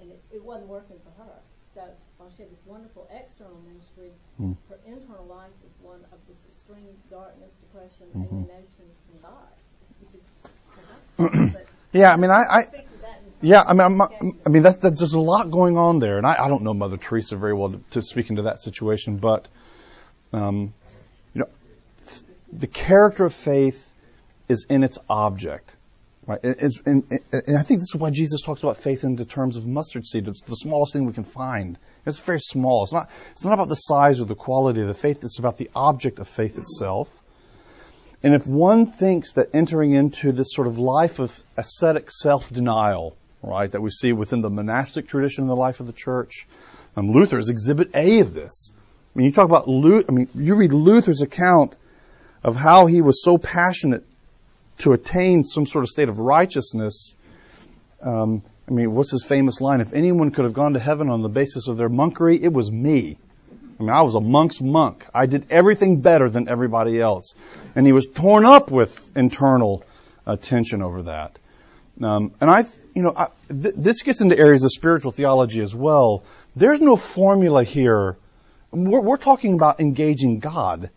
and 0.00 0.12
it, 0.12 0.20
it 0.30 0.44
wasn't 0.44 0.68
working 0.68 1.00
for 1.00 1.24
her. 1.24 1.40
So 1.74 1.88
while 2.18 2.30
she 2.30 2.42
had 2.42 2.52
this 2.52 2.62
wonderful 2.66 3.08
external 3.10 3.56
ministry, 3.64 4.12
mm. 4.40 4.56
her 4.68 4.78
internal 4.84 5.24
life 5.24 5.54
was 5.64 5.74
one 5.80 6.04
of 6.12 6.18
just 6.26 6.44
extreme 6.46 6.92
darkness, 7.08 7.56
depression, 7.56 8.06
mm-hmm. 8.12 8.36
alienation 8.36 8.84
from 9.08 9.16
God, 9.24 9.54
which 10.04 10.14
is. 10.20 11.56
yeah, 11.92 12.12
I 12.12 12.16
mean, 12.16 12.30
I, 12.30 12.42
I 12.42 12.62
yeah, 13.42 13.62
I 13.66 13.72
mean, 13.72 13.80
I'm, 13.80 14.00
I 14.44 14.48
mean, 14.48 14.62
that's, 14.62 14.78
that's 14.78 14.98
there's 14.98 15.14
a 15.14 15.20
lot 15.20 15.50
going 15.50 15.76
on 15.76 15.98
there, 15.98 16.18
and 16.18 16.26
I, 16.26 16.36
I 16.44 16.48
don't 16.48 16.62
know 16.62 16.74
Mother 16.74 16.98
Teresa 16.98 17.36
very 17.36 17.54
well 17.54 17.70
to, 17.70 17.80
to 17.92 18.02
speak 18.02 18.30
into 18.30 18.42
that 18.42 18.60
situation, 18.60 19.16
but 19.16 19.48
um, 20.32 20.74
you 21.34 21.40
know, 21.40 21.48
the 22.52 22.66
character 22.66 23.24
of 23.24 23.32
faith 23.32 23.92
is 24.48 24.66
in 24.68 24.84
its 24.84 24.98
object. 25.08 25.74
Right? 26.26 26.40
It's, 26.42 26.82
and, 26.84 27.04
and, 27.32 27.56
I 27.56 27.62
think 27.62 27.80
this 27.80 27.94
is 27.94 27.96
why 27.96 28.10
Jesus 28.10 28.42
talks 28.42 28.62
about 28.62 28.76
faith 28.76 29.04
in 29.04 29.16
the 29.16 29.24
terms 29.24 29.56
of 29.56 29.66
mustard 29.66 30.06
seed. 30.06 30.28
It's 30.28 30.42
the 30.42 30.54
smallest 30.54 30.92
thing 30.92 31.06
we 31.06 31.12
can 31.12 31.24
find. 31.24 31.78
It's 32.04 32.20
very 32.20 32.40
small. 32.40 32.84
It's 32.84 32.92
not, 32.92 33.10
it's 33.32 33.44
not 33.44 33.54
about 33.54 33.68
the 33.68 33.74
size 33.74 34.20
or 34.20 34.26
the 34.26 34.34
quality 34.34 34.82
of 34.82 34.86
the 34.86 34.94
faith. 34.94 35.24
It's 35.24 35.38
about 35.38 35.56
the 35.56 35.70
object 35.74 36.18
of 36.18 36.28
faith 36.28 36.58
itself. 36.58 37.08
And 38.22 38.34
if 38.34 38.46
one 38.46 38.84
thinks 38.86 39.32
that 39.32 39.48
entering 39.54 39.92
into 39.92 40.32
this 40.32 40.52
sort 40.52 40.66
of 40.66 40.78
life 40.78 41.20
of 41.20 41.36
ascetic 41.56 42.10
self-denial, 42.10 43.16
right, 43.42 43.70
that 43.70 43.80
we 43.80 43.90
see 43.90 44.12
within 44.12 44.40
the 44.40 44.50
monastic 44.50 45.08
tradition 45.08 45.44
in 45.44 45.48
the 45.48 45.56
life 45.56 45.80
of 45.80 45.86
the 45.86 45.92
church, 45.92 46.46
um, 46.96 47.10
Luther 47.12 47.38
is 47.38 47.48
exhibit 47.48 47.90
A 47.94 48.20
of 48.20 48.34
this. 48.34 48.72
I 49.14 49.18
mean, 49.18 49.26
you 49.26 49.32
talk 49.32 49.48
about 49.48 49.68
Luther, 49.68 50.06
I 50.08 50.12
mean, 50.12 50.28
you 50.34 50.54
read 50.54 50.72
Luther's 50.72 51.22
account 51.22 51.74
of 52.42 52.56
how 52.56 52.86
he 52.86 53.00
was 53.00 53.22
so 53.22 53.38
passionate 53.38 54.04
to 54.78 54.92
attain 54.92 55.44
some 55.44 55.66
sort 55.66 55.84
of 55.84 55.88
state 55.88 56.08
of 56.08 56.18
righteousness. 56.18 57.16
Um, 58.02 58.42
I 58.68 58.72
mean, 58.72 58.94
what's 58.94 59.10
his 59.10 59.24
famous 59.24 59.60
line? 59.60 59.80
If 59.80 59.92
anyone 59.92 60.30
could 60.30 60.44
have 60.44 60.54
gone 60.54 60.74
to 60.74 60.78
heaven 60.78 61.10
on 61.10 61.22
the 61.22 61.28
basis 61.28 61.68
of 61.68 61.76
their 61.76 61.90
monkery, 61.90 62.40
it 62.40 62.52
was 62.52 62.70
me. 62.70 63.18
I 63.78 63.82
mean, 63.82 63.90
I 63.90 64.02
was 64.02 64.14
a 64.14 64.20
monk's 64.20 64.60
monk. 64.60 65.06
I 65.14 65.26
did 65.26 65.46
everything 65.50 66.00
better 66.00 66.28
than 66.28 66.48
everybody 66.48 67.00
else. 67.00 67.34
And 67.74 67.86
he 67.86 67.92
was 67.92 68.06
torn 68.06 68.44
up 68.44 68.70
with 68.70 69.10
internal 69.16 69.84
uh, 70.26 70.36
tension 70.36 70.82
over 70.82 71.02
that. 71.04 71.38
Um, 72.02 72.34
and 72.40 72.50
I, 72.50 72.64
you 72.94 73.02
know, 73.02 73.12
I, 73.16 73.28
th- 73.48 73.74
this 73.76 74.02
gets 74.02 74.20
into 74.20 74.38
areas 74.38 74.64
of 74.64 74.72
spiritual 74.72 75.12
theology 75.12 75.60
as 75.60 75.74
well. 75.74 76.24
There's 76.56 76.80
no 76.80 76.96
formula 76.96 77.62
here. 77.62 78.16
We're, 78.70 79.00
we're 79.00 79.16
talking 79.16 79.54
about 79.54 79.80
engaging 79.80 80.38
God 80.38 80.90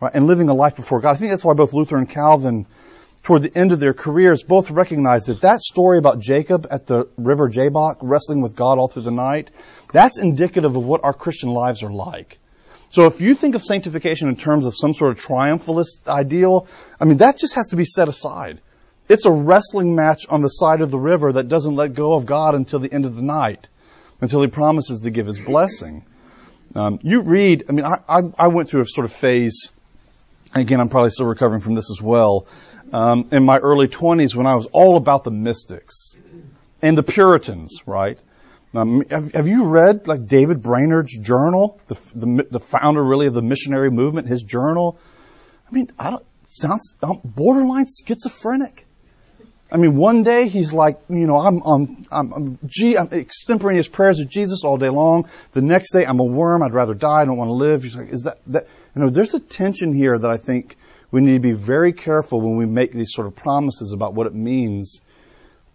right, 0.00 0.12
and 0.14 0.26
living 0.26 0.48
a 0.48 0.54
life 0.54 0.76
before 0.76 1.00
God. 1.00 1.12
I 1.12 1.14
think 1.14 1.30
that's 1.30 1.44
why 1.44 1.54
both 1.54 1.72
Luther 1.72 1.96
and 1.96 2.08
Calvin 2.08 2.66
toward 3.22 3.42
the 3.42 3.56
end 3.56 3.72
of 3.72 3.80
their 3.80 3.94
careers, 3.94 4.42
both 4.42 4.70
recognized 4.70 5.28
that 5.28 5.40
that 5.42 5.60
story 5.60 5.98
about 5.98 6.20
Jacob 6.20 6.66
at 6.70 6.86
the 6.86 7.08
river 7.16 7.48
Jabbok 7.48 7.98
wrestling 8.00 8.40
with 8.40 8.56
God 8.56 8.78
all 8.78 8.88
through 8.88 9.02
the 9.02 9.10
night, 9.10 9.50
that's 9.92 10.18
indicative 10.18 10.76
of 10.76 10.84
what 10.84 11.04
our 11.04 11.12
Christian 11.12 11.50
lives 11.50 11.82
are 11.82 11.90
like. 11.90 12.38
So 12.90 13.04
if 13.04 13.20
you 13.20 13.34
think 13.34 13.54
of 13.54 13.62
sanctification 13.62 14.28
in 14.28 14.36
terms 14.36 14.64
of 14.64 14.74
some 14.74 14.94
sort 14.94 15.10
of 15.10 15.22
triumphalist 15.22 16.08
ideal, 16.08 16.66
I 16.98 17.04
mean, 17.04 17.18
that 17.18 17.36
just 17.36 17.54
has 17.54 17.68
to 17.68 17.76
be 17.76 17.84
set 17.84 18.08
aside. 18.08 18.60
It's 19.08 19.24
a 19.24 19.32
wrestling 19.32 19.94
match 19.94 20.26
on 20.28 20.42
the 20.42 20.48
side 20.48 20.80
of 20.80 20.90
the 20.90 20.98
river 20.98 21.32
that 21.32 21.48
doesn't 21.48 21.74
let 21.74 21.94
go 21.94 22.12
of 22.12 22.26
God 22.26 22.54
until 22.54 22.78
the 22.78 22.92
end 22.92 23.06
of 23.06 23.16
the 23.16 23.22
night, 23.22 23.68
until 24.20 24.42
He 24.42 24.48
promises 24.48 25.00
to 25.00 25.10
give 25.10 25.26
His 25.26 25.40
blessing. 25.40 26.04
Um, 26.74 26.98
you 27.02 27.22
read, 27.22 27.64
I 27.68 27.72
mean, 27.72 27.86
I, 27.86 28.00
I, 28.08 28.22
I 28.38 28.48
went 28.48 28.68
through 28.68 28.82
a 28.82 28.86
sort 28.86 29.06
of 29.06 29.12
phase, 29.12 29.72
again, 30.54 30.80
I'm 30.80 30.90
probably 30.90 31.10
still 31.10 31.26
recovering 31.26 31.62
from 31.62 31.74
this 31.74 31.90
as 31.90 32.02
well, 32.02 32.46
um, 32.92 33.28
in 33.32 33.44
my 33.44 33.58
early 33.58 33.88
20s 33.88 34.34
when 34.34 34.46
I 34.46 34.54
was 34.54 34.66
all 34.66 34.96
about 34.96 35.24
the 35.24 35.30
mystics 35.30 36.16
and 36.82 36.96
the 36.96 37.02
Puritans, 37.02 37.82
right? 37.86 38.18
Um, 38.74 39.02
have, 39.08 39.32
have, 39.32 39.48
you 39.48 39.64
read 39.64 40.06
like 40.06 40.26
David 40.26 40.62
Brainerd's 40.62 41.16
journal, 41.16 41.80
the, 41.86 41.94
the, 42.14 42.46
the 42.50 42.60
founder 42.60 43.02
really 43.02 43.26
of 43.26 43.32
the 43.32 43.42
missionary 43.42 43.90
movement, 43.90 44.28
his 44.28 44.42
journal? 44.42 44.98
I 45.66 45.74
mean, 45.74 45.90
I 45.98 46.10
don't, 46.10 46.24
sounds 46.46 46.96
borderline 47.24 47.86
schizophrenic. 48.06 48.84
I 49.70 49.76
mean, 49.76 49.96
one 49.96 50.22
day 50.22 50.48
he's 50.48 50.72
like, 50.72 50.98
you 51.10 51.26
know, 51.26 51.38
I'm, 51.38 51.60
I'm, 51.60 52.06
I'm, 52.10 52.32
I'm, 52.32 52.58
G, 52.66 52.96
I'm 52.96 53.08
extemporaneous 53.12 53.86
prayers 53.86 54.18
of 54.18 54.28
Jesus 54.28 54.64
all 54.64 54.78
day 54.78 54.88
long. 54.88 55.28
The 55.52 55.60
next 55.60 55.92
day, 55.92 56.06
I'm 56.06 56.20
a 56.20 56.24
worm. 56.24 56.62
I'd 56.62 56.72
rather 56.72 56.94
die. 56.94 57.20
I 57.20 57.24
don't 57.26 57.36
want 57.36 57.48
to 57.48 57.52
live. 57.52 57.82
He's 57.82 57.94
like, 57.94 58.08
is 58.08 58.22
that, 58.22 58.38
that, 58.46 58.66
you 58.96 59.02
know, 59.02 59.10
there's 59.10 59.34
a 59.34 59.40
tension 59.40 59.92
here 59.92 60.18
that 60.18 60.30
I 60.30 60.38
think 60.38 60.76
we 61.10 61.20
need 61.20 61.34
to 61.34 61.40
be 61.40 61.52
very 61.52 61.92
careful 61.92 62.40
when 62.40 62.56
we 62.56 62.64
make 62.64 62.92
these 62.92 63.12
sort 63.12 63.26
of 63.26 63.36
promises 63.36 63.92
about 63.92 64.14
what 64.14 64.26
it 64.26 64.34
means 64.34 65.02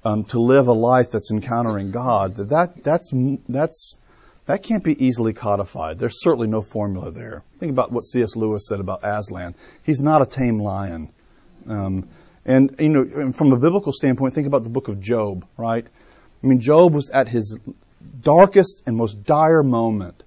um, 0.03 0.23
to 0.25 0.39
live 0.39 0.67
a 0.67 0.73
life 0.73 1.11
that's 1.11 1.31
encountering 1.31 1.91
God. 1.91 2.35
That, 2.35 2.49
that 2.49 2.83
that's 2.83 3.13
that's 3.47 3.97
that 4.45 4.63
can't 4.63 4.83
be 4.83 5.05
easily 5.05 5.33
codified. 5.33 5.99
There's 5.99 6.21
certainly 6.21 6.47
no 6.47 6.61
formula 6.61 7.11
there. 7.11 7.43
Think 7.59 7.71
about 7.71 7.91
what 7.91 8.03
C.S. 8.03 8.35
Lewis 8.35 8.67
said 8.67 8.79
about 8.79 8.99
Aslan. 9.03 9.55
He's 9.83 10.01
not 10.01 10.21
a 10.21 10.25
tame 10.25 10.59
lion. 10.59 11.09
Um, 11.67 12.09
and 12.45 12.75
you 12.79 12.89
know, 12.89 13.31
from 13.31 13.53
a 13.53 13.57
biblical 13.57 13.93
standpoint, 13.93 14.33
think 14.33 14.47
about 14.47 14.63
the 14.63 14.69
book 14.69 14.87
of 14.87 14.99
Job, 14.99 15.45
right? 15.57 15.85
I 16.43 16.47
mean, 16.47 16.59
Job 16.59 16.93
was 16.93 17.09
at 17.09 17.27
his 17.27 17.57
darkest 18.21 18.83
and 18.85 18.97
most 18.97 19.23
dire 19.23 19.63
moment 19.63 20.23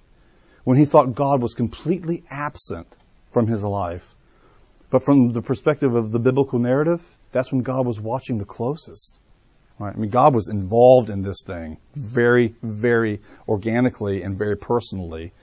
when 0.63 0.77
he 0.77 0.85
thought 0.85 1.13
God 1.13 1.41
was 1.41 1.53
completely 1.53 2.23
absent 2.29 2.87
from 3.31 3.47
his 3.47 3.63
life. 3.63 4.15
But 4.89 5.03
from 5.03 5.31
the 5.31 5.41
perspective 5.41 5.95
of 5.95 6.11
the 6.11 6.19
biblical 6.19 6.59
narrative, 6.59 7.01
that's 7.31 7.51
when 7.51 7.61
God 7.61 7.85
was 7.85 7.99
watching 7.99 8.37
the 8.37 8.45
closest. 8.45 9.19
Right? 9.79 9.93
I 9.93 9.97
mean, 9.97 10.09
God 10.09 10.33
was 10.33 10.49
involved 10.49 11.09
in 11.09 11.21
this 11.21 11.43
thing 11.45 11.77
very, 11.93 12.55
very 12.63 13.21
organically 13.47 14.23
and 14.23 14.37
very 14.37 14.57
personally. 14.57 15.33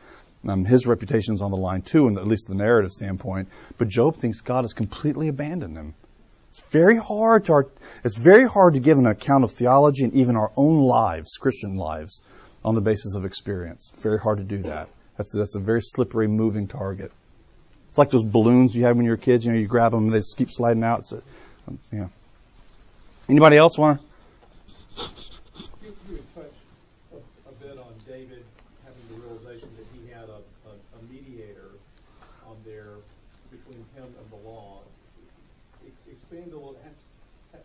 Um, 0.46 0.64
his 0.64 0.86
reputation's 0.86 1.40
on 1.40 1.50
the 1.50 1.56
line 1.56 1.82
too, 1.82 2.08
in 2.08 2.18
at 2.18 2.26
least 2.26 2.48
the 2.48 2.54
narrative 2.54 2.90
standpoint. 2.90 3.48
But 3.78 3.88
Job 3.88 4.16
thinks 4.16 4.40
God 4.40 4.64
has 4.64 4.72
completely 4.72 5.28
abandoned 5.28 5.76
him. 5.76 5.94
It's 6.54 6.70
very 6.70 6.96
hard 6.96 7.46
to 7.46 7.64
it's 8.04 8.16
very 8.16 8.46
hard 8.46 8.74
to 8.74 8.80
give 8.80 8.96
an 8.96 9.08
account 9.08 9.42
of 9.42 9.50
theology 9.50 10.04
and 10.04 10.14
even 10.14 10.36
our 10.36 10.52
own 10.56 10.82
lives, 10.82 11.36
Christian 11.36 11.74
lives, 11.74 12.22
on 12.64 12.76
the 12.76 12.80
basis 12.80 13.16
of 13.16 13.24
experience. 13.24 13.92
Very 13.96 14.20
hard 14.20 14.38
to 14.38 14.44
do 14.44 14.58
that. 14.58 14.88
That's 15.16 15.32
that's 15.32 15.56
a 15.56 15.60
very 15.60 15.82
slippery, 15.82 16.28
moving 16.28 16.68
target. 16.68 17.10
It's 17.88 17.98
like 17.98 18.10
those 18.10 18.22
balloons 18.22 18.72
you 18.72 18.84
had 18.84 18.94
when 18.94 19.04
you 19.04 19.10
were 19.10 19.16
kids. 19.16 19.44
You 19.44 19.50
know, 19.50 19.58
you 19.58 19.66
grab 19.66 19.90
them 19.90 20.04
and 20.04 20.12
they 20.12 20.22
keep 20.36 20.48
sliding 20.48 20.84
out. 20.84 21.00
It's 21.00 21.10
a, 21.10 21.22
um, 21.66 21.80
yeah. 21.92 22.06
Anybody 23.28 23.56
else 23.56 23.76
want 23.76 23.98
to? 23.98 24.06
You, 25.82 25.96
you 26.08 26.16
had 26.16 26.34
touched 26.36 26.66
a, 27.12 27.16
a, 27.48 27.52
bit 27.54 27.78
on 27.80 27.94
David 28.06 28.44
having 28.84 29.02
the 29.10 29.26
realization 29.26 29.70
that 29.76 29.86
he 29.92 30.08
had 30.08 30.28
a, 30.28 30.38
a, 30.70 30.70
a 30.70 31.12
mediator 31.12 31.70
on 32.46 32.56
there 32.64 32.94
between 33.50 33.84
him 33.96 34.04
and 34.04 34.30
the 34.30 34.48
law. 34.48 34.82
Expand 36.14 36.52
a 36.52 36.56
little. 36.56 36.76
How, 37.52 37.58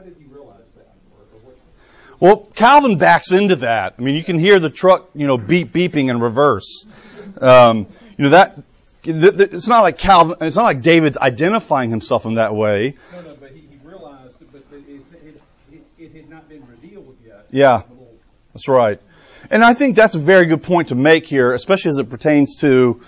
how 0.00 0.06
did 0.06 0.16
he 0.18 0.24
realize 0.32 0.64
that? 0.76 0.96
Well, 2.20 2.48
Calvin 2.54 2.96
backs 2.96 3.32
into 3.32 3.56
that. 3.56 3.94
I 3.98 4.02
mean, 4.02 4.14
you 4.14 4.24
can 4.24 4.38
hear 4.38 4.58
the 4.58 4.70
truck, 4.70 5.10
you 5.14 5.26
know, 5.26 5.36
beep 5.36 5.72
beeping 5.72 6.08
in 6.08 6.20
reverse. 6.20 6.86
Um, 7.38 7.86
you 8.16 8.24
know 8.24 8.30
that 8.30 8.62
it's 9.04 9.68
not 9.68 9.80
like 9.80 9.98
Calvin, 9.98 10.36
it's 10.40 10.56
not 10.56 10.64
like 10.64 10.80
David's 10.80 11.18
identifying 11.18 11.90
himself 11.90 12.24
in 12.24 12.36
that 12.36 12.54
way. 12.54 12.96
No, 13.12 13.20
no, 13.20 13.34
but 13.40 13.50
he, 13.52 13.60
he 13.60 13.76
realized, 13.82 14.42
but 14.52 14.62
it, 14.72 14.84
it, 14.88 15.42
it, 15.72 15.82
it, 15.98 16.12
had 16.14 16.30
not 16.30 16.48
been 16.48 16.66
revealed 16.66 17.16
yet. 17.24 17.46
Yeah, 17.50 17.82
that's 18.54 18.68
right. 18.68 19.00
And 19.50 19.62
I 19.62 19.74
think 19.74 19.96
that's 19.96 20.14
a 20.14 20.18
very 20.18 20.46
good 20.46 20.62
point 20.62 20.88
to 20.88 20.94
make 20.94 21.26
here, 21.26 21.52
especially 21.52 21.90
as 21.90 21.98
it 21.98 22.08
pertains 22.08 22.56
to, 22.60 23.02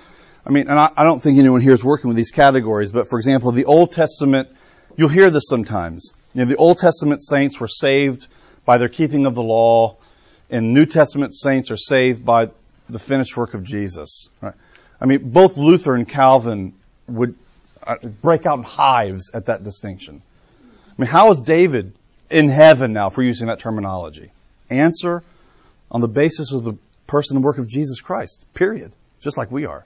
I 0.47 0.51
mean, 0.51 0.69
and 0.69 0.79
I, 0.79 0.91
I 0.97 1.05
don't 1.05 1.23
think 1.23 1.39
anyone 1.39 1.61
here 1.63 1.73
is 1.73 1.85
working 1.85 2.09
with 2.09 2.17
these 2.17 2.31
categories, 2.31 2.93
but 2.93 3.09
for 3.09 3.19
example, 3.19 3.53
the 3.53 3.65
Old 3.65 3.93
Testament, 3.93 4.49
you'll 4.97 5.09
hear 5.09 5.31
this 5.31 5.49
sometimes. 5.49 6.13
You 6.35 6.43
know, 6.43 6.45
the 6.47 6.57
Old 6.57 6.79
Testament 6.79 7.23
saints 7.23 7.61
were 7.61 7.69
saved 7.69 8.27
by 8.65 8.79
their 8.79 8.89
keeping 8.89 9.27
of 9.27 9.35
the 9.35 9.43
law, 9.43 9.97
and 10.51 10.73
New 10.73 10.87
Testament 10.87 11.35
saints 11.35 11.71
are 11.71 11.77
saved 11.77 12.25
by 12.25 12.51
the 12.89 12.99
finished 12.99 13.37
work 13.37 13.55
of 13.55 13.65
Jesus. 13.65 14.29
Right? 14.41 14.55
I 15.01 15.07
mean, 15.07 15.31
both 15.31 15.57
Luther 15.57 15.95
and 15.95 16.09
Calvin 16.09 16.75
would 17.09 17.35
uh, 17.85 17.97
break 17.97 18.47
out 18.47 18.59
in 18.59 18.65
hives 18.65 19.33
at 19.35 19.47
that 19.47 19.65
distinction. 19.65 20.23
I 20.61 20.95
mean, 21.03 21.09
how 21.09 21.31
is 21.31 21.39
David 21.41 21.93
in 22.31 22.49
heaven 22.49 22.93
now, 22.93 23.11
for 23.11 23.23
using 23.23 23.49
that 23.49 23.59
terminology? 23.59 24.31
Answer 24.71 25.23
on 25.91 26.01
the 26.01 26.09
basis 26.09 26.53
of 26.53 26.65
the 26.65 26.75
person 27.07 27.37
and 27.37 27.45
work 27.45 27.59
of 27.59 27.69
Jesus 27.69 28.01
Christ, 28.01 28.47
period. 28.55 28.93
Just 29.21 29.37
like 29.37 29.51
we 29.51 29.67
are. 29.67 29.85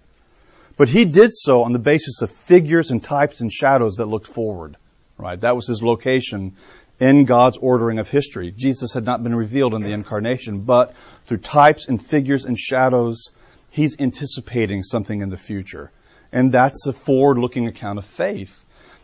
But 0.77 0.89
he 0.89 1.05
did 1.07 1.31
so 1.33 1.63
on 1.63 1.73
the 1.73 1.79
basis 1.79 2.23
of 2.23 2.31
figures 2.31 2.91
and 2.91 3.03
types 3.03 3.41
and 3.41 3.51
shadows 3.51 3.97
that 3.97 4.07
looked 4.07 4.27
forward. 4.27 4.77
Right? 5.19 5.41
That 5.41 5.57
was 5.57 5.67
his 5.67 5.83
location 5.83 6.57
in 6.99 7.25
God's 7.25 7.59
ordering 7.59 7.99
of 7.99 8.11
history. 8.11 8.53
Jesus 8.57 8.95
had 8.95 9.05
not 9.05 9.23
been 9.23 9.35
revealed 9.35 9.75
in 9.75 9.83
the 9.83 9.93
incarnation, 9.93 10.61
but 10.61 10.95
through 11.25 11.39
types 11.39 11.89
and 11.89 12.05
figures 12.05 12.45
and 12.45 12.59
shadows, 12.59 13.31
he's 13.71 14.01
anticipating 14.01 14.83
something 14.83 15.21
in 15.21 15.29
the 15.29 15.37
future. 15.37 15.91
And 16.33 16.53
that's 16.53 16.87
a 16.87 16.93
forward 16.93 17.39
looking 17.39 17.67
account 17.67 17.99
of 17.99 18.07
faith. 18.07 18.63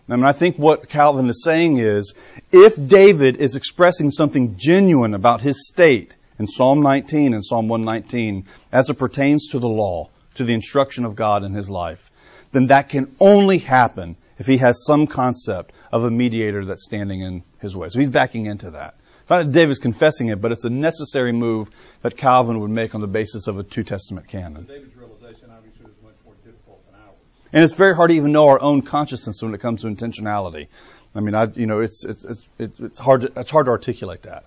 I 0.08 0.16
mean, 0.16 0.24
I 0.24 0.32
think 0.32 0.58
what 0.58 0.88
Calvin 0.88 1.28
is 1.28 1.44
saying 1.44 1.78
is 1.78 2.14
if 2.50 2.74
David 2.76 3.36
is 3.36 3.56
expressing 3.56 4.10
something 4.10 4.56
genuine 4.56 5.14
about 5.14 5.40
his 5.40 5.66
state 5.66 6.16
in 6.38 6.46
Psalm 6.46 6.82
19 6.82 7.34
and 7.34 7.44
Psalm 7.44 7.68
119 7.68 8.46
as 8.72 8.90
it 8.90 8.94
pertains 8.94 9.48
to 9.50 9.58
the 9.58 9.68
law, 9.68 10.10
to 10.34 10.44
the 10.44 10.54
instruction 10.54 11.04
of 11.04 11.14
God 11.14 11.44
in 11.44 11.54
his 11.54 11.70
life, 11.70 12.10
then 12.50 12.66
that 12.66 12.88
can 12.88 13.14
only 13.20 13.58
happen 13.58 14.16
if 14.38 14.46
he 14.46 14.56
has 14.58 14.84
some 14.84 15.06
concept 15.06 15.72
of 15.90 16.04
a 16.04 16.10
mediator 16.10 16.64
that's 16.64 16.84
standing 16.84 17.20
in 17.20 17.42
his 17.60 17.76
way. 17.76 17.88
So 17.88 17.98
he's 17.98 18.10
backing 18.10 18.46
into 18.46 18.72
that. 18.72 18.94
It's 19.22 19.30
not 19.30 19.44
that 19.44 19.52
David's 19.52 19.78
confessing 19.78 20.28
it, 20.28 20.40
but 20.40 20.52
it's 20.52 20.64
a 20.64 20.70
necessary 20.70 21.32
move 21.32 21.70
that 22.02 22.16
Calvin 22.16 22.60
would 22.60 22.70
make 22.70 22.94
on 22.94 23.00
the 23.00 23.06
basis 23.06 23.46
of 23.46 23.58
a 23.58 23.62
two 23.62 23.84
Testament 23.84 24.28
canon. 24.28 24.64
David's 24.64 24.96
realization 24.96 25.50
obviously 25.56 25.84
was 25.84 25.94
much 26.02 26.16
more 26.24 26.34
difficult 26.44 26.84
than 26.86 27.00
ours. 27.00 27.14
And 27.52 27.62
it's 27.62 27.74
very 27.74 27.94
hard 27.94 28.10
to 28.10 28.16
even 28.16 28.32
know 28.32 28.48
our 28.48 28.60
own 28.60 28.82
consciousness 28.82 29.42
when 29.42 29.54
it 29.54 29.60
comes 29.60 29.82
to 29.82 29.86
intentionality. 29.86 30.66
I 31.14 31.20
mean, 31.20 31.34
I, 31.34 31.44
you 31.44 31.66
know, 31.66 31.80
it's, 31.80 32.04
it's, 32.04 32.24
it's, 32.24 32.80
it's, 32.80 32.98
hard 32.98 33.22
to, 33.22 33.32
it's 33.36 33.50
hard 33.50 33.66
to 33.66 33.72
articulate 33.72 34.22
that. 34.22 34.46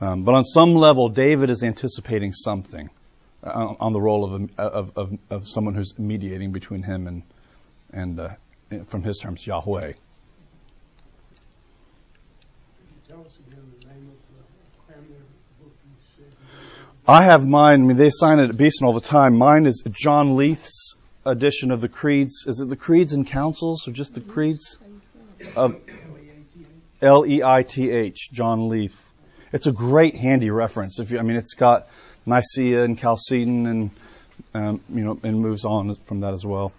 Um, 0.00 0.24
but 0.24 0.34
on 0.34 0.44
some 0.44 0.74
level, 0.74 1.08
David 1.08 1.50
is 1.50 1.62
anticipating 1.62 2.32
something 2.32 2.90
uh, 3.42 3.74
on 3.78 3.92
the 3.92 4.00
role 4.00 4.24
of, 4.24 4.50
a, 4.56 4.62
of, 4.62 4.92
of, 4.96 5.18
of, 5.30 5.46
someone 5.46 5.74
who's 5.74 5.98
mediating 5.98 6.52
between 6.52 6.82
him 6.82 7.06
and, 7.06 7.22
and 7.92 8.18
uh, 8.18 8.30
from 8.86 9.02
his 9.02 9.18
terms, 9.18 9.46
Yahweh. 9.46 9.92
I 17.06 17.24
have 17.24 17.46
mine. 17.46 17.82
I 17.82 17.84
mean, 17.84 17.96
they 17.98 18.08
sign 18.08 18.38
it 18.38 18.48
at 18.48 18.56
Beeson 18.56 18.86
all 18.86 18.94
the 18.94 19.00
time. 19.00 19.36
Mine 19.36 19.66
is 19.66 19.82
John 19.90 20.36
Leith's 20.36 20.96
edition 21.26 21.70
of 21.70 21.82
the 21.82 21.88
creeds. 21.88 22.46
Is 22.46 22.60
it 22.60 22.68
the 22.70 22.76
creeds 22.76 23.12
and 23.12 23.26
councils, 23.26 23.86
or 23.86 23.92
just 23.92 24.14
the 24.14 24.22
creeds? 24.22 24.78
L 27.02 27.26
E 27.26 27.42
I 27.42 27.62
T 27.62 27.90
H. 27.90 28.30
John 28.32 28.70
Leith. 28.70 29.12
It's 29.52 29.66
a 29.66 29.72
great 29.72 30.14
handy 30.14 30.48
reference. 30.48 30.98
If 30.98 31.10
you, 31.10 31.18
I 31.18 31.22
mean, 31.22 31.36
it's 31.36 31.54
got 31.54 31.88
Nicaea 32.24 32.84
and 32.84 32.98
Chalcedon, 32.98 33.66
and 33.66 33.90
um, 34.54 34.80
you 34.88 35.04
know, 35.04 35.18
and 35.22 35.40
moves 35.40 35.66
on 35.66 35.94
from 35.94 36.20
that 36.20 36.32
as 36.32 36.46
well. 36.46 36.72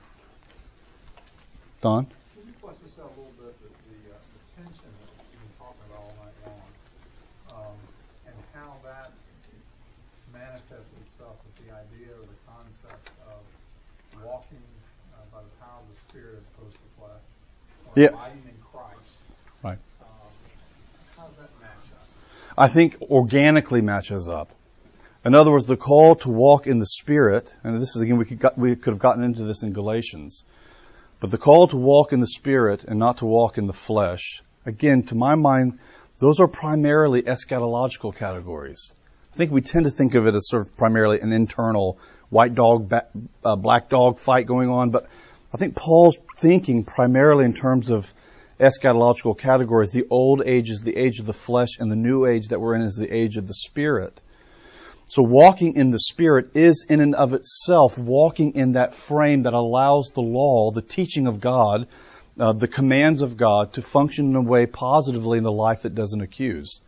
Don. 1.81 2.05
Can 2.05 2.15
you 2.47 2.53
flesh 2.59 2.75
this 2.83 2.97
out 2.99 3.11
a 3.11 3.19
little 3.19 3.33
bit, 3.37 3.53
the, 3.61 3.69
the, 3.69 3.99
uh, 4.09 4.17
the 4.17 4.41
tension 4.57 4.89
that 4.89 5.11
you've 5.31 5.41
been 5.41 5.55
talking 5.59 5.85
about 5.89 6.01
all 6.01 6.15
night 6.23 6.37
long, 6.45 6.69
um, 7.53 7.77
and 8.25 8.35
how 8.53 8.73
that 8.83 9.11
manifests 10.33 10.97
itself 10.97 11.35
with 11.45 11.67
the 11.67 11.73
idea 11.73 12.13
or 12.15 12.25
the 12.25 12.41
concept 12.47 13.09
of 13.29 14.23
walking 14.25 14.65
uh, 15.13 15.21
by 15.31 15.41
the 15.43 15.53
power 15.63 15.79
of 15.79 15.87
the 15.93 15.99
Spirit 16.09 16.41
as 16.41 16.43
opposed 16.57 16.77
to 16.77 16.87
flesh, 16.97 17.25
or 17.87 18.01
yeah. 18.01 18.09
Abiding 18.09 18.43
in 18.49 18.57
Christ. 18.71 18.99
Right. 19.63 19.77
Um, 20.01 20.07
how 21.17 21.27
does 21.27 21.37
that 21.37 21.49
match 21.61 21.85
up? 21.93 22.07
I 22.57 22.67
think 22.67 22.97
organically 23.01 23.81
matches 23.81 24.27
up. 24.27 24.49
In 25.25 25.33
other 25.33 25.51
words, 25.51 25.65
the 25.65 25.77
call 25.77 26.15
to 26.17 26.29
walk 26.29 26.67
in 26.67 26.79
the 26.79 26.85
Spirit, 26.85 27.51
and 27.63 27.81
this 27.81 27.95
is 27.95 28.01
again, 28.01 28.17
we 28.17 28.25
could, 28.25 28.39
got, 28.39 28.57
we 28.57 28.75
could 28.75 28.93
have 28.93 28.99
gotten 28.99 29.23
into 29.23 29.43
this 29.43 29.63
in 29.63 29.73
Galatians, 29.73 30.43
but 31.25 31.31
the 31.31 31.37
call 31.39 31.67
to 31.67 31.75
walk 31.75 32.13
in 32.13 32.19
the 32.19 32.27
Spirit 32.27 32.83
and 32.83 32.99
not 32.99 33.17
to 33.17 33.25
walk 33.25 33.57
in 33.57 33.65
the 33.65 33.73
flesh, 33.73 34.43
again, 34.63 35.01
to 35.01 35.15
my 35.15 35.33
mind, 35.33 35.79
those 36.19 36.39
are 36.39 36.47
primarily 36.47 37.23
eschatological 37.23 38.15
categories. 38.15 38.93
I 39.33 39.35
think 39.35 39.51
we 39.51 39.61
tend 39.61 39.85
to 39.85 39.89
think 39.89 40.13
of 40.13 40.27
it 40.27 40.35
as 40.35 40.47
sort 40.47 40.67
of 40.67 40.77
primarily 40.77 41.21
an 41.21 41.31
internal 41.31 41.97
white 42.29 42.53
dog, 42.53 42.93
uh, 43.43 43.55
black 43.55 43.89
dog 43.89 44.19
fight 44.19 44.45
going 44.45 44.69
on, 44.69 44.91
but 44.91 45.09
I 45.51 45.57
think 45.57 45.75
Paul's 45.75 46.19
thinking 46.37 46.83
primarily 46.83 47.45
in 47.45 47.53
terms 47.53 47.89
of 47.89 48.13
eschatological 48.59 49.35
categories. 49.35 49.93
The 49.93 50.05
old 50.11 50.43
age 50.45 50.69
is 50.69 50.83
the 50.83 50.95
age 50.95 51.19
of 51.19 51.25
the 51.25 51.33
flesh, 51.33 51.79
and 51.79 51.89
the 51.91 51.95
new 51.95 52.27
age 52.27 52.49
that 52.49 52.61
we're 52.61 52.75
in 52.75 52.83
is 52.83 52.97
the 52.97 53.11
age 53.11 53.37
of 53.37 53.47
the 53.47 53.55
spirit. 53.55 54.21
So 55.07 55.21
walking 55.21 55.75
in 55.75 55.91
the 55.91 55.99
spirit 55.99 56.55
is 56.55 56.85
in 56.89 56.99
and 56.99 57.13
of 57.13 57.33
itself 57.33 57.99
walking 57.99 58.55
in 58.55 58.71
that 58.71 58.95
frame 58.95 59.43
that 59.43 59.53
allows 59.53 60.09
the 60.09 60.21
law, 60.21 60.71
the 60.71 60.81
teaching 60.81 61.27
of 61.27 61.39
God, 61.39 61.87
uh, 62.39 62.53
the 62.53 62.67
commands 62.67 63.21
of 63.21 63.37
God 63.37 63.73
to 63.73 63.81
function 63.81 64.29
in 64.29 64.35
a 64.35 64.41
way 64.41 64.65
positively 64.65 65.37
in 65.37 65.43
the 65.43 65.51
life 65.51 65.83
that 65.83 65.95
doesn't 65.95 66.21
accuse. 66.21 66.81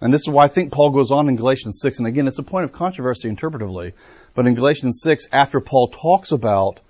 And 0.00 0.14
this 0.14 0.22
is 0.22 0.30
why 0.30 0.44
I 0.44 0.48
think 0.48 0.72
Paul 0.72 0.90
goes 0.90 1.10
on 1.10 1.28
in 1.28 1.36
Galatians 1.36 1.80
6, 1.82 1.98
and 1.98 2.08
again, 2.08 2.26
it's 2.26 2.38
a 2.38 2.42
point 2.42 2.64
of 2.64 2.72
controversy 2.72 3.28
interpretively, 3.28 3.92
but 4.34 4.46
in 4.46 4.54
Galatians 4.54 5.00
6, 5.02 5.26
after 5.32 5.60
Paul 5.60 5.88
talks 5.88 6.32
about 6.32 6.80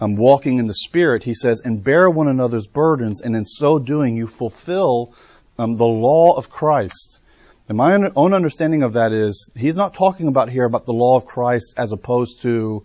um, 0.00 0.14
walking 0.16 0.58
in 0.58 0.66
the 0.66 0.74
Spirit, 0.74 1.24
he 1.24 1.34
says, 1.34 1.62
and 1.64 1.82
bear 1.82 2.08
one 2.08 2.28
another's 2.28 2.68
burdens, 2.68 3.22
and 3.22 3.34
in 3.34 3.44
so 3.44 3.78
doing 3.78 4.16
you 4.16 4.28
fulfill 4.28 5.14
um, 5.58 5.76
the 5.76 5.84
law 5.84 6.36
of 6.36 6.50
Christ. 6.50 7.18
And 7.66 7.78
my 7.78 7.94
own 8.14 8.34
understanding 8.34 8.82
of 8.82 8.92
that 8.92 9.12
is 9.12 9.50
he's 9.56 9.76
not 9.76 9.94
talking 9.94 10.28
about 10.28 10.50
here 10.50 10.64
about 10.64 10.84
the 10.84 10.92
law 10.92 11.16
of 11.16 11.24
Christ 11.24 11.74
as 11.78 11.92
opposed 11.92 12.42
to 12.42 12.84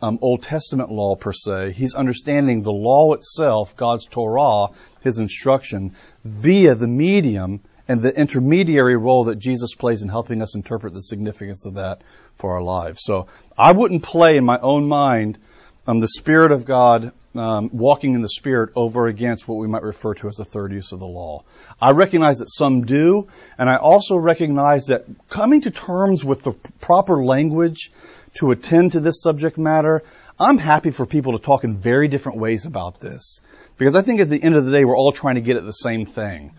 um, 0.00 0.20
Old 0.22 0.42
Testament 0.42 0.92
law 0.92 1.16
per 1.16 1.32
se. 1.32 1.72
He's 1.72 1.94
understanding 1.94 2.62
the 2.62 2.72
law 2.72 3.14
itself, 3.14 3.76
God's 3.76 4.06
Torah, 4.06 4.68
his 5.00 5.18
instruction, 5.18 5.96
via 6.24 6.76
the 6.76 6.86
medium 6.86 7.62
and 7.88 8.00
the 8.00 8.16
intermediary 8.16 8.96
role 8.96 9.24
that 9.24 9.40
Jesus 9.40 9.74
plays 9.74 10.02
in 10.02 10.08
helping 10.08 10.40
us 10.40 10.54
interpret 10.54 10.94
the 10.94 11.02
significance 11.02 11.66
of 11.66 11.74
that 11.74 12.02
for 12.36 12.54
our 12.54 12.62
lives. 12.62 13.02
So 13.02 13.26
I 13.58 13.72
wouldn't 13.72 14.04
play 14.04 14.36
in 14.36 14.44
my 14.44 14.58
own 14.60 14.86
mind 14.86 15.38
um, 15.86 16.00
the 16.00 16.08
Spirit 16.08 16.52
of 16.52 16.64
God, 16.64 17.12
um, 17.34 17.70
walking 17.72 18.14
in 18.14 18.22
the 18.22 18.28
Spirit 18.28 18.70
over 18.76 19.06
against 19.06 19.48
what 19.48 19.56
we 19.56 19.66
might 19.66 19.82
refer 19.82 20.14
to 20.14 20.28
as 20.28 20.36
the 20.36 20.44
third 20.44 20.72
use 20.72 20.92
of 20.92 21.00
the 21.00 21.06
law. 21.06 21.44
I 21.80 21.90
recognize 21.90 22.38
that 22.38 22.50
some 22.50 22.84
do, 22.84 23.26
and 23.58 23.68
I 23.68 23.76
also 23.76 24.16
recognize 24.16 24.86
that 24.86 25.06
coming 25.28 25.62
to 25.62 25.70
terms 25.70 26.24
with 26.24 26.42
the 26.42 26.52
proper 26.80 27.24
language 27.24 27.90
to 28.34 28.50
attend 28.50 28.92
to 28.92 29.00
this 29.00 29.22
subject 29.22 29.58
matter, 29.58 30.02
I'm 30.38 30.58
happy 30.58 30.90
for 30.90 31.04
people 31.04 31.32
to 31.32 31.44
talk 31.44 31.64
in 31.64 31.76
very 31.76 32.08
different 32.08 32.38
ways 32.38 32.64
about 32.64 33.00
this. 33.00 33.40
Because 33.76 33.96
I 33.96 34.02
think 34.02 34.20
at 34.20 34.28
the 34.28 34.42
end 34.42 34.54
of 34.54 34.64
the 34.64 34.72
day, 34.72 34.84
we're 34.84 34.96
all 34.96 35.12
trying 35.12 35.34
to 35.34 35.40
get 35.40 35.56
at 35.56 35.64
the 35.64 35.72
same 35.72 36.06
thing. 36.06 36.52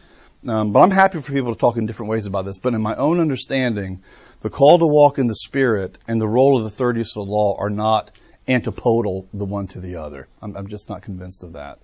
Um, 0.47 0.73
but 0.73 0.81
I'm 0.81 0.91
happy 0.91 1.21
for 1.21 1.31
people 1.31 1.53
to 1.53 1.59
talk 1.59 1.77
in 1.77 1.85
different 1.85 2.11
ways 2.11 2.25
about 2.25 2.45
this. 2.45 2.57
But 2.57 2.73
in 2.73 2.81
my 2.81 2.95
own 2.95 3.19
understanding, 3.19 4.03
the 4.41 4.49
call 4.49 4.77
to 4.79 4.85
walk 4.85 5.17
in 5.17 5.27
the 5.27 5.35
Spirit 5.35 5.97
and 6.07 6.19
the 6.19 6.27
role 6.27 6.57
of 6.57 6.65
the 6.65 6.69
third 6.69 6.97
use 6.97 7.15
of 7.15 7.25
the 7.25 7.31
law 7.31 7.55
are 7.57 7.69
not 7.69 8.11
antipodal 8.47 9.27
the 9.33 9.45
one 9.45 9.67
to 9.67 9.79
the 9.79 9.97
other. 9.97 10.27
I'm, 10.41 10.55
I'm 10.55 10.67
just 10.67 10.89
not 10.89 11.01
convinced 11.01 11.43
of 11.43 11.53
that. 11.53 11.79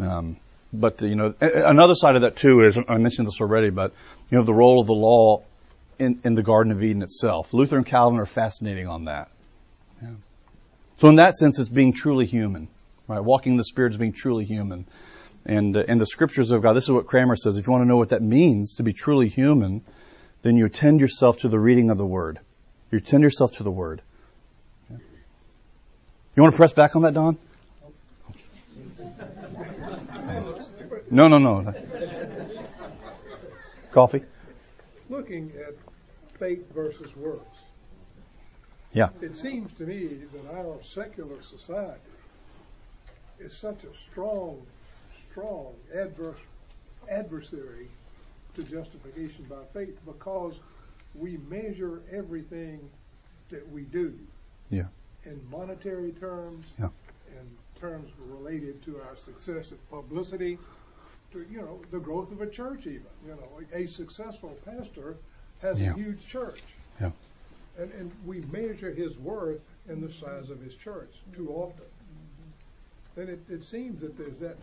Um, 0.00 0.36
but 0.72 1.02
you 1.02 1.14
know, 1.14 1.34
another 1.40 1.94
side 1.94 2.16
of 2.16 2.22
that 2.22 2.36
too 2.36 2.64
is 2.64 2.78
I 2.88 2.98
mentioned 2.98 3.28
this 3.28 3.40
already, 3.40 3.70
but 3.70 3.92
you 4.30 4.38
know, 4.38 4.44
the 4.44 4.54
role 4.54 4.80
of 4.80 4.86
the 4.86 4.94
law 4.94 5.42
in, 5.98 6.20
in 6.24 6.34
the 6.34 6.42
Garden 6.42 6.72
of 6.72 6.82
Eden 6.82 7.02
itself. 7.02 7.54
Luther 7.54 7.76
and 7.76 7.86
Calvin 7.86 8.18
are 8.18 8.26
fascinating 8.26 8.88
on 8.88 9.04
that. 9.04 9.30
Yeah. 10.02 10.10
So 10.96 11.08
in 11.08 11.16
that 11.16 11.36
sense, 11.36 11.58
it's 11.58 11.68
being 11.68 11.92
truly 11.92 12.26
human, 12.26 12.68
right? 13.08 13.20
Walking 13.20 13.52
in 13.52 13.56
the 13.56 13.64
Spirit 13.64 13.92
is 13.92 13.98
being 13.98 14.12
truly 14.12 14.44
human. 14.44 14.86
And 15.46 15.76
uh, 15.76 15.84
in 15.86 15.98
the 15.98 16.06
scriptures 16.06 16.50
of 16.50 16.62
God, 16.62 16.72
this 16.72 16.84
is 16.84 16.90
what 16.90 17.06
Cranmer 17.06 17.36
says. 17.36 17.58
If 17.58 17.66
you 17.66 17.72
want 17.72 17.82
to 17.82 17.88
know 17.88 17.96
what 17.96 18.10
that 18.10 18.22
means 18.22 18.76
to 18.76 18.82
be 18.82 18.92
truly 18.92 19.28
human, 19.28 19.82
then 20.42 20.56
you 20.56 20.66
attend 20.66 21.00
yourself 21.00 21.38
to 21.38 21.48
the 21.48 21.58
reading 21.58 21.90
of 21.90 21.98
the 21.98 22.06
Word. 22.06 22.38
You 22.90 22.98
attend 22.98 23.22
yourself 23.22 23.52
to 23.52 23.62
the 23.62 23.70
Word. 23.70 24.02
You 26.36 26.42
want 26.42 26.54
to 26.54 26.56
press 26.56 26.72
back 26.72 26.96
on 26.96 27.02
that, 27.02 27.14
Don? 27.14 27.38
No, 31.10 31.28
no, 31.28 31.38
no. 31.38 31.72
Coffee? 33.92 34.22
Looking 35.08 35.52
at 35.64 35.74
faith 36.38 36.72
versus 36.74 37.14
works. 37.16 37.58
Yeah. 38.92 39.10
It 39.20 39.36
seems 39.36 39.72
to 39.74 39.84
me 39.84 40.06
that 40.06 40.56
our 40.56 40.82
secular 40.82 41.40
society 41.42 42.00
is 43.38 43.56
such 43.56 43.84
a 43.84 43.94
strong, 43.94 44.66
strong 45.30 45.74
adverse 45.94 46.38
adversary 47.08 47.88
to 48.54 48.62
justification 48.62 49.44
by 49.44 49.62
faith 49.72 50.00
because 50.06 50.58
we 51.14 51.36
measure 51.48 52.02
everything 52.10 52.88
that 53.48 53.68
we 53.68 53.82
do 53.82 54.18
Yeah. 54.70 54.86
In 55.26 55.40
monetary 55.50 56.12
terms, 56.12 56.72
Yeah. 56.78 56.88
in 57.28 57.50
terms 57.80 58.10
related 58.18 58.82
to 58.84 59.00
our 59.00 59.16
success 59.16 59.72
at 59.72 59.90
publicity, 59.90 60.58
to 61.32 61.44
you 61.50 61.58
know 61.58 61.80
the 61.90 61.98
growth 61.98 62.30
of 62.32 62.40
a 62.40 62.46
church. 62.46 62.86
Even 62.86 63.06
you 63.26 63.32
know 63.34 63.60
a 63.72 63.86
successful 63.86 64.56
pastor 64.64 65.16
has 65.60 65.80
Yeah. 65.80 65.92
a 65.92 65.94
huge 65.96 66.24
church. 66.26 66.62
Yeah. 67.00 67.10
And, 67.78 67.90
and 67.92 68.12
we 68.24 68.40
measure 68.52 68.92
his 68.92 69.18
worth 69.18 69.62
in 69.88 70.00
the 70.00 70.10
size 70.10 70.50
of 70.50 70.60
his 70.60 70.76
church 70.76 71.12
too 71.32 71.48
often. 71.50 71.86
Then 73.16 73.28
it, 73.28 73.40
it 73.50 73.64
seems 73.64 74.00
that 74.00 74.16
there's 74.16 74.40
that, 74.40 74.56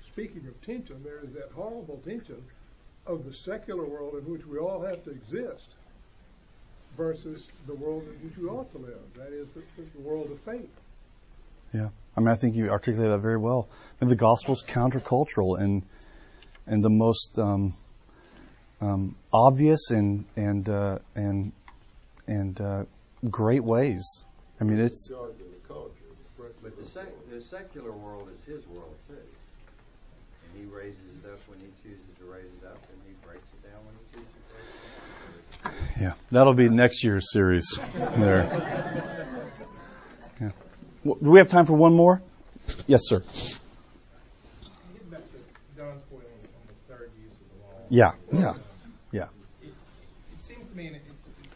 speaking 0.00 0.46
of 0.46 0.60
tension, 0.60 1.02
there 1.02 1.20
is 1.24 1.32
that 1.34 1.50
horrible 1.52 1.98
tension 2.04 2.42
of 3.06 3.24
the 3.24 3.32
secular 3.32 3.84
world 3.84 4.14
in 4.14 4.24
which 4.30 4.46
we 4.46 4.58
all 4.58 4.80
have 4.80 5.02
to 5.04 5.10
exist 5.10 5.74
versus 6.96 7.50
the 7.66 7.74
world 7.74 8.04
in 8.06 8.28
which 8.28 8.36
we 8.36 8.48
ought 8.48 8.70
to 8.72 8.78
live. 8.78 9.00
That 9.16 9.32
is 9.32 9.48
the, 9.50 9.62
the 9.82 10.00
world 10.00 10.30
of 10.30 10.38
faith. 10.40 10.70
Yeah. 11.72 11.88
I 12.16 12.20
mean, 12.20 12.28
I 12.28 12.36
think 12.36 12.56
you 12.56 12.70
articulated 12.70 13.12
that 13.12 13.18
very 13.18 13.38
well. 13.38 13.68
I 14.00 14.04
mean, 14.04 14.10
the 14.10 14.16
gospel's 14.16 14.62
countercultural 14.62 15.58
and 15.58 15.82
and 16.66 16.84
the 16.84 16.90
most 16.90 17.38
um, 17.38 17.74
um, 18.80 19.16
obvious 19.32 19.90
and 19.90 20.24
and 20.36 20.68
uh, 20.68 20.98
and 21.14 21.52
and 22.26 22.60
uh, 22.60 22.84
great 23.28 23.64
ways. 23.64 24.24
I 24.60 24.64
mean, 24.64 24.78
it's 24.78 25.10
But 26.62 26.76
the, 26.76 26.84
sec- 26.84 27.30
the 27.30 27.40
secular 27.40 27.90
world 27.90 28.30
is 28.32 28.44
his 28.44 28.66
world 28.68 28.94
too. 29.08 29.14
And 30.52 30.60
he 30.60 30.74
raises 30.74 31.24
it 31.24 31.30
up 31.30 31.38
when 31.48 31.58
he 31.58 31.66
chooses 31.82 32.04
to 32.18 32.24
raise 32.24 32.44
it 32.44 32.66
up, 32.66 32.78
and 32.92 33.00
he 33.06 33.12
breaks 33.26 33.48
it 33.52 33.62
down 33.66 33.80
when 33.84 33.94
he 33.96 34.04
chooses 34.12 34.32
to 34.32 34.54
break 34.54 35.74
it 35.74 35.96
down. 35.98 36.02
yeah. 36.02 36.14
That'll 36.30 36.54
be 36.54 36.68
next 36.68 37.04
year's 37.04 37.32
series. 37.32 37.78
There. 38.16 38.44
Yeah. 40.40 40.48
Do 41.04 41.16
we 41.30 41.38
have 41.38 41.48
time 41.48 41.66
for 41.66 41.74
one 41.74 41.94
more? 41.94 42.22
Yes, 42.86 43.02
sir. 43.04 43.20
Getting 43.20 45.10
back 45.10 45.20
to 45.20 45.38
John's 45.76 46.02
point 46.02 46.24
on, 46.24 46.40
on 46.54 46.66
the 46.66 46.74
third 46.94 47.10
use 47.20 47.32
of 47.32 47.48
the 47.52 47.58
law. 47.64 47.80
Yeah. 47.88 48.12
Yeah. 48.32 48.54
Yeah. 49.12 49.28
It, 49.62 49.74
it 50.32 50.42
seems 50.42 50.66
to 50.68 50.76
me, 50.76 50.86
and 50.86 50.96
it, 50.96 51.02
it, 51.02 51.48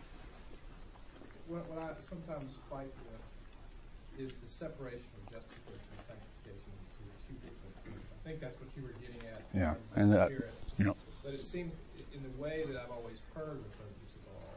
what, 1.49 1.69
what 1.71 1.79
I 1.79 1.91
sometimes 2.01 2.53
fight 2.71 2.91
with 3.07 4.27
is 4.27 4.33
the 4.43 4.49
separation 4.49 5.07
of 5.23 5.33
justification 5.33 5.87
and 5.97 6.03
sanctification 6.07 6.71
into 6.75 7.07
two 7.29 7.35
different 7.43 7.75
things. 7.85 8.16
I 8.27 8.35
think 8.35 8.43
that's 8.43 8.59
what 8.59 8.67
you 8.75 8.83
were 8.83 8.99
getting 8.99 9.23
at. 9.31 9.39
Yeah, 9.55 9.79
and 9.95 10.11
that- 10.11 10.35
spirit. 10.35 10.51
you 10.83 10.85
know. 10.85 10.99
But 11.23 11.39
it 11.39 11.47
seems, 11.47 11.71
in 12.11 12.27
the 12.27 12.35
way 12.43 12.67
that 12.67 12.75
I've 12.75 12.91
always 12.91 13.23
heard 13.39 13.63
the 13.63 13.71
of 13.71 13.91
the 13.95 14.35
law, 14.35 14.51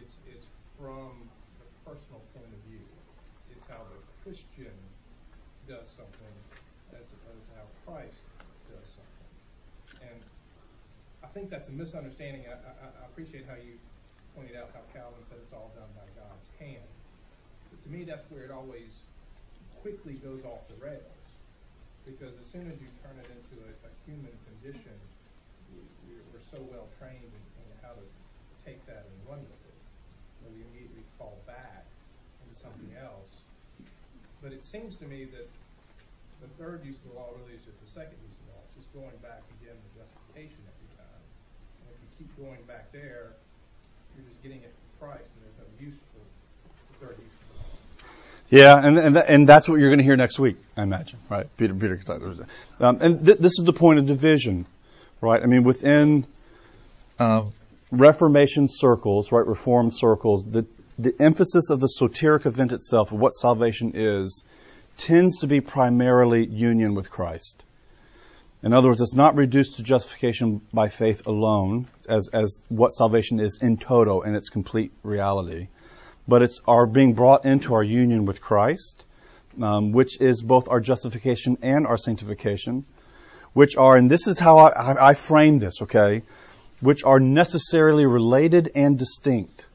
it's, 0.00 0.16
it's 0.24 0.48
from 0.80 1.28
the 1.60 1.68
personal 1.84 2.24
point 2.32 2.48
of 2.48 2.60
view. 2.72 2.80
It's 3.52 3.68
how 3.68 3.84
the 3.84 4.00
Christian 4.24 4.72
does 5.68 5.92
something 5.92 6.36
as 6.96 7.04
opposed 7.20 7.44
to 7.52 7.60
how 7.60 7.68
Christ 7.84 8.24
does 8.72 8.88
something. 8.96 10.08
And 10.08 10.20
I 11.20 11.28
think 11.36 11.52
that's 11.52 11.68
a 11.68 11.76
misunderstanding. 11.76 12.48
I, 12.48 12.56
I, 12.64 13.04
I 13.04 13.04
appreciate 13.12 13.44
how 13.44 13.60
you 13.60 13.76
pointed 14.32 14.56
out 14.56 14.72
how 14.72 14.80
Calvin 14.96 15.20
said 15.28 15.36
it's 15.44 15.52
all 15.52 15.68
done 15.76 15.92
by 15.92 16.08
God's 16.16 16.48
hand. 16.56 16.88
But 17.68 17.84
to 17.84 17.88
me, 17.92 18.08
that's 18.08 18.24
where 18.32 18.48
it 18.48 18.50
always 18.50 19.04
quickly 19.84 20.14
goes 20.14 20.40
off 20.48 20.64
the 20.72 20.80
rails. 20.80 21.19
Because 22.06 22.34
as 22.40 22.46
soon 22.48 22.66
as 22.70 22.76
you 22.80 22.88
turn 23.04 23.14
it 23.20 23.28
into 23.30 23.60
a, 23.64 23.70
a 23.86 23.90
human 24.08 24.32
condition, 24.48 24.94
we, 25.72 25.80
we- 26.08 26.22
we're 26.32 26.46
so 26.50 26.58
well 26.72 26.86
trained 26.98 27.22
in, 27.30 27.44
in 27.62 27.66
how 27.82 27.94
to 27.94 28.04
take 28.66 28.80
that 28.86 29.06
and 29.06 29.16
run 29.28 29.40
with 29.40 29.62
it. 29.66 29.78
that 30.44 30.50
we 30.52 30.60
immediately 30.72 31.04
fall 31.18 31.38
back 31.46 31.84
into 32.44 32.56
something 32.58 32.90
else. 32.98 33.30
But 34.42 34.52
it 34.52 34.64
seems 34.64 34.96
to 35.00 35.06
me 35.06 35.24
that 35.36 35.48
the 36.40 36.48
third 36.56 36.80
use 36.84 36.96
of 37.04 37.12
the 37.12 37.16
law 37.20 37.28
really 37.36 37.56
is 37.56 37.64
just 37.64 37.76
the 37.84 37.88
second 37.92 38.16
use 38.24 38.32
of 38.32 38.44
the 38.48 38.52
law. 38.56 38.62
It's 38.72 38.76
just 38.84 38.90
going 38.96 39.16
back 39.20 39.44
again 39.60 39.76
to 39.76 39.88
justification 40.00 40.60
every 40.64 40.90
time. 40.96 41.22
And 41.84 41.86
if 41.92 41.98
you 42.00 42.08
keep 42.16 42.30
going 42.40 42.60
back 42.64 42.88
there, 42.92 43.36
you're 44.16 44.24
just 44.28 44.40
getting 44.44 44.60
it 44.64 44.72
from 44.72 44.88
Christ, 45.08 45.28
and 45.36 45.40
there's 45.44 45.60
no 45.60 45.68
use 45.80 45.96
for 46.12 46.20
the 46.24 46.96
third 47.04 47.16
use. 47.20 47.39
Yeah, 48.50 48.84
and 48.84 48.98
and, 48.98 49.16
and 49.16 49.48
that's 49.48 49.68
what 49.68 49.78
you're 49.78 49.90
going 49.90 49.98
to 49.98 50.04
hear 50.04 50.16
next 50.16 50.40
week, 50.40 50.56
I 50.76 50.82
imagine, 50.82 51.20
right? 51.28 51.46
Peter, 51.56 51.72
Peter, 51.72 52.00
um, 52.80 52.98
and 53.00 53.24
th- 53.24 53.38
this 53.38 53.52
is 53.58 53.64
the 53.64 53.72
point 53.72 54.00
of 54.00 54.06
division, 54.06 54.66
right? 55.20 55.40
I 55.40 55.46
mean, 55.46 55.62
within 55.62 56.26
um, 57.20 57.52
Reformation 57.92 58.66
circles, 58.68 59.30
right, 59.30 59.46
Reformed 59.46 59.94
circles, 59.94 60.44
the 60.44 60.66
the 60.98 61.14
emphasis 61.20 61.70
of 61.70 61.78
the 61.78 61.86
soteric 61.86 62.44
event 62.44 62.72
itself, 62.72 63.12
of 63.12 63.20
what 63.20 63.30
salvation 63.30 63.92
is, 63.94 64.42
tends 64.96 65.38
to 65.38 65.46
be 65.46 65.60
primarily 65.60 66.44
union 66.44 66.94
with 66.94 67.08
Christ. 67.08 67.62
In 68.64 68.72
other 68.72 68.88
words, 68.88 69.00
it's 69.00 69.14
not 69.14 69.36
reduced 69.36 69.76
to 69.76 69.84
justification 69.84 70.60
by 70.74 70.88
faith 70.88 71.28
alone, 71.28 71.86
as 72.08 72.28
as 72.32 72.66
what 72.68 72.90
salvation 72.90 73.38
is 73.38 73.60
in 73.62 73.76
toto 73.76 74.22
in 74.22 74.34
its 74.34 74.48
complete 74.48 74.90
reality 75.04 75.68
but 76.30 76.42
it's 76.42 76.60
our 76.66 76.86
being 76.86 77.12
brought 77.12 77.44
into 77.44 77.74
our 77.74 77.82
union 77.82 78.24
with 78.24 78.40
Christ, 78.40 79.04
um, 79.60 79.90
which 79.92 80.20
is 80.20 80.40
both 80.40 80.68
our 80.68 80.80
justification 80.80 81.58
and 81.60 81.86
our 81.86 81.98
sanctification, 81.98 82.86
which 83.52 83.76
are, 83.76 83.96
and 83.96 84.10
this 84.10 84.28
is 84.28 84.38
how 84.38 84.58
I, 84.58 84.70
I, 84.70 85.08
I 85.10 85.14
frame 85.14 85.58
this, 85.58 85.82
okay, 85.82 86.22
which 86.80 87.02
are 87.04 87.18
necessarily 87.18 88.06
related 88.06 88.70
and 88.76 88.96
distinct. 88.98 89.66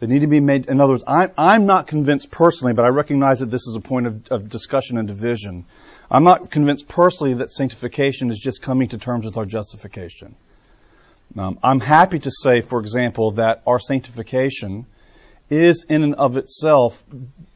They 0.00 0.06
need 0.06 0.20
to 0.20 0.26
be 0.26 0.40
made, 0.40 0.66
in 0.66 0.80
other 0.80 0.94
words, 0.94 1.04
I'm, 1.06 1.30
I'm 1.36 1.66
not 1.66 1.86
convinced 1.86 2.30
personally, 2.30 2.72
but 2.72 2.86
I 2.86 2.88
recognize 2.88 3.40
that 3.40 3.50
this 3.50 3.66
is 3.68 3.76
a 3.76 3.80
point 3.80 4.06
of, 4.06 4.28
of 4.28 4.48
discussion 4.48 4.98
and 4.98 5.06
division. 5.06 5.66
I'm 6.10 6.24
not 6.24 6.50
convinced 6.50 6.88
personally 6.88 7.34
that 7.34 7.50
sanctification 7.50 8.30
is 8.30 8.38
just 8.38 8.62
coming 8.62 8.88
to 8.88 8.98
terms 8.98 9.26
with 9.26 9.36
our 9.36 9.44
justification. 9.44 10.34
Um, 11.36 11.58
I'm 11.62 11.80
happy 11.80 12.18
to 12.20 12.30
say, 12.30 12.62
for 12.62 12.80
example, 12.80 13.32
that 13.32 13.62
our 13.66 13.78
sanctification 13.78 14.86
is 15.50 15.84
in 15.88 16.02
and 16.02 16.14
of 16.14 16.36
itself 16.36 17.02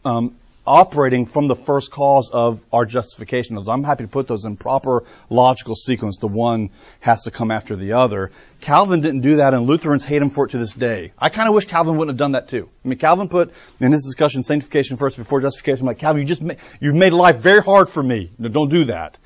um, 0.04 0.36
operating 0.68 1.24
from 1.24 1.48
the 1.48 1.56
first 1.56 1.90
cause 1.90 2.30
of 2.30 2.62
our 2.72 2.84
justification. 2.84 3.58
I'm 3.66 3.82
happy 3.82 4.04
to 4.04 4.08
put 4.08 4.28
those 4.28 4.44
in 4.44 4.56
proper 4.56 5.04
logical 5.30 5.74
sequence. 5.74 6.18
The 6.18 6.28
one 6.28 6.70
has 7.00 7.22
to 7.22 7.30
come 7.30 7.50
after 7.50 7.74
the 7.74 7.94
other. 7.94 8.30
Calvin 8.60 9.00
didn't 9.00 9.22
do 9.22 9.36
that, 9.36 9.54
and 9.54 9.66
Lutherans 9.66 10.04
hate 10.04 10.20
him 10.20 10.28
for 10.28 10.44
it 10.44 10.50
to 10.50 10.58
this 10.58 10.74
day. 10.74 11.12
I 11.18 11.30
kind 11.30 11.48
of 11.48 11.54
wish 11.54 11.64
Calvin 11.64 11.96
wouldn't 11.96 12.14
have 12.14 12.18
done 12.18 12.32
that 12.32 12.48
too. 12.48 12.68
I 12.84 12.88
mean, 12.88 12.98
Calvin 12.98 13.28
put 13.28 13.52
in 13.80 13.92
his 13.92 14.04
discussion 14.04 14.42
sanctification 14.42 14.98
first 14.98 15.16
before 15.16 15.40
justification. 15.40 15.82
I'm 15.82 15.86
like, 15.86 15.98
Calvin, 15.98 16.20
you 16.20 16.28
just 16.28 16.42
ma- 16.42 16.54
you've 16.80 16.94
made 16.94 17.14
life 17.14 17.36
very 17.38 17.62
hard 17.62 17.88
for 17.88 18.02
me. 18.02 18.30
No, 18.38 18.48
don't 18.48 18.68
do 18.68 18.84
that. 18.84 19.16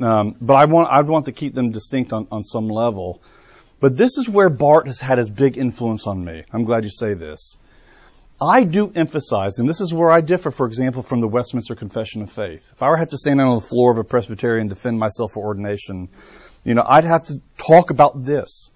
Um, 0.00 0.34
but 0.40 0.54
I 0.54 0.64
want 0.64 0.90
I'd 0.90 1.06
want 1.06 1.26
to 1.26 1.32
keep 1.32 1.54
them 1.54 1.72
distinct 1.72 2.12
on, 2.12 2.26
on 2.30 2.42
some 2.42 2.68
level. 2.68 3.20
But 3.80 3.96
this 3.96 4.16
is 4.16 4.28
where 4.28 4.48
Barth 4.48 4.86
has 4.86 5.00
had 5.00 5.18
his 5.18 5.28
big 5.28 5.58
influence 5.58 6.06
on 6.06 6.24
me. 6.24 6.44
I'm 6.52 6.64
glad 6.64 6.84
you 6.84 6.90
say 6.90 7.12
this. 7.12 7.58
I 8.40 8.64
do 8.64 8.92
emphasize, 8.94 9.58
and 9.58 9.66
this 9.66 9.80
is 9.80 9.94
where 9.94 10.10
I 10.10 10.20
differ, 10.20 10.50
for 10.50 10.66
example, 10.66 11.02
from 11.02 11.22
the 11.22 11.28
Westminster 11.28 11.74
Confession 11.74 12.20
of 12.20 12.30
Faith. 12.30 12.70
If 12.70 12.82
I 12.82 12.88
were 12.88 12.96
to 12.96 13.00
have 13.00 13.08
to 13.08 13.16
stand 13.16 13.40
on 13.40 13.54
the 13.54 13.62
floor 13.62 13.90
of 13.90 13.96
a 13.96 14.04
Presbyterian 14.04 14.62
and 14.62 14.68
defend 14.68 14.98
myself 14.98 15.32
for 15.32 15.46
ordination, 15.46 16.10
you 16.62 16.74
know, 16.74 16.84
I'd 16.86 17.04
have 17.04 17.24
to 17.24 17.40
talk 17.56 17.88
about 17.88 18.24
this. 18.24 18.70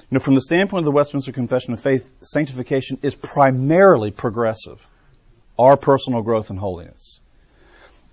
You 0.00 0.06
know, 0.16 0.20
from 0.20 0.36
the 0.36 0.40
standpoint 0.40 0.80
of 0.80 0.84
the 0.86 0.92
Westminster 0.92 1.32
Confession 1.32 1.74
of 1.74 1.80
Faith, 1.80 2.14
sanctification 2.22 2.98
is 3.02 3.14
primarily 3.14 4.10
progressive. 4.10 4.86
Our 5.58 5.76
personal 5.76 6.22
growth 6.22 6.48
in 6.48 6.56
holiness. 6.56 7.20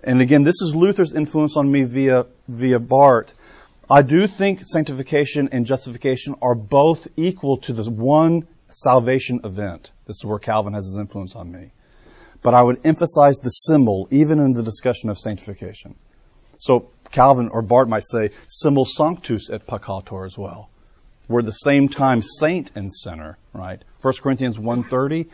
And 0.04 0.20
again, 0.20 0.42
this 0.42 0.60
is 0.60 0.74
Luther's 0.74 1.14
influence 1.14 1.56
on 1.56 1.70
me 1.70 1.84
via, 1.84 2.26
via 2.48 2.78
Barth. 2.78 3.32
I 3.88 4.02
do 4.02 4.26
think 4.26 4.60
sanctification 4.62 5.48
and 5.52 5.64
justification 5.64 6.34
are 6.42 6.54
both 6.54 7.08
equal 7.16 7.58
to 7.58 7.72
this 7.72 7.88
one 7.88 8.46
salvation 8.68 9.40
event. 9.44 9.91
This 10.06 10.16
is 10.16 10.24
where 10.24 10.38
Calvin 10.38 10.74
has 10.74 10.86
his 10.86 10.96
influence 10.96 11.36
on 11.36 11.50
me. 11.50 11.70
But 12.42 12.54
I 12.54 12.62
would 12.62 12.80
emphasize 12.84 13.38
the 13.38 13.50
simul 13.50 14.08
even 14.10 14.38
in 14.40 14.52
the 14.52 14.62
discussion 14.62 15.10
of 15.10 15.18
sanctification. 15.18 15.94
So 16.58 16.88
Calvin 17.10 17.48
or 17.48 17.62
Barth 17.62 17.88
might 17.88 18.04
say 18.04 18.30
simul 18.48 18.84
sanctus 18.84 19.50
et 19.50 19.66
peccator 19.66 20.26
as 20.26 20.36
well. 20.36 20.68
We're 21.28 21.40
at 21.40 21.46
the 21.46 21.52
same 21.52 21.88
time 21.88 22.20
saint 22.22 22.72
and 22.74 22.92
sinner, 22.92 23.38
right? 23.52 23.82
1 24.00 24.14
Corinthians 24.20 24.58
1.30, 24.58 25.28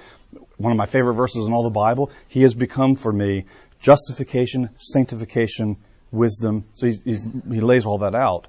one 0.58 0.72
of 0.72 0.76
my 0.76 0.86
favorite 0.86 1.14
verses 1.14 1.46
in 1.46 1.52
all 1.52 1.64
the 1.64 1.70
Bible. 1.70 2.10
He 2.28 2.42
has 2.42 2.54
become 2.54 2.94
for 2.94 3.12
me 3.12 3.46
justification, 3.80 4.68
sanctification, 4.76 5.78
wisdom. 6.10 6.64
So 6.74 6.86
he's, 6.86 7.02
he's, 7.02 7.24
he 7.24 7.60
lays 7.60 7.86
all 7.86 7.98
that 7.98 8.14
out. 8.14 8.46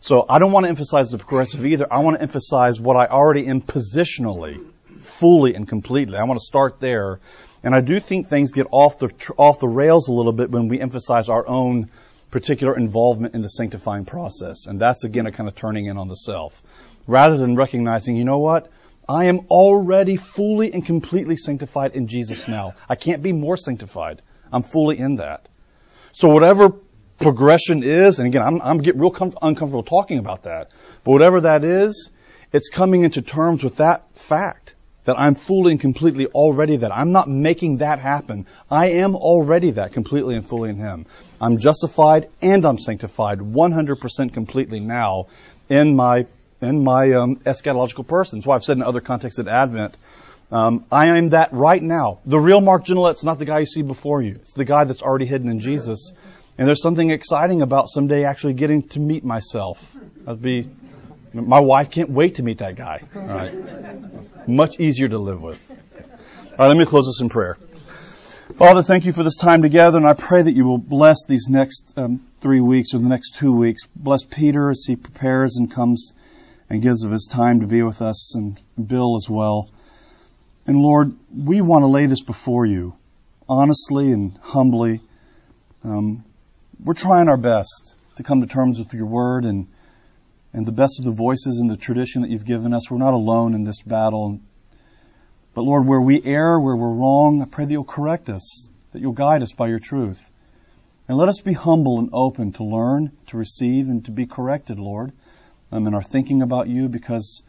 So 0.00 0.24
I 0.28 0.38
don't 0.38 0.52
want 0.52 0.64
to 0.64 0.70
emphasize 0.70 1.10
the 1.10 1.18
progressive 1.18 1.64
either. 1.64 1.86
I 1.92 2.00
want 2.00 2.16
to 2.16 2.22
emphasize 2.22 2.80
what 2.80 2.96
I 2.96 3.06
already 3.06 3.46
am 3.46 3.60
positionally 3.60 4.64
fully 5.04 5.54
and 5.54 5.68
completely. 5.68 6.16
I 6.16 6.24
want 6.24 6.38
to 6.38 6.44
start 6.44 6.80
there. 6.80 7.20
And 7.62 7.74
I 7.74 7.80
do 7.80 8.00
think 8.00 8.26
things 8.26 8.52
get 8.52 8.66
off 8.70 8.98
the, 8.98 9.10
off 9.36 9.58
the 9.58 9.68
rails 9.68 10.08
a 10.08 10.12
little 10.12 10.32
bit 10.32 10.50
when 10.50 10.68
we 10.68 10.80
emphasize 10.80 11.28
our 11.28 11.46
own 11.46 11.90
particular 12.30 12.76
involvement 12.76 13.34
in 13.34 13.42
the 13.42 13.48
sanctifying 13.48 14.04
process. 14.04 14.66
And 14.66 14.80
that's 14.80 15.04
again 15.04 15.26
a 15.26 15.32
kind 15.32 15.48
of 15.48 15.54
turning 15.54 15.86
in 15.86 15.98
on 15.98 16.08
the 16.08 16.14
self. 16.14 16.62
Rather 17.06 17.36
than 17.36 17.56
recognizing, 17.56 18.16
you 18.16 18.24
know 18.24 18.38
what? 18.38 18.70
I 19.08 19.24
am 19.24 19.40
already 19.50 20.16
fully 20.16 20.72
and 20.72 20.86
completely 20.86 21.36
sanctified 21.36 21.96
in 21.96 22.06
Jesus 22.06 22.46
now. 22.46 22.74
I 22.88 22.94
can't 22.94 23.22
be 23.22 23.32
more 23.32 23.56
sanctified. 23.56 24.22
I'm 24.52 24.62
fully 24.62 24.98
in 24.98 25.16
that. 25.16 25.48
So 26.12 26.28
whatever 26.28 26.70
progression 27.18 27.82
is, 27.82 28.18
and 28.18 28.28
again, 28.28 28.42
I'm, 28.42 28.60
I'm 28.62 28.78
getting 28.78 29.00
real 29.00 29.10
com- 29.10 29.32
uncomfortable 29.42 29.82
talking 29.82 30.18
about 30.18 30.44
that, 30.44 30.70
but 31.04 31.10
whatever 31.10 31.40
that 31.42 31.64
is, 31.64 32.10
it's 32.52 32.68
coming 32.68 33.04
into 33.04 33.22
terms 33.22 33.62
with 33.62 33.76
that 33.76 34.16
fact 34.16 34.74
that 35.04 35.18
I'm 35.18 35.34
fully 35.34 35.72
and 35.72 35.80
completely 35.80 36.26
already 36.26 36.76
that. 36.76 36.92
I'm 36.94 37.12
not 37.12 37.28
making 37.28 37.78
that 37.78 37.98
happen. 37.98 38.46
I 38.70 38.90
am 38.90 39.16
already 39.16 39.72
that 39.72 39.92
completely 39.92 40.36
and 40.36 40.46
fully 40.46 40.70
in 40.70 40.76
Him. 40.76 41.06
I'm 41.40 41.58
justified 41.58 42.28
and 42.42 42.64
I'm 42.64 42.78
sanctified 42.78 43.38
100% 43.38 44.32
completely 44.32 44.80
now 44.80 45.26
in 45.68 45.96
my 45.96 46.26
in 46.60 46.84
my 46.84 47.12
um, 47.12 47.36
eschatological 47.36 48.06
person. 48.06 48.38
That's 48.38 48.46
why 48.46 48.54
I've 48.54 48.64
said 48.64 48.76
in 48.76 48.82
other 48.82 49.00
contexts 49.00 49.38
at 49.38 49.48
Advent, 49.48 49.96
um, 50.52 50.84
I 50.90 51.16
am 51.16 51.30
that 51.30 51.52
right 51.52 51.82
now. 51.82 52.18
The 52.26 52.38
real 52.38 52.60
Mark 52.60 52.84
Gignilliat's 52.84 53.24
not 53.24 53.38
the 53.38 53.44
guy 53.44 53.60
you 53.60 53.66
see 53.66 53.82
before 53.82 54.20
you. 54.20 54.34
It's 54.42 54.54
the 54.54 54.64
guy 54.64 54.84
that's 54.84 55.00
already 55.00 55.26
hidden 55.26 55.48
in 55.48 55.60
Jesus. 55.60 56.12
And 56.58 56.66
there's 56.66 56.82
something 56.82 57.10
exciting 57.10 57.62
about 57.62 57.88
someday 57.88 58.24
actually 58.24 58.54
getting 58.54 58.82
to 58.88 59.00
meet 59.00 59.24
myself. 59.24 59.80
That'd 60.24 60.42
be, 60.42 60.68
my 61.32 61.60
wife 61.60 61.90
can't 61.90 62.10
wait 62.10 62.36
to 62.36 62.42
meet 62.42 62.58
that 62.58 62.76
guy. 62.76 63.02
All 63.14 63.22
right. 63.22 63.54
Much 64.48 64.80
easier 64.80 65.08
to 65.08 65.18
live 65.18 65.42
with. 65.42 65.70
All 65.70 66.66
right, 66.66 66.68
let 66.68 66.76
me 66.76 66.84
close 66.84 67.06
this 67.06 67.20
in 67.20 67.28
prayer. 67.28 67.56
Father, 68.56 68.82
thank 68.82 69.06
you 69.06 69.12
for 69.12 69.22
this 69.22 69.36
time 69.36 69.62
together, 69.62 69.96
and 69.96 70.06
I 70.06 70.14
pray 70.14 70.42
that 70.42 70.52
you 70.52 70.64
will 70.64 70.78
bless 70.78 71.24
these 71.24 71.48
next 71.48 71.94
um, 71.96 72.26
three 72.40 72.60
weeks 72.60 72.94
or 72.94 72.98
the 72.98 73.08
next 73.08 73.36
two 73.36 73.56
weeks. 73.56 73.86
Bless 73.94 74.24
Peter 74.24 74.70
as 74.70 74.84
he 74.86 74.96
prepares 74.96 75.56
and 75.56 75.70
comes 75.70 76.12
and 76.68 76.82
gives 76.82 77.04
of 77.04 77.12
his 77.12 77.28
time 77.32 77.60
to 77.60 77.66
be 77.66 77.82
with 77.82 78.02
us, 78.02 78.34
and 78.34 78.60
Bill 78.88 79.16
as 79.16 79.28
well. 79.30 79.70
And 80.66 80.78
Lord, 80.78 81.14
we 81.34 81.60
want 81.60 81.82
to 81.82 81.86
lay 81.86 82.06
this 82.06 82.22
before 82.22 82.66
you, 82.66 82.94
honestly 83.48 84.12
and 84.12 84.36
humbly. 84.42 85.00
Um, 85.84 86.24
we're 86.82 86.94
trying 86.94 87.28
our 87.28 87.36
best 87.36 87.94
to 88.16 88.22
come 88.22 88.40
to 88.40 88.46
terms 88.46 88.78
with 88.78 88.92
your 88.92 89.06
word 89.06 89.44
and 89.44 89.68
and 90.52 90.66
the 90.66 90.72
best 90.72 90.98
of 90.98 91.04
the 91.04 91.10
voices 91.10 91.60
in 91.60 91.68
the 91.68 91.76
tradition 91.76 92.22
that 92.22 92.30
you've 92.30 92.44
given 92.44 92.74
us. 92.74 92.90
We're 92.90 92.98
not 92.98 93.14
alone 93.14 93.54
in 93.54 93.64
this 93.64 93.82
battle. 93.82 94.40
But 95.54 95.62
Lord, 95.62 95.86
where 95.86 96.00
we 96.00 96.22
err, 96.24 96.58
where 96.58 96.76
we're 96.76 96.92
wrong, 96.92 97.42
I 97.42 97.44
pray 97.44 97.64
that 97.64 97.72
you'll 97.72 97.84
correct 97.84 98.28
us, 98.28 98.68
that 98.92 99.00
you'll 99.00 99.12
guide 99.12 99.42
us 99.42 99.52
by 99.52 99.68
your 99.68 99.78
truth. 99.78 100.30
And 101.08 101.18
let 101.18 101.28
us 101.28 101.40
be 101.40 101.52
humble 101.52 101.98
and 101.98 102.10
open 102.12 102.52
to 102.52 102.64
learn, 102.64 103.12
to 103.28 103.36
receive, 103.36 103.88
and 103.88 104.04
to 104.04 104.10
be 104.10 104.26
corrected, 104.26 104.78
Lord, 104.78 105.12
um, 105.72 105.86
in 105.86 105.94
our 105.94 106.02
thinking 106.02 106.42
about 106.42 106.68
you, 106.68 106.88
because 106.88 107.42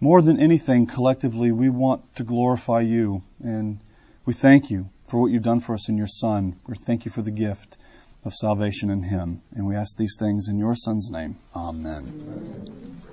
more 0.00 0.20
than 0.20 0.38
anything, 0.38 0.86
collectively, 0.86 1.50
we 1.50 1.70
want 1.70 2.16
to 2.16 2.24
glorify 2.24 2.80
you. 2.80 3.22
And 3.42 3.80
we 4.26 4.34
thank 4.34 4.70
you 4.70 4.90
for 5.08 5.20
what 5.20 5.30
you've 5.30 5.42
done 5.42 5.60
for 5.60 5.74
us 5.74 5.88
in 5.88 5.96
your 5.96 6.06
Son. 6.06 6.56
We 6.66 6.74
thank 6.76 7.04
you 7.04 7.10
for 7.10 7.22
the 7.22 7.30
gift 7.30 7.78
of 8.24 8.32
salvation 8.34 8.90
in 8.90 9.02
him. 9.02 9.42
And 9.54 9.66
we 9.66 9.74
ask 9.76 9.96
these 9.96 10.16
things 10.18 10.48
in 10.48 10.58
your 10.58 10.74
Son's 10.74 11.10
name. 11.10 11.38
Amen. 11.54 12.12
Amen. 12.12 13.00